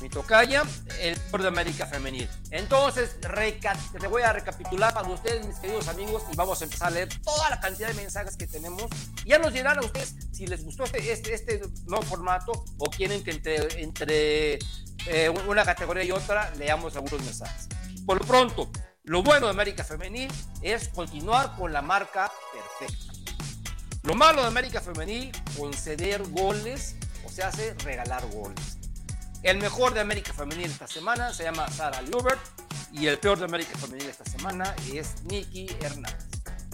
mi 0.00 0.08
tocaya, 0.08 0.62
el 1.00 1.18
Tour 1.18 1.42
de 1.42 1.48
América 1.48 1.86
Femenil. 1.86 2.28
Entonces, 2.50 3.16
te 3.20 4.06
voy 4.06 4.22
a 4.22 4.32
recapitular 4.32 4.94
para 4.94 5.08
ustedes, 5.08 5.46
mis 5.46 5.56
queridos 5.56 5.88
amigos, 5.88 6.22
y 6.32 6.36
vamos 6.36 6.60
a 6.60 6.64
empezar 6.64 6.88
a 6.88 6.90
leer 6.90 7.08
toda 7.22 7.50
la 7.50 7.60
cantidad 7.60 7.88
de 7.88 7.94
mensajes 7.94 8.36
que 8.36 8.46
tenemos. 8.46 8.84
Ya 9.24 9.38
nos 9.38 9.52
dirán 9.52 9.78
a 9.78 9.80
ustedes 9.80 10.14
si 10.32 10.46
les 10.46 10.64
gustó 10.64 10.84
este, 10.84 11.12
este, 11.12 11.34
este 11.34 11.60
nuevo 11.86 12.02
formato 12.02 12.64
o 12.78 12.90
quieren 12.90 13.22
que 13.24 13.32
entre, 13.32 13.82
entre 13.82 14.58
eh, 15.06 15.28
una 15.30 15.64
categoría 15.64 16.04
y 16.04 16.10
otra 16.10 16.50
leamos 16.56 16.96
algunos 16.96 17.24
mensajes. 17.24 17.68
Por 18.06 18.20
lo 18.20 18.26
pronto, 18.26 18.70
lo 19.04 19.22
bueno 19.22 19.46
de 19.46 19.52
América 19.52 19.84
Femenil 19.84 20.30
es 20.62 20.88
continuar 20.88 21.56
con 21.56 21.72
la 21.72 21.82
marca 21.82 22.30
perfecta. 22.52 23.12
Lo 24.04 24.14
malo 24.14 24.42
de 24.42 24.48
América 24.48 24.80
Femenil, 24.80 25.32
conceder 25.58 26.22
goles, 26.30 26.96
o 27.26 27.28
se 27.28 27.42
hace 27.42 27.74
regalar 27.84 28.24
goles. 28.30 28.77
El 29.42 29.58
mejor 29.58 29.94
de 29.94 30.00
América 30.00 30.32
Femenil 30.32 30.70
esta 30.70 30.88
semana 30.88 31.32
se 31.32 31.44
llama 31.44 31.68
Sara 31.70 32.02
Lubert 32.02 32.40
y 32.92 33.06
el 33.06 33.18
peor 33.18 33.38
de 33.38 33.44
América 33.44 33.78
Femenil 33.78 34.08
esta 34.08 34.24
semana 34.24 34.74
es 34.92 35.22
Nicky 35.24 35.68
Hernández. 35.80 36.26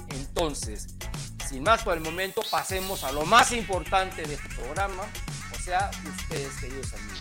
Entonces, 0.08 0.94
sin 1.46 1.62
más 1.62 1.82
por 1.82 1.94
el 1.94 2.00
momento, 2.00 2.42
pasemos 2.50 3.04
a 3.04 3.12
lo 3.12 3.26
más 3.26 3.52
importante 3.52 4.22
de 4.22 4.34
este 4.34 4.48
programa, 4.54 5.02
o 5.54 5.62
sea, 5.62 5.90
ustedes, 6.20 6.56
queridos 6.58 6.94
amigos. 6.94 7.20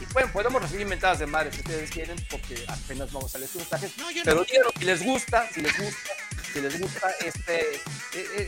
Y 0.00 0.12
bueno, 0.12 0.32
podemos 0.32 0.62
recibir 0.62 0.86
mentadas 0.86 1.18
de 1.18 1.26
madre 1.26 1.52
si 1.52 1.58
ustedes 1.58 1.90
quieren, 1.90 2.16
porque 2.30 2.64
apenas 2.68 3.12
vamos 3.12 3.34
a 3.34 3.38
leer 3.38 3.50
sus 3.50 3.60
mensajes. 3.60 3.96
No, 3.98 4.06
pero 4.24 4.40
no. 4.40 4.44
quiero, 4.46 4.70
si 4.78 4.84
les 4.84 5.04
gusta, 5.04 5.48
si 5.52 5.60
les 5.60 5.76
gusta, 5.76 6.10
si 6.52 6.60
les 6.62 6.80
gusta 6.80 7.10
este, 7.26 7.80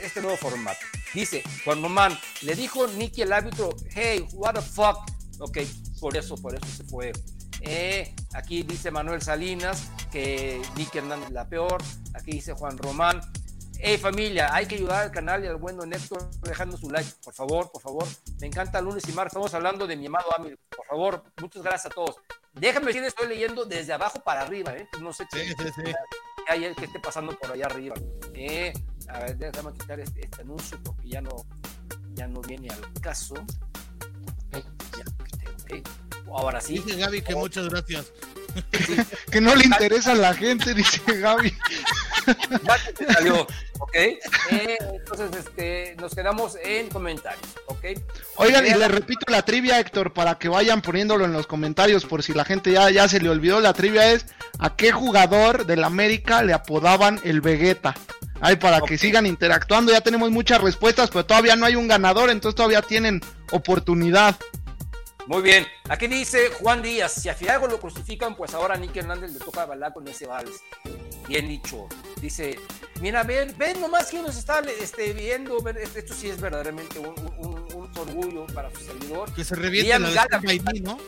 este 0.04 0.22
nuevo 0.22 0.38
formato. 0.38 0.80
Dice, 1.12 1.42
Juan 1.64 1.82
Román, 1.82 2.18
le 2.40 2.54
dijo 2.54 2.86
Nicky 2.86 3.22
el 3.22 3.32
árbitro, 3.32 3.76
hey, 3.90 4.26
what 4.32 4.54
the 4.54 4.62
fuck. 4.62 4.98
Ok, 5.40 5.58
por 6.00 6.16
eso, 6.16 6.36
por 6.36 6.54
eso 6.54 6.66
se 6.66 6.84
fue. 6.84 7.12
Eh, 7.62 8.14
aquí 8.32 8.62
dice 8.62 8.90
Manuel 8.90 9.20
Salinas 9.20 9.90
que 10.10 10.62
Nicky 10.76 10.98
Hernández 10.98 11.30
la 11.30 11.48
peor. 11.48 11.82
Aquí 12.14 12.32
dice 12.32 12.54
Juan 12.54 12.78
Román. 12.78 13.20
Hey 13.82 13.96
familia, 13.96 14.54
hay 14.54 14.66
que 14.66 14.74
ayudar 14.74 15.04
al 15.04 15.10
canal 15.10 15.42
y 15.42 15.46
al 15.46 15.56
buen 15.56 15.76
don 15.78 15.90
Héctor 15.90 16.28
dejando 16.42 16.76
su 16.76 16.90
like, 16.90 17.08
por 17.24 17.32
favor, 17.32 17.70
por 17.72 17.80
favor. 17.80 18.06
Me 18.40 18.46
encanta 18.46 18.80
lunes 18.80 19.08
y 19.08 19.12
martes. 19.12 19.32
Estamos 19.32 19.54
hablando 19.54 19.86
de 19.86 19.96
mi 19.96 20.06
amado 20.06 20.26
Amil. 20.36 20.58
Por 20.76 20.86
favor, 20.86 21.24
muchas 21.40 21.62
gracias 21.62 21.86
a 21.86 21.94
todos. 21.94 22.16
Déjame 22.52 22.86
decir, 22.86 23.04
estoy 23.04 23.28
leyendo 23.28 23.64
desde 23.64 23.92
abajo 23.92 24.20
para 24.20 24.42
arriba, 24.42 24.76
¿eh? 24.76 24.88
No 25.00 25.12
sé 25.12 25.24
qué, 25.32 25.44
sí, 25.44 25.54
sí, 25.56 25.64
sí. 25.76 25.82
qué 25.84 25.94
hay 26.50 26.74
que 26.74 26.84
esté 26.84 26.98
pasando 26.98 27.36
por 27.38 27.52
allá 27.52 27.66
arriba. 27.66 27.94
Eh, 28.34 28.72
a 29.08 29.20
ver, 29.20 29.36
déjame 29.36 29.72
quitar 29.72 30.00
este, 30.00 30.24
este, 30.24 30.42
anuncio 30.42 30.78
porque 30.82 31.08
ya 31.08 31.20
no, 31.20 31.30
ya 32.14 32.26
no 32.26 32.40
viene 32.40 32.68
al 32.70 32.92
caso. 33.00 33.34
Ya, 34.50 35.04
okay. 35.78 35.82
Ahora 36.32 36.60
sí. 36.60 36.78
Dice 36.78 36.98
Gaby 36.98 37.22
que 37.22 37.34
muchas 37.34 37.68
gracias. 37.68 38.12
Sí. 38.86 38.96
que 39.30 39.40
no 39.40 39.54
le 39.54 39.64
interesa 39.64 40.12
a 40.12 40.16
la 40.16 40.34
gente, 40.34 40.74
dice 40.74 41.00
Gaby. 41.06 41.54
Ya 42.62 43.12
salió, 43.14 43.46
¿ok? 43.78 43.94
Eh, 43.94 44.18
entonces, 44.94 45.30
este, 45.34 45.96
nos 45.98 46.14
quedamos 46.14 46.56
en 46.62 46.88
comentarios, 46.90 47.48
¿ok? 47.66 47.86
Oigan, 48.36 48.66
y 48.66 48.74
les 48.74 48.90
repito 48.90 49.24
la 49.28 49.42
trivia, 49.42 49.80
Héctor, 49.80 50.12
para 50.12 50.38
que 50.38 50.48
vayan 50.48 50.82
poniéndolo 50.82 51.24
en 51.24 51.32
los 51.32 51.46
comentarios, 51.46 52.04
por 52.04 52.22
si 52.22 52.34
la 52.34 52.44
gente 52.44 52.72
ya, 52.72 52.90
ya 52.90 53.08
se 53.08 53.20
le 53.20 53.30
olvidó. 53.30 53.58
La 53.58 53.72
trivia 53.72 54.12
es: 54.12 54.26
¿a 54.58 54.76
qué 54.76 54.92
jugador 54.92 55.64
del 55.64 55.82
América 55.82 56.42
le 56.42 56.52
apodaban 56.52 57.20
el 57.24 57.40
Vegeta? 57.40 57.94
Ay, 58.40 58.56
para 58.56 58.78
okay. 58.78 58.90
que 58.90 58.98
sigan 58.98 59.26
interactuando, 59.26 59.92
ya 59.92 60.02
tenemos 60.02 60.30
muchas 60.30 60.60
respuestas, 60.60 61.10
pero 61.10 61.26
todavía 61.26 61.56
no 61.56 61.66
hay 61.66 61.74
un 61.74 61.88
ganador, 61.88 62.30
entonces 62.30 62.56
todavía 62.56 62.82
tienen 62.82 63.20
oportunidad. 63.50 64.36
Muy 65.30 65.42
bien, 65.42 65.64
aquí 65.88 66.08
dice 66.08 66.50
Juan 66.60 66.82
Díaz, 66.82 67.12
si 67.12 67.28
a 67.28 67.34
Fidalgo 67.36 67.68
lo 67.68 67.78
crucifican, 67.78 68.34
pues 68.34 68.52
ahora 68.52 68.74
a 68.74 68.76
Nicky 68.76 68.98
Hernández 68.98 69.30
le 69.30 69.38
toca 69.38 69.64
bailar 69.64 69.92
con 69.92 70.08
ese 70.08 70.26
vals. 70.26 70.60
Bien 71.28 71.46
dicho. 71.46 71.86
Dice, 72.20 72.58
mira, 73.00 73.22
ven, 73.22 73.54
ven 73.56 73.80
nomás 73.80 74.08
quién 74.08 74.22
nos 74.22 74.36
está 74.36 74.58
este, 74.58 75.12
viendo, 75.12 75.64
esto 75.68 76.14
sí 76.14 76.30
es 76.30 76.40
verdaderamente 76.40 76.98
un, 76.98 77.14
un, 77.38 77.72
un 77.72 77.96
orgullo 77.96 78.44
para 78.46 78.72
su 78.72 78.80
servidor. 78.80 79.32
Que 79.32 79.44
se 79.44 79.54
reviente 79.54 80.00
la 80.00 80.26
Gala, 80.26 80.40
¿no? 80.82 80.98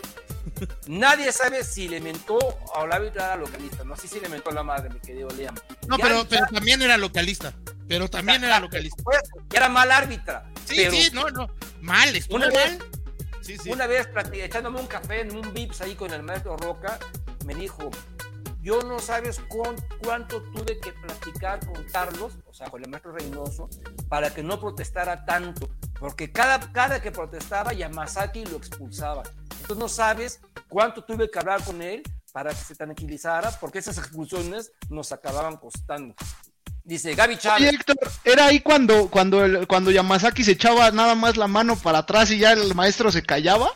Nadie 0.87 1.33
sabe 1.33 1.65
si 1.65 1.89
le 1.89 2.01
mentó 2.01 2.39
a 2.77 2.87
la 2.87 2.95
árbitra 2.95 3.35
localista, 3.35 3.83
no 3.83 3.97
sé 3.97 4.07
si 4.07 4.21
le 4.21 4.29
mentó 4.29 4.51
a 4.51 4.55
la 4.55 4.63
madre, 4.63 4.89
mi 4.91 5.01
querido 5.01 5.31
Liam. 5.31 5.57
No, 5.89 5.99
pero, 5.99 6.29
pero, 6.29 6.47
también 6.47 6.81
era 6.81 6.97
localista, 6.97 7.53
pero 7.89 8.09
también 8.09 8.45
era 8.45 8.61
localista. 8.61 9.03
Pues, 9.03 9.21
era 9.53 9.69
mal 9.69 9.91
árbitra. 9.91 10.49
Sí, 10.65 10.77
pero, 10.77 10.93
sí, 10.93 11.11
no, 11.13 11.29
no, 11.31 11.51
mal, 11.81 12.15
estuvo 12.15 12.39
mal. 12.39 12.53
Vez, 12.53 12.79
Una 13.67 13.89
vez 13.89 14.09
echándome 14.35 14.81
un 14.81 14.87
café 14.87 15.23
en 15.23 15.35
un 15.35 15.53
Vips 15.53 15.81
ahí 15.81 15.97
con 15.97 16.13
el 16.13 16.23
maestro 16.23 16.57
Roca, 16.57 17.01
me 17.45 17.55
dijo, 17.55 17.91
yo 18.61 18.81
no 18.83 19.01
sabes 19.01 19.41
con, 19.49 19.75
cuánto 20.05 20.41
tuve 20.43 20.79
que 20.79 20.93
platicar 20.93 21.59
con 21.67 21.83
Carlos, 21.85 22.35
o 22.47 22.55
sea, 22.55 22.71
con 22.71 22.85
el 22.85 22.89
maestro 22.89 23.11
Reynoso, 23.11 23.69
para 24.09 24.33
que 24.33 24.45
no 24.45 24.61
protestara 24.61 25.25
tanto, 25.25 25.69
porque 25.99 26.31
cada, 26.31 26.73
cada 26.73 27.03
que 27.03 27.11
protestaba 27.11 27.73
Yamazaki 27.73 28.45
lo 28.45 28.59
expulsaba. 28.59 29.25
Entonces 29.51 29.77
no 29.77 29.89
sabes 29.89 30.41
cuánto 30.69 31.03
tuve 31.03 31.29
que 31.29 31.39
hablar 31.41 31.65
con 31.65 31.83
él 31.83 32.05
para 32.33 32.51
que 32.51 32.57
se 32.57 32.77
tranquilizara, 32.77 33.51
porque 33.61 33.81
esas 33.81 33.99
expulsiones 33.99 34.73
nos 34.89 35.11
acababan 35.11 35.57
costando. 35.57 36.15
Dice 36.85 37.15
Gaby 37.15 37.39
Chávez. 37.39 37.69
Oye, 37.69 37.77
Héctor, 37.77 37.97
era 38.25 38.47
ahí 38.47 38.61
cuando, 38.61 39.09
cuando, 39.09 39.45
el, 39.45 39.67
cuando 39.69 39.91
Yamazaki 39.91 40.43
se 40.43 40.53
echaba 40.53 40.91
nada 40.91 41.15
más 41.15 41.37
la 41.37 41.47
mano 41.47 41.77
para 41.77 41.99
atrás 41.99 42.31
y 42.31 42.39
ya 42.39 42.53
el 42.53 42.75
maestro 42.75 43.13
se 43.13 43.23
callaba. 43.23 43.71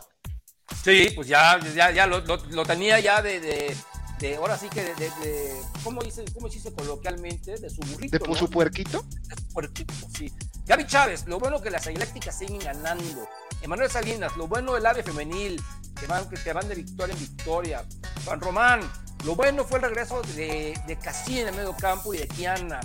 Sí, 0.82 1.12
pues 1.14 1.28
ya, 1.28 1.58
ya, 1.74 1.92
ya 1.92 2.06
lo, 2.06 2.20
lo, 2.20 2.36
lo 2.36 2.64
tenía 2.64 2.98
ya 2.98 3.22
de, 3.22 3.40
de, 3.40 3.76
de, 4.18 4.36
ahora 4.36 4.58
sí 4.58 4.68
que 4.68 4.82
de, 4.82 5.52
¿cómo 5.84 6.02
dice, 6.02 6.24
cómo 6.34 6.48
se 6.48 6.54
dice 6.54 6.72
coloquialmente? 6.72 7.56
De 7.58 7.70
su 7.70 7.80
burrito. 7.82 8.18
¿De 8.18 8.26
¿no? 8.26 8.34
su 8.34 8.50
puerquito? 8.50 9.02
De 9.02 9.36
su 9.36 9.48
puerquito, 9.52 9.94
sí. 10.16 10.32
Gaby 10.66 10.86
Chávez, 10.86 11.26
lo 11.26 11.38
bueno 11.38 11.62
que 11.62 11.70
las 11.70 11.86
eléctricas 11.86 12.36
siguen 12.36 12.58
ganando. 12.58 13.28
Emanuel 13.66 13.90
Salinas, 13.90 14.36
lo 14.36 14.46
bueno 14.46 14.74
del 14.74 14.86
ave 14.86 15.02
femenil, 15.02 15.60
que 15.98 16.06
van, 16.06 16.30
que 16.30 16.52
van 16.52 16.68
de 16.68 16.76
victoria 16.76 17.12
en 17.14 17.18
victoria. 17.18 17.84
Juan 18.24 18.40
Román, 18.40 18.80
lo 19.24 19.34
bueno 19.34 19.64
fue 19.64 19.80
el 19.80 19.86
regreso 19.86 20.22
de, 20.22 20.80
de 20.86 20.92
en 20.92 21.48
el 21.48 21.52
medio 21.52 21.74
campo 21.74 22.14
y 22.14 22.18
de 22.18 22.28
Kiana. 22.28 22.78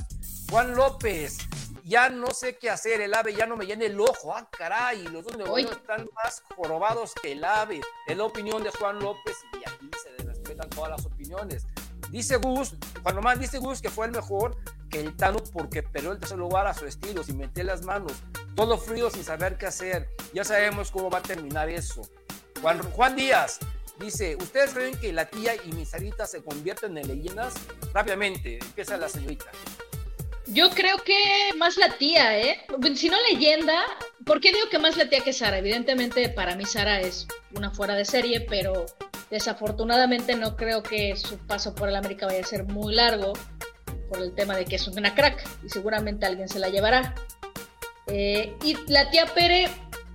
Juan 0.49 0.75
López, 0.75 1.37
ya 1.83 2.09
no 2.09 2.31
sé 2.31 2.57
qué 2.57 2.71
hacer, 2.71 2.99
el 2.99 3.13
ave 3.13 3.35
ya 3.35 3.45
no 3.45 3.57
me 3.57 3.67
llena 3.67 3.85
el 3.85 3.99
ojo. 4.01 4.35
Ah, 4.35 4.49
caray, 4.49 5.03
los 5.03 5.23
dos 5.23 5.37
neuronas 5.37 5.71
están 5.71 6.09
más 6.15 6.41
jorobados 6.55 7.13
que 7.21 7.33
el 7.33 7.43
ave. 7.43 7.79
Es 8.07 8.17
la 8.17 8.23
opinión 8.23 8.63
de 8.63 8.71
Juan 8.71 8.97
López 8.97 9.37
y 9.53 9.69
aquí 9.69 9.91
se 10.01 10.23
respetan 10.23 10.67
todas 10.71 10.89
las 10.89 11.05
opiniones. 11.05 11.67
Dice 12.11 12.35
Gus, 12.35 12.73
Juan 13.03 13.15
Román 13.15 13.39
dice 13.39 13.57
Gus 13.59 13.81
que 13.81 13.89
fue 13.89 14.05
el 14.05 14.11
mejor 14.11 14.57
que 14.89 14.99
el 14.99 15.15
Tano 15.15 15.41
porque 15.53 15.81
perdió 15.81 16.11
el 16.11 16.19
tercer 16.19 16.38
lugar 16.38 16.67
a 16.67 16.73
su 16.73 16.85
estilo, 16.85 17.23
sin 17.23 17.38
meter 17.38 17.65
las 17.65 17.83
manos, 17.83 18.11
todo 18.55 18.77
frío 18.77 19.09
sin 19.09 19.23
saber 19.23 19.57
qué 19.57 19.67
hacer. 19.67 20.09
Ya 20.33 20.43
sabemos 20.43 20.91
cómo 20.91 21.09
va 21.09 21.19
a 21.19 21.21
terminar 21.21 21.69
eso. 21.69 22.01
Juan, 22.61 22.81
Juan 22.91 23.15
Díaz 23.15 23.59
dice, 23.97 24.35
¿ustedes 24.35 24.73
creen 24.73 24.99
que 24.99 25.13
la 25.13 25.25
tía 25.25 25.53
y 25.63 25.71
Misarita 25.71 26.25
se 26.25 26.43
convierten 26.43 26.97
en 26.97 27.07
leyendas? 27.07 27.53
Rápidamente, 27.93 28.59
empieza 28.61 28.97
la 28.97 29.07
señorita. 29.07 29.49
Yo 30.47 30.69
creo 30.71 30.97
que 30.97 31.53
más 31.57 31.77
la 31.77 31.97
tía, 31.97 32.38
¿eh? 32.38 32.65
Si 32.95 33.07
no 33.07 33.15
leyenda, 33.31 33.83
¿por 34.25 34.41
qué 34.41 34.51
digo 34.51 34.67
que 34.69 34.79
más 34.79 34.97
la 34.97 35.07
tía 35.07 35.21
que 35.21 35.31
Sara? 35.31 35.59
Evidentemente 35.59 36.27
para 36.27 36.57
mí 36.57 36.65
Sara 36.65 36.99
es 36.99 37.25
una 37.55 37.71
fuera 37.71 37.95
de 37.95 38.03
serie, 38.03 38.41
pero 38.41 38.85
desafortunadamente 39.31 40.35
no 40.35 40.55
creo 40.55 40.83
que 40.83 41.15
su 41.15 41.37
paso 41.39 41.73
por 41.73 41.89
el 41.89 41.95
América 41.95 42.27
vaya 42.27 42.41
a 42.41 42.45
ser 42.45 42.65
muy 42.65 42.93
largo 42.93 43.33
por 44.09 44.21
el 44.21 44.35
tema 44.35 44.55
de 44.55 44.65
que 44.65 44.75
es 44.75 44.87
una 44.87 45.15
crack 45.15 45.43
y 45.63 45.69
seguramente 45.69 46.25
alguien 46.25 46.49
se 46.49 46.59
la 46.59 46.69
llevará. 46.69 47.15
Eh, 48.07 48.53
y 48.63 48.75
la 48.91 49.09
tía 49.09 49.25
Pere 49.25 49.69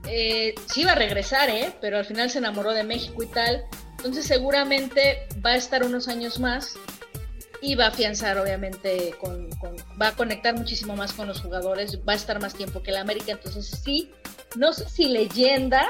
eh, 0.07 0.55
sí 0.67 0.85
va 0.85 0.93
a 0.93 0.97
regresar, 0.97 1.49
¿eh? 1.49 1.73
Pero 1.81 1.97
al 1.97 2.05
final 2.05 2.31
se 2.31 2.39
enamoró 2.39 2.73
de 2.73 2.85
México 2.85 3.23
y 3.23 3.27
tal. 3.27 3.65
Entonces 3.97 4.27
seguramente 4.27 5.27
va 5.45 5.53
a 5.53 5.57
estar 5.57 5.83
unos 5.83 6.09
años 6.09 6.39
más 6.39 6.77
y 7.63 7.75
va 7.75 7.87
a 7.87 7.89
afianzar 7.89 8.39
obviamente 8.39 9.15
con, 9.19 9.49
va 10.01 10.09
a 10.09 10.13
conectar 10.13 10.55
muchísimo 10.55 10.95
más 10.95 11.15
con 11.15 11.27
los 11.27 11.41
jugadores, 11.41 11.99
va 12.07 12.13
a 12.13 12.17
estar 12.17 12.41
más 12.41 12.55
tiempo 12.55 12.83
que 12.83 12.93
la 12.93 13.01
América, 13.01 13.33
entonces 13.33 13.81
sí, 13.83 14.13
no 14.57 14.75
sé 14.75 14.89
si 14.89 15.09
leyenda, 15.09 15.89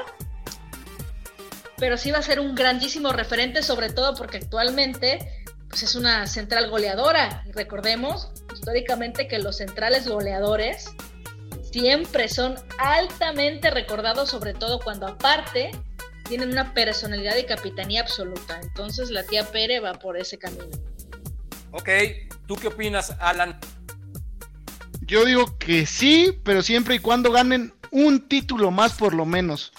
pero 1.77 1.97
sí 1.97 2.11
va 2.11 2.19
a 2.19 2.23
ser 2.23 2.39
un 2.39 2.55
grandísimo 2.55 3.11
referente, 3.11 3.61
sobre 3.63 3.89
todo 3.89 4.15
porque 4.15 4.37
actualmente 4.37 5.45
pues 5.69 5.83
es 5.83 5.95
una 5.95 6.27
central 6.27 6.69
goleadora. 6.69 7.43
Y 7.45 7.51
recordemos 7.51 8.31
históricamente 8.53 9.27
que 9.27 9.39
los 9.39 9.57
centrales 9.57 10.07
goleadores 10.07 10.89
siempre 11.71 12.29
son 12.29 12.55
altamente 12.79 13.69
recordados, 13.69 14.29
sobre 14.29 14.53
todo 14.53 14.79
cuando 14.79 15.07
aparte 15.07 15.71
tienen 16.27 16.49
una 16.49 16.73
personalidad 16.73 17.37
y 17.37 17.45
capitanía 17.45 18.01
absoluta. 18.01 18.59
Entonces 18.61 19.11
la 19.11 19.23
tía 19.23 19.45
Pere 19.45 19.79
va 19.79 19.93
por 19.93 20.17
ese 20.17 20.37
camino. 20.37 20.65
Ok, 21.71 21.89
¿tú 22.47 22.55
qué 22.55 22.67
opinas, 22.67 23.13
Alan? 23.19 23.59
Yo 25.01 25.23
digo 25.25 25.57
que 25.57 25.85
sí, 25.85 26.37
pero 26.43 26.61
siempre 26.61 26.95
y 26.95 26.99
cuando 26.99 27.31
ganen 27.31 27.73
un 27.91 28.27
título 28.27 28.71
más 28.71 28.93
por 28.93 29.13
lo 29.13 29.25
menos. 29.25 29.71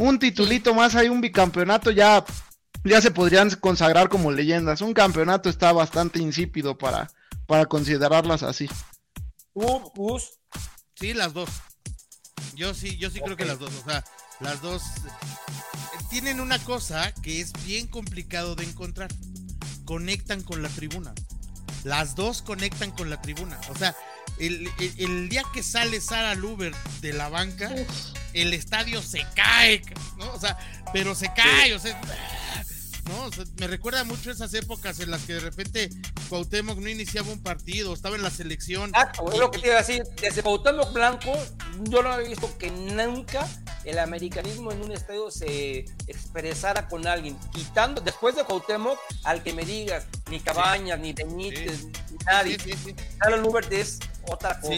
Un 0.00 0.18
titulito 0.18 0.72
más, 0.72 0.94
hay 0.94 1.10
un 1.10 1.20
bicampeonato 1.20 1.90
ya, 1.90 2.24
ya 2.84 3.02
se 3.02 3.10
podrían 3.10 3.50
consagrar 3.50 4.08
como 4.08 4.32
leyendas. 4.32 4.80
Un 4.80 4.94
campeonato 4.94 5.50
está 5.50 5.74
bastante 5.74 6.18
insípido 6.18 6.78
para, 6.78 7.10
para 7.46 7.66
considerarlas 7.66 8.42
así. 8.42 8.66
¿Tú, 9.52 9.92
Gus? 9.94 10.38
Sí, 10.94 11.12
las 11.12 11.34
dos. 11.34 11.50
Yo 12.54 12.72
sí, 12.72 12.96
yo 12.96 13.10
sí 13.10 13.20
creo 13.20 13.36
que 13.36 13.44
las 13.44 13.58
dos. 13.58 13.74
O 13.74 13.84
sea, 13.84 14.02
las 14.40 14.62
dos 14.62 14.82
eh, 14.82 15.98
tienen 16.08 16.40
una 16.40 16.58
cosa 16.60 17.12
que 17.22 17.42
es 17.42 17.52
bien 17.66 17.86
complicado 17.86 18.54
de 18.54 18.64
encontrar. 18.64 19.10
Conectan 19.84 20.42
con 20.42 20.62
la 20.62 20.70
tribuna. 20.70 21.12
Las 21.84 22.14
dos 22.14 22.40
conectan 22.40 22.90
con 22.92 23.10
la 23.10 23.20
tribuna. 23.20 23.60
O 23.68 23.76
sea, 23.76 23.94
el, 24.40 25.28
día 25.28 25.42
que 25.52 25.62
sale 25.62 26.00
Sara 26.00 26.34
Luber 26.34 26.74
de 27.00 27.12
la 27.12 27.28
banca, 27.28 27.70
el 28.32 28.54
estadio 28.54 29.02
se 29.02 29.26
cae, 29.34 29.82
¿no? 30.16 30.32
O 30.32 30.40
sea, 30.40 30.58
pero 30.92 31.14
se 31.14 31.32
cae, 31.34 31.74
o 31.74 31.78
sea, 31.78 32.00
¿no? 33.08 33.30
me 33.58 33.66
recuerda 33.66 34.04
mucho 34.04 34.30
esas 34.30 34.52
épocas 34.54 35.00
en 35.00 35.10
las 35.10 35.22
que 35.22 35.34
de 35.34 35.40
repente 35.40 35.90
Cuauhtémoc 36.28 36.78
no 36.78 36.88
iniciaba 36.88 37.30
un 37.30 37.42
partido, 37.42 37.92
estaba 37.94 38.16
en 38.16 38.22
la 38.22 38.30
selección. 38.30 38.90
Exacto, 38.90 39.30
es 39.32 39.38
lo 39.38 39.50
que 39.50 39.58
te 39.58 39.66
iba 39.68 39.76
a 39.76 39.78
decir. 39.78 40.02
Desde 40.20 40.42
Cuauhtémoc 40.42 40.92
Blanco, 40.92 41.32
yo 41.82 42.02
no 42.02 42.12
había 42.12 42.28
visto 42.28 42.56
que 42.58 42.70
nunca 42.70 43.46
el 43.84 43.98
americanismo 43.98 44.72
en 44.72 44.82
un 44.82 44.92
estadio 44.92 45.30
se 45.30 45.86
expresara 46.06 46.88
con 46.88 47.06
alguien, 47.06 47.36
quitando 47.52 48.00
después 48.00 48.36
de 48.36 48.44
Cuauhtémoc 48.44 48.98
al 49.24 49.42
que 49.42 49.52
me 49.52 49.64
digas, 49.64 50.06
ni 50.30 50.40
Cabañas, 50.40 50.98
ni 50.98 51.12
Benítez, 51.12 51.84
ni 51.84 52.18
nadie. 52.26 52.58
Sara 53.18 53.36
Lubert 53.36 53.72
es 53.72 53.98
otra 54.28 54.60
cosa. 54.60 54.74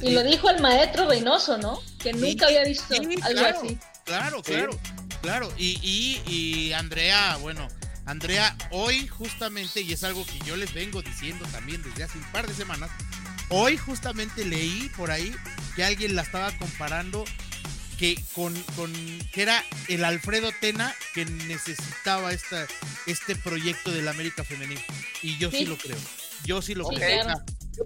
y 0.00 0.10
lo 0.10 0.22
dijo 0.22 0.50
el 0.50 0.60
maestro 0.60 1.08
Reynoso, 1.08 1.58
¿no? 1.58 1.80
Que 1.98 2.12
nunca 2.12 2.46
había 2.46 2.64
visto 2.64 2.94
algo 2.94 3.46
así. 3.46 3.78
Claro, 4.04 4.42
claro. 4.42 4.78
Claro, 5.24 5.50
y, 5.56 6.20
y, 6.26 6.72
Andrea, 6.74 7.38
bueno, 7.38 7.66
Andrea, 8.04 8.54
hoy 8.70 9.08
justamente, 9.08 9.80
y 9.80 9.94
es 9.94 10.04
algo 10.04 10.26
que 10.26 10.38
yo 10.40 10.54
les 10.54 10.74
vengo 10.74 11.00
diciendo 11.00 11.46
también 11.50 11.82
desde 11.82 12.04
hace 12.04 12.18
un 12.18 12.24
par 12.24 12.46
de 12.46 12.52
semanas, 12.52 12.90
hoy 13.48 13.78
justamente 13.78 14.44
leí 14.44 14.90
por 14.98 15.10
ahí 15.10 15.34
que 15.76 15.82
alguien 15.82 16.14
la 16.14 16.20
estaba 16.20 16.52
comparando 16.58 17.24
que 17.98 18.22
con, 18.34 18.52
con 18.76 18.92
que 19.32 19.40
era 19.40 19.64
el 19.88 20.04
Alfredo 20.04 20.52
Tena 20.60 20.94
que 21.14 21.24
necesitaba 21.24 22.34
esta, 22.34 22.66
este 23.06 23.34
proyecto 23.34 23.92
del 23.92 24.08
América 24.08 24.44
Femenil. 24.44 24.80
Y 25.22 25.38
yo 25.38 25.50
sí, 25.50 25.64
lo 25.64 25.78
creo. 25.78 25.96
Yo 26.44 26.60
sí 26.60 26.74
lo 26.74 26.86
creo. 26.86 27.32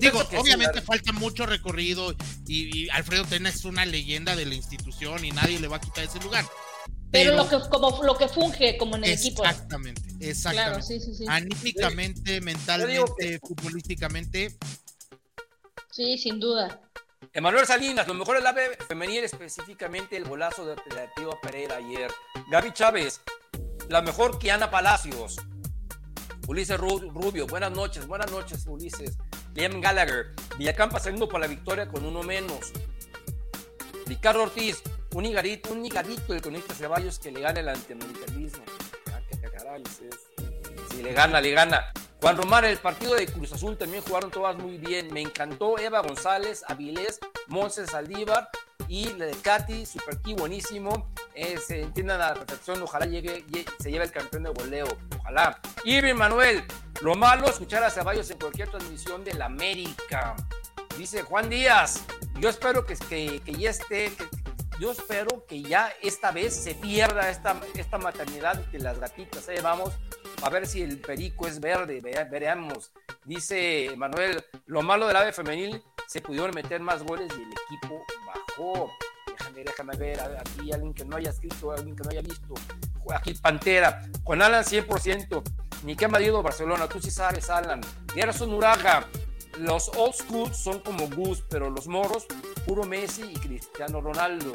Digo, 0.01 0.29
obviamente 0.37 0.83
falta 0.83 1.13
mucho 1.13 1.47
recorrido 1.47 2.17
y, 2.49 2.87
y, 2.87 2.91
Alfredo 2.91 3.25
Tena 3.27 3.49
es 3.49 3.65
una 3.65 3.87
leyenda 3.87 4.35
de 4.35 4.45
la 4.45 4.57
institución 4.57 5.25
y 5.25 5.31
nadie 5.31 5.61
le 5.61 5.69
va 5.69 5.77
a 5.77 5.81
quitar 5.81 6.03
ese 6.03 6.19
lugar. 6.19 6.45
Pero, 7.11 7.37
lo 7.37 7.49
que 7.49 7.59
como 7.71 8.03
lo 8.03 8.17
que 8.17 8.29
funge 8.29 8.77
como 8.77 8.97
en 8.97 9.05
el 9.05 9.13
equipo. 9.13 9.45
Exactamente, 9.45 10.03
exactamente. 10.21 11.25
Anímicamente, 11.27 12.41
mentalmente, 12.41 13.39
futbolísticamente. 13.41 14.57
Sí, 15.91 16.19
sin 16.19 16.39
duda. 16.39 16.81
Emanuel 17.33 17.67
Salinas, 17.67 18.07
lo 18.07 18.15
mejor 18.15 18.37
es 18.37 18.43
la 18.43 18.55
femenil, 18.87 19.25
específicamente 19.25 20.17
el 20.17 20.25
golazo 20.25 20.67
de 20.67 20.77
Teo 21.17 21.39
Pereira 21.41 21.77
ayer. 21.77 22.11
Gaby 22.51 22.73
Chávez, 22.73 23.21
la 23.89 24.03
mejor 24.03 24.39
que 24.39 24.51
Ana 24.51 24.71
Palacios. 24.71 25.37
Ulises 26.47 26.79
Rubio, 26.79 27.47
buenas 27.47 27.73
noches, 27.73 28.07
buenas 28.07 28.31
noches, 28.31 28.67
Ulises. 28.67 29.19
Liam 29.55 29.81
Gallagher, 29.81 30.35
Villacampa 30.57 31.01
saliendo 31.01 31.29
por 31.29 31.41
la 31.41 31.47
victoria 31.47 31.89
con 31.89 32.05
uno 32.05 32.23
menos. 32.23 32.73
Ricardo 34.07 34.45
Ortiz, 34.45 34.83
un 35.15 35.25
higarito, 35.25 35.73
un 35.73 35.85
higarito 35.85 36.35
el 36.35 36.43
conecta 36.43 36.75
Ceballos 36.75 37.19
que 37.19 37.31
le 37.31 37.41
gana 37.41 37.61
el 37.61 37.69
antiamericalismo. 37.69 38.63
Ah, 39.13 39.21
si 40.91 41.03
le 41.03 41.13
gana, 41.13 41.41
le 41.41 41.51
gana. 41.53 41.93
Juan 42.21 42.37
Román, 42.37 42.65
el 42.65 42.79
partido 42.79 43.15
de 43.15 43.27
Cruz 43.27 43.53
Azul 43.53 43.79
también 43.79 44.03
jugaron 44.03 44.31
todas 44.31 44.57
muy 44.57 44.77
bien. 44.77 45.13
Me 45.13 45.21
encantó 45.21 45.79
Eva 45.79 46.01
González, 46.01 46.65
Avilés, 46.67 47.21
Monses 47.47 47.91
Saldívar 47.91 48.49
y 48.89 49.13
la 49.15 49.27
de 49.27 49.37
Katy, 49.37 49.87
super 49.87 50.21
key, 50.21 50.35
buenísimo. 50.35 51.13
Eh, 51.35 51.59
se 51.59 51.83
entiendan 51.83 52.19
la 52.19 52.35
perfección. 52.35 52.83
Ojalá 52.83 53.07
llegue, 53.07 53.45
se 53.79 53.91
lleve 53.91 54.05
el 54.05 54.11
campeón 54.11 54.45
de 54.45 54.51
goleo. 54.51 54.89
Ojalá. 55.21 55.61
Irving 55.85 56.15
Manuel, 56.15 56.65
lo 57.01 57.15
malo 57.15 57.49
escuchar 57.49 57.85
a 57.85 57.91
Ceballos 57.91 58.31
en 58.31 58.39
cualquier 58.39 58.69
transmisión 58.69 59.23
de 59.25 59.35
la 59.35 59.45
América. 59.45 60.35
Dice 60.97 61.23
Juan 61.23 61.49
Díaz, 61.49 62.03
yo 62.41 62.49
espero 62.49 62.85
que, 62.85 62.97
que, 62.97 63.41
que 63.45 63.53
ya 63.53 63.71
esté, 63.71 64.11
yo 64.79 64.93
espero 64.93 65.45
que 65.47 65.63
ya 65.63 65.93
esta 66.03 66.31
vez 66.31 66.55
se 66.55 66.75
pierda 66.75 67.31
esta, 67.31 67.61
esta 67.75 67.99
maternidad 67.99 68.57
de 68.57 68.79
las 68.79 68.99
gatitas. 68.99 69.49
¿eh? 69.49 69.61
Vamos 69.63 69.93
a 70.43 70.51
ver 70.51 70.67
si 70.67 70.83
el 70.83 71.01
perico 71.01 71.47
es 71.47 71.61
verde, 71.61 72.01
veremos. 72.01 72.93
Dice 73.25 73.91
Manuel, 73.97 74.45
lo 74.67 74.83
malo 74.83 75.07
del 75.07 75.17
ave 75.17 75.33
femenil, 75.33 75.83
se 76.07 76.21
pudieron 76.21 76.53
meter 76.55 76.81
más 76.81 77.03
goles 77.03 77.33
y 77.37 77.43
el 77.43 77.53
equipo 77.53 78.05
bajó. 78.27 78.91
Déjame, 79.27 79.65
déjame 79.65 79.97
ver, 79.97 80.21
aquí 80.21 80.73
alguien 80.73 80.95
que 80.95 81.05
no 81.05 81.17
haya 81.17 81.31
escrito, 81.31 81.73
alguien 81.73 81.97
que 81.97 82.05
no 82.05 82.11
haya 82.11 82.23
visto. 82.23 82.55
Aquí 83.15 83.35
Pantera, 83.35 84.09
con 84.25 84.43
Alan 84.43 84.65
100%, 84.65 85.43
ni 85.85 85.97
que 85.97 86.07
o 86.07 86.43
Barcelona, 86.43 86.89
tú 86.89 87.01
sí 87.01 87.11
sabes, 87.11 87.51
Alan. 87.51 87.81
Gerson 88.15 88.53
Uraga, 88.53 89.09
los 89.59 89.89
old 89.97 90.15
school 90.15 90.55
son 90.55 90.81
como 90.81 91.09
Gus, 91.09 91.43
pero 91.49 91.71
los 91.71 91.87
morros, 91.87 92.27
puro 92.67 92.85
Messi 92.85 93.23
y 93.23 93.35
Cristiano 93.35 94.01
Ronaldo. 94.01 94.53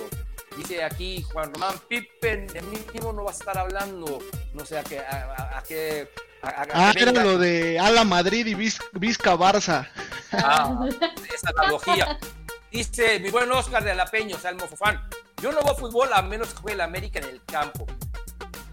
Dice 0.58 0.84
aquí 0.84 1.24
Juan 1.24 1.54
Román 1.54 1.76
Pippen, 1.88 2.48
de 2.48 2.62
mínimo 2.62 3.12
no 3.12 3.24
va 3.24 3.32
a 3.32 3.34
estar 3.34 3.58
hablando, 3.58 4.20
no 4.54 4.66
sé 4.66 4.78
a 4.78 4.84
qué. 4.84 5.00
A, 5.00 5.64
qué 5.68 6.08
ah, 6.44 6.94
era 6.96 7.12
lo 7.12 7.38
de 7.38 7.80
Ala 7.80 8.04
Madrid 8.04 8.46
y 8.46 8.54
Vizca 8.54 9.36
Barça. 9.36 9.88
Ah, 10.32 10.88
esa 11.34 11.50
analogía. 11.50 12.20
Dice 12.72 13.20
mi 13.20 13.30
buen 13.30 13.52
Oscar 13.52 13.84
de 13.84 13.92
Alapeño, 13.92 14.38
Salmo 14.38 14.68
Fofán. 14.68 15.02
Yo 15.42 15.52
no 15.52 15.62
voy 15.62 15.72
a 15.72 15.76
fútbol 15.76 16.14
a 16.14 16.22
menos 16.22 16.50
que 16.50 16.62
juegue 16.62 16.76
el 16.76 16.82
América 16.82 17.20
en 17.20 17.26
el 17.26 17.44
campo. 17.46 17.86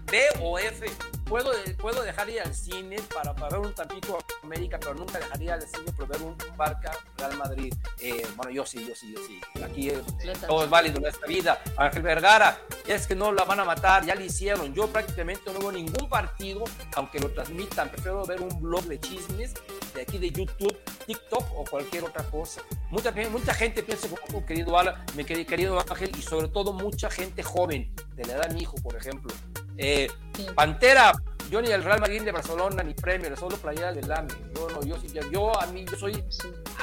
B 0.05 0.21
o 0.41 0.57
F, 0.57 0.85
puedo, 1.31 1.51
puedo 1.77 2.03
dejar 2.03 2.29
ir 2.29 2.41
al 2.41 2.53
cine 2.53 2.97
para, 3.13 3.33
para 3.33 3.57
ver 3.57 3.67
un 3.67 3.73
Tampico 3.73 4.19
América, 4.43 4.77
pero 4.77 4.93
nunca 4.93 5.17
dejaría 5.17 5.53
al 5.53 5.61
cine 5.61 5.89
por 5.95 6.05
ver 6.05 6.21
un 6.21 6.35
Barca 6.57 6.91
Real 7.17 7.37
Madrid. 7.37 7.73
Eh, 8.01 8.27
bueno, 8.35 8.51
yo 8.51 8.65
sí, 8.65 8.85
yo 8.85 8.93
sí, 8.93 9.13
yo 9.15 9.19
sí. 9.25 9.39
Aquí 9.63 9.89
eh, 9.89 10.01
todo 10.45 10.65
es 10.65 10.69
válido 10.69 10.97
en 10.97 11.05
esta 11.05 11.25
vida. 11.25 11.61
Ángel 11.77 12.01
Vergara, 12.01 12.59
es 12.85 13.07
que 13.07 13.15
no 13.15 13.31
la 13.31 13.45
van 13.45 13.61
a 13.61 13.63
matar, 13.63 14.05
ya 14.05 14.13
lo 14.13 14.21
hicieron. 14.25 14.73
Yo 14.73 14.87
prácticamente 14.87 15.53
no 15.53 15.59
veo 15.59 15.71
ningún 15.71 16.09
partido, 16.09 16.65
aunque 16.95 17.17
lo 17.19 17.31
transmitan. 17.31 17.89
Prefiero 17.89 18.25
ver 18.25 18.41
un 18.41 18.61
blog 18.61 18.83
de 18.83 18.99
chismes 18.99 19.53
de 19.93 20.01
aquí 20.01 20.17
de 20.17 20.29
YouTube, 20.29 20.77
TikTok 21.05 21.43
o 21.55 21.63
cualquier 21.65 22.03
otra 22.03 22.23
cosa. 22.23 22.61
Mucha, 22.89 23.11
mucha 23.29 23.53
gente 23.53 23.83
piensa 23.83 24.07
como 24.27 24.45
querido 24.45 24.77
Ala, 24.77 25.05
mi 25.15 25.23
querido 25.23 25.79
Ángel, 25.79 26.11
y 26.17 26.21
sobre 26.21 26.47
todo 26.47 26.73
mucha 26.73 27.09
gente 27.09 27.43
joven, 27.43 27.93
de 28.15 28.25
la 28.25 28.33
edad 28.33 28.47
de 28.49 28.55
mi 28.55 28.61
hijo, 28.61 28.75
por 28.77 28.95
ejemplo. 28.95 29.33
Eh, 29.77 30.09
Pantera, 30.55 31.13
yo 31.49 31.61
ni 31.61 31.69
el 31.69 31.83
Real 31.83 31.99
Madrid 31.99 32.21
de 32.21 32.31
Barcelona 32.31 32.83
ni 32.83 32.93
Premier, 32.93 33.37
solo 33.37 33.57
playera 33.57 33.91
del 33.91 34.11
AME. 34.11 34.33
Yo, 34.55 34.69
no, 34.69 34.81
yo, 34.83 34.97
yo, 35.31 35.61
a 35.61 35.67
mí, 35.67 35.85
yo 35.85 35.97
soy 35.97 36.23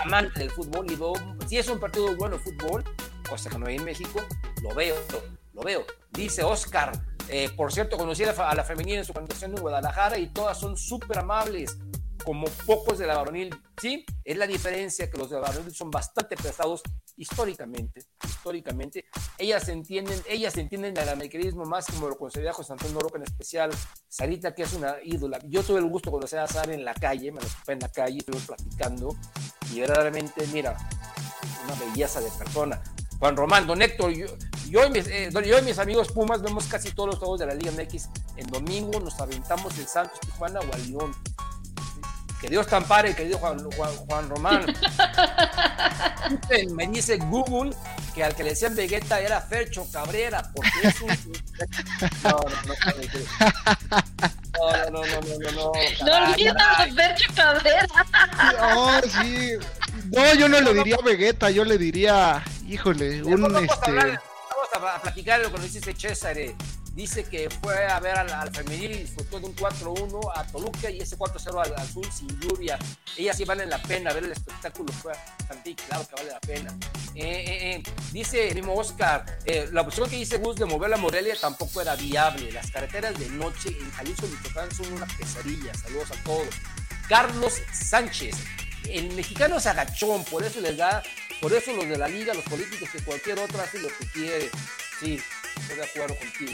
amante 0.05 0.41
del 0.41 0.51
fútbol 0.51 0.91
y 0.91 0.97
veo, 0.97 1.15
si 1.47 1.59
es 1.59 1.69
un 1.69 1.79
partido 1.79 2.15
bueno 2.17 2.37
de 2.37 2.43
fútbol, 2.43 2.85
cosa 3.29 3.49
que 3.49 3.59
no 3.59 3.67
hay 3.67 3.77
en 3.77 3.85
México, 3.85 4.21
lo 4.63 4.75
veo, 4.75 4.97
lo 5.55 5.63
veo. 5.63 5.85
Dice 6.11 6.43
Oscar, 6.43 6.93
eh, 7.29 7.51
por 7.57 7.73
cierto, 7.73 7.97
conocí 7.97 8.25
a 8.25 8.55
la, 8.55 8.65
femenina 8.65 8.99
en 8.99 9.05
su 9.05 9.13
presentación 9.13 9.55
en 9.55 9.61
Guadalajara 9.61 10.19
y 10.19 10.29
todas 10.29 10.59
son 10.59 10.77
súper 10.77 11.19
amables 11.19 11.79
como 12.25 12.47
pocos 12.67 12.99
de 12.99 13.07
la 13.07 13.17
varonil, 13.17 13.55
sí, 13.81 14.05
es 14.25 14.37
la 14.37 14.47
diferencia 14.47 15.11
que 15.11 15.19
los 15.19 15.31
de 15.31 15.37
la 15.37 15.43
varonil 15.43 15.75
son 15.75 15.91
bastante 15.91 16.37
pesados 16.37 16.83
históricamente, 17.17 18.03
históricamente, 18.25 19.05
ellas 19.39 19.69
entienden, 19.69 20.21
ellas 20.29 20.57
entienden 20.57 20.97
el 20.97 21.09
americanismo 21.09 21.65
más 21.65 21.87
como 21.87 22.09
lo 22.09 22.17
considera 22.17 22.53
José 22.53 22.73
Antonio 22.73 23.01
Roca 23.01 23.19
en 23.19 23.25
especial, 23.25 23.71
Sarita 24.09 24.55
que 24.55 24.63
es 24.63 24.73
una 24.73 24.97
ídola, 25.03 25.39
yo 25.45 25.63
tuve 25.63 25.79
el 25.79 25.87
gusto 25.87 26.11
de 26.11 26.17
conocer 26.17 26.39
a 26.39 26.47
Sara 26.47 26.75
en 26.75 26.85
la 26.85 26.95
calle, 26.95 27.33
me 27.33 27.41
lo 27.41 27.47
topé 27.47 27.73
en 27.73 27.81
la 27.81 27.89
calle, 27.91 28.19
estuvimos 28.19 28.47
platicando, 28.47 29.17
y 29.73 29.81
verdaderamente, 29.81 30.47
mira, 30.53 30.77
una 31.65 31.75
belleza 31.75 32.21
de 32.21 32.31
persona, 32.31 32.83
Juan 33.19 33.37
Román, 33.37 33.67
Don 33.67 33.83
Héctor, 33.83 34.13
yo, 34.13 34.27
yo, 34.69 34.87
y 34.87 34.91
mis, 34.91 35.09
eh, 35.09 35.31
amigos 35.79 36.13
Pumas 36.13 36.41
vemos 36.41 36.67
casi 36.67 36.93
todos 36.93 37.09
los 37.09 37.19
juegos 37.19 37.41
de 37.41 37.47
la 37.47 37.55
Liga 37.55 37.73
MX. 37.73 38.09
En 38.37 38.47
domingo 38.47 39.01
nos 39.01 39.19
aventamos 39.21 39.77
el 39.79 39.87
Santos 39.87 40.21
Tijuana 40.21 40.61
o 40.61 40.75
al 40.75 40.91
León. 40.91 41.13
Que 42.41 42.49
Dios 42.49 42.67
te 42.69 42.77
ampare, 42.77 43.15
querido 43.17 43.39
Juan, 43.39 43.59
Juan, 43.73 43.97
Juan 43.97 44.29
Román. 44.29 44.67
Me 46.73 46.87
dice 46.87 47.17
Google 47.17 47.75
que 48.15 48.23
al 48.23 48.35
que 48.35 48.45
le 48.45 48.51
decían 48.51 48.77
Vegeta 48.77 49.21
era 49.21 49.41
Fercho 49.41 49.87
Cabrera, 49.91 50.51
porque 50.55 50.71
es 50.85 51.01
un. 51.01 51.09
No, 52.23 52.31
no, 52.31 52.63
no, 54.91 54.91
no, 54.91 55.01
no, 55.01 55.21
no, 55.21 55.39
no, 55.39 55.51
no. 55.51 55.73
No 56.05 56.31
olvides 56.31 56.55
a 56.57 56.87
Fercho 56.95 57.33
Cabrera. 57.35 57.89
No, 58.61 59.01
sí. 59.03 59.53
No, 60.13 60.35
yo 60.35 60.49
no 60.49 60.61
le 60.61 60.75
diría 60.75 60.97
Vegeta, 61.05 61.51
yo 61.51 61.65
le 61.65 61.77
diría, 61.77 62.43
híjole, 62.69 63.23
un 63.23 63.43
vamos 63.43 63.63
este. 63.63 63.75
A 63.75 63.89
hablar, 63.89 64.23
vamos 64.51 64.95
a 64.95 65.03
platicar 65.03 65.41
lo 65.41 65.53
que 65.53 65.59
nos 65.59 65.73
dice 65.73 65.95
César 65.97 66.37
dice 66.99 67.23
que 67.23 67.49
fue 67.49 67.87
a 67.87 68.01
ver 68.01 68.19
al, 68.19 68.29
al 68.29 68.53
femenil 68.53 68.91
y 68.91 68.99
disfrutó 68.99 69.39
de 69.39 69.47
un 69.47 69.55
4-1 69.55 70.33
a 70.35 70.45
Toluca 70.49 70.91
y 70.91 70.99
ese 70.99 71.17
4-0 71.17 71.65
al 71.65 71.75
azul 71.77 72.05
sin 72.13 72.29
lluvia. 72.41 72.77
Ellas 73.17 73.37
sí 73.37 73.45
valen 73.45 73.71
la 73.71 73.81
pena, 73.81 74.13
ver 74.13 74.25
el 74.25 74.33
espectáculo 74.33 74.93
fue 74.93 75.13
bastante 75.39 75.77
claro 75.77 76.05
que 76.09 76.15
vale 76.17 76.33
la 76.33 76.41
pena. 76.41 76.77
Eh, 77.15 77.23
eh, 77.23 77.75
eh, 77.77 77.83
dice 78.11 78.49
el 78.49 78.69
Oscar, 78.69 79.25
la 79.71 79.83
opción 79.83 80.11
que 80.11 80.17
dice 80.17 80.39
Gus 80.39 80.57
de 80.57 80.65
mover 80.65 80.91
la 80.91 80.97
Morelia 80.97 81.37
tampoco 81.41 81.81
era 81.81 81.95
viable. 81.95 82.51
Las 82.51 82.69
carreteras 82.73 83.17
de 83.17 83.29
noche 83.31 83.69
en 83.69 83.91
Jalisco 83.93 84.27
y 84.27 84.31
Michoacán 84.31 84.75
son 84.75 84.93
una 84.93 85.07
pesadilla. 85.07 85.73
Saludos 85.75 86.11
a 86.11 86.25
todos. 86.25 86.49
Carlos 87.09 87.55
Sánchez, 87.73 88.35
el 88.89 89.15
mexicano 89.15 89.59
es 89.59 89.67
agachón, 89.67 90.25
por 90.25 90.43
eso 90.43 90.61
les 90.61 90.77
da, 90.77 91.05
por 91.41 91.53
eso 91.53 91.73
los 91.75 91.89
de 91.89 91.97
la 91.97 92.09
liga, 92.09 92.35
los 92.35 92.45
políticos 92.45 92.89
que 92.91 92.99
cualquier 93.05 93.39
otro 93.39 93.61
hace 93.63 93.79
lo 93.79 93.89
que 93.89 94.07
quiere. 94.13 94.51
Sí, 94.99 95.21
estoy 95.61 95.77
de 95.77 95.85
acuerdo 95.85 96.17
contigo 96.17 96.53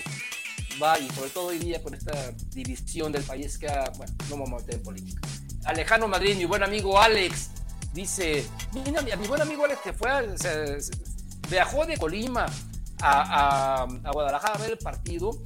va 0.83 0.99
y 0.99 1.09
sobre 1.11 1.31
todo 1.31 1.47
hoy 1.47 1.59
día 1.59 1.83
con 1.83 1.95
esta 1.95 2.33
división 2.51 3.13
del 3.13 3.23
país 3.23 3.59
que 3.59 3.69
ha, 3.69 3.91
bueno, 3.97 4.13
no 4.29 4.37
vamos 4.37 4.53
a 4.53 4.65
meter 4.65 4.75
en 4.77 4.83
política. 4.83 5.29
Alejandro 5.65 6.09
Madrid, 6.09 6.37
mi 6.37 6.45
buen 6.45 6.63
amigo 6.63 7.01
Alex, 7.01 7.51
dice, 7.93 8.47
mira, 8.73 9.03
mi, 9.03 9.27
buen 9.27 9.41
amigo 9.41 9.65
Alex 9.65 9.81
que 9.83 9.93
fue, 9.93 10.37
se, 10.39 10.79
viajó 11.49 11.87
de 11.87 11.97
Colima 11.97 12.47
a, 13.01 13.23
a, 13.23 13.83
a, 13.83 14.11
Guadalajara 14.13 14.55
a 14.55 14.59
ver 14.59 14.73
el 14.73 14.79
partido 14.79 15.41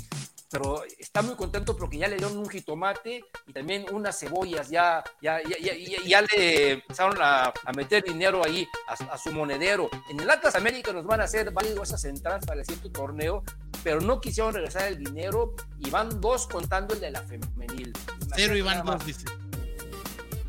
pero 0.50 0.82
está 0.98 1.22
muy 1.22 1.34
contento 1.34 1.76
porque 1.76 1.98
ya 1.98 2.08
le 2.08 2.16
dieron 2.16 2.36
un 2.38 2.48
jitomate 2.48 3.24
y 3.46 3.52
también 3.52 3.86
unas 3.92 4.18
cebollas, 4.18 4.70
ya, 4.70 5.04
ya, 5.20 5.40
ya, 5.42 5.58
ya, 5.58 6.02
ya 6.04 6.22
le 6.22 6.72
empezaron 6.72 7.16
a, 7.20 7.52
a, 7.64 7.72
meter 7.72 8.02
dinero 8.02 8.42
ahí 8.44 8.66
a, 8.88 8.92
a, 9.12 9.18
su 9.18 9.30
monedero. 9.32 9.90
En 10.08 10.20
el 10.20 10.30
Atlas 10.30 10.54
América 10.54 10.92
nos 10.92 11.04
van 11.04 11.20
a 11.20 11.24
hacer 11.24 11.50
válidos 11.50 11.88
esas 11.88 12.04
entradas 12.04 12.46
para 12.46 12.60
el 12.60 12.66
siguiente 12.66 12.90
torneo, 12.90 13.42
pero 13.84 14.00
no 14.00 14.20
quisieron 14.20 14.54
regresar 14.54 14.88
el 14.88 14.98
dinero 14.98 15.54
y 15.78 15.90
van 15.90 16.20
dos 16.20 16.46
contando 16.46 16.94
el 16.94 17.00
de 17.00 17.10
la 17.10 17.22
femenil. 17.22 17.92
Cero 18.34 18.56
y 18.56 18.62
van 18.62 18.84
dos, 18.84 19.04
dice. 19.04 19.24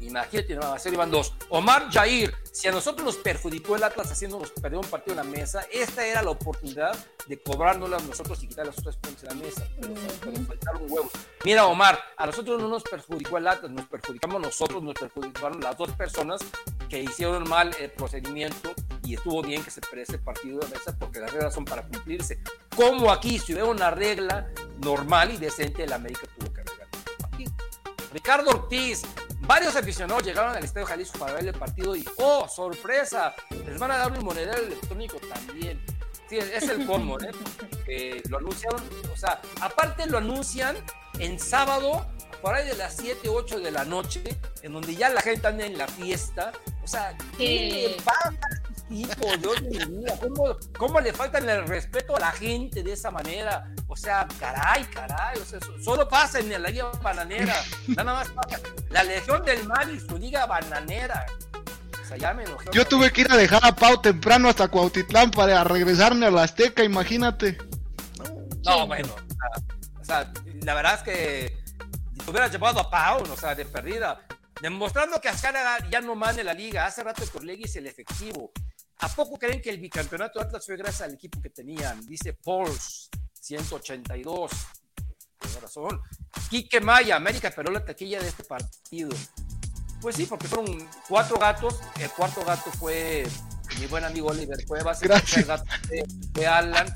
Imagínate, 0.10 0.56
no, 0.56 0.74
a 0.74 0.80
cero 0.80 0.96
y 0.96 0.98
van 0.98 1.12
dos. 1.12 1.34
Omar 1.50 1.90
Jair, 1.92 2.34
si 2.52 2.68
a 2.68 2.72
nosotros 2.72 3.06
nos 3.06 3.18
perjudicó 3.18 3.76
el 3.76 3.84
Atlas 3.84 4.12
haciéndonos 4.12 4.52
perder 4.52 4.80
un 4.80 4.86
partido 4.86 5.20
en 5.20 5.28
la 5.28 5.32
mesa, 5.32 5.66
esta 5.72 6.06
era 6.06 6.24
la 6.24 6.32
oportunidad 6.32 6.98
de 7.28 7.42
cobrárnoslas 7.42 8.04
nosotros 8.04 8.44
y 8.44 8.48
quitar 8.48 8.66
los 8.66 8.78
otros 8.80 8.98
puntos 8.98 9.22
de 9.22 9.28
la 9.30 9.36
mesa. 9.36 9.64
Pero, 9.80 9.94
pero 10.22 10.46
faltaron 10.46 10.82
huevos. 10.90 11.12
Mira, 11.46 11.66
Omar, 11.68 12.00
a 12.18 12.26
nosotros 12.26 12.60
no 12.60 12.68
nos 12.68 12.84
perjudicó 12.84 13.38
el 13.38 13.48
Atlas, 13.48 13.72
nos 13.72 13.86
perjudicamos 13.86 14.42
nosotros, 14.42 14.82
nos 14.82 14.96
perjudicaron 14.96 15.62
las 15.62 15.78
dos 15.78 15.92
personas 15.92 16.42
que 16.90 17.02
hicieron 17.04 17.48
mal 17.48 17.76
el 17.80 17.92
procedimiento 17.92 18.74
y 19.04 19.14
estuvo 19.14 19.42
bien 19.44 19.64
que 19.64 19.72
se 19.72 19.80
perdiera 19.80 20.04
ese 20.04 20.18
partido 20.18 20.60
de 20.60 20.68
mesa 20.70 20.96
porque 20.98 21.20
las 21.20 21.32
reglas 21.32 21.54
son 21.54 21.66
para 21.66 21.84
cumplirse. 21.84 22.40
Como 22.76 23.12
aquí, 23.12 23.38
si 23.40 23.54
hubiera 23.54 23.70
una 23.70 23.92
regla 23.92 24.50
normal 24.80 25.32
y 25.32 25.38
decente, 25.38 25.84
el 25.84 25.94
América 25.94 26.28
tuvo 26.38 26.52
que 26.52 26.62
arreglar. 26.62 26.88
Aquí. 27.32 27.46
Ricardo 28.12 28.50
Ortiz, 28.50 29.04
Varios 29.50 29.76
aficionados 29.76 30.24
llegaron 30.24 30.56
al 30.56 30.64
Estadio 30.64 30.86
Jalisco 30.86 31.18
para 31.18 31.34
ver 31.34 31.48
el 31.48 31.56
partido 31.56 31.96
y, 31.96 32.06
¡oh, 32.18 32.48
sorpresa! 32.48 33.34
Les 33.66 33.80
van 33.80 33.90
a 33.90 33.98
dar 33.98 34.12
un 34.12 34.24
monedero 34.24 34.62
electrónico 34.62 35.18
también. 35.22 35.84
Sí, 36.30 36.38
es 36.38 36.70
el 36.70 36.86
colmo, 36.86 37.20
¿eh? 37.20 37.32
Eh, 37.88 38.22
lo 38.30 38.38
anunciaron, 38.38 38.80
o 39.12 39.18
sea, 39.18 39.42
aparte 39.60 40.06
lo 40.06 40.20
anuncian 40.20 40.78
en 41.18 41.40
sábado, 41.40 42.06
por 42.44 42.54
ahí 42.54 42.68
de 42.68 42.76
las 42.76 42.96
7, 42.98 43.28
8 43.28 43.60
de 43.60 43.72
la 43.72 43.86
noche, 43.86 44.22
en 44.62 44.72
donde 44.72 44.96
ya 44.96 45.10
la 45.10 45.22
gente 45.22 45.48
anda 45.48 45.66
en 45.66 45.80
la 45.80 45.88
fiesta. 45.88 46.52
O 46.84 46.88
sea, 46.88 47.18
¿qué 47.36 47.96
le 47.98 48.04
pasa 48.04 48.38
tipo, 48.90 49.38
Dios 49.38 49.62
mío, 49.62 50.14
¿cómo, 50.20 50.58
¿cómo, 50.78 51.00
le 51.00 51.14
faltan 51.14 51.48
el 51.48 51.68
respeto 51.68 52.16
a 52.16 52.20
la 52.20 52.32
gente 52.32 52.84
de 52.84 52.94
esa 52.94 53.12
manera? 53.12 53.72
O 53.88 53.96
sea, 53.96 54.28
caray, 54.40 54.84
caray, 54.86 55.40
o 55.40 55.46
sea, 55.46 55.60
solo 55.84 56.08
pasa 56.08 56.40
en 56.40 56.50
la 56.50 56.70
liga 56.70 56.92
bananera, 57.02 57.56
nada 57.88 58.14
más 58.14 58.30
pasa. 58.30 58.60
La 58.90 59.04
Legión 59.04 59.44
del 59.46 59.66
Mar 59.68 59.90
y 59.90 60.00
su 60.00 60.18
liga 60.18 60.46
bananera. 60.46 61.26
O 62.02 62.08
sea, 62.08 62.18
ya 62.18 62.34
me 62.34 62.44
enojé. 62.44 62.70
Yo 62.72 62.86
tuve 62.86 63.12
que 63.12 63.22
ir 63.22 63.32
a 63.32 63.38
dejar 63.38 63.64
a 63.64 63.76
Pau 63.76 64.02
temprano 64.02 64.50
hasta 64.50 64.68
Cuautitlán 64.68 65.32
para 65.32 65.64
regresarme 65.64 66.26
a 66.26 66.32
la 66.32 66.44
Azteca, 66.44 66.84
imagínate. 66.84 67.58
No, 68.66 68.88
bueno, 68.88 69.16
o 70.02 70.04
sea, 70.04 70.32
la 70.64 70.74
verdad 70.74 70.96
es 70.96 71.02
que 71.02 71.58
si 72.24 72.30
hubieras 72.30 72.52
llevado 72.52 72.80
a 72.80 72.90
Pau, 72.90 73.24
o 73.24 73.38
sea, 73.38 73.54
de 73.54 73.66
perdida, 73.66 74.22
demostrando 74.62 75.22
que 75.22 75.30
Azcárraga 75.30 75.88
ya 75.90 76.02
no 76.02 76.16
manda 76.16 76.44
la 76.44 76.54
liga. 76.54 76.86
Hace 76.86 77.04
rato 77.04 77.24
Corlegui 77.32 77.66
es 77.66 77.76
el 77.76 77.88
efectivo. 77.88 78.52
¿A 79.00 79.08
poco 79.10 79.38
creen 79.38 79.62
que 79.62 79.70
el 79.70 79.80
bicampeonato 79.80 80.40
de 80.40 80.46
Atlas 80.46 80.66
fue 80.66 80.76
gracias 80.76 81.02
al 81.04 81.14
equipo 81.14 81.42
que 81.42 81.50
tenían? 81.50 82.06
Dice 82.06 82.34
Pauls, 82.34 83.10
182. 83.34 84.52
Tiene 85.40 85.60
razón. 85.62 86.02
Quique 86.50 86.82
Maya, 86.82 87.16
América 87.16 87.52
pero 87.56 87.72
la 87.72 87.84
taquilla 87.84 88.20
de 88.22 88.28
este 88.28 88.44
partido. 88.44 89.10
Pues 90.02 90.16
sí, 90.16 90.26
porque 90.26 90.48
fueron 90.48 90.88
cuatro 91.08 91.38
gatos. 91.38 91.80
El 92.00 92.10
cuarto 92.12 92.44
gato 92.44 92.72
fue 92.72 93.26
mi 93.80 93.86
buen 93.88 94.04
amigo 94.04 94.28
Oliver 94.30 94.66
Cuevas. 94.66 95.00
Gracias. 95.00 95.38
El 95.38 95.46
gato 95.46 95.66
fue, 95.88 96.04
fue 96.34 96.48
Alan. 96.48 96.88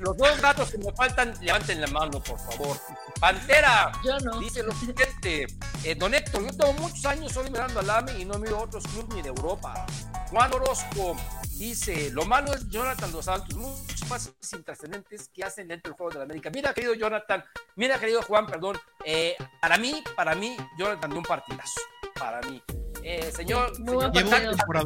Los 0.00 0.16
dos 0.16 0.40
gatos 0.40 0.70
que 0.72 0.78
me 0.78 0.92
faltan, 0.92 1.32
levanten 1.40 1.80
la 1.80 1.86
mano, 1.86 2.20
por 2.20 2.38
favor. 2.38 2.76
Pantera, 3.20 3.92
Yo 4.04 4.18
no. 4.18 4.40
dice 4.40 4.64
lo 4.64 4.72
siguiente. 4.74 5.46
Eh, 5.84 5.94
don 5.94 6.12
Héctor, 6.12 6.42
yo 6.44 6.56
tengo 6.56 6.72
muchos 6.74 7.04
años 7.06 7.30
solo 7.32 7.48
mirando 7.50 7.78
al 7.78 7.88
AME 7.88 8.18
y 8.18 8.24
no 8.24 8.38
miro 8.40 8.60
otros 8.60 8.82
clubes 8.88 9.14
ni 9.14 9.22
de 9.22 9.28
Europa. 9.28 9.86
Juan 10.34 10.52
Orozco 10.52 11.16
dice, 11.58 12.10
lo 12.10 12.24
malo 12.24 12.52
es 12.52 12.68
Jonathan 12.68 13.12
Dos 13.12 13.26
Santos, 13.26 13.54
muchos 13.54 14.00
pasos 14.08 14.34
intrascendentes 14.52 15.30
que 15.32 15.44
hacen 15.44 15.68
dentro 15.68 15.92
del 15.92 15.96
juego 15.96 16.10
de 16.10 16.18
la 16.18 16.24
América. 16.24 16.50
Mira, 16.52 16.74
querido 16.74 16.92
Jonathan, 16.94 17.44
mira, 17.76 18.00
querido 18.00 18.20
Juan, 18.20 18.44
perdón, 18.44 18.76
eh, 19.04 19.36
para 19.60 19.78
mí, 19.78 20.02
para 20.16 20.34
mí, 20.34 20.56
Jonathan 20.76 21.10
dio 21.10 21.18
un 21.20 21.24
partidazo, 21.24 21.80
para 22.18 22.40
mí. 22.48 22.60
Eh, 23.04 23.30
señor, 23.30 23.78
Muy 23.78 23.94
buen 23.94 24.12
señor. 24.12 24.56
Pantera, 24.56 24.82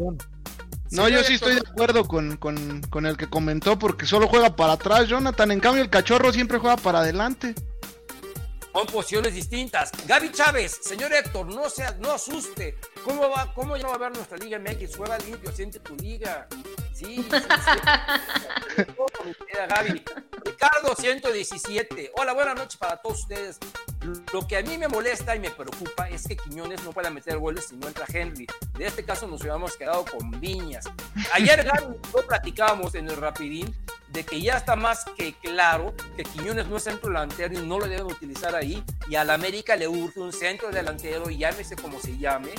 No, 0.90 1.08
yo 1.08 1.22
sí 1.22 1.32
estoy 1.32 1.54
de 1.54 1.62
acuerdo 1.66 2.04
con, 2.04 2.36
con, 2.36 2.82
con 2.90 3.06
el 3.06 3.16
que 3.16 3.30
comentó 3.30 3.78
porque 3.78 4.04
solo 4.04 4.28
juega 4.28 4.54
para 4.54 4.74
atrás 4.74 5.08
Jonathan. 5.08 5.50
En 5.50 5.60
cambio, 5.60 5.82
el 5.82 5.88
cachorro 5.88 6.30
siempre 6.30 6.58
juega 6.58 6.76
para 6.76 6.98
adelante. 6.98 7.54
Son 8.78 8.86
posiciones 8.86 9.34
distintas. 9.34 9.90
Gaby 10.06 10.30
Chávez, 10.30 10.78
señor 10.80 11.12
Héctor, 11.12 11.52
no 11.52 11.68
sea, 11.68 11.96
no 11.98 12.12
asuste. 12.12 12.76
¿Cómo 13.02 13.28
va, 13.28 13.52
cómo 13.52 13.76
ya 13.76 13.88
va 13.88 13.94
a 13.94 13.98
ver 13.98 14.12
nuestra 14.12 14.38
Liga 14.38 14.56
MX? 14.60 14.96
Juega 14.96 15.18
limpio, 15.18 15.50
siente 15.50 15.80
tu 15.80 15.96
liga. 15.96 16.46
Sí, 16.98 17.16
sí, 17.16 17.24
sí. 17.30 18.82
Gaby. 19.68 20.04
Ricardo 20.44 20.96
117. 20.96 22.10
Hola, 22.16 22.32
buenas 22.32 22.56
noches 22.56 22.76
para 22.76 22.96
todos 22.96 23.20
ustedes. 23.20 23.58
Lo 24.32 24.44
que 24.48 24.56
a 24.56 24.62
mí 24.62 24.76
me 24.76 24.88
molesta 24.88 25.36
y 25.36 25.38
me 25.38 25.50
preocupa 25.50 26.08
es 26.08 26.26
que 26.26 26.36
Quiñones 26.36 26.82
no 26.82 26.90
pueda 26.90 27.10
meter 27.10 27.38
goles 27.38 27.66
si 27.68 27.76
no 27.76 27.86
entra 27.86 28.04
Henry. 28.08 28.48
De 28.76 28.86
este 28.86 29.04
caso 29.04 29.28
nos 29.28 29.42
hubiéramos 29.42 29.76
quedado 29.76 30.04
con 30.06 30.40
Viñas. 30.40 30.86
Ayer, 31.34 31.62
Gaby, 31.62 31.98
lo 32.12 32.26
platicábamos 32.26 32.96
en 32.96 33.08
el 33.08 33.16
Rapidín 33.16 33.72
de 34.08 34.24
que 34.24 34.40
ya 34.40 34.56
está 34.56 34.74
más 34.74 35.04
que 35.16 35.34
claro 35.34 35.94
que 36.16 36.24
Quiñones 36.24 36.66
no 36.66 36.78
es 36.78 36.82
centro 36.82 37.10
delantero 37.10 37.54
y 37.54 37.64
no 37.64 37.78
lo 37.78 37.86
deben 37.86 38.06
utilizar 38.06 38.56
ahí. 38.56 38.82
Y 39.08 39.14
al 39.14 39.30
América 39.30 39.76
le 39.76 39.86
urge 39.86 40.18
un 40.18 40.32
centro 40.32 40.70
delantero, 40.70 41.30
llámese 41.30 41.76
como 41.76 42.00
se 42.00 42.18
llame, 42.18 42.50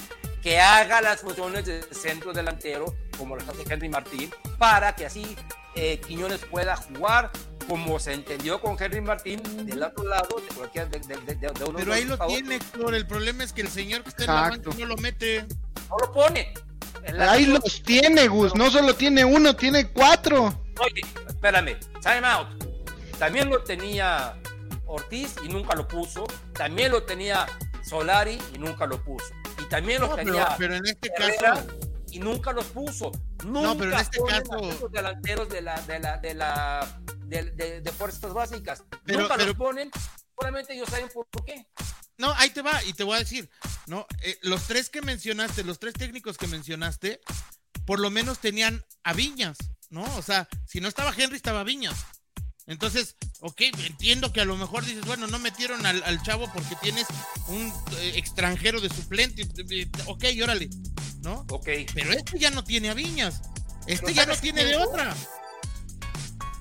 que 0.41 0.59
haga 0.59 1.01
las 1.01 1.21
funciones 1.21 1.65
de 1.65 1.81
centro 1.91 2.33
delantero, 2.33 2.95
como 3.17 3.35
lo 3.35 3.41
hace 3.41 3.63
Henry 3.67 3.89
Martín, 3.89 4.31
para 4.57 4.95
que 4.95 5.05
así 5.05 5.35
eh, 5.75 5.99
Quiñones 6.05 6.41
pueda 6.45 6.75
jugar 6.75 7.31
como 7.67 7.99
se 7.99 8.13
entendió 8.13 8.59
con 8.59 8.81
Henry 8.81 8.99
Martín 8.99 9.41
del 9.65 9.83
otro 9.83 10.03
lado 10.03 10.41
de 10.41 10.55
cualquier 10.55 10.89
de, 10.89 10.99
de, 10.99 11.35
de, 11.35 11.35
de 11.35 11.63
uno 11.65 11.77
Pero 11.77 11.93
ahí 11.93 12.03
lo 12.03 12.17
tiene, 12.17 12.55
Héctor. 12.55 12.95
El 12.95 13.05
problema 13.05 13.43
es 13.43 13.53
que 13.53 13.61
el 13.61 13.67
señor 13.67 14.01
que 14.03 14.09
está 14.09 14.23
en 14.23 14.27
la 14.27 14.41
banca 14.41 14.71
no 14.77 14.85
lo 14.85 14.97
mete. 14.97 15.45
No 15.89 15.97
lo 16.01 16.11
pone. 16.11 16.51
Ahí 17.19 17.45
los 17.45 17.83
tiene, 17.83 18.27
Gus. 18.27 18.55
No 18.55 18.71
solo 18.71 18.95
tiene 18.95 19.23
uno, 19.23 19.55
tiene 19.55 19.87
cuatro. 19.87 20.63
Oye, 20.79 21.01
espérame. 21.27 21.77
Time 22.01 22.25
out. 22.27 22.47
También 23.19 23.49
lo 23.49 23.63
tenía 23.63 24.35
Ortiz 24.87 25.35
y 25.43 25.49
nunca 25.49 25.75
lo 25.75 25.87
puso. 25.87 26.25
También 26.53 26.91
lo 26.91 27.03
tenía 27.03 27.45
Solari 27.83 28.39
y 28.53 28.57
nunca 28.57 28.87
lo 28.87 29.01
puso. 29.03 29.27
Y 29.61 29.65
también 29.65 30.01
lo 30.01 30.07
No, 30.07 30.15
pero, 30.15 30.25
tenía 30.31 30.55
pero 30.57 30.75
en 30.75 30.85
este 30.85 31.11
Herrera 31.15 31.53
caso, 31.55 31.67
y 32.11 32.19
nunca 32.19 32.51
los 32.53 32.65
puso. 32.65 33.11
Nunca 33.43 33.61
No, 33.67 33.77
pero 33.77 33.91
en 33.93 33.99
este 33.99 34.19
caso- 34.19 34.53
a 34.53 34.67
esos 34.69 34.91
delanteros 34.91 35.49
de 35.49 35.61
la 35.61 35.81
de 35.81 35.99
la 35.99 36.17
de 36.17 36.33
la 36.33 37.01
de, 37.25 37.43
de- 37.51 37.81
de 37.81 37.91
fuerzas 37.91 38.33
básicas. 38.33 38.83
Pero- 39.05 39.21
nunca 39.21 39.35
pero- 39.35 39.47
los 39.47 39.55
ponen. 39.55 39.91
Solamente 40.39 40.73
ellos 40.73 40.89
saben 40.89 41.09
por 41.13 41.27
qué. 41.45 41.67
no, 42.17 42.31
ahí 42.35 42.49
te 42.49 42.61
va 42.61 42.81
y 42.85 42.93
te 42.93 43.03
voy 43.03 43.15
a 43.17 43.19
decir, 43.19 43.49
no, 43.87 44.05
Eh, 44.21 44.37
los 44.41 44.63
tres 44.67 44.89
que 44.89 45.01
mencionaste, 45.01 45.63
los 45.63 45.79
tres 45.79 45.93
técnicos 45.93 46.37
que 46.37 46.47
mencionaste, 46.47 47.21
por 47.85 47.99
lo 47.99 48.09
menos 48.09 48.39
tenían 48.39 48.85
a 49.03 49.13
Viñas, 49.13 49.57
¿no? 49.89 50.03
O 50.17 50.21
sea, 50.21 50.47
si 50.65 50.79
no 50.79 50.87
estaba 50.87 51.13
Henry, 51.15 51.35
estaba 51.37 51.63
Viñas. 51.63 51.95
Entonces, 52.69 53.15
ok, 53.39 53.61
entiendo 53.87 54.31
que 54.31 54.41
a 54.41 54.45
lo 54.45 54.55
mejor 54.55 54.85
dices, 54.85 55.03
bueno, 55.05 55.25
no 55.25 55.39
metieron 55.39 55.87
al, 55.87 56.03
al 56.03 56.21
chavo 56.21 56.47
porque 56.53 56.75
tienes 56.83 57.07
un 57.47 57.73
eh, 57.97 58.13
extranjero 58.15 58.79
de 58.79 58.89
suplente. 58.89 59.41
Ok, 60.05 60.25
órale, 60.43 60.69
¿no? 61.21 61.47
Ok. 61.49 61.67
Pero 61.95 62.11
este 62.13 62.37
ya 62.37 62.51
no 62.51 62.63
tiene 62.63 62.91
a 62.91 62.93
Viñas. 62.93 63.41
Este 63.87 64.13
ya 64.13 64.21
no 64.21 64.35
¿sabes 64.35 64.41
tiene 64.41 64.65
de 64.65 64.77
no? 64.77 64.83
otra. 64.83 65.15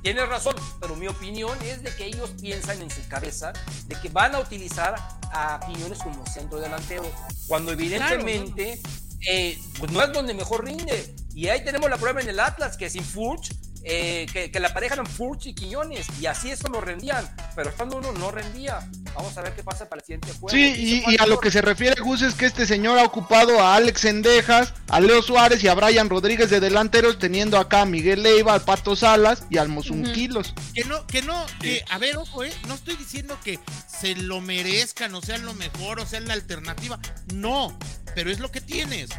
Tienes 0.02 0.26
razón, 0.26 0.54
pero 0.80 0.96
mi 0.96 1.08
opinión 1.08 1.58
es 1.62 1.82
de 1.82 1.94
que 1.94 2.06
ellos 2.06 2.30
piensan 2.40 2.80
en 2.80 2.90
su 2.90 3.06
cabeza 3.08 3.52
de 3.86 4.00
que 4.00 4.08
van 4.08 4.34
a 4.34 4.38
utilizar 4.38 4.94
a 5.30 5.60
Quiñones 5.66 5.98
como 5.98 6.24
centro 6.24 6.58
delantero, 6.58 7.12
cuando 7.48 7.72
evidentemente 7.72 8.80
eh, 9.28 9.58
pues 9.78 9.92
no 9.92 10.02
es 10.02 10.10
donde 10.14 10.32
mejor 10.32 10.64
rinde. 10.64 11.14
Y 11.34 11.48
ahí 11.48 11.62
tenemos 11.64 11.90
la 11.90 11.98
prueba 11.98 12.22
en 12.22 12.30
el 12.30 12.40
Atlas, 12.40 12.78
que 12.78 12.88
sin 12.88 13.04
Furch, 13.04 13.52
eh, 13.88 14.26
que, 14.32 14.50
que 14.50 14.60
la 14.60 14.72
pareja 14.72 14.94
eran 14.94 15.06
Furch 15.06 15.46
y 15.46 15.54
Quiñones, 15.54 16.06
y 16.20 16.26
así 16.26 16.50
es 16.50 16.62
como 16.62 16.80
rendían, 16.80 17.28
pero 17.56 17.70
estando 17.70 17.96
uno 17.96 18.12
no 18.12 18.30
rendía. 18.30 18.88
Vamos 19.14 19.36
a 19.36 19.42
ver 19.42 19.54
qué 19.54 19.64
pasa 19.64 19.88
para 19.88 20.00
el 20.00 20.06
siguiente 20.06 20.28
juego. 20.38 20.50
Sí, 20.50 21.02
y, 21.06 21.14
y 21.14 21.16
a 21.18 21.26
lo 21.26 21.40
que 21.40 21.50
se 21.50 21.60
refiere 21.60 22.00
Gus 22.00 22.22
es 22.22 22.34
que 22.34 22.46
este 22.46 22.66
señor 22.66 22.98
ha 22.98 23.04
ocupado 23.04 23.60
a 23.60 23.74
Alex 23.74 24.04
Endejas, 24.04 24.74
a 24.88 25.00
Leo 25.00 25.22
Suárez 25.22 25.64
y 25.64 25.68
a 25.68 25.74
Brian 25.74 26.08
Rodríguez 26.08 26.50
de 26.50 26.60
delanteros, 26.60 27.18
teniendo 27.18 27.58
acá 27.58 27.82
a 27.82 27.86
Miguel 27.86 28.22
Leiva, 28.22 28.54
al 28.54 28.62
Pato 28.62 28.94
Salas 28.94 29.44
y 29.50 29.56
al 29.56 29.68
Mosunquilos. 29.68 30.54
Que 30.74 30.84
no, 30.84 31.06
que 31.06 31.22
no, 31.22 31.46
que, 31.60 31.84
a 31.90 31.98
ver, 31.98 32.16
ojo, 32.18 32.44
eh, 32.44 32.52
no 32.68 32.74
estoy 32.74 32.96
diciendo 32.96 33.38
que 33.42 33.58
se 33.86 34.14
lo 34.14 34.40
merezcan 34.40 35.14
o 35.14 35.22
sean 35.22 35.44
lo 35.44 35.54
mejor 35.54 35.98
o 35.98 36.06
sean 36.06 36.28
la 36.28 36.34
alternativa. 36.34 37.00
No, 37.34 37.76
pero 38.14 38.30
es 38.30 38.38
lo 38.38 38.52
que 38.52 38.60
tienes. 38.60 39.10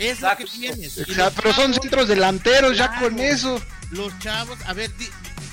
Es 0.00 0.12
Exacto. 0.14 0.44
lo 0.44 0.50
que 0.50 0.58
tienes. 0.58 0.98
Exacto, 0.98 1.40
pero 1.42 1.54
son 1.54 1.74
centros 1.74 2.08
delanteros 2.08 2.76
ya 2.76 2.98
con 2.98 3.18
eso. 3.18 3.62
Los 3.90 4.18
chavos, 4.18 4.58
a 4.66 4.72
ver, 4.72 4.90
di- 4.96 5.10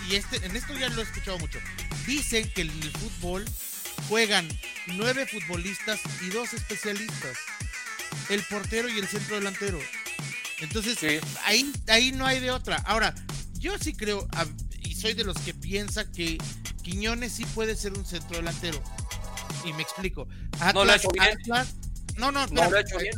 y 0.10 0.16
este, 0.16 0.38
en 0.46 0.56
esto 0.56 0.74
ya 0.78 0.88
lo 0.90 1.02
he 1.02 1.04
escuchado 1.04 1.38
mucho. 1.40 1.60
Dicen 2.06 2.50
que 2.56 2.62
en 2.62 2.70
el 2.70 2.92
fútbol 2.92 3.44
juegan 4.08 4.48
nueve 4.88 5.28
futbolistas 5.28 6.00
y 6.26 6.30
dos 6.30 6.54
especialistas. 6.54 7.38
El 8.30 8.42
portero 8.44 8.88
y 8.88 8.98
el 9.00 9.08
centro 9.08 9.36
delantero. 9.36 9.80
Entonces, 10.60 10.98
Sí. 11.00 11.20
ahí, 11.44 11.72
ahí 11.88 12.12
no 12.14 12.26
hay 12.26 12.40
de 12.40 12.52
otra. 12.52 12.78
Ahora, 12.86 13.14
yo 13.60 13.78
sí 13.78 13.94
creo, 13.94 14.28
a- 14.34 14.46
y 14.82 14.96
soy 14.96 15.14
de 15.14 15.24
los 15.26 15.38
que 15.40 15.54
piensa 15.54 16.10
que 16.10 16.38
Quiñones 16.84 17.34
sí 17.34 17.44
puede 17.54 17.76
ser 17.76 17.92
un 17.98 18.06
centro 18.06 18.38
delantero. 18.38 18.82
Y 19.66 19.74
me 19.74 19.82
explico. 19.84 20.26
Atlas, 20.54 20.74
No 20.74 20.86
lo 20.86 20.92
ha 20.94 20.96
hecho 20.96 21.10
bien. 21.12 21.26
Atlas- 21.38 21.76
no, 22.16 22.32
no, 22.32 22.48
No 22.48 22.70
lo 22.70 22.78
ha 22.78 22.80
hecho 22.80 22.98
bien. 22.98 23.14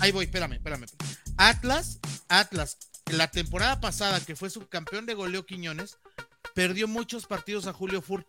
Ahí 0.00 0.12
voy, 0.12 0.24
espérame, 0.24 0.54
espérame. 0.54 0.86
Atlas, 1.36 1.98
Atlas, 2.28 2.78
la 3.12 3.30
temporada 3.30 3.80
pasada 3.80 4.20
que 4.20 4.36
fue 4.36 4.50
subcampeón 4.50 5.06
de 5.06 5.14
goleo 5.14 5.46
Quiñones, 5.46 5.98
perdió 6.54 6.88
muchos 6.88 7.26
partidos 7.26 7.66
a 7.66 7.72
Julio 7.72 8.02
Furch 8.02 8.26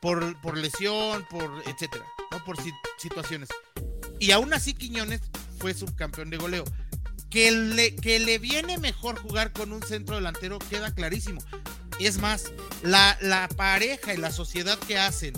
por, 0.00 0.40
por 0.40 0.56
lesión, 0.58 1.26
por 1.30 1.62
etcétera, 1.66 2.04
¿no? 2.30 2.44
Por 2.44 2.60
si- 2.62 2.72
situaciones. 2.98 3.48
Y 4.20 4.32
aún 4.32 4.52
así 4.54 4.74
Quiñones 4.74 5.20
fue 5.58 5.74
subcampeón 5.74 6.30
de 6.30 6.36
goleo. 6.36 6.64
Que 7.30 7.50
le, 7.50 7.96
que 7.96 8.20
le 8.20 8.38
viene 8.38 8.78
mejor 8.78 9.18
jugar 9.20 9.52
con 9.52 9.72
un 9.72 9.82
centro 9.82 10.14
delantero 10.16 10.58
queda 10.60 10.94
clarísimo. 10.94 11.42
Es 11.98 12.18
más, 12.18 12.52
la, 12.82 13.18
la 13.20 13.48
pareja 13.48 14.14
y 14.14 14.18
la 14.18 14.30
sociedad 14.30 14.78
que 14.78 14.98
hacen 14.98 15.34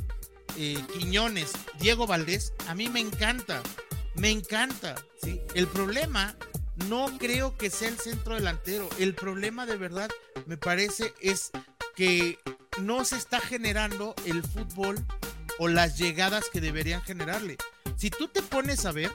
eh, 0.59 0.83
Quiñones, 0.99 1.53
Diego 1.79 2.07
Valdés, 2.07 2.53
a 2.67 2.75
mí 2.75 2.89
me 2.89 3.01
encanta. 3.01 3.63
Me 4.15 4.31
encanta. 4.31 4.95
¿Sí? 5.27 5.41
El 5.55 5.67
problema 5.67 6.37
no 6.89 7.07
creo 7.19 7.57
que 7.57 7.71
sea 7.71 7.89
el 7.89 7.99
centro 7.99 8.35
delantero. 8.35 8.89
El 8.99 9.15
problema 9.15 9.67
de 9.67 9.77
verdad, 9.77 10.09
me 10.47 10.57
parece, 10.57 11.13
es 11.21 11.51
que 11.95 12.39
no 12.81 13.05
se 13.05 13.17
está 13.17 13.41
generando 13.41 14.15
el 14.25 14.43
fútbol 14.43 15.05
o 15.59 15.69
las 15.69 15.99
llegadas 15.99 16.45
que 16.53 16.61
deberían 16.61 17.03
generarle. 17.03 17.57
Si 17.97 18.11
tú 18.11 18.29
te 18.29 18.43
pones 18.43 18.85
a 18.85 18.93
ver, 18.93 19.13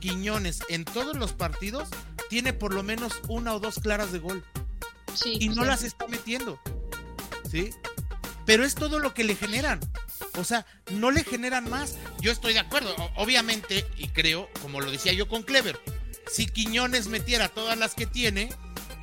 Quiñones 0.00 0.60
en 0.68 0.84
todos 0.84 1.16
los 1.16 1.32
partidos 1.32 1.88
tiene 2.28 2.52
por 2.52 2.74
lo 2.74 2.82
menos 2.82 3.20
una 3.28 3.54
o 3.54 3.60
dos 3.60 3.78
claras 3.78 4.12
de 4.12 4.18
gol 4.18 4.44
Sí, 5.14 5.38
y 5.40 5.48
no 5.48 5.62
sí. 5.62 5.68
las 5.68 5.82
está 5.84 6.06
metiendo. 6.08 6.58
¿Sí? 7.50 7.70
Pero 8.44 8.64
es 8.64 8.74
todo 8.74 8.98
lo 8.98 9.14
que 9.14 9.24
le 9.24 9.36
generan. 9.36 9.80
O 10.36 10.44
sea, 10.44 10.66
no 10.90 11.10
le 11.10 11.22
generan 11.24 11.68
más. 11.70 11.96
Yo 12.20 12.32
estoy 12.32 12.52
de 12.54 12.58
acuerdo, 12.60 12.94
obviamente, 13.16 13.86
y 13.96 14.08
creo, 14.08 14.48
como 14.62 14.80
lo 14.80 14.90
decía 14.90 15.12
yo 15.12 15.28
con 15.28 15.42
Clever, 15.42 15.78
si 16.30 16.46
Quiñones 16.46 17.06
metiera 17.08 17.48
todas 17.48 17.78
las 17.78 17.94
que 17.94 18.06
tiene, 18.06 18.48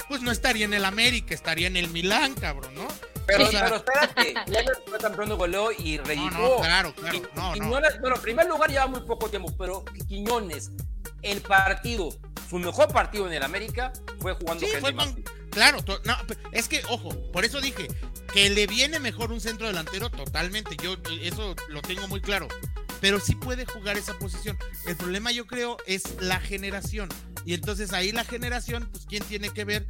pues 0.09 0.21
no 0.21 0.31
estaría 0.31 0.65
en 0.65 0.73
el 0.73 0.83
América, 0.85 1.33
estaría 1.33 1.67
en 1.67 1.77
el 1.77 1.89
Milán, 1.89 2.33
cabrón, 2.33 2.75
¿no? 2.75 2.87
Pero, 3.27 3.49
sea- 3.49 3.63
pero 3.63 3.75
espérate, 3.77 4.33
ya 4.47 4.59
fue 4.87 4.97
campeón 4.97 5.29
de 5.29 5.35
goleo 5.35 5.71
y 5.71 5.97
No, 5.99 6.03
reeditó. 6.03 6.29
no, 6.37 6.55
claro, 6.57 6.93
claro. 6.95 7.17
Qui- 7.17 7.29
No, 7.35 7.55
no. 7.55 7.69
Bueno, 7.69 7.87
en 8.15 8.21
primer 8.21 8.47
lugar 8.47 8.69
lleva 8.69 8.87
muy 8.87 9.01
poco 9.01 9.29
tiempo, 9.29 9.55
pero 9.57 9.85
Quiñones, 10.09 10.71
el 11.21 11.39
partido, 11.41 12.09
su 12.51 12.59
mejor 12.59 12.91
partido 12.93 13.25
en 13.25 13.33
el 13.33 13.41
América 13.43 13.91
fue 14.19 14.33
jugando 14.33 14.63
Sí, 14.65 14.71
fue 14.79 14.93
con-. 14.93 15.23
Claro, 15.49 15.81
to- 15.83 15.99
no, 16.05 16.15
pe- 16.27 16.37
es 16.51 16.67
que, 16.67 16.83
ojo, 16.89 17.09
por 17.31 17.43
eso 17.45 17.59
dije 17.61 17.87
que 18.33 18.49
le 18.51 18.67
viene 18.67 18.99
mejor 18.99 19.31
un 19.31 19.41
centro 19.41 19.65
delantero 19.67 20.09
totalmente. 20.11 20.77
Yo 20.83 20.95
eso 21.23 21.55
lo 21.69 21.81
tengo 21.81 22.07
muy 22.07 22.21
claro. 22.21 22.47
Pero 23.01 23.19
sí 23.19 23.33
puede 23.35 23.65
jugar 23.65 23.97
esa 23.97 24.19
posición. 24.19 24.57
El 24.85 24.95
problema, 24.95 25.31
yo 25.31 25.47
creo, 25.47 25.77
es 25.87 26.21
la 26.21 26.39
generación. 26.39 27.09
Y 27.45 27.53
entonces 27.55 27.91
ahí 27.93 28.11
la 28.11 28.23
generación, 28.23 28.87
pues, 28.91 29.05
¿quién 29.07 29.23
tiene 29.23 29.49
que 29.49 29.65
ver? 29.65 29.87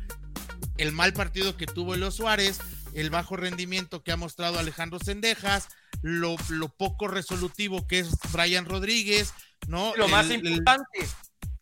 El 0.78 0.94
mal 0.94 1.12
partido 1.14 1.58
que 1.58 1.66
tuvo 1.66 1.96
Leo 1.96 2.10
Suárez, 2.12 2.60
el 2.94 3.10
bajo 3.10 3.36
rendimiento 3.36 4.02
que 4.04 4.12
ha 4.14 4.18
mostrado 4.18 4.58
Alejandro 4.60 4.98
Sendejas, 5.00 5.68
lo, 6.02 6.38
lo 6.50 6.70
poco 6.70 7.08
resolutivo 7.08 7.86
que 7.88 8.00
es 8.00 8.10
Brian 8.32 8.66
Rodríguez, 8.66 9.34
¿no? 9.68 9.94
Lo 9.98 10.08
más 10.08 10.30
el- 10.30 10.46
importante, 10.48 11.08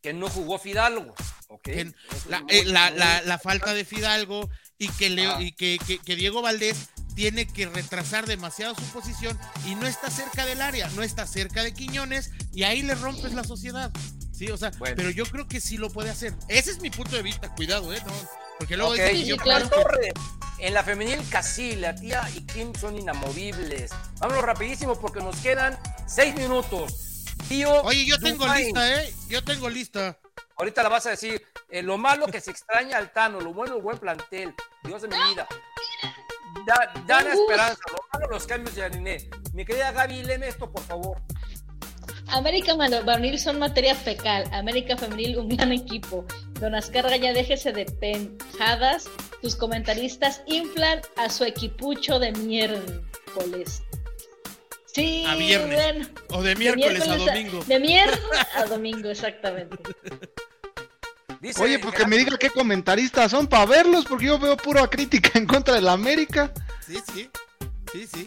que 0.01 0.13
no 0.13 0.30
jugó 0.30 0.59
Fidalgo. 0.59 1.13
¿ok? 1.47 1.61
que 1.63 1.81
Eso 1.81 1.93
la, 2.30 2.43
es 2.47 2.61
eh, 2.61 2.65
la- 2.65 2.89
muy- 2.91 2.99
la- 2.99 3.21
la 3.23 3.39
falta 3.39 3.73
de 3.73 3.84
Fidalgo 3.85 4.49
y 4.77 4.88
que, 4.89 5.09
Leo- 5.09 5.35
Ah. 5.38 5.41
y 5.41 5.51
que, 5.51 5.80
que- 5.85 5.97
que 5.99 6.15
Diego 6.15 6.41
Valdés 6.43 6.89
tiene 7.15 7.47
que 7.47 7.65
retrasar 7.65 8.27
demasiado 8.27 8.76
su 8.76 8.84
posición 8.93 9.38
y 9.65 9.73
no 9.76 9.88
está 9.88 10.09
cerca 10.11 10.45
del 10.45 10.61
área, 10.61 10.88
no 10.89 11.01
está 11.01 11.26
cerca 11.27 11.63
de 11.63 11.73
Quiñones 11.73 12.31
y 12.53 12.63
ahí 12.63 12.81
le 12.84 12.93
rompes 12.95 13.34
la 13.34 13.43
sociedad. 13.43 13.91
Sí, 14.31 14.47
o 14.51 14.57
sea, 14.57 14.69
Bueno. 14.77 14.95
pero 14.95 15.09
yo 15.09 15.26
creo 15.26 15.47
que 15.47 15.59
sí 15.59 15.77
lo 15.77 15.89
puede 15.89 16.11
hacer. 16.11 16.34
Ese 16.47 16.71
es 16.71 16.80
mi 16.81 16.89
punto 16.91 17.15
de 17.15 17.23
vista, 17.23 17.49
cuidado, 17.55 17.91
¿eh? 17.93 18.01
No, 18.05 18.13
porque 18.57 18.77
luego 18.77 18.93
dicen 18.93 19.26
yo 19.26 19.35
claro. 19.38 19.69
En 20.59 20.73
la 20.73 20.84
femenil, 20.84 21.19
casi 21.30 21.76
la 21.76 21.95
tía 21.95 22.30
y 22.35 22.41
Kim 22.41 22.73
son 22.80 22.97
inamovibles. 22.97 23.91
Vámonos 24.19 24.43
rapidísimo 24.43 24.97
porque 24.99 25.19
nos 25.19 25.35
quedan 25.38 25.77
seis 26.07 26.35
minutos. 26.35 27.18
Tío, 27.49 27.81
Oye, 27.81 28.05
yo 28.05 28.17
tengo 28.19 28.47
lista, 28.53 29.01
¿eh? 29.01 29.13
Yo 29.27 29.43
tengo 29.43 29.69
lista. 29.69 30.17
Ahorita 30.55 30.84
la 30.84 30.89
vas 30.89 31.05
a 31.07 31.09
decir. 31.11 31.41
Eh, 31.71 31.81
lo 31.84 31.97
malo 31.97 32.27
que 32.27 32.39
se 32.41 32.51
extraña 32.51 32.97
al 32.97 33.11
Tano, 33.11 33.41
lo 33.41 33.53
bueno 33.53 33.76
el 33.76 33.81
buen 33.81 33.97
plantel. 33.97 34.53
Dios 34.84 35.01
de 35.01 35.07
mi 35.07 35.15
vida. 35.30 35.47
Da, 36.65 37.23
gusto. 37.23 37.41
esperanza. 37.41 37.80
Lo 37.91 37.97
malo 38.13 38.27
los 38.31 38.45
cambios 38.45 38.76
de 38.76 38.84
Ariné. 38.84 39.30
Mi 39.53 39.65
querida 39.65 39.91
Gaby, 39.91 40.23
léeme 40.23 40.47
esto, 40.47 40.71
por 40.71 40.84
favor. 40.84 41.17
América 42.27 42.76
Mano- 42.76 43.03
Varonil 43.03 43.39
son 43.39 43.57
materia 43.57 43.95
fecal. 43.95 44.47
América 44.53 44.95
Femenil 44.97 45.38
un 45.39 45.49
gran 45.49 45.71
equipo. 45.71 46.26
Don 46.59 46.76
Azcárraga 46.76 47.17
ya 47.17 47.34
déjese 47.34 47.71
de 47.71 47.85
penjadas. 47.85 49.09
Tus 49.41 49.55
comentaristas 49.55 50.41
inflan 50.45 51.01
a 51.17 51.30
su 51.30 51.43
equipucho 51.45 52.19
de 52.19 52.31
miércoles. 52.34 53.81
Sí, 54.94 55.24
A 55.28 55.36
viernes. 55.36 55.76
bueno, 55.84 56.07
O 56.32 56.41
de 56.41 56.49
de 56.49 56.56
miércoles 56.56 57.07
a 57.07 57.16
domingo. 57.18 57.64
De 57.66 57.80
miércoles 57.80 58.48
a 58.56 58.66
domingo, 58.66 59.10
exactamente. 59.10 59.78
Dice, 61.41 61.64
Oye, 61.64 61.80
pues 61.80 61.95
que 61.95 62.06
me 62.06 62.18
diga 62.18 62.38
qué 62.38 62.49
comentaristas 62.49 63.32
son 63.32 63.48
para 63.48 63.66
verlos, 63.66 64.06
porque 64.06 64.26
yo 64.26 64.38
veo 64.40 64.57
pura 64.57 64.88
crítica 64.88 65.32
en 65.36 65.45
contra 65.45 65.76
de 65.76 65.82
la 65.82 65.94
América. 65.94 66.52
Sí, 66.86 66.99
sí. 67.14 67.30
Sí, 67.94 68.07
sí. 68.14 68.26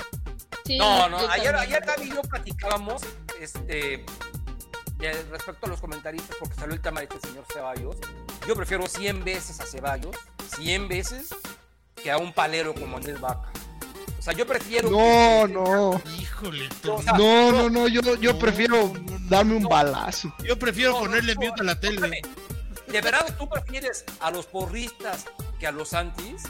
Sí, 0.64 0.78
No, 0.78 1.08
no, 1.08 1.18
ayer, 1.18 1.52
también. 1.52 1.56
ayer 1.56 1.84
Gaby 1.84 2.06
y 2.06 2.10
yo 2.14 2.22
platicábamos 2.22 3.02
este, 3.40 4.04
de- 4.98 5.22
respecto 5.30 5.66
a 5.66 5.68
los 5.68 5.80
comentaristas, 5.80 6.36
porque 6.38 6.54
salió 6.54 6.74
el 6.74 6.80
tema 6.80 7.00
de 7.00 7.08
este 7.12 7.28
señor 7.28 7.44
Ceballos. 7.52 7.96
Yo 8.46 8.54
prefiero 8.54 8.86
100 8.86 9.24
veces 9.24 9.60
a 9.60 9.66
Ceballos, 9.66 10.16
100 10.56 10.88
veces, 10.88 11.28
que 12.02 12.10
a 12.10 12.16
un 12.18 12.32
palero 12.32 12.72
como 12.74 12.96
Andrés 12.96 13.20
Vaca. 13.20 13.51
O 14.22 14.24
sea, 14.24 14.34
yo 14.34 14.46
prefiero. 14.46 14.88
No, 14.88 15.46
que- 15.48 15.52
no. 15.52 16.00
Híjole. 16.16 16.68
O 16.88 17.02
sea, 17.02 17.14
No, 17.14 17.50
no, 17.50 17.68
no, 17.68 17.88
yo, 17.88 18.00
yo 18.20 18.34
No, 18.34 18.38
prefiero 18.38 18.76
no, 18.94 19.18
no, 19.18 19.18
darme 19.28 19.56
un 19.56 19.64
no. 19.64 19.68
balazo. 19.68 20.32
Yo 20.44 20.56
prefiero 20.56 20.96
ponerle 20.96 21.34
no, 21.34 21.40
mute 21.40 21.60
a 21.60 21.64
la 21.64 21.80
tele. 21.80 22.22
¿De 22.86 23.00
verdad 23.00 23.34
tú 23.36 23.48
prefieres 23.48 24.04
a 24.20 24.30
los 24.30 24.46
porristas 24.46 25.24
que 25.58 25.66
a 25.66 25.72
los 25.72 25.92
antis? 25.92 26.44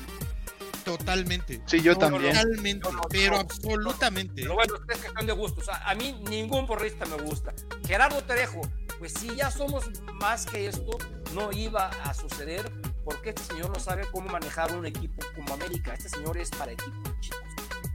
Totalmente. 0.85 1.63
Sí, 1.65 1.81
yo 1.81 1.93
No, 1.93 1.99
también. 1.99 2.35
Totalmente. 2.35 2.89
No, 2.91 2.93
no, 2.93 3.03
pero 3.09 3.33
no. 3.37 3.41
absolutamente. 3.41 4.43
Pero 4.43 4.55
bueno, 4.55 4.75
es 4.77 4.83
cuestión 4.99 5.27
de 5.27 5.33
gusto. 5.33 5.61
O 5.63 5.65
sea, 5.65 5.77
a 5.89 5.95
mí 5.95 6.13
ningún 6.29 6.67
porrista 6.67 7.07
me 7.07 7.17
gusta. 7.23 7.55
Gerardo 7.87 8.23
Trejo, 8.25 8.61
pues 8.99 9.15
si 9.15 9.35
ya 9.35 9.51
somos 9.51 9.87
más 10.13 10.45
que 10.45 10.67
esto, 10.67 10.99
no 11.35 11.51
iba 11.53 11.87
a 11.89 12.13
suceder 12.13 12.71
porque 13.03 13.31
este 13.31 13.45
señor 13.45 13.71
no 13.71 13.81
sabe 13.81 14.07
cómo 14.13 14.29
manejar 14.29 14.75
un 14.77 14.85
equipo 14.85 15.25
como 15.35 15.55
América. 15.55 15.95
Este 15.95 16.11
señor 16.11 16.37
es 16.37 16.51
para 16.51 16.73
equipos 16.73 17.19
chicos. 17.21 17.39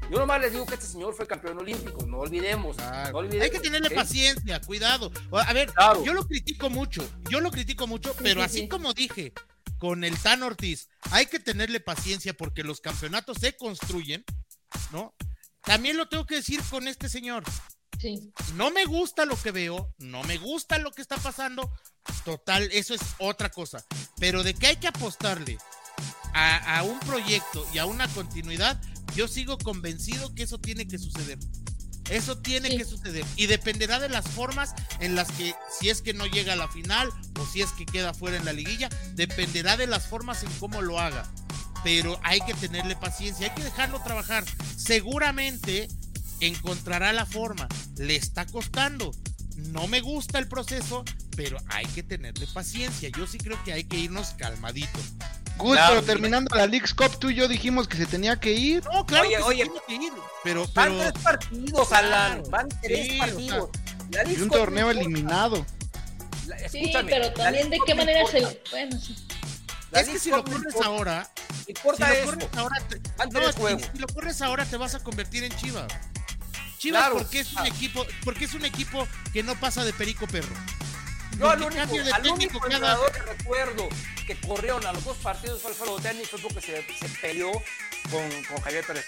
Yo 0.09 0.19
nomás 0.19 0.39
les 0.41 0.53
digo 0.53 0.65
que 0.65 0.75
este 0.75 0.88
señor 0.88 1.13
fue 1.13 1.27
campeón 1.27 1.57
olímpico, 1.59 2.05
no 2.05 2.19
olvidemos. 2.19 2.77
Claro. 2.77 3.11
no 3.11 3.17
olvidemos, 3.19 3.43
Hay 3.45 3.51
que 3.51 3.59
tenerle 3.59 3.89
paciencia, 3.91 4.61
cuidado. 4.61 5.11
A 5.31 5.53
ver, 5.53 5.71
Claro. 5.73 6.03
yo 6.05 6.13
lo 6.13 6.25
critico 6.27 6.69
mucho, 6.69 7.07
yo 7.29 7.41
lo 7.41 7.51
critico 7.51 7.88
mucho, 7.88 8.15
pero 8.23 8.39
sí, 8.41 8.45
así 8.45 8.59
sí. 8.61 8.67
como 8.69 8.93
dije 8.93 9.34
con 9.77 10.03
el 10.03 10.17
Tan 10.17 10.43
Ortiz, 10.43 10.88
hay 11.11 11.25
que 11.27 11.39
tenerle 11.39 11.79
paciencia 11.79 12.34
porque 12.34 12.63
los 12.63 12.79
campeonatos 12.81 13.38
se 13.39 13.55
construyen, 13.57 14.23
¿no? 14.91 15.13
También 15.61 15.97
lo 15.97 16.07
tengo 16.07 16.25
que 16.25 16.35
decir 16.35 16.61
con 16.69 16.88
este 16.88 17.09
señor. 17.09 17.43
Sí. 17.99 18.31
No 18.55 18.71
me 18.71 18.85
gusta 18.85 19.25
lo 19.25 19.35
que 19.39 19.51
veo, 19.51 19.93
no 19.97 20.23
me 20.23 20.38
gusta 20.38 20.77
lo 20.79 20.91
que 20.91 21.01
está 21.01 21.17
pasando. 21.17 21.69
Total, 22.23 22.69
eso 22.71 22.93
es 22.93 23.01
otra 23.17 23.49
cosa. 23.49 23.84
Pero 24.19 24.43
de 24.43 24.53
que 24.53 24.67
hay 24.67 24.75
que 24.77 24.88
apostarle 24.88 25.57
a, 26.34 26.77
a 26.79 26.84
un 26.84 26.99
proyecto 27.01 27.65
y 27.73 27.79
a 27.79 27.85
una 27.85 28.07
continuidad, 28.09 28.79
yo 29.18 29.27
sigo 29.27 29.57
convencido 29.57 30.34
que 30.35 30.44
eso 30.44 30.60
tiene 30.60 30.88
que 30.88 30.99
suceder. 30.99 31.39
Eso 32.11 32.38
tiene 32.38 32.69
Sí. 32.69 32.77
que 32.77 32.85
suceder. 32.85 33.26
Y 33.35 33.48
dependerá 33.48 33.99
de 33.99 34.10
las 34.10 34.27
formas 34.30 34.76
en 34.99 35.15
las 35.15 35.30
que, 35.31 35.56
si 35.80 35.89
es 35.89 36.03
que 36.03 36.14
no 36.14 36.27
llega 36.27 36.53
a 36.53 36.56
la 36.56 36.68
final 36.68 37.10
o 37.39 37.45
si 37.48 37.61
es 37.64 37.72
que 37.72 37.85
queda 37.88 38.14
fuera 38.14 38.38
en 38.38 38.45
la 38.45 38.53
liguilla, 38.53 38.89
dependerá 39.15 39.76
de 39.76 39.88
las 39.88 40.06
formas 40.07 40.44
en 40.44 40.52
cómo 40.60 40.84
lo 40.84 40.99
haga. 40.99 41.27
Pero 41.84 42.19
hay 42.23 42.41
que 42.41 42.53
tenerle 42.53 42.95
paciencia, 42.95 43.48
hay 43.49 43.56
que 43.56 43.64
dejarlo 43.64 43.99
trabajar. 44.03 44.45
Seguramente 44.77 45.88
encontrará 46.39 47.11
la 47.11 47.26
forma. 47.26 47.68
Le 47.98 48.15
está 48.15 48.45
costando. 48.45 49.11
No 49.56 49.88
me 49.88 49.99
gusta 50.02 50.38
el 50.38 50.48
proceso, 50.48 51.03
pero 51.35 51.57
hay 51.69 51.88
que 51.88 52.03
tenerle 52.03 52.45
paciencia. 52.53 53.10
Yo 53.10 53.26
sí 53.26 53.39
creo 53.39 53.61
que 53.64 53.73
hay 53.73 53.84
que 53.84 53.98
irnos 53.98 54.30
calmaditos. 54.38 55.02
Gus, 55.57 55.73
Claro, 55.73 55.89
pero 55.89 56.01
sí. 56.01 56.07
terminando 56.07 56.55
la 56.55 56.67
League's 56.67 56.93
Cup, 56.93 57.17
tú 57.19 57.29
y 57.29 57.35
yo 57.35 57.47
dijimos 57.47 57.88
que 57.88 57.97
se 57.97 58.05
tenía 58.05 58.39
que 58.39 58.51
ir. 58.53 58.84
No, 58.85 59.05
claro 59.05 59.25
Oye, 59.27 59.35
que 59.38 59.43
oye. 59.43 59.63
tiene 59.65 59.81
que 59.88 60.05
ir, 60.07 60.13
pero, 60.43 60.67
Van 60.73 60.89
pero 60.97 61.11
tres 61.11 61.23
partidos, 61.23 61.91
Alan. 61.91 62.43
Van 62.49 62.67
tres 62.81 63.07
Sí, 63.07 63.15
o 63.15 63.19
partidos. 63.19 63.69
La 64.11 64.23
Y 64.31 64.35
un 64.41 64.49
torneo 64.49 64.89
eliminado. 64.91 65.65
La- 66.45 66.69
Sí, 66.69 66.93
pero 67.09 67.34
también 67.34 67.69
de 67.69 67.77
qué 67.85 67.93
manera 67.95 68.25
se. 68.29 68.61
Bueno, 68.71 68.99
sí. 68.99 69.15
La 69.91 70.01
es 70.01 70.09
que 70.09 70.19
si 70.19 70.29
lo 70.29 70.43
corres 70.43 70.59
importa. 70.67 70.85
ahora, 70.88 71.29
si 71.65 71.71
Importa 71.71 72.07
lo 72.07 72.13
eso. 72.13 72.25
corres 72.25 72.47
ahora, 72.55 72.75
te, 72.88 73.01
Van 73.17 73.29
no, 73.31 73.51
si- 73.51 73.85
si 73.91 73.97
lo 73.99 74.07
corres 74.07 74.41
ahora 74.41 74.65
te 74.65 74.77
vas 74.77 74.95
a 74.95 74.99
convertir 75.03 75.43
en 75.43 75.55
Chivas. 75.57 75.88
Chivas 76.77 77.01
Claro. 77.01 77.17
porque 77.17 77.39
es 77.39 77.51
un 77.53 77.59
Ah. 77.59 77.67
equipo, 77.67 78.05
porque 78.23 78.45
es 78.45 78.53
un 78.53 78.63
equipo 78.65 79.07
que 79.34 79.43
no 79.43 79.55
pasa 79.59 79.84
de 79.84 79.93
perico 79.93 80.27
perro. 80.27 80.53
Yo 81.39 81.49
al 81.49 81.61
único, 81.61 82.14
al 82.14 82.27
único 82.27 82.57
entrenador 82.65 83.11
que 83.11 83.22
recuerdo 83.22 83.89
que 84.26 84.39
corrieron 84.41 84.85
a 84.85 84.93
los 84.93 85.03
dos 85.03 85.18
partidos 85.18 85.61
fue 85.61 85.72
Alfredo 85.72 85.99
Tenny, 85.99 86.26
fue 86.26 86.39
porque 86.39 86.61
se, 86.61 86.84
se 86.97 87.09
peleó 87.22 87.51
con, 88.11 88.30
con 88.49 88.61
Javier 88.61 88.85
Pérez. 88.85 89.05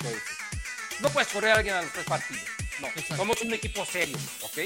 No 1.01 1.09
puedes 1.09 1.29
correr 1.29 1.51
a 1.51 1.55
alguien 1.55 1.75
a 1.75 1.81
los 1.81 1.91
tres 1.91 2.05
partidos. 2.05 2.43
No, 2.81 2.87
Exacto. 2.87 3.15
somos 3.17 3.41
un 3.41 3.53
equipo 3.53 3.85
serio, 3.85 4.17
¿ok? 4.41 4.57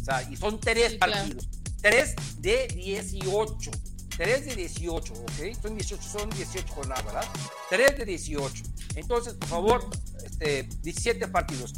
O 0.00 0.04
sea, 0.04 0.22
y 0.30 0.36
son 0.36 0.58
tres 0.60 0.92
Sí, 0.92 0.98
claro. 0.98 1.12
partidos. 1.12 1.48
Tres 1.80 2.14
de 2.38 2.66
18. 2.68 3.70
Tres 4.16 4.44
de 4.44 4.56
18, 4.56 5.12
¿ok? 5.14 5.62
Son 5.62 5.74
18, 5.76 6.02
son 6.02 6.30
18 6.30 6.74
jornadas, 6.74 7.04
¿verdad? 7.04 7.24
Tres 7.70 7.98
de 7.98 8.04
18. 8.04 8.62
Entonces, 8.96 9.34
por 9.34 9.48
favor, 9.48 9.90
este, 10.24 10.64
17 10.82 11.28
partidos. 11.28 11.72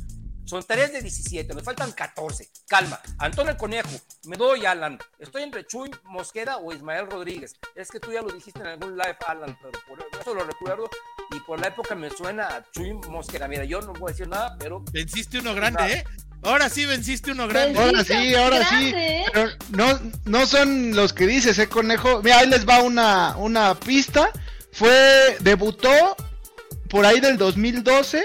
Son 0.45 0.63
3 0.63 0.93
de 0.93 1.03
17, 1.03 1.55
nos 1.55 1.63
faltan 1.63 1.93
14. 1.93 2.49
Calma. 2.69 3.01
Antonio 3.19 3.53
el 3.53 3.57
Conejo, 3.57 3.89
me 4.27 4.37
doy 4.37 4.67
Alan. 4.67 4.99
Estoy 5.19 5.43
entre 5.43 5.67
Chuy 5.67 5.91
Mosqueda 6.05 6.59
o 6.59 6.73
Ismael 6.73 7.11
Rodríguez. 7.11 7.55
Es 7.75 7.91
que 7.91 7.99
tú 7.99 8.13
ya 8.13 8.21
lo 8.21 8.31
dijiste 8.31 8.61
en 8.61 8.67
algún 8.67 8.97
live, 8.97 9.17
Alan, 9.27 9.57
pero 9.63 9.73
por 9.89 10.21
eso 10.21 10.35
lo 10.35 10.45
recuerdo. 10.45 10.91
Y 11.35 11.41
por 11.41 11.61
la 11.61 11.69
época 11.69 11.95
me 11.95 12.11
suena 12.11 12.47
a 12.49 12.65
Chuy 12.73 12.93
Mosqueda. 13.09 13.49
Mira, 13.49 13.65
yo 13.65 13.81
no 13.81 13.95
voy 13.95 14.11
a 14.11 14.13
decir 14.13 14.29
nada, 14.29 14.57
pero 14.59 14.85
Venciste 14.93 15.39
uno 15.39 15.55
grande, 15.55 15.81
Nada. 15.81 15.93
¿eh? 15.93 16.05
Ahora 16.43 16.69
sí 16.69 16.85
venciste 16.85 17.33
uno 17.33 17.49
grande. 17.49 17.79
Ahora 17.79 18.05
sí, 18.05 18.35
ahora 18.35 18.59
sí. 18.69 18.91
grande, 18.91 19.21
¿eh? 19.21 19.25
Pero 19.33 19.51
no, 19.71 20.13
no 20.27 20.47
son 20.47 20.95
los 20.95 21.15
que 21.15 21.27
dices, 21.27 21.59
eh, 21.59 21.69
conejo. 21.69 22.23
Mira, 22.23 22.41
ahí 22.41 22.49
les 22.49 22.69
va 22.69 22.83
una, 22.83 23.35
una 23.39 23.75
pista. 23.81 24.29
Fue, 24.73 25.39
debutó 25.41 26.17
por 26.91 27.07
ahí 27.07 27.21
del 27.21 27.39
2012 27.39 28.23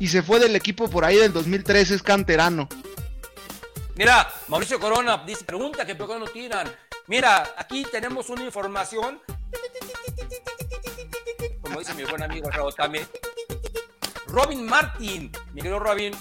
y 0.00 0.08
se 0.08 0.22
fue 0.22 0.40
del 0.40 0.56
equipo 0.56 0.88
por 0.88 1.04
ahí 1.04 1.16
del 1.16 1.32
2013, 1.32 1.94
es 1.94 2.02
canterano. 2.02 2.68
Mira, 3.96 4.32
Mauricio 4.48 4.80
Corona 4.80 5.22
dice, 5.26 5.44
pregunta 5.44 5.84
que 5.84 5.94
por 5.94 6.08
no 6.18 6.26
tiran. 6.26 6.74
Mira, 7.06 7.54
aquí 7.56 7.84
tenemos 7.84 8.30
una 8.30 8.42
información. 8.42 9.20
Como 11.60 11.78
dice 11.78 11.94
mi 11.94 12.04
buen 12.04 12.22
amigo 12.22 12.48
también. 12.74 13.06
Robin 14.26 14.64
Martin, 14.64 15.30
mi 15.52 15.60
querido 15.60 15.78
Robin, 15.78 16.14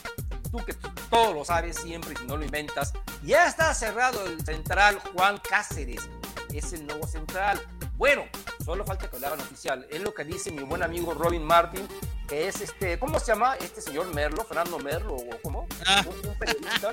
tú 0.51 0.57
que 0.65 0.73
todo 1.09 1.33
lo 1.33 1.45
sabes 1.45 1.77
siempre 1.77 2.15
y 2.21 2.27
no 2.27 2.35
lo 2.35 2.43
inventas, 2.43 2.91
ya 3.23 3.47
está 3.47 3.73
cerrado 3.73 4.25
el 4.25 4.43
central 4.43 4.99
Juan 5.13 5.37
Cáceres. 5.37 6.09
Es 6.53 6.73
el 6.73 6.85
nuevo 6.85 7.07
central. 7.07 7.61
Bueno, 7.95 8.25
solo 8.65 8.83
falta 8.83 9.09
que 9.09 9.19
lo 9.19 9.27
hagan 9.27 9.39
oficial. 9.39 9.87
Es 9.89 10.01
lo 10.01 10.13
que 10.13 10.25
dice 10.25 10.51
mi 10.51 10.63
buen 10.63 10.83
amigo 10.83 11.13
Robin 11.13 11.43
Martin, 11.45 11.87
que 12.29 12.47
es 12.47 12.61
este, 12.61 12.97
¿cómo 12.99 13.19
se 13.19 13.27
llama 13.33 13.55
este 13.57 13.81
señor 13.81 14.13
Merlo? 14.13 14.43
Fernando 14.45 14.77
Merlo, 14.79 15.15
¿o 15.15 15.29
cómo? 15.41 15.67
Ah. 15.87 16.05
Un, 16.07 16.29
un 16.29 16.37
periodista. 16.37 16.91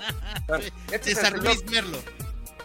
Este 0.90 1.10
es 1.12 1.18
César 1.18 1.32
señor- 1.34 1.44
Luis 1.44 1.64
Merlo. 1.70 1.98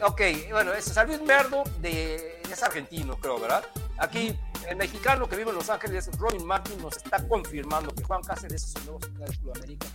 Ok, 0.03 0.22
bueno, 0.52 0.73
es 0.73 0.85
César 0.85 1.06
Luis 1.07 1.22
Merlo, 1.22 1.64
de, 1.80 2.41
es 2.49 2.64
argentino, 2.64 3.18
creo, 3.19 3.39
¿verdad? 3.39 3.64
Aquí, 3.99 4.35
el 4.68 4.76
mexicano 4.77 5.27
que 5.30 5.35
vive 5.35 5.49
en 5.52 5.56
Los 5.57 5.69
Ángeles, 5.69 6.10
Robin 6.18 6.43
Martin, 6.45 6.81
nos 6.81 6.98
está 6.98 7.27
confirmando 7.27 7.93
que 7.93 8.03
Juan 8.03 8.23
Cáceres 8.23 8.64
es 8.64 8.76
el 8.77 8.85
nuevo 8.85 8.99
central 9.02 9.27
del 9.30 9.38
Club 9.39 9.53
América. 9.57 9.88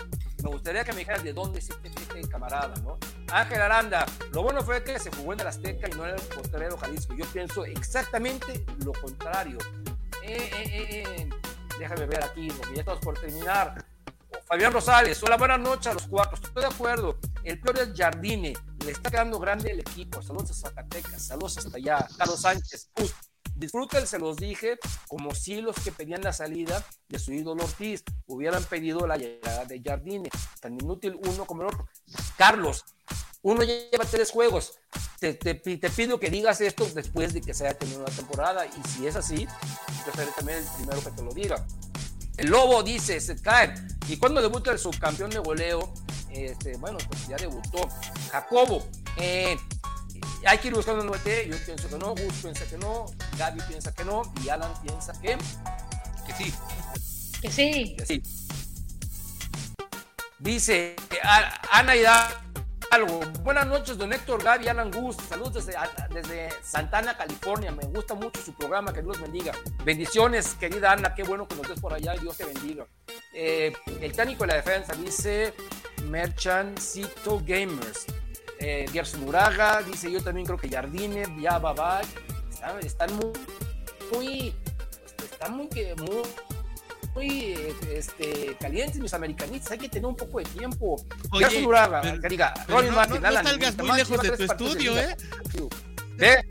Me 0.45 0.51
gustaría 0.51 0.85
que 0.85 0.93
me 0.93 0.99
dijeras 1.01 1.25
de 1.25 1.33
dónde 1.33 1.59
es 1.59 1.71
este, 1.71 1.89
este 1.89 2.29
camarada, 2.29 2.75
¿no? 2.85 2.99
Ángel 3.33 3.61
Aranda, 3.63 4.07
lo 4.33 4.43
bueno 4.43 4.63
fue 4.63 4.85
que 4.85 4.99
se 5.01 5.11
jugó 5.11 5.33
en 5.33 5.41
el 5.41 5.47
Azteca 5.49 5.89
y 5.89 5.97
no 5.97 6.07
en 6.07 6.15
el 6.15 6.21
Potrero 6.21 6.77
Jalisco. 6.79 7.15
Yo 7.15 7.25
pienso 7.33 7.65
exactamente 7.65 8.65
lo 8.85 8.93
contrario. 8.93 9.59
Eh, 10.23 10.37
eh, 10.37 10.51
eh, 10.65 11.05
eh. 11.17 11.29
Déjame 11.79 12.07
ver 12.07 12.25
aquí, 12.25 12.49
ya 12.75 12.81
estamos 12.81 13.01
por 13.01 13.19
terminar. 13.19 13.85
Fabián 14.47 14.73
Rosales, 14.73 15.23
hola, 15.23 15.37
buenas 15.37 15.61
noches 15.61 15.89
a 15.89 15.95
los 15.95 16.07
cuatro. 16.07 16.37
Estoy 16.37 16.63
de 16.63 16.69
acuerdo. 16.69 17.19
El 17.43 17.61
peor 17.61 17.79
es 17.79 17.93
Jardine. 17.97 18.55
Le 18.85 18.93
está 18.93 19.11
quedando 19.11 19.39
grande 19.39 19.71
el 19.71 19.81
equipo. 19.81 20.23
Saludos 20.23 20.51
a 20.51 20.55
Zacatecas. 20.55 21.23
Saludos 21.23 21.59
hasta 21.59 21.77
allá. 21.77 22.07
Carlos 22.17 22.41
Sánchez. 22.41 22.91
Uf, 23.01 23.13
Disfruten, 23.57 24.07
se 24.07 24.19
los 24.19 24.37
dije, 24.37 24.79
como 25.09 25.35
si 25.35 25.63
los 25.63 25.77
que 25.77 25.91
pedían 25.91 26.21
la 26.21 26.33
salida 26.33 26.85
de 27.09 27.19
su 27.19 27.33
ídolo 27.33 27.65
Ortiz 27.65 28.05
hubieran 28.27 28.63
pedido 28.65 29.07
la 29.07 29.17
llegada 29.17 29.65
de 29.65 29.81
Jardine, 29.83 30.29
tan 30.61 30.75
inútil 30.75 31.19
uno 31.27 31.47
como 31.47 31.63
el 31.63 31.69
otro. 31.69 31.89
Carlos, 32.37 32.85
uno 33.41 33.63
lleva 33.63 34.05
tres 34.11 34.31
juegos. 34.31 34.79
Te, 35.19 35.33
te, 35.33 35.55
te, 35.55 35.89
pido 35.89 36.21
que 36.21 36.29
digas 36.29 36.61
esto 36.61 36.85
después 36.95 37.33
de 37.33 37.41
que 37.41 37.55
se 37.55 37.67
haya 37.67 37.79
terminado 37.79 38.07
la 38.07 38.15
temporada. 38.15 38.67
Y 38.67 38.89
si 38.89 39.07
es 39.07 39.17
así, 39.17 39.47
yo 40.07 40.13
seré 40.15 40.31
también 40.37 40.59
el 40.59 40.67
primero 40.77 41.03
que 41.03 41.11
te 41.11 41.23
lo 41.23 41.33
diga. 41.33 41.67
El 42.37 42.49
Lobo 42.49 42.83
dice, 42.83 43.19
se 43.21 43.41
cae. 43.41 43.73
¿Y 44.09 44.19
cuando 44.19 44.43
debuta 44.43 44.71
el 44.71 44.79
subcampeón 44.79 45.31
de 45.31 45.39
goleo? 45.39 45.95
Este, 46.29 46.77
bueno, 46.77 46.99
pues 47.09 47.27
ya 47.29 47.37
debutó. 47.37 47.89
Jacobo, 48.31 48.87
eh, 49.17 49.57
hay 50.47 50.59
que 50.59 50.69
ir 50.69 50.75
buscando 50.75 51.03
un 51.03 51.09
9 51.09 51.49
Yo 51.51 51.57
pienso 51.65 51.89
que 51.89 51.99
no, 51.99 52.15
Gus 52.15 52.35
piensa 52.43 52.65
que 52.67 52.79
no, 52.79 53.07
Gaby 53.39 53.61
piensa 53.69 53.93
que 53.93 54.05
no, 54.05 54.23
y 54.45 54.49
Alan 54.49 54.73
piensa 54.83 55.13
que, 55.21 55.37
que 56.27 56.33
sí. 56.35 56.55
Que 57.41 57.51
sí. 57.51 57.97
Que 57.99 58.07
sí. 58.07 58.23
Dice 60.39 60.97
Ana 61.71 61.95
algo. 62.91 63.21
Buenas 63.43 63.67
noches, 63.67 63.99
don 63.99 64.13
Héctor 64.13 64.43
Gaby, 64.43 64.69
Alan 64.69 64.91
Gus. 64.91 65.17
Saludos 65.29 65.67
desde, 65.67 65.75
desde, 66.13 66.49
Santana, 66.63 67.17
California. 67.17 67.73
Me 67.73 67.85
gusta 67.87 68.15
mucho 68.15 68.41
su 68.41 68.55
programa. 68.55 68.93
Que 68.93 69.03
Dios 69.03 69.19
los 69.19 69.21
bendiga. 69.21 69.53
Bendiciones, 69.85 70.55
querida 70.55 70.93
Ana. 70.93 71.15
Qué 71.15 71.23
bueno 71.25 71.49
que 71.49 71.57
nos 71.57 71.69
des 71.69 71.81
por 71.81 71.93
allá 71.93 72.15
Dios 72.15 72.37
te 72.37 72.45
bendiga. 72.45 72.87
Eh, 73.35 73.73
el 74.01 74.13
técnico 74.13 74.45
de 74.45 74.49
la 74.49 74.57
defensa 74.57 74.95
dice 74.95 75.53
Merchancito 76.05 77.43
Gamers 77.45 78.07
eh, 78.59 78.87
Gerson 78.93 79.29
Uraga, 79.29 79.83
dice 79.83 80.11
yo 80.11 80.23
también 80.23 80.47
creo 80.47 80.59
que 80.59 80.69
Jardine, 80.69 81.25
ya 81.41 81.59
va, 81.59 82.01
están, 82.81 83.15
muy, 83.17 83.33
muy, 84.13 84.55
están 85.23 85.57
muy, 85.57 85.69
muy, 85.99 86.23
muy 87.15 87.75
este, 87.93 88.57
calientes 88.59 89.01
mis 89.01 89.13
americanistas, 89.15 89.73
hay 89.73 89.79
que 89.79 89.89
tener 89.89 90.07
un 90.07 90.17
poco 90.17 90.39
de 90.39 90.45
tiempo. 90.45 90.97
Oye, 91.33 91.45
Gerson 91.45 91.67
Uraga, 91.67 92.01
que 92.21 92.29
diga, 92.29 92.55
Ronnie 92.69 92.91
no, 92.91 92.97
Martin, 92.97 93.23
no, 93.23 93.31
no 93.31 93.43
salgas 93.43 93.77
muy 93.77 93.97
lejos 93.97 94.23
de 94.23 94.31
tu 94.37 94.43
estudio, 94.45 94.99
¿eh? 94.99 95.17
¿De? 96.17 96.47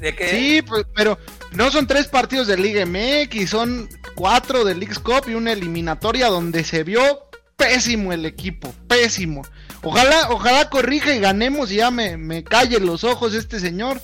¿De 0.00 0.14
qué? 0.14 0.28
Sí, 0.28 0.62
pues, 0.62 0.84
pero 0.94 1.18
no 1.52 1.70
son 1.70 1.86
tres 1.86 2.06
partidos 2.06 2.46
de 2.46 2.56
Liga 2.56 2.84
MX, 2.84 3.50
son 3.50 3.88
cuatro 4.14 4.64
de 4.64 4.74
League's 4.74 4.98
Cup 4.98 5.24
y 5.26 5.34
una 5.34 5.52
eliminatoria 5.52 6.28
donde 6.28 6.62
se 6.64 6.84
vio 6.84 7.26
pésimo 7.56 8.12
el 8.12 8.24
equipo, 8.26 8.72
pésimo. 8.86 9.42
Ojalá, 9.82 10.30
ojalá 10.30 10.70
corrija 10.70 11.14
y 11.14 11.20
ganemos 11.20 11.70
y 11.72 11.76
ya 11.76 11.90
me, 11.90 12.16
me 12.16 12.44
calle 12.44 12.78
los 12.80 13.04
ojos 13.04 13.34
este 13.34 13.58
señor, 13.58 14.00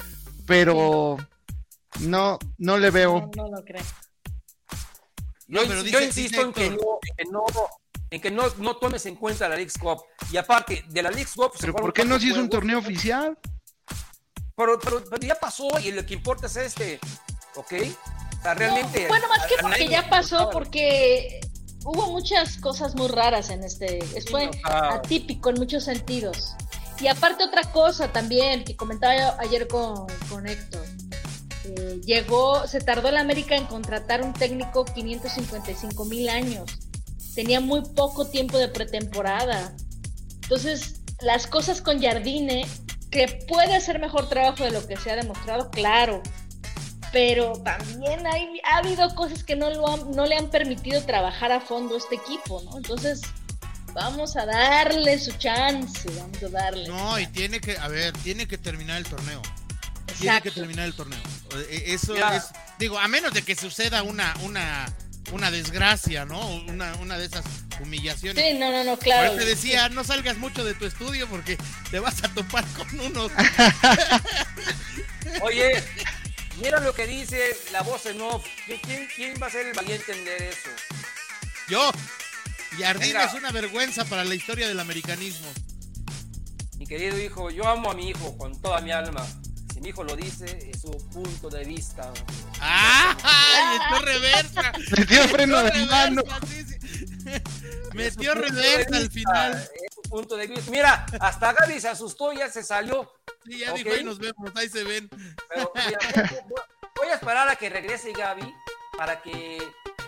pero 0.46 1.16
no, 2.00 2.38
no 2.58 2.78
le 2.78 2.90
veo. 2.90 3.30
No, 3.36 3.44
no 3.44 3.56
lo 3.56 3.64
creo. 3.64 3.82
Yo, 5.46 5.66
no, 5.66 5.82
yo 5.82 6.00
insisto 6.00 6.40
en 6.40 6.52
que, 6.52 6.70
no, 6.70 6.76
en 6.76 7.16
que, 7.16 7.30
no, 7.30 7.44
en 8.10 8.20
que 8.20 8.30
no, 8.30 8.44
no, 8.58 8.76
tomes 8.76 9.04
en 9.06 9.16
cuenta 9.16 9.48
la 9.48 9.56
League 9.56 9.72
Cup. 9.78 10.02
Y 10.30 10.38
aparte, 10.38 10.84
de 10.88 11.02
la 11.02 11.10
League 11.10 11.28
Cup... 11.34 11.52
¿Pero 11.60 11.74
por 11.74 11.92
qué 11.92 12.04
no 12.04 12.18
se 12.18 12.28
hizo 12.28 12.40
un 12.40 12.48
torneo 12.48 12.78
oficial? 12.78 13.36
Pero, 14.56 14.78
pero, 14.78 15.04
pero, 15.04 15.16
ya 15.20 15.34
pasó 15.34 15.68
y 15.80 15.92
lo 15.92 16.06
que 16.06 16.14
importa 16.14 16.46
es 16.46 16.56
este, 16.56 16.98
¿ok? 17.56 17.72
O 18.38 18.42
sea, 18.42 18.54
realmente... 18.54 19.02
No, 19.02 19.08
bueno, 19.08 19.28
más 19.28 19.46
que 19.46 19.54
porque 19.60 19.88
ya 19.88 20.08
pasó, 20.08 20.48
porque 20.50 21.40
hubo 21.84 22.10
muchas 22.10 22.56
cosas 22.58 22.94
muy 22.94 23.08
raras 23.08 23.50
en 23.50 23.64
este, 23.64 24.00
fue 24.30 24.50
atípico 24.62 25.50
en 25.50 25.56
muchos 25.56 25.84
sentidos. 25.84 26.54
Y 27.00 27.08
aparte 27.08 27.44
otra 27.44 27.64
cosa 27.72 28.12
también 28.12 28.64
que 28.64 28.76
comentaba 28.76 29.36
ayer 29.40 29.66
con, 29.66 30.06
con 30.28 30.46
Héctor, 30.46 30.84
eh, 31.64 32.00
llegó, 32.04 32.66
se 32.66 32.80
tardó 32.80 33.08
el 33.08 33.16
América 33.16 33.56
en 33.56 33.66
contratar 33.66 34.22
un 34.22 34.32
técnico 34.32 34.84
555 34.84 36.04
mil 36.04 36.28
años, 36.28 36.70
tenía 37.34 37.60
muy 37.60 37.82
poco 37.82 38.26
tiempo 38.26 38.58
de 38.58 38.68
pretemporada. 38.68 39.74
Entonces, 40.42 41.00
las 41.20 41.46
cosas 41.46 41.80
con 41.80 42.00
Jardine, 42.00 42.66
que 43.10 43.44
puede 43.48 43.74
hacer 43.74 43.98
mejor 44.00 44.28
trabajo 44.28 44.64
de 44.64 44.70
lo 44.70 44.86
que 44.86 44.96
se 44.96 45.10
ha 45.10 45.16
demostrado, 45.16 45.70
claro, 45.70 46.22
pero 47.12 47.52
también 47.62 48.26
hay, 48.26 48.60
ha 48.64 48.78
habido 48.78 49.14
cosas 49.14 49.44
que 49.44 49.54
no, 49.54 49.70
lo 49.70 49.96
no 50.06 50.26
le 50.26 50.36
han 50.36 50.50
permitido 50.50 51.04
trabajar 51.04 51.52
a 51.52 51.60
fondo 51.60 51.96
este 51.96 52.16
equipo, 52.16 52.62
¿no? 52.62 52.78
Entonces, 52.78 53.20
vamos 53.92 54.36
a 54.36 54.46
darle 54.46 55.18
su 55.18 55.32
chance, 55.32 56.08
vamos 56.16 56.42
a 56.42 56.48
darle. 56.48 56.88
No, 56.88 57.18
y 57.18 57.26
tiene 57.26 57.60
que, 57.60 57.76
a 57.76 57.88
ver, 57.88 58.12
tiene 58.24 58.48
que 58.48 58.58
terminar 58.58 58.96
el 58.96 59.04
torneo. 59.04 59.42
Tiene 60.18 60.40
que 60.40 60.50
terminar 60.50 60.86
el 60.86 60.94
torneo. 60.94 61.20
E, 61.70 61.94
eso 61.94 62.16
es, 62.16 62.50
digo, 62.78 62.98
a 62.98 63.08
menos 63.08 63.34
de 63.34 63.42
que 63.42 63.54
suceda 63.54 64.02
una, 64.02 64.34
una, 64.42 64.86
una 65.32 65.50
desgracia, 65.50 66.24
¿no? 66.24 66.48
Una, 66.48 66.94
una 66.96 67.18
de 67.18 67.26
esas 67.26 67.44
humillaciones. 67.80 68.42
Sí, 68.42 68.58
no, 68.58 68.70
no, 68.70 68.84
no, 68.84 68.98
claro. 68.98 69.36
te 69.36 69.44
decía, 69.44 69.88
no 69.88 70.04
salgas 70.04 70.38
mucho 70.38 70.64
de 70.64 70.74
tu 70.74 70.86
estudio 70.86 71.28
porque 71.28 71.58
te 71.90 71.98
vas 71.98 72.22
a 72.24 72.28
topar 72.28 72.64
con 72.68 73.00
unos. 73.00 73.30
Oye, 75.42 75.82
Mira 76.62 76.78
lo 76.78 76.94
que 76.94 77.08
dice 77.08 77.56
la 77.72 77.82
voz 77.82 78.06
en 78.06 78.20
off. 78.20 78.46
¿Quién, 78.66 79.08
quién 79.16 79.34
va 79.42 79.48
a 79.48 79.50
ser 79.50 79.66
el 79.66 79.74
valiente 79.74 80.12
en 80.12 80.24
leer 80.24 80.42
eso? 80.42 80.70
Yo. 81.68 81.90
Jardine 82.78 83.24
es 83.24 83.34
una 83.34 83.50
vergüenza 83.50 84.04
para 84.04 84.24
la 84.24 84.34
historia 84.34 84.68
del 84.68 84.78
americanismo. 84.78 85.48
Mi 86.78 86.86
querido 86.86 87.18
hijo, 87.18 87.50
yo 87.50 87.68
amo 87.68 87.90
a 87.90 87.94
mi 87.94 88.10
hijo 88.10 88.38
con 88.38 88.60
toda 88.62 88.80
mi 88.80 88.92
alma. 88.92 89.26
Si 89.74 89.80
mi 89.80 89.88
hijo 89.88 90.04
lo 90.04 90.14
dice, 90.14 90.70
es 90.72 90.80
su 90.80 90.90
punto 91.12 91.50
de 91.50 91.64
vista. 91.64 92.12
¡Ah! 92.60 93.16
Metió 93.90 94.06
reversa. 94.06 94.72
Metió 94.96 95.28
freno 95.28 95.62
de 95.64 95.86
mano. 95.86 96.22
Metió 97.92 98.34
reversa 98.34 98.96
al 98.96 99.10
final. 99.10 99.68
Punto 100.12 100.36
de 100.36 100.46
vista. 100.46 100.70
Mira, 100.70 101.06
hasta 101.20 101.54
Gaby 101.54 101.80
se 101.80 101.88
asustó, 101.88 102.34
ya 102.34 102.50
se 102.50 102.62
salió. 102.62 103.10
Sí, 103.46 103.60
ya 103.60 103.72
dijo, 103.72 103.88
ahí 103.88 104.04
nos 104.04 104.18
vemos, 104.18 104.52
ahí 104.54 104.68
se 104.68 104.84
ven. 104.84 105.08
Pero, 105.48 105.72
voy 106.96 107.08
a 107.08 107.14
esperar 107.14 107.48
a 107.48 107.56
que 107.56 107.70
regrese 107.70 108.12
Gaby 108.12 108.54
para 108.98 109.22
que 109.22 109.56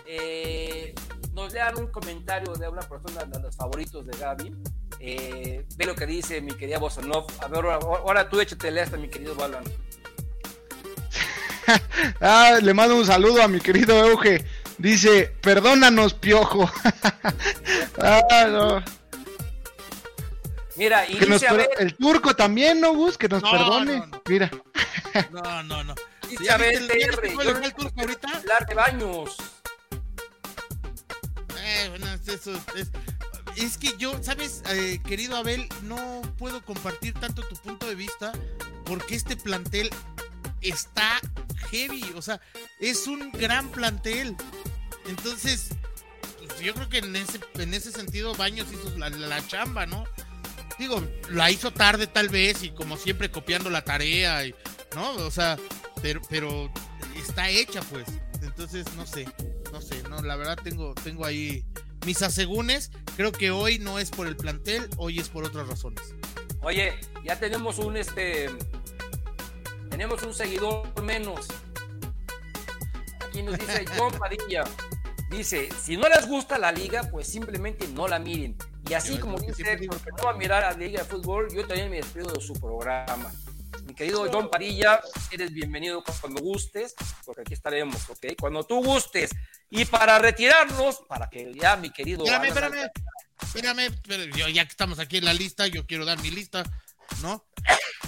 eh, 0.05 0.93
nos 1.33 1.51
lean 1.53 1.79
un 1.79 1.87
comentario 1.87 2.53
de 2.53 2.69
una 2.69 2.83
persona 2.83 3.23
de 3.25 3.39
los 3.39 3.55
favoritos 3.55 4.05
de 4.05 4.15
Gaby. 4.15 4.55
Eh, 4.99 5.65
ve 5.75 5.85
lo 5.87 5.95
que 5.95 6.05
dice 6.05 6.39
mi 6.39 6.53
querida 6.53 6.77
Bosonov. 6.77 7.25
A 7.41 7.47
ver, 7.47 7.65
ahora, 7.65 8.29
tú 8.29 8.39
échate 8.39 8.79
esta, 8.79 8.97
mi 8.97 9.09
querido 9.09 9.33
Balan. 9.33 9.63
ah, 12.21 12.59
le 12.61 12.73
mando 12.75 12.95
un 12.95 13.07
saludo 13.07 13.41
a 13.41 13.47
mi 13.47 13.59
querido 13.59 14.05
Euge. 14.05 14.45
Dice, 14.77 15.33
perdónanos, 15.41 16.13
piojo. 16.13 16.69
ah, 18.03 18.45
no. 18.51 19.04
Mira, 20.75 21.09
y 21.09 21.15
que 21.15 21.25
dice, 21.25 21.47
nos, 21.49 21.67
el 21.79 21.95
turco 21.95 22.35
también, 22.35 22.81
¿no, 22.81 22.93
Gus? 22.93 23.17
Que 23.17 23.29
nos 23.29 23.41
no, 23.41 23.51
perdone. 23.51 23.99
No, 23.99 24.05
no. 24.07 24.21
Mira. 24.27 24.51
No, 25.31 25.63
no, 25.63 25.83
no. 25.83 25.95
Dice, 26.29 26.51
a 26.51 26.57
ver, 26.57 26.75
el, 26.75 26.91
el 26.91 27.73
turco 27.73 28.01
ahorita? 28.01 28.27
Hablar 28.29 28.65
de 28.65 28.75
baños. 28.75 29.37
Eh, 31.63 31.87
bueno, 31.89 32.07
eso 32.27 32.53
es, 32.75 32.91
es 33.55 33.77
que 33.77 33.95
yo, 33.97 34.21
¿sabes, 34.21 34.61
eh, 34.69 34.99
querido 35.05 35.37
Abel? 35.37 35.67
No 35.83 36.21
puedo 36.37 36.63
compartir 36.63 37.13
tanto 37.13 37.41
tu 37.43 37.55
punto 37.55 37.87
de 37.87 37.95
vista 37.95 38.33
porque 38.85 39.15
este 39.15 39.35
plantel 39.35 39.89
está 40.61 41.19
heavy, 41.71 42.03
o 42.15 42.21
sea, 42.21 42.41
es 42.79 43.07
un 43.07 43.31
gran 43.31 43.69
plantel. 43.69 44.35
Entonces, 45.07 45.69
pues 46.47 46.59
yo 46.59 46.73
creo 46.73 46.89
que 46.89 46.97
en 46.99 47.15
ese, 47.15 47.39
en 47.55 47.73
ese 47.73 47.91
sentido 47.91 48.35
Baños 48.35 48.67
hizo 48.71 48.95
la, 48.97 49.09
la, 49.09 49.45
chamba, 49.47 49.85
¿no? 49.85 50.05
Digo, 50.77 51.01
la 51.29 51.51
hizo 51.51 51.71
tarde 51.71 52.07
tal 52.07 52.29
vez 52.29 52.63
y 52.63 52.71
como 52.71 52.97
siempre 52.97 53.31
copiando 53.31 53.69
la 53.69 53.83
tarea, 53.83 54.45
y, 54.45 54.53
¿no? 54.93 55.11
O 55.25 55.31
sea, 55.31 55.57
pero, 56.01 56.21
pero 56.29 56.71
está 57.15 57.49
hecha 57.49 57.81
pues. 57.81 58.05
Entonces, 58.41 58.85
no 58.95 59.05
sé, 59.05 59.27
no 59.71 59.81
sé, 59.81 60.03
no, 60.09 60.21
la 60.21 60.35
verdad 60.35 60.57
tengo, 60.63 60.93
tengo 60.95 61.25
ahí 61.25 61.65
mis 62.05 62.21
asegúnes. 62.21 62.91
Creo 63.15 63.31
que 63.31 63.51
hoy 63.51 63.79
no 63.79 63.99
es 63.99 64.11
por 64.11 64.27
el 64.27 64.35
plantel, 64.35 64.89
hoy 64.97 65.19
es 65.19 65.29
por 65.29 65.43
otras 65.45 65.67
razones. 65.67 66.15
Oye, 66.61 66.93
ya 67.23 67.39
tenemos 67.39 67.79
un 67.79 67.97
este 67.97 68.49
tenemos 69.89 70.23
un 70.23 70.33
seguidor 70.33 71.01
menos. 71.03 71.47
Aquí 73.25 73.41
nos 73.41 73.57
dice 73.57 73.85
John 73.97 74.11
Padilla. 74.17 74.63
Dice, 75.35 75.69
si 75.83 75.97
no 75.97 76.07
les 76.07 76.27
gusta 76.27 76.57
la 76.57 76.71
liga, 76.71 77.03
pues 77.11 77.27
simplemente 77.27 77.87
no 77.89 78.07
la 78.07 78.19
miren. 78.19 78.55
Y 78.89 78.93
así 78.93 79.17
como 79.17 79.37
dice, 79.39 79.77
porque 79.87 80.11
no 80.17 80.23
va 80.25 80.31
a 80.31 80.35
mirar 80.35 80.63
a 80.63 80.71
la 80.71 80.77
liga 80.77 81.03
de 81.03 81.09
fútbol, 81.09 81.53
yo 81.53 81.65
también 81.67 81.89
me 81.89 81.97
despido 81.97 82.31
de 82.31 82.39
su 82.41 82.53
programa. 82.53 83.31
Mi 83.85 83.93
querido 83.93 84.25
John 84.31 84.49
Padilla, 84.49 85.01
eres 85.31 85.51
bienvenido 85.51 86.03
cuando 86.21 86.41
gustes, 86.41 86.95
porque 87.25 87.41
aquí 87.41 87.53
estaremos, 87.53 88.09
¿ok? 88.09 88.27
Cuando 88.39 88.63
tú 88.63 88.83
gustes. 88.83 89.31
Y 89.69 89.85
para 89.85 90.19
retirarnos, 90.19 91.01
para 91.07 91.29
que 91.29 91.53
ya 91.53 91.75
mi 91.75 91.89
querido... 91.91 92.23
Espérame, 92.23 92.47
espérame, 92.47 92.89
espérame, 93.43 93.79
espérame, 93.79 94.31
yo, 94.37 94.47
ya 94.47 94.63
que 94.65 94.71
estamos 94.71 94.99
aquí 94.99 95.17
en 95.17 95.25
la 95.25 95.33
lista, 95.33 95.67
yo 95.67 95.85
quiero 95.85 96.05
dar 96.05 96.19
mi 96.21 96.31
lista. 96.31 96.63
¿no? 97.21 97.43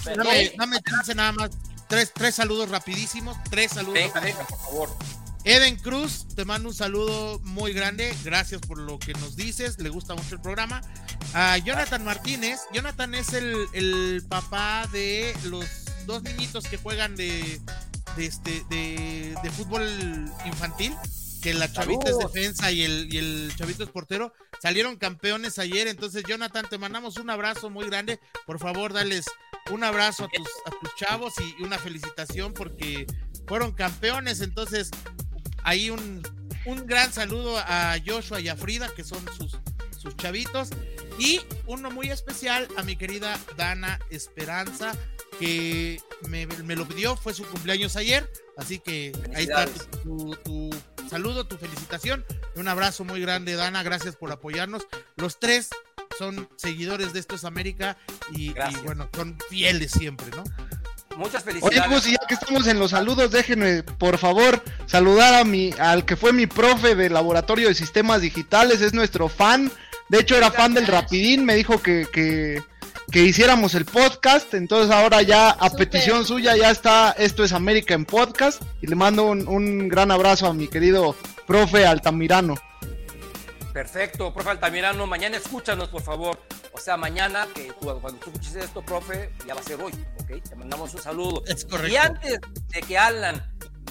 Pero- 0.04 0.24
Dame, 0.24 0.52
dame 0.56 0.78
chance 0.82 1.14
nada 1.14 1.32
más. 1.32 1.50
Tres, 1.88 2.12
tres 2.14 2.34
saludos 2.34 2.68
rapidísimos. 2.70 3.36
Tres 3.50 3.72
saludos. 3.72 3.94
Venga, 3.94 4.20
venga, 4.20 4.44
por 4.44 4.58
favor. 4.58 4.88
Eden 5.44 5.76
Cruz, 5.76 6.26
te 6.34 6.44
mando 6.44 6.68
un 6.68 6.74
saludo 6.74 7.38
muy 7.40 7.72
grande. 7.72 8.14
Gracias 8.24 8.60
por 8.60 8.78
lo 8.78 8.98
que 8.98 9.12
nos 9.14 9.36
dices. 9.36 9.78
Le 9.78 9.88
gusta 9.88 10.14
mucho 10.14 10.34
el 10.34 10.40
programa. 10.40 10.80
A 11.32 11.56
Jonathan 11.58 12.04
Martínez. 12.04 12.60
Jonathan 12.72 13.14
es 13.14 13.32
el, 13.32 13.66
el 13.72 14.24
papá 14.28 14.86
de 14.92 15.34
los 15.44 15.64
dos 16.06 16.22
niñitos 16.22 16.64
que 16.64 16.76
juegan 16.76 17.16
de, 17.16 17.60
de, 18.16 18.26
este, 18.26 18.64
de, 18.68 19.34
de 19.42 19.50
fútbol 19.50 19.88
infantil. 20.44 20.94
Que 21.40 21.54
la 21.54 21.72
chavita 21.72 22.10
es 22.10 22.18
defensa 22.18 22.72
y 22.72 22.82
el, 22.82 23.14
y 23.14 23.18
el 23.18 23.52
chavito 23.56 23.84
es 23.84 23.90
portero. 23.90 24.32
Salieron 24.60 24.96
campeones 24.96 25.58
ayer. 25.60 25.86
Entonces, 25.86 26.24
Jonathan, 26.26 26.66
te 26.68 26.78
mandamos 26.78 27.16
un 27.16 27.30
abrazo 27.30 27.70
muy 27.70 27.86
grande. 27.86 28.18
Por 28.44 28.58
favor, 28.58 28.92
dales 28.92 29.24
un 29.70 29.84
abrazo 29.84 30.24
a 30.24 30.28
tus, 30.28 30.48
a 30.66 30.70
tus 30.70 30.94
chavos 30.96 31.34
y 31.38 31.62
una 31.62 31.78
felicitación 31.78 32.52
porque 32.52 33.06
fueron 33.46 33.72
campeones. 33.72 34.40
Entonces, 34.40 34.90
ahí 35.68 35.90
un, 35.90 36.22
un 36.64 36.86
gran 36.86 37.12
saludo 37.12 37.58
a 37.58 37.96
Joshua 38.04 38.40
y 38.40 38.48
a 38.48 38.56
Frida, 38.56 38.88
que 38.94 39.04
son 39.04 39.24
sus, 39.36 39.56
sus 39.96 40.16
chavitos. 40.16 40.70
Y 41.18 41.40
uno 41.66 41.90
muy 41.90 42.10
especial 42.10 42.68
a 42.76 42.82
mi 42.82 42.96
querida 42.96 43.38
Dana 43.56 43.98
Esperanza, 44.10 44.94
que 45.40 46.00
me, 46.28 46.46
me 46.46 46.76
lo 46.76 46.86
pidió, 46.86 47.16
fue 47.16 47.34
su 47.34 47.44
cumpleaños 47.44 47.96
ayer. 47.96 48.30
Así 48.56 48.78
que 48.78 49.12
ahí 49.34 49.44
está 49.44 49.66
tu, 50.02 50.36
tu- 50.44 50.70
tu 50.96 51.08
saludo, 51.08 51.46
tu 51.46 51.56
felicitación. 51.58 52.24
Un 52.56 52.68
abrazo 52.68 53.04
muy 53.04 53.20
grande, 53.20 53.54
Dana. 53.56 53.82
Gracias 53.82 54.16
por 54.16 54.30
apoyarnos. 54.32 54.86
Los 55.16 55.38
tres 55.40 55.70
son 56.18 56.48
seguidores 56.56 57.12
de 57.12 57.20
Esto 57.20 57.34
es 57.36 57.44
América 57.44 57.96
y, 58.32 58.52
bueno, 58.84 59.08
son 59.14 59.38
fieles 59.48 59.92
siempre, 59.92 60.26
¿no? 60.36 60.44
Muchas 61.16 61.42
Oye, 61.46 61.60
felicidades. 61.60 61.90
Gus, 61.90 62.06
y 62.06 62.12
ya 62.12 62.18
que 62.28 62.34
estamos 62.34 62.66
en 62.68 62.78
los 62.78 62.90
saludos, 62.92 63.30
déjenme, 63.32 63.82
por 63.82 64.18
favor, 64.18 64.62
saludar 64.88 65.34
a 65.34 65.44
mi, 65.44 65.72
al 65.78 66.04
que 66.04 66.16
fue 66.16 66.32
mi 66.32 66.46
profe 66.46 66.96
de 66.96 67.10
Laboratorio 67.10 67.68
de 67.68 67.74
Sistemas 67.74 68.22
Digitales, 68.22 68.80
es 68.80 68.94
nuestro 68.94 69.28
fan. 69.28 69.70
De 70.08 70.18
hecho, 70.18 70.36
era 70.36 70.50
fan 70.50 70.74
del 70.74 70.86
Rapidín, 70.86 71.44
me 71.44 71.54
dijo 71.54 71.82
que, 71.82 72.06
que, 72.10 72.62
que 73.12 73.22
hiciéramos 73.22 73.74
el 73.74 73.84
podcast. 73.84 74.54
Entonces, 74.54 74.90
ahora 74.90 75.20
ya, 75.22 75.50
a 75.50 75.70
petición 75.70 76.24
suya, 76.24 76.56
ya 76.56 76.70
está 76.70 77.14
Esto 77.18 77.44
es 77.44 77.52
América 77.52 77.94
en 77.94 78.06
podcast. 78.06 78.62
Y 78.80 78.86
le 78.86 78.96
mando 78.96 79.24
un, 79.24 79.46
un 79.46 79.88
gran 79.88 80.10
abrazo 80.10 80.46
a 80.46 80.54
mi 80.54 80.66
querido 80.66 81.14
profe 81.46 81.86
Altamirano. 81.86 82.54
Perfecto, 83.74 84.32
profe 84.32 84.50
Altamirano. 84.50 85.06
Mañana 85.06 85.36
escúchanos, 85.36 85.88
por 85.88 86.02
favor. 86.02 86.40
O 86.72 86.78
sea, 86.78 86.96
mañana, 86.96 87.46
que 87.54 87.72
tú, 87.80 87.86
cuando 88.00 88.14
tú 88.14 88.30
escuches 88.30 88.56
esto, 88.56 88.80
profe, 88.82 89.30
ya 89.46 89.54
va 89.54 89.60
a 89.60 89.64
ser 89.64 89.80
hoy, 89.80 89.92
¿ok? 90.20 90.42
Te 90.48 90.56
mandamos 90.56 90.94
un 90.94 91.02
saludo. 91.02 91.42
Es 91.46 91.66
correcto. 91.66 91.92
Y 91.92 91.96
antes 91.96 92.40
de 92.68 92.80
que 92.80 92.96
Alan 92.96 93.42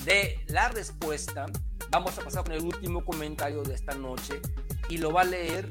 dé 0.06 0.40
la 0.48 0.70
respuesta, 0.70 1.46
vamos 1.92 2.18
a 2.18 2.22
pasar 2.24 2.44
con 2.44 2.54
el 2.54 2.64
último 2.64 3.04
comentario 3.04 3.64
de 3.64 3.74
esta 3.76 3.94
noche 3.96 4.42
y 4.90 4.98
lo 4.98 5.12
va 5.12 5.22
a 5.22 5.26
leer 5.26 5.70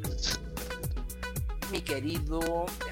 mi 1.70 1.80
querido. 1.80 2.40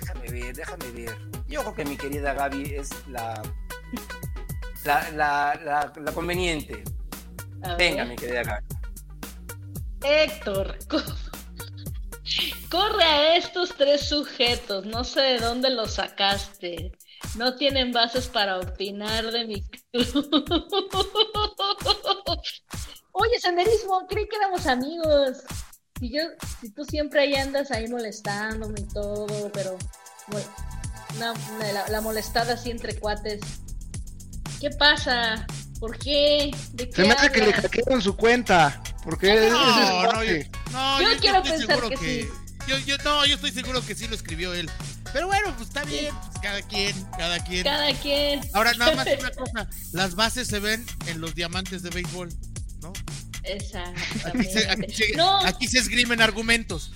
Déjame 0.00 0.30
ver, 0.30 0.54
déjame 0.56 0.90
ver. 0.90 1.16
Yo 1.48 1.60
creo 1.60 1.74
que 1.74 1.84
mi 1.84 1.96
querida 1.96 2.34
Gaby 2.34 2.74
es 2.74 2.90
la. 3.08 3.40
La, 4.84 5.10
la, 5.12 5.60
la, 5.64 5.92
la 5.96 6.12
conveniente. 6.12 6.84
A 7.62 7.74
Venga, 7.76 8.02
ver. 8.04 8.08
mi 8.08 8.16
querida 8.16 8.42
Gaby. 8.42 8.66
Héctor, 10.02 10.76
co- 10.88 11.00
corre 12.70 13.02
a 13.04 13.36
estos 13.36 13.74
tres 13.76 14.06
sujetos, 14.08 14.84
no 14.84 15.04
sé 15.04 15.20
de 15.20 15.38
dónde 15.38 15.70
los 15.70 15.94
sacaste. 15.94 16.92
No 17.36 17.56
tienen 17.56 17.92
bases 17.92 18.28
para 18.28 18.58
opinar 18.60 19.30
de 19.32 19.44
mi 19.44 19.62
club. 19.62 20.40
Oye, 23.12 23.38
senderismo, 23.40 24.06
creí 24.08 24.28
que 24.28 24.36
éramos 24.36 24.66
amigos. 24.66 25.38
Si 26.00 26.10
yo, 26.12 26.22
si 26.60 26.70
tú 26.70 26.84
siempre 26.84 27.20
ahí 27.22 27.34
andas 27.34 27.70
ahí 27.70 27.88
molestándome 27.88 28.80
y 28.80 28.88
todo, 28.92 29.50
pero 29.52 29.76
bueno, 30.28 30.46
una- 31.16 31.32
una- 31.32 31.72
la, 31.72 31.88
la 31.88 32.00
molestada 32.00 32.54
así 32.54 32.70
entre 32.70 32.98
cuates. 32.98 33.40
¿Qué 34.60 34.70
pasa? 34.70 35.46
¿Por 35.78 35.98
qué? 35.98 36.50
¿De 36.72 36.88
qué 36.88 36.94
Se 36.96 37.02
me 37.04 37.12
hace 37.14 37.30
que 37.30 37.40
le 37.46 37.52
hackearon 37.52 38.00
su 38.02 38.16
cuenta. 38.16 38.82
Porque 39.04 39.34
es 39.46 39.52
No, 39.52 40.02
no, 40.12 40.24
yo, 40.24 40.32
no, 40.72 41.02
Yo 41.02 41.20
quiero 41.20 41.42
pensar 41.42 41.88
que 41.88 41.96
sí. 41.96 42.28
Yo, 42.66 42.78
yo, 42.78 42.96
no, 43.04 43.24
yo 43.26 43.34
estoy 43.34 43.52
seguro 43.52 43.84
que 43.84 43.94
sí 43.94 44.06
lo 44.08 44.14
escribió 44.14 44.54
él. 44.54 44.70
Pero 45.12 45.26
bueno, 45.26 45.54
pues 45.56 45.68
está 45.68 45.84
bien, 45.84 46.14
pues 46.26 46.38
cada 46.42 46.62
quien, 46.62 47.04
cada 47.16 47.38
quien. 47.44 47.62
Cada 47.64 47.92
quien. 48.00 48.40
Ahora, 48.52 48.72
nada 48.74 48.94
más 48.96 49.06
una 49.20 49.30
cosa, 49.30 49.68
las 49.92 50.14
bases 50.14 50.48
se 50.48 50.58
ven 50.58 50.84
en 51.06 51.20
los 51.20 51.34
diamantes 51.34 51.82
de 51.82 51.90
béisbol, 51.90 52.30
¿no? 52.80 52.92
Aquí 52.92 53.04
se, 53.44 53.52
Exactamente. 53.52 54.70
aquí 54.70 54.92
se- 54.94 55.16
No, 55.16 55.38
aquí 55.44 55.68
se 55.68 55.78
esgrimen 55.78 56.20
argumentos. 56.22 56.90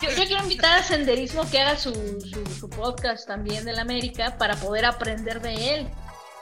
yo, 0.00 0.10
yo 0.10 0.24
quiero 0.26 0.42
invitar 0.44 0.78
a 0.78 0.82
Senderismo 0.84 1.48
que 1.50 1.60
haga 1.60 1.76
su, 1.78 1.92
su, 1.92 2.60
su 2.60 2.70
podcast 2.70 3.26
también 3.26 3.64
del 3.64 3.78
América 3.80 4.38
para 4.38 4.54
poder 4.56 4.84
aprender 4.84 5.42
de 5.42 5.74
él. 5.74 5.84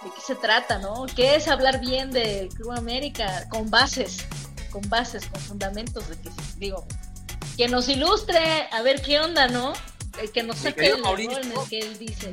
¿De 0.04 0.10
qué 0.14 0.20
se 0.24 0.34
trata, 0.36 0.78
no? 0.78 1.06
¿Qué 1.16 1.34
es 1.36 1.48
hablar 1.48 1.80
bien 1.80 2.10
del 2.10 2.48
Club 2.50 2.72
América 2.72 3.48
con 3.48 3.70
bases? 3.70 4.18
Con 4.70 4.86
bases, 4.90 5.24
con 5.26 5.40
fundamentos 5.40 6.08
de 6.10 6.16
que, 6.20 6.30
digo, 6.58 6.86
que 7.56 7.68
nos 7.68 7.88
ilustre, 7.88 8.68
a 8.70 8.82
ver 8.82 9.02
qué 9.02 9.18
onda, 9.20 9.48
¿no? 9.48 9.72
Eh, 10.22 10.30
Que 10.32 10.42
nos 10.42 10.58
saque 10.58 10.90
en 10.90 11.04
el 11.04 11.68
que 11.68 11.78
él 11.78 11.98
dice. 11.98 12.32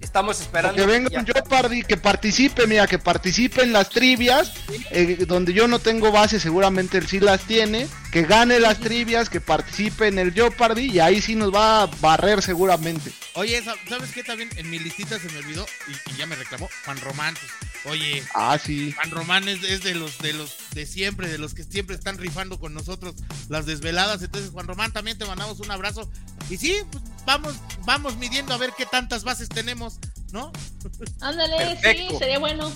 Estamos 0.00 0.40
esperando. 0.40 0.76
Que 0.76 0.86
venga 0.86 1.10
ya. 1.10 1.20
un 1.20 1.26
Jeopardy, 1.26 1.82
que 1.82 1.96
participe, 1.96 2.66
mira, 2.66 2.86
que 2.86 2.98
participe 2.98 3.62
en 3.62 3.72
las 3.72 3.90
trivias, 3.90 4.52
eh, 4.90 5.24
donde 5.26 5.52
yo 5.52 5.68
no 5.68 5.80
tengo 5.80 6.12
base, 6.12 6.40
seguramente 6.40 6.98
él 6.98 7.06
sí 7.06 7.20
las 7.20 7.42
tiene, 7.42 7.88
que 8.12 8.22
gane 8.22 8.58
las 8.58 8.78
trivias, 8.80 9.28
que 9.28 9.40
participe 9.40 10.08
en 10.08 10.18
el 10.18 10.32
Jeopardy 10.32 10.90
y 10.92 10.98
ahí 11.00 11.20
sí 11.20 11.34
nos 11.34 11.52
va 11.54 11.82
a 11.82 11.86
barrer 12.00 12.42
seguramente. 12.42 13.12
Oye, 13.34 13.62
sa- 13.62 13.74
¿sabes 13.88 14.10
qué? 14.12 14.22
También 14.24 14.48
en 14.56 14.70
mi 14.70 14.78
listita 14.78 15.18
se 15.18 15.28
me 15.30 15.38
olvidó 15.38 15.66
y, 15.88 16.12
y 16.12 16.16
ya 16.16 16.26
me 16.26 16.34
reclamó 16.34 16.68
Juan 16.84 16.98
Román. 17.02 17.34
pues, 17.34 17.52
oye, 17.94 18.22
Ah, 18.34 18.58
sí. 18.62 18.92
Juan 18.92 19.10
Román 19.10 19.48
es, 19.48 19.62
es 19.62 19.82
de 19.82 19.94
los 19.94 20.16
de 20.18 20.32
los 20.32 20.54
de 20.72 20.86
siempre, 20.86 21.28
de 21.28 21.36
los 21.38 21.52
que 21.54 21.64
siempre 21.64 21.96
están 21.96 22.16
rifando 22.18 22.58
con 22.58 22.72
nosotros 22.72 23.14
las 23.50 23.66
desveladas. 23.66 24.22
Entonces, 24.22 24.50
Juan 24.50 24.66
Román, 24.66 24.92
también 24.92 25.18
te 25.18 25.26
mandamos 25.26 25.60
un 25.60 25.70
abrazo. 25.70 26.10
Y 26.48 26.56
sí, 26.56 26.76
pues, 26.90 27.04
vamos, 27.26 27.54
vamos 27.84 28.16
midiendo 28.16 28.54
a 28.54 28.58
ver 28.58 28.72
qué 28.76 28.86
tantas 28.86 29.22
bases 29.22 29.50
tenemos, 29.50 29.98
¿no? 30.32 30.50
Ándale, 31.20 31.58
sí, 31.76 31.82
Perfecto. 31.82 32.18
sería 32.18 32.38
bueno. 32.38 32.72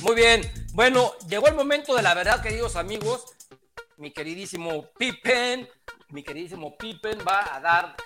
Muy 0.00 0.16
bien. 0.16 0.50
Bueno, 0.72 1.12
llegó 1.28 1.46
el 1.46 1.54
momento 1.54 1.94
de 1.94 2.02
la 2.02 2.14
verdad, 2.14 2.42
queridos 2.42 2.74
amigos. 2.76 3.22
Mi 3.96 4.10
queridísimo 4.10 4.90
Pippen, 4.98 5.68
mi 6.10 6.24
queridísimo 6.24 6.76
Pippen 6.76 7.18
va 7.26 7.54
a 7.54 7.60
dar 7.60 7.96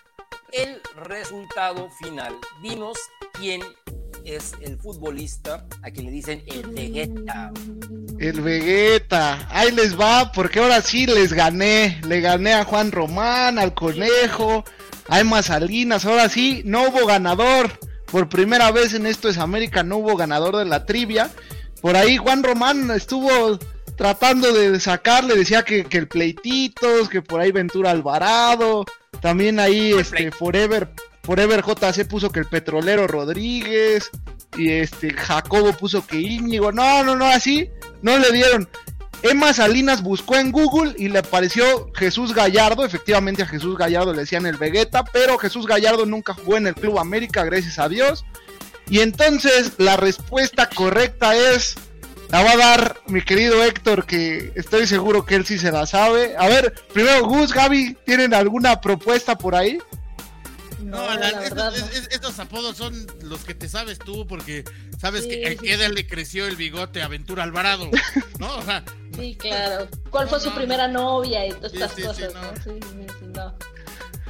el 0.52 0.82
resultado 0.96 1.88
final. 2.02 2.36
Dinos 2.62 2.98
quién 3.32 3.62
es 4.22 4.52
el 4.60 4.78
futbolista 4.78 5.66
a 5.82 5.90
quien 5.90 6.06
le 6.06 6.12
dicen 6.12 6.44
el 6.46 6.66
Vegeta. 6.66 7.52
El 8.18 8.40
Vegeta, 8.42 9.48
ahí 9.50 9.72
les 9.72 9.98
va, 9.98 10.30
porque 10.32 10.58
ahora 10.58 10.82
sí 10.82 11.06
les 11.06 11.32
gané. 11.32 11.98
Le 12.06 12.20
gané 12.20 12.52
a 12.52 12.64
Juan 12.64 12.92
Román, 12.92 13.58
al 13.58 13.72
Conejo, 13.72 14.64
a 15.08 15.20
Emma 15.20 15.42
Salinas. 15.42 16.04
Ahora 16.04 16.28
sí, 16.28 16.60
no 16.66 16.88
hubo 16.88 17.06
ganador. 17.06 17.78
Por 18.12 18.28
primera 18.28 18.70
vez 18.72 18.92
en 18.92 19.06
Esto 19.06 19.30
es 19.30 19.38
América 19.38 19.82
no 19.82 19.98
hubo 19.98 20.16
ganador 20.16 20.56
de 20.56 20.66
la 20.66 20.84
trivia. 20.84 21.30
Por 21.80 21.96
ahí 21.96 22.18
Juan 22.18 22.42
Román 22.42 22.90
estuvo 22.90 23.58
tratando 23.98 24.52
de 24.52 24.78
sacarle, 24.78 25.34
decía 25.34 25.64
que, 25.64 25.84
que 25.84 25.98
el 25.98 26.08
Pleititos, 26.08 27.08
que 27.08 27.20
por 27.20 27.40
ahí 27.40 27.52
Ventura 27.52 27.90
Alvarado. 27.90 28.86
También 29.20 29.58
ahí 29.58 29.90
El 29.90 29.98
este 29.98 30.30
Forever, 30.30 30.88
Forever 31.24 31.62
JC 31.62 32.06
puso 32.06 32.30
que 32.30 32.40
el 32.40 32.46
Petrolero 32.46 33.06
Rodríguez. 33.06 34.10
Y 34.56 34.70
este 34.70 35.12
Jacobo 35.12 35.72
puso 35.74 36.06
que 36.06 36.18
Íñigo. 36.18 36.72
No, 36.72 37.04
no, 37.04 37.16
no, 37.16 37.26
así 37.26 37.68
no 38.00 38.16
le 38.18 38.30
dieron. 38.30 38.68
Emma 39.22 39.52
Salinas 39.52 40.02
buscó 40.02 40.36
en 40.36 40.52
Google 40.52 40.94
y 40.96 41.08
le 41.08 41.18
apareció 41.18 41.90
Jesús 41.94 42.32
Gallardo. 42.32 42.84
Efectivamente 42.84 43.42
a 43.42 43.46
Jesús 43.46 43.76
Gallardo 43.76 44.12
le 44.12 44.20
decían 44.20 44.46
el 44.46 44.56
Vegeta, 44.56 45.04
pero 45.04 45.38
Jesús 45.38 45.66
Gallardo 45.66 46.06
nunca 46.06 46.34
jugó 46.34 46.56
en 46.56 46.68
el 46.68 46.74
Club 46.74 47.00
América, 47.00 47.44
gracias 47.44 47.80
a 47.80 47.88
Dios. 47.88 48.24
Y 48.88 49.00
entonces 49.00 49.72
la 49.78 49.96
respuesta 49.96 50.68
correcta 50.68 51.34
es, 51.34 51.74
la 52.28 52.42
va 52.42 52.52
a 52.52 52.56
dar 52.56 53.00
mi 53.06 53.22
querido 53.22 53.62
Héctor, 53.64 54.04
que 54.06 54.52
estoy 54.54 54.86
seguro 54.86 55.24
que 55.24 55.34
él 55.34 55.46
sí 55.46 55.58
se 55.58 55.72
la 55.72 55.86
sabe. 55.86 56.36
A 56.38 56.46
ver, 56.48 56.74
primero 56.92 57.24
Gus, 57.26 57.52
Gaby, 57.52 57.96
¿tienen 58.04 58.34
alguna 58.34 58.80
propuesta 58.80 59.36
por 59.38 59.54
ahí? 59.54 59.78
No, 60.80 60.96
No, 61.06 61.14
la, 61.18 61.28
estos, 61.30 61.54
no. 61.56 61.68
es- 61.70 62.08
estos 62.12 62.38
apodos 62.38 62.76
son 62.76 63.06
los 63.22 63.44
que 63.44 63.54
te 63.54 63.68
sabes 63.68 63.98
tú, 63.98 64.26
porque 64.26 64.64
sabes 65.00 65.24
Sí, 65.24 65.30
que 65.30 65.46
a 65.46 65.50
sí. 65.50 65.56
qué 65.56 65.72
edad 65.74 65.90
le 65.90 66.06
creció 66.06 66.46
el 66.46 66.56
bigote 66.56 67.02
a 67.02 67.08
Ventura 67.08 67.42
Alvarado, 67.42 67.90
¿no? 68.38 68.56
O 68.58 68.62
sea, 68.62 68.84
Sí, 69.18 69.34
claro. 69.36 69.88
¿Cuál 70.10 70.28
fue 70.28 70.38
su 70.38 70.50
no, 70.50 70.54
primera 70.56 70.86
novia 70.86 71.44
y 71.46 71.50
todas 71.50 71.72
Sí, 71.72 71.78
estas 71.78 71.92
sí, 71.94 72.02
sí, 72.02 72.06
cosas? 72.06 72.34
no. 72.34 72.42
¿no? 72.42 72.56
Sí, 72.62 72.70
sí, 72.80 73.06
sí, 73.18 73.26
no. 73.34 73.54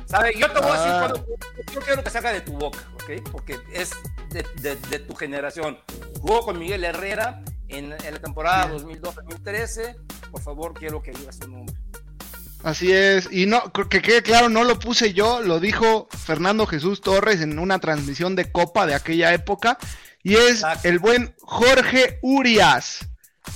¿Sabes? 0.06 0.36
Yo 0.38 0.50
te 0.50 0.60
voy 0.60 0.70
a 0.70 0.72
decir 0.72 0.90
Ah. 0.90 0.98
cuando 1.10 1.26
yo 1.74 1.80
quiero 1.80 2.02
que 2.04 2.10
salga 2.10 2.32
de 2.32 2.40
tu 2.40 2.52
boca, 2.52 2.78
¿ok? 2.94 3.28
Porque 3.30 3.58
es 3.74 3.90
de, 4.30 4.42
de- 4.62 4.76
de 4.76 4.98
tu 5.00 5.14
generación. 5.14 5.78
Jugó 6.22 6.40
con 6.46 6.58
Miguel 6.58 6.84
Herrera 6.84 7.42
en, 7.68 7.92
en 7.92 8.14
la 8.14 8.20
temporada 8.20 8.70
2012-2013. 8.72 9.96
Por 10.30 10.40
favor, 10.42 10.74
quiero 10.74 11.02
que 11.02 11.12
digas 11.12 11.36
su 11.36 11.48
nombre. 11.48 11.74
Así 12.64 12.92
es, 12.92 13.28
y 13.30 13.46
no, 13.46 13.72
que 13.72 14.02
quede 14.02 14.22
claro, 14.22 14.48
no 14.48 14.64
lo 14.64 14.80
puse 14.80 15.12
yo, 15.12 15.40
lo 15.40 15.60
dijo 15.60 16.08
Fernando 16.10 16.66
Jesús 16.66 17.00
Torres 17.00 17.40
en 17.40 17.58
una 17.58 17.78
transmisión 17.78 18.34
de 18.34 18.50
Copa 18.50 18.84
de 18.84 18.94
aquella 18.94 19.32
época, 19.32 19.78
y 20.24 20.34
es 20.34 20.50
Exacto. 20.50 20.88
el 20.88 20.98
buen 20.98 21.34
Jorge 21.40 22.18
Urias. 22.20 23.06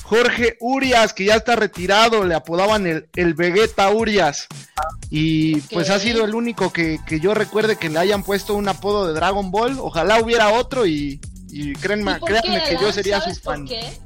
Jorge 0.05 0.57
Urias, 0.61 1.13
que 1.13 1.25
ya 1.25 1.35
está 1.35 1.57
retirado, 1.57 2.25
le 2.25 2.35
apodaban 2.35 2.87
el, 2.87 3.09
el 3.15 3.35
Vegeta 3.35 3.91
Urias. 3.91 4.47
Y 5.11 5.61
pues 5.63 5.91
ha 5.91 5.99
sido 5.99 6.25
el 6.25 6.35
único 6.35 6.73
que, 6.73 6.99
que 7.07 7.21
yo 7.21 7.35
recuerde 7.35 7.77
que 7.77 7.91
le 7.91 7.99
hayan 7.99 8.23
puesto 8.23 8.55
un 8.55 8.69
apodo 8.69 9.07
de 9.07 9.13
Dragon 9.13 9.51
Ball. 9.51 9.79
Ojalá 9.79 10.23
hubiera 10.23 10.51
otro 10.51 10.87
y, 10.87 11.21
y 11.53 11.73
créanme, 11.75 12.13
¿Y 12.13 12.15
por 12.17 12.29
créanme 12.29 12.65
qué, 12.65 12.77
que 12.77 12.83
yo 12.83 12.93
sería 12.93 13.17
su 13.19 13.25
¿Sabes 13.25 13.41
por 13.41 13.55
fan. 13.55 13.65
qué? 13.67 13.99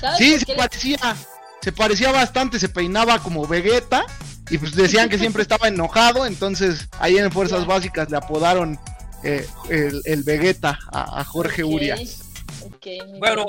¿Sabes 0.00 0.18
Sí, 0.18 0.30
por 0.32 0.38
se 0.40 0.46
qué 0.46 0.52
le- 0.52 0.58
parecía, 0.58 1.16
se 1.62 1.72
parecía 1.72 2.12
bastante, 2.12 2.58
se 2.58 2.68
peinaba 2.68 3.18
como 3.20 3.46
Vegeta 3.46 4.04
y 4.50 4.58
pues 4.58 4.74
decían 4.74 5.08
que 5.08 5.18
siempre 5.18 5.42
estaba 5.48 5.68
enojado, 5.68 6.26
entonces 6.26 6.88
ahí 6.98 7.16
en 7.18 7.30
Fuerzas. 7.32 7.64
Básicas 7.66 8.10
le 8.10 8.16
apodaron 8.18 8.78
eh, 9.22 9.46
el, 9.70 10.02
el 10.04 10.22
Vegeta 10.24 10.78
a, 10.92 11.20
a 11.20 11.24
Jorge 11.24 11.64
Urias. 11.64 12.20
Bueno, 13.18 13.46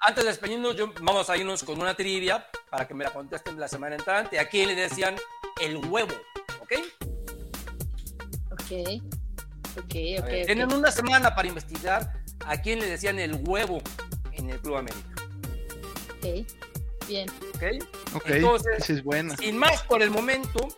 antes 0.00 0.24
de 0.24 0.30
despedirnos, 0.30 0.76
yo, 0.76 0.92
vamos 1.02 1.28
a 1.30 1.36
irnos 1.36 1.62
con 1.64 1.80
una 1.80 1.94
trivia 1.94 2.46
para 2.70 2.86
que 2.86 2.94
me 2.94 3.04
la 3.04 3.10
contesten 3.12 3.58
la 3.58 3.68
semana 3.68 3.96
entrante. 3.96 4.38
¿A 4.38 4.48
quién 4.48 4.68
le 4.68 4.74
decían 4.74 5.16
el 5.60 5.76
huevo? 5.86 6.12
¿Ok? 6.60 6.72
Ok. 8.52 8.60
Ok, 9.76 9.84
ok. 9.84 9.92
ver, 9.94 10.20
ok. 10.40 10.46
Tienen 10.46 10.72
una 10.72 10.90
semana 10.90 11.34
para 11.34 11.48
investigar 11.48 12.19
a 12.46 12.60
quién 12.60 12.78
le 12.78 12.86
decían 12.86 13.18
el 13.18 13.40
huevo 13.46 13.80
en 14.32 14.50
el 14.50 14.60
Club 14.60 14.76
América. 14.76 15.08
Ok. 16.18 16.46
Bien. 17.08 17.28
¿Ok? 18.14 18.26
Entonces, 18.26 18.90
es 18.90 19.02
buena. 19.02 19.36
Sin 19.36 19.56
más 19.56 19.82
por 19.82 20.02
el 20.02 20.10
momento, 20.10 20.68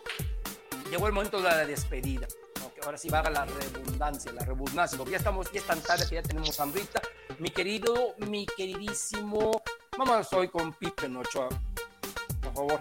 llegó 0.89 1.07
el 1.07 1.13
momento 1.13 1.37
de 1.37 1.43
la 1.43 1.65
despedida. 1.65 2.27
Ok, 2.65 2.85
Ahora 2.85 2.97
sí 2.97 3.09
vaga 3.09 3.29
la 3.29 3.45
redundancia, 3.45 4.31
la 4.31 4.43
redundancia, 4.43 4.97
porque 4.97 5.11
ya 5.11 5.17
estamos, 5.17 5.51
ya 5.51 5.59
es 5.59 5.67
tan 5.67 5.81
tarde 5.81 6.05
que 6.09 6.15
ya 6.15 6.23
tenemos 6.23 6.59
hambrita. 6.59 7.01
Mi 7.39 7.49
querido, 7.49 8.15
mi 8.27 8.45
queridísimo, 8.45 9.61
vamos 9.97 10.31
hoy 10.33 10.47
con 10.49 10.73
Pipe 10.73 11.07
Ochoa, 11.07 11.49
por 12.41 12.53
favor. 12.53 12.79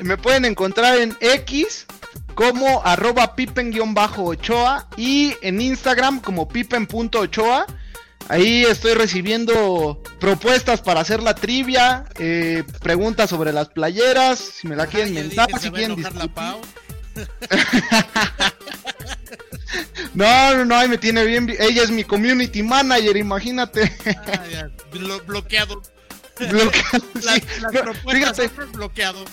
Me 0.00 0.16
pueden 0.16 0.44
encontrar 0.44 0.98
en 0.98 1.16
X 1.20 1.86
como 2.34 2.82
arroba 2.84 3.34
pipen-ochoa 3.34 4.88
y 4.96 5.34
en 5.42 5.60
Instagram 5.60 6.20
como 6.20 6.48
pipen.ochoa. 6.48 7.66
Ahí 8.28 8.62
estoy 8.64 8.92
recibiendo 8.94 10.02
propuestas 10.20 10.82
para 10.82 11.00
hacer 11.00 11.22
la 11.22 11.34
trivia, 11.34 12.04
eh, 12.18 12.62
preguntas 12.82 13.30
sobre 13.30 13.52
las 13.52 13.68
playeras, 13.70 14.38
si 14.38 14.68
me 14.68 14.76
la 14.76 14.86
quieren 14.86 15.14
mentar, 15.14 15.48
si 15.58 15.70
quieren. 15.70 15.96
No, 20.14 20.54
no, 20.54 20.64
no, 20.64 20.76
ahí 20.76 20.88
me 20.88 20.98
tiene 20.98 21.24
bien. 21.24 21.54
Ella 21.58 21.82
es 21.82 21.90
mi 21.90 22.02
community 22.04 22.62
manager, 22.62 23.16
imagínate. 23.16 23.92
Ah, 24.06 24.44
ya, 24.50 24.70
blo- 24.92 25.24
bloqueado. 25.26 25.82
Bloqueado, 26.38 27.04
Las, 27.22 27.34
sí. 27.34 27.42
las 27.60 27.72
No, 27.72 27.82
propuestas 27.82 28.36
fíjate, 28.36 28.50
son 28.56 28.72
bloqueado. 28.72 29.24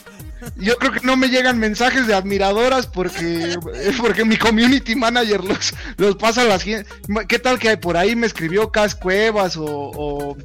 Yo 0.56 0.78
creo 0.78 0.92
que 0.92 1.02
no 1.02 1.18
me 1.18 1.30
llegan 1.30 1.60
mensajes 1.60 2.08
de 2.08 2.14
admiradoras 2.14 2.88
porque, 2.88 3.58
porque 4.00 4.26
mi 4.26 4.38
community 4.38 4.96
manager 4.96 5.44
los, 5.44 5.74
los 5.98 6.16
pasa 6.16 6.42
a 6.42 6.46
las 6.46 6.64
¿Qué 6.64 7.40
tal 7.40 7.60
que 7.60 7.78
por 7.78 7.98
ahí 7.98 8.16
me 8.16 8.28
escribió 8.28 8.72
Cas 8.72 8.96
Cuevas 8.96 9.58
o, 9.58 9.66
o, 9.66 10.38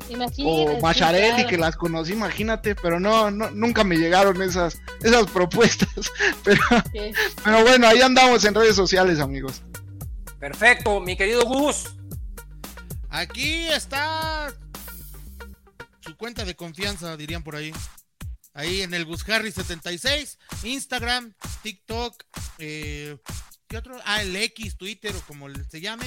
o 0.44 0.80
Macharelli 0.80 1.30
claro. 1.30 1.48
que 1.48 1.58
las 1.58 1.76
conocí, 1.76 2.12
imagínate, 2.12 2.74
pero 2.74 3.00
no, 3.00 3.30
no, 3.30 3.50
nunca 3.50 3.84
me 3.84 3.96
llegaron 3.96 4.40
esas, 4.42 4.80
esas 5.02 5.26
propuestas. 5.26 5.90
Pero, 6.44 6.60
pero 7.44 7.62
bueno, 7.62 7.86
ahí 7.86 8.00
andamos 8.00 8.44
en 8.44 8.54
redes 8.54 8.74
sociales, 8.74 9.20
amigos. 9.20 9.62
Perfecto, 10.38 11.00
mi 11.00 11.16
querido 11.16 11.44
Gus. 11.44 11.94
Aquí 13.10 13.66
está 13.68 14.52
su 16.00 16.16
cuenta 16.16 16.44
de 16.44 16.54
confianza, 16.54 17.16
dirían 17.16 17.42
por 17.42 17.56
ahí. 17.56 17.72
Ahí 18.52 18.82
en 18.82 18.94
el 18.94 19.04
Gus 19.04 19.28
Harry 19.28 19.52
76, 19.52 20.38
Instagram, 20.64 21.34
TikTok, 21.62 22.24
eh, 22.58 23.16
¿qué 23.68 23.76
otro? 23.76 23.96
Ah, 24.04 24.22
el 24.22 24.34
X, 24.34 24.76
Twitter 24.76 25.14
o 25.14 25.20
como 25.22 25.46
se 25.70 25.80
llame. 25.80 26.06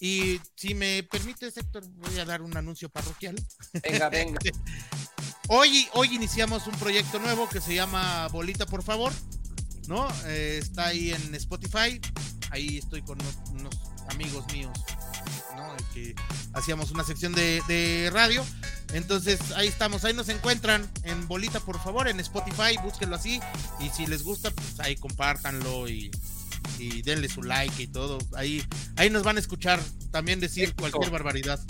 Y 0.00 0.40
si 0.54 0.74
me 0.74 1.02
permite, 1.02 1.46
Héctor, 1.46 1.84
voy 1.88 2.18
a 2.18 2.24
dar 2.24 2.42
un 2.42 2.56
anuncio 2.56 2.88
parroquial. 2.88 3.36
Venga, 3.82 4.08
venga. 4.08 4.38
Hoy, 5.50 5.88
hoy 5.94 6.14
iniciamos 6.14 6.66
un 6.66 6.74
proyecto 6.74 7.18
nuevo 7.18 7.48
que 7.48 7.62
se 7.62 7.74
llama 7.74 8.28
Bolita, 8.28 8.66
por 8.66 8.82
favor. 8.82 9.10
¿No? 9.86 10.06
Eh, 10.26 10.58
está 10.60 10.88
ahí 10.88 11.10
en 11.10 11.34
Spotify. 11.36 11.98
Ahí 12.50 12.76
estoy 12.76 13.00
con 13.00 13.18
unos, 13.18 13.34
unos 13.52 13.74
amigos 14.10 14.44
míos. 14.52 14.78
¿No? 15.58 15.76
Que 15.92 16.14
hacíamos 16.54 16.90
una 16.90 17.04
sección 17.04 17.32
de, 17.34 17.62
de 17.66 18.10
radio. 18.12 18.44
Entonces 18.92 19.40
ahí 19.56 19.68
estamos, 19.68 20.04
ahí 20.04 20.14
nos 20.14 20.28
encuentran 20.28 20.88
en 21.02 21.26
Bolita, 21.26 21.60
por 21.60 21.78
favor, 21.82 22.08
en 22.08 22.20
Spotify, 22.20 22.78
búsquenlo 22.82 23.16
así. 23.16 23.40
Y 23.80 23.90
si 23.90 24.06
les 24.06 24.22
gusta, 24.22 24.50
pues 24.50 24.78
ahí 24.80 24.96
compártanlo 24.96 25.88
y, 25.88 26.10
y 26.78 27.02
denle 27.02 27.28
su 27.28 27.42
like 27.42 27.82
y 27.82 27.88
todo. 27.88 28.18
Ahí, 28.36 28.64
ahí 28.96 29.10
nos 29.10 29.24
van 29.24 29.36
a 29.36 29.40
escuchar 29.40 29.80
también 30.10 30.40
decir 30.40 30.74
cualquier 30.74 31.10
barbaridad. 31.10 31.60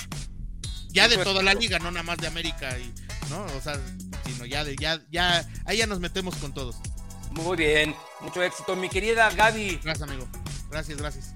Ya 0.90 1.08
de 1.08 1.18
toda 1.18 1.42
la 1.42 1.54
liga, 1.54 1.78
no 1.78 1.90
nada 1.90 2.02
más 2.02 2.18
de 2.18 2.26
América 2.26 2.78
y, 2.78 2.92
¿no? 3.30 3.44
O 3.56 3.60
sea, 3.60 3.80
sino 4.24 4.44
ya 4.46 4.64
de, 4.64 4.76
ya, 4.76 5.00
ya, 5.10 5.48
ahí 5.64 5.78
ya 5.78 5.86
nos 5.86 6.00
metemos 6.00 6.36
con 6.36 6.52
todos. 6.52 6.76
Muy 7.30 7.56
bien, 7.56 7.94
mucho 8.20 8.42
éxito. 8.42 8.74
Mi 8.76 8.88
querida 8.88 9.30
Gaby. 9.30 9.80
Gracias, 9.82 10.08
amigo. 10.08 10.28
Gracias, 10.70 10.98
gracias. 10.98 11.34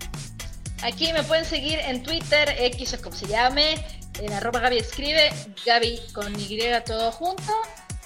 Aquí 0.83 1.13
me 1.13 1.23
pueden 1.23 1.45
seguir 1.45 1.79
en 1.79 2.03
Twitter, 2.03 2.57
X 2.59 2.95
o 2.95 3.03
como 3.03 3.17
se 3.17 3.27
llame, 3.27 3.75
en 4.21 4.33
arroba 4.33 4.61
Gaby 4.61 4.79
escribe, 4.79 5.33
Gaby 5.65 6.01
con 6.13 6.39
Y 6.39 6.59
todo 6.85 7.13
junto. 7.13 7.53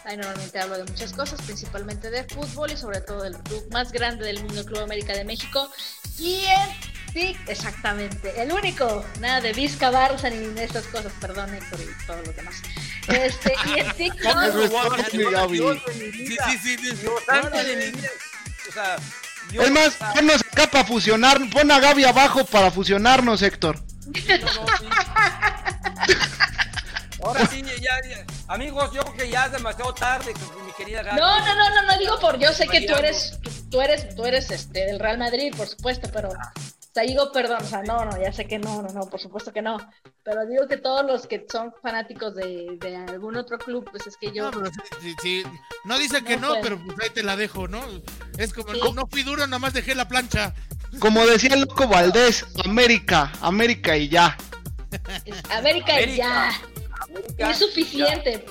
Ahí 0.05 0.17
normalmente 0.17 0.59
hablo 0.61 0.77
de 0.77 0.85
muchas 0.85 1.13
cosas, 1.13 1.41
principalmente 1.43 2.11
de 2.11 2.23
fútbol 2.25 2.71
y 2.71 2.77
sobre 2.77 3.01
todo 3.01 3.23
del 3.23 3.37
club 3.39 3.67
más 3.73 3.91
grande 3.91 4.27
del 4.27 4.41
mundo, 4.43 4.65
Club 4.65 4.81
América 4.81 5.15
de 5.15 5.25
México. 5.25 5.69
Y 6.19 6.45
en 6.45 7.13
TIC, 7.13 7.49
exactamente, 7.49 8.41
el 8.41 8.53
único, 8.53 9.05
nada 9.21 9.41
de 9.41 9.53
Vizca 9.53 9.91
Barça 9.91 10.31
ni 10.31 10.47
de 10.47 10.65
estas 10.65 10.87
cosas, 10.87 11.13
perdón 11.21 11.53
Héctor 11.55 11.81
y 11.81 12.07
todos 12.07 12.27
los 12.27 12.37
demás. 12.37 12.63
Este, 13.09 13.55
y 13.67 13.81
en 13.81 13.93
TikTok, 13.93 14.43
es 14.45 14.55
Sí, 18.71 19.26
yo- 19.53 19.63
Es 19.63 19.71
más, 19.71 19.95
sea, 19.95 20.13
ponnos 20.15 20.41
acá 20.53 20.67
para 20.71 20.85
fusionar, 20.85 21.39
pon 21.51 21.71
a 21.71 21.79
Gaby 21.81 22.05
abajo 22.05 22.45
para 22.45 22.71
fusionarnos, 22.71 23.43
Héctor. 23.43 23.83
Ahora 27.23 27.47
sí, 27.47 27.63
ya, 27.63 28.09
ya. 28.09 28.25
amigos, 28.49 28.91
yo 28.93 29.03
creo 29.03 29.17
que 29.17 29.31
ya 29.31 29.47
es 29.47 29.53
demasiado 29.53 29.93
tarde, 29.95 30.33
mi 30.65 30.73
querida 30.75 31.03
Gaby. 31.03 31.19
No, 31.21 31.39
no, 31.41 31.55
no, 31.55 31.71
no, 31.75 31.83
no 31.83 31.99
digo 31.99 32.19
por 32.21 32.39
yo 32.39 32.53
sé 32.53 32.69
que 32.69 32.83
tú 32.83 32.95
eres, 32.95 33.39
tú 33.71 33.81
eres, 33.81 34.15
tú 34.15 34.25
eres 34.27 34.51
este 34.51 34.87
del 34.87 35.01
Real 35.01 35.19
Madrid, 35.19 35.53
por 35.57 35.67
supuesto, 35.67 36.09
pero 36.13 36.29
o 36.29 36.35
sea, 36.97 37.03
digo 37.05 37.31
perdón, 37.33 37.59
o 37.63 37.67
sea, 37.67 37.83
no, 37.83 38.05
no, 38.05 38.21
ya 38.21 38.33
sé 38.33 38.47
que 38.47 38.59
no, 38.59 38.83
no, 38.83 38.89
no, 38.89 39.01
por 39.09 39.21
supuesto 39.21 39.53
que 39.53 39.63
no, 39.63 39.77
pero 40.23 40.47
digo 40.47 40.67
que 40.67 40.77
todos 40.79 41.05
los 41.05 41.27
que 41.27 41.47
son 41.51 41.73
fanáticos 41.83 42.35
de, 42.35 42.77
de 42.81 42.97
algún 42.97 43.37
otro 43.37 43.59
club, 43.59 43.87
pues 43.91 44.07
es 44.07 44.17
que 44.17 44.33
yo, 44.33 44.51
No, 44.51 44.51
pero 44.51 44.67
sí, 44.71 44.81
sí, 45.03 45.15
sí. 45.23 45.43
No 45.85 45.99
dice 45.99 46.23
que 46.25 46.37
No 46.37 46.55
pero 46.63 46.79
pues 46.83 46.99
ahí 47.01 47.11
te 47.11 47.23
la 47.23 47.37
dejo, 47.37 47.69
¿no? 47.69 47.83
Es 48.39 48.53
como, 48.53 48.73
Sí. 48.73 48.81
no, 48.83 48.93
no 48.95 49.07
fui 49.07 49.23
duro, 49.23 49.47
nada 49.47 49.59
más 49.59 49.73
dejé 49.73 49.95
la 49.95 50.09
plancha. 50.09 50.55
Como 50.99 51.27
decía 51.27 51.51
el 51.55 51.61
loco 51.63 51.87
Valdés, 51.87 52.47
América, 52.65 53.31
América 53.41 53.97
y 53.97 54.09
ya. 54.09 54.37
es 55.25 55.51
América, 55.51 56.01
y 56.01 56.17
ya, 56.17 56.51
América, 57.01 57.51
es 57.51 57.59
suficiente. 57.59 58.47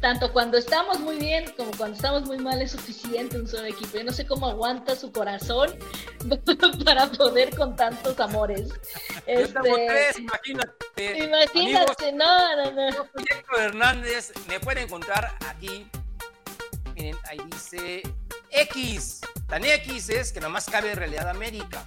Tanto 0.00 0.32
cuando 0.32 0.58
estamos 0.58 1.00
muy 1.00 1.16
bien 1.18 1.52
como 1.56 1.72
cuando 1.72 1.96
estamos 1.96 2.22
muy 2.22 2.38
mal 2.38 2.62
es 2.62 2.72
suficiente 2.72 3.38
un 3.38 3.48
solo 3.48 3.64
equipo. 3.64 3.98
Yo 3.98 4.04
no 4.04 4.12
sé 4.12 4.26
cómo 4.26 4.48
aguanta 4.48 4.94
su 4.94 5.10
corazón 5.10 5.76
para 6.84 7.06
poder 7.06 7.54
con 7.56 7.74
tantos 7.74 8.18
amores. 8.20 8.68
Este, 9.26 9.58
tres, 9.60 10.18
imagínate. 10.18 11.24
Imagínate, 11.24 12.12
no, 12.12 12.56
no, 12.56 12.70
no. 12.72 12.90
Yo 12.90 13.06
Héctor 13.30 13.60
Hernández, 13.60 14.32
me 14.46 14.60
pueden 14.60 14.84
encontrar 14.84 15.36
aquí. 15.46 15.88
Miren, 16.94 17.16
ahí 17.24 17.38
dice 17.50 18.02
X. 18.50 19.20
Tan 19.48 19.64
X 19.64 20.10
es 20.10 20.32
que 20.32 20.40
nomás 20.40 20.66
cabe 20.66 20.94
Realidad 20.94 21.28
América. 21.28 21.84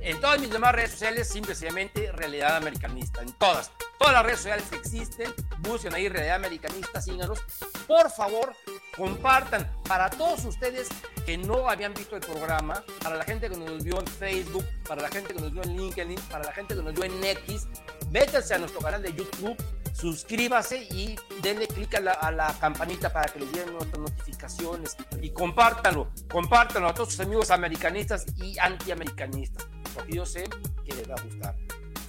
En 0.00 0.20
todas 0.20 0.40
mis 0.40 0.50
demás 0.50 0.72
redes 0.74 0.92
sociales, 0.92 1.28
simplemente 1.28 2.12
Realidad 2.12 2.56
Americanista. 2.56 3.22
En 3.22 3.32
todas. 3.32 3.70
todas 3.98 4.14
las 4.14 4.24
redes 4.24 4.38
sociales 4.38 4.64
que 4.70 4.76
existen, 4.76 5.32
busquen 5.58 5.94
ahí 5.94 6.08
Realidad 6.08 6.36
Americanista, 6.36 7.00
síganos. 7.00 7.40
Por 7.86 8.10
favor, 8.10 8.54
compartan 8.96 9.70
para 9.86 10.08
todos 10.10 10.44
ustedes 10.44 10.88
que 11.24 11.36
no 11.36 11.68
habían 11.68 11.94
visto 11.94 12.16
el 12.16 12.22
programa, 12.22 12.82
para 13.02 13.16
la 13.16 13.24
gente 13.24 13.50
que 13.50 13.56
nos 13.56 13.82
vio 13.84 13.98
en 14.00 14.06
Facebook, 14.06 14.64
para 14.86 15.02
la 15.02 15.08
gente 15.08 15.34
que 15.34 15.40
nos 15.40 15.52
vio 15.52 15.62
en 15.62 15.76
LinkedIn, 15.76 16.20
para 16.30 16.44
la 16.44 16.52
gente 16.52 16.74
que 16.74 16.82
nos 16.82 16.94
vio 16.94 17.04
en 17.04 17.22
X, 17.22 17.66
métanse 18.10 18.54
a 18.54 18.58
nuestro 18.58 18.80
canal 18.80 19.02
de 19.02 19.12
YouTube, 19.12 19.56
suscríbase 19.92 20.84
y 20.90 21.18
denle 21.42 21.66
clic 21.66 21.94
a 21.96 22.30
la, 22.30 22.56
campanita 22.60 23.12
para 23.12 23.30
que 23.32 23.40
les 23.40 23.52
lleguen 23.52 23.72
nuestras 23.72 23.98
notificaciones 23.98 24.96
y 25.20 25.30
compártanlo, 25.30 26.08
compártanlo 26.30 26.88
a 26.88 26.94
todos 26.94 27.10
sus 27.10 27.20
amigos 27.20 27.50
americanistas 27.50 28.24
y 28.36 28.58
antiamericanistas, 28.58 29.66
porque 29.94 30.16
yo 30.16 30.26
sé 30.26 30.44
que 30.84 30.94
les 30.94 31.08
va 31.08 31.14
a 31.14 31.22
gustar. 31.22 31.56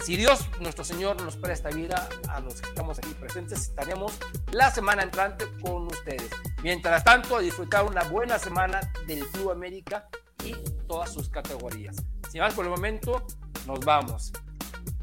Si 0.03 0.15
Dios, 0.15 0.49
nuestro 0.59 0.83
Señor, 0.83 1.21
nos 1.21 1.35
presta 1.35 1.69
vida 1.69 2.07
a 2.29 2.39
los 2.39 2.61
que 2.61 2.69
estamos 2.69 2.97
aquí 2.97 3.13
presentes, 3.19 3.61
estaremos 3.61 4.13
la 4.51 4.71
semana 4.71 5.03
entrante 5.03 5.45
con 5.61 5.87
ustedes. 5.87 6.29
Mientras 6.63 7.03
tanto, 7.03 7.35
a 7.35 7.41
disfrutar 7.41 7.85
una 7.85 8.03
buena 8.03 8.39
semana 8.39 8.79
del 9.05 9.27
Club 9.27 9.51
América 9.51 10.07
y 10.43 10.53
todas 10.87 11.13
sus 11.13 11.29
categorías. 11.29 11.97
Sin 12.29 12.41
más 12.41 12.53
por 12.53 12.65
el 12.65 12.71
momento, 12.71 13.25
nos 13.67 13.79
vamos. 13.81 14.31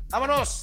¡Vámonos! 0.08 0.62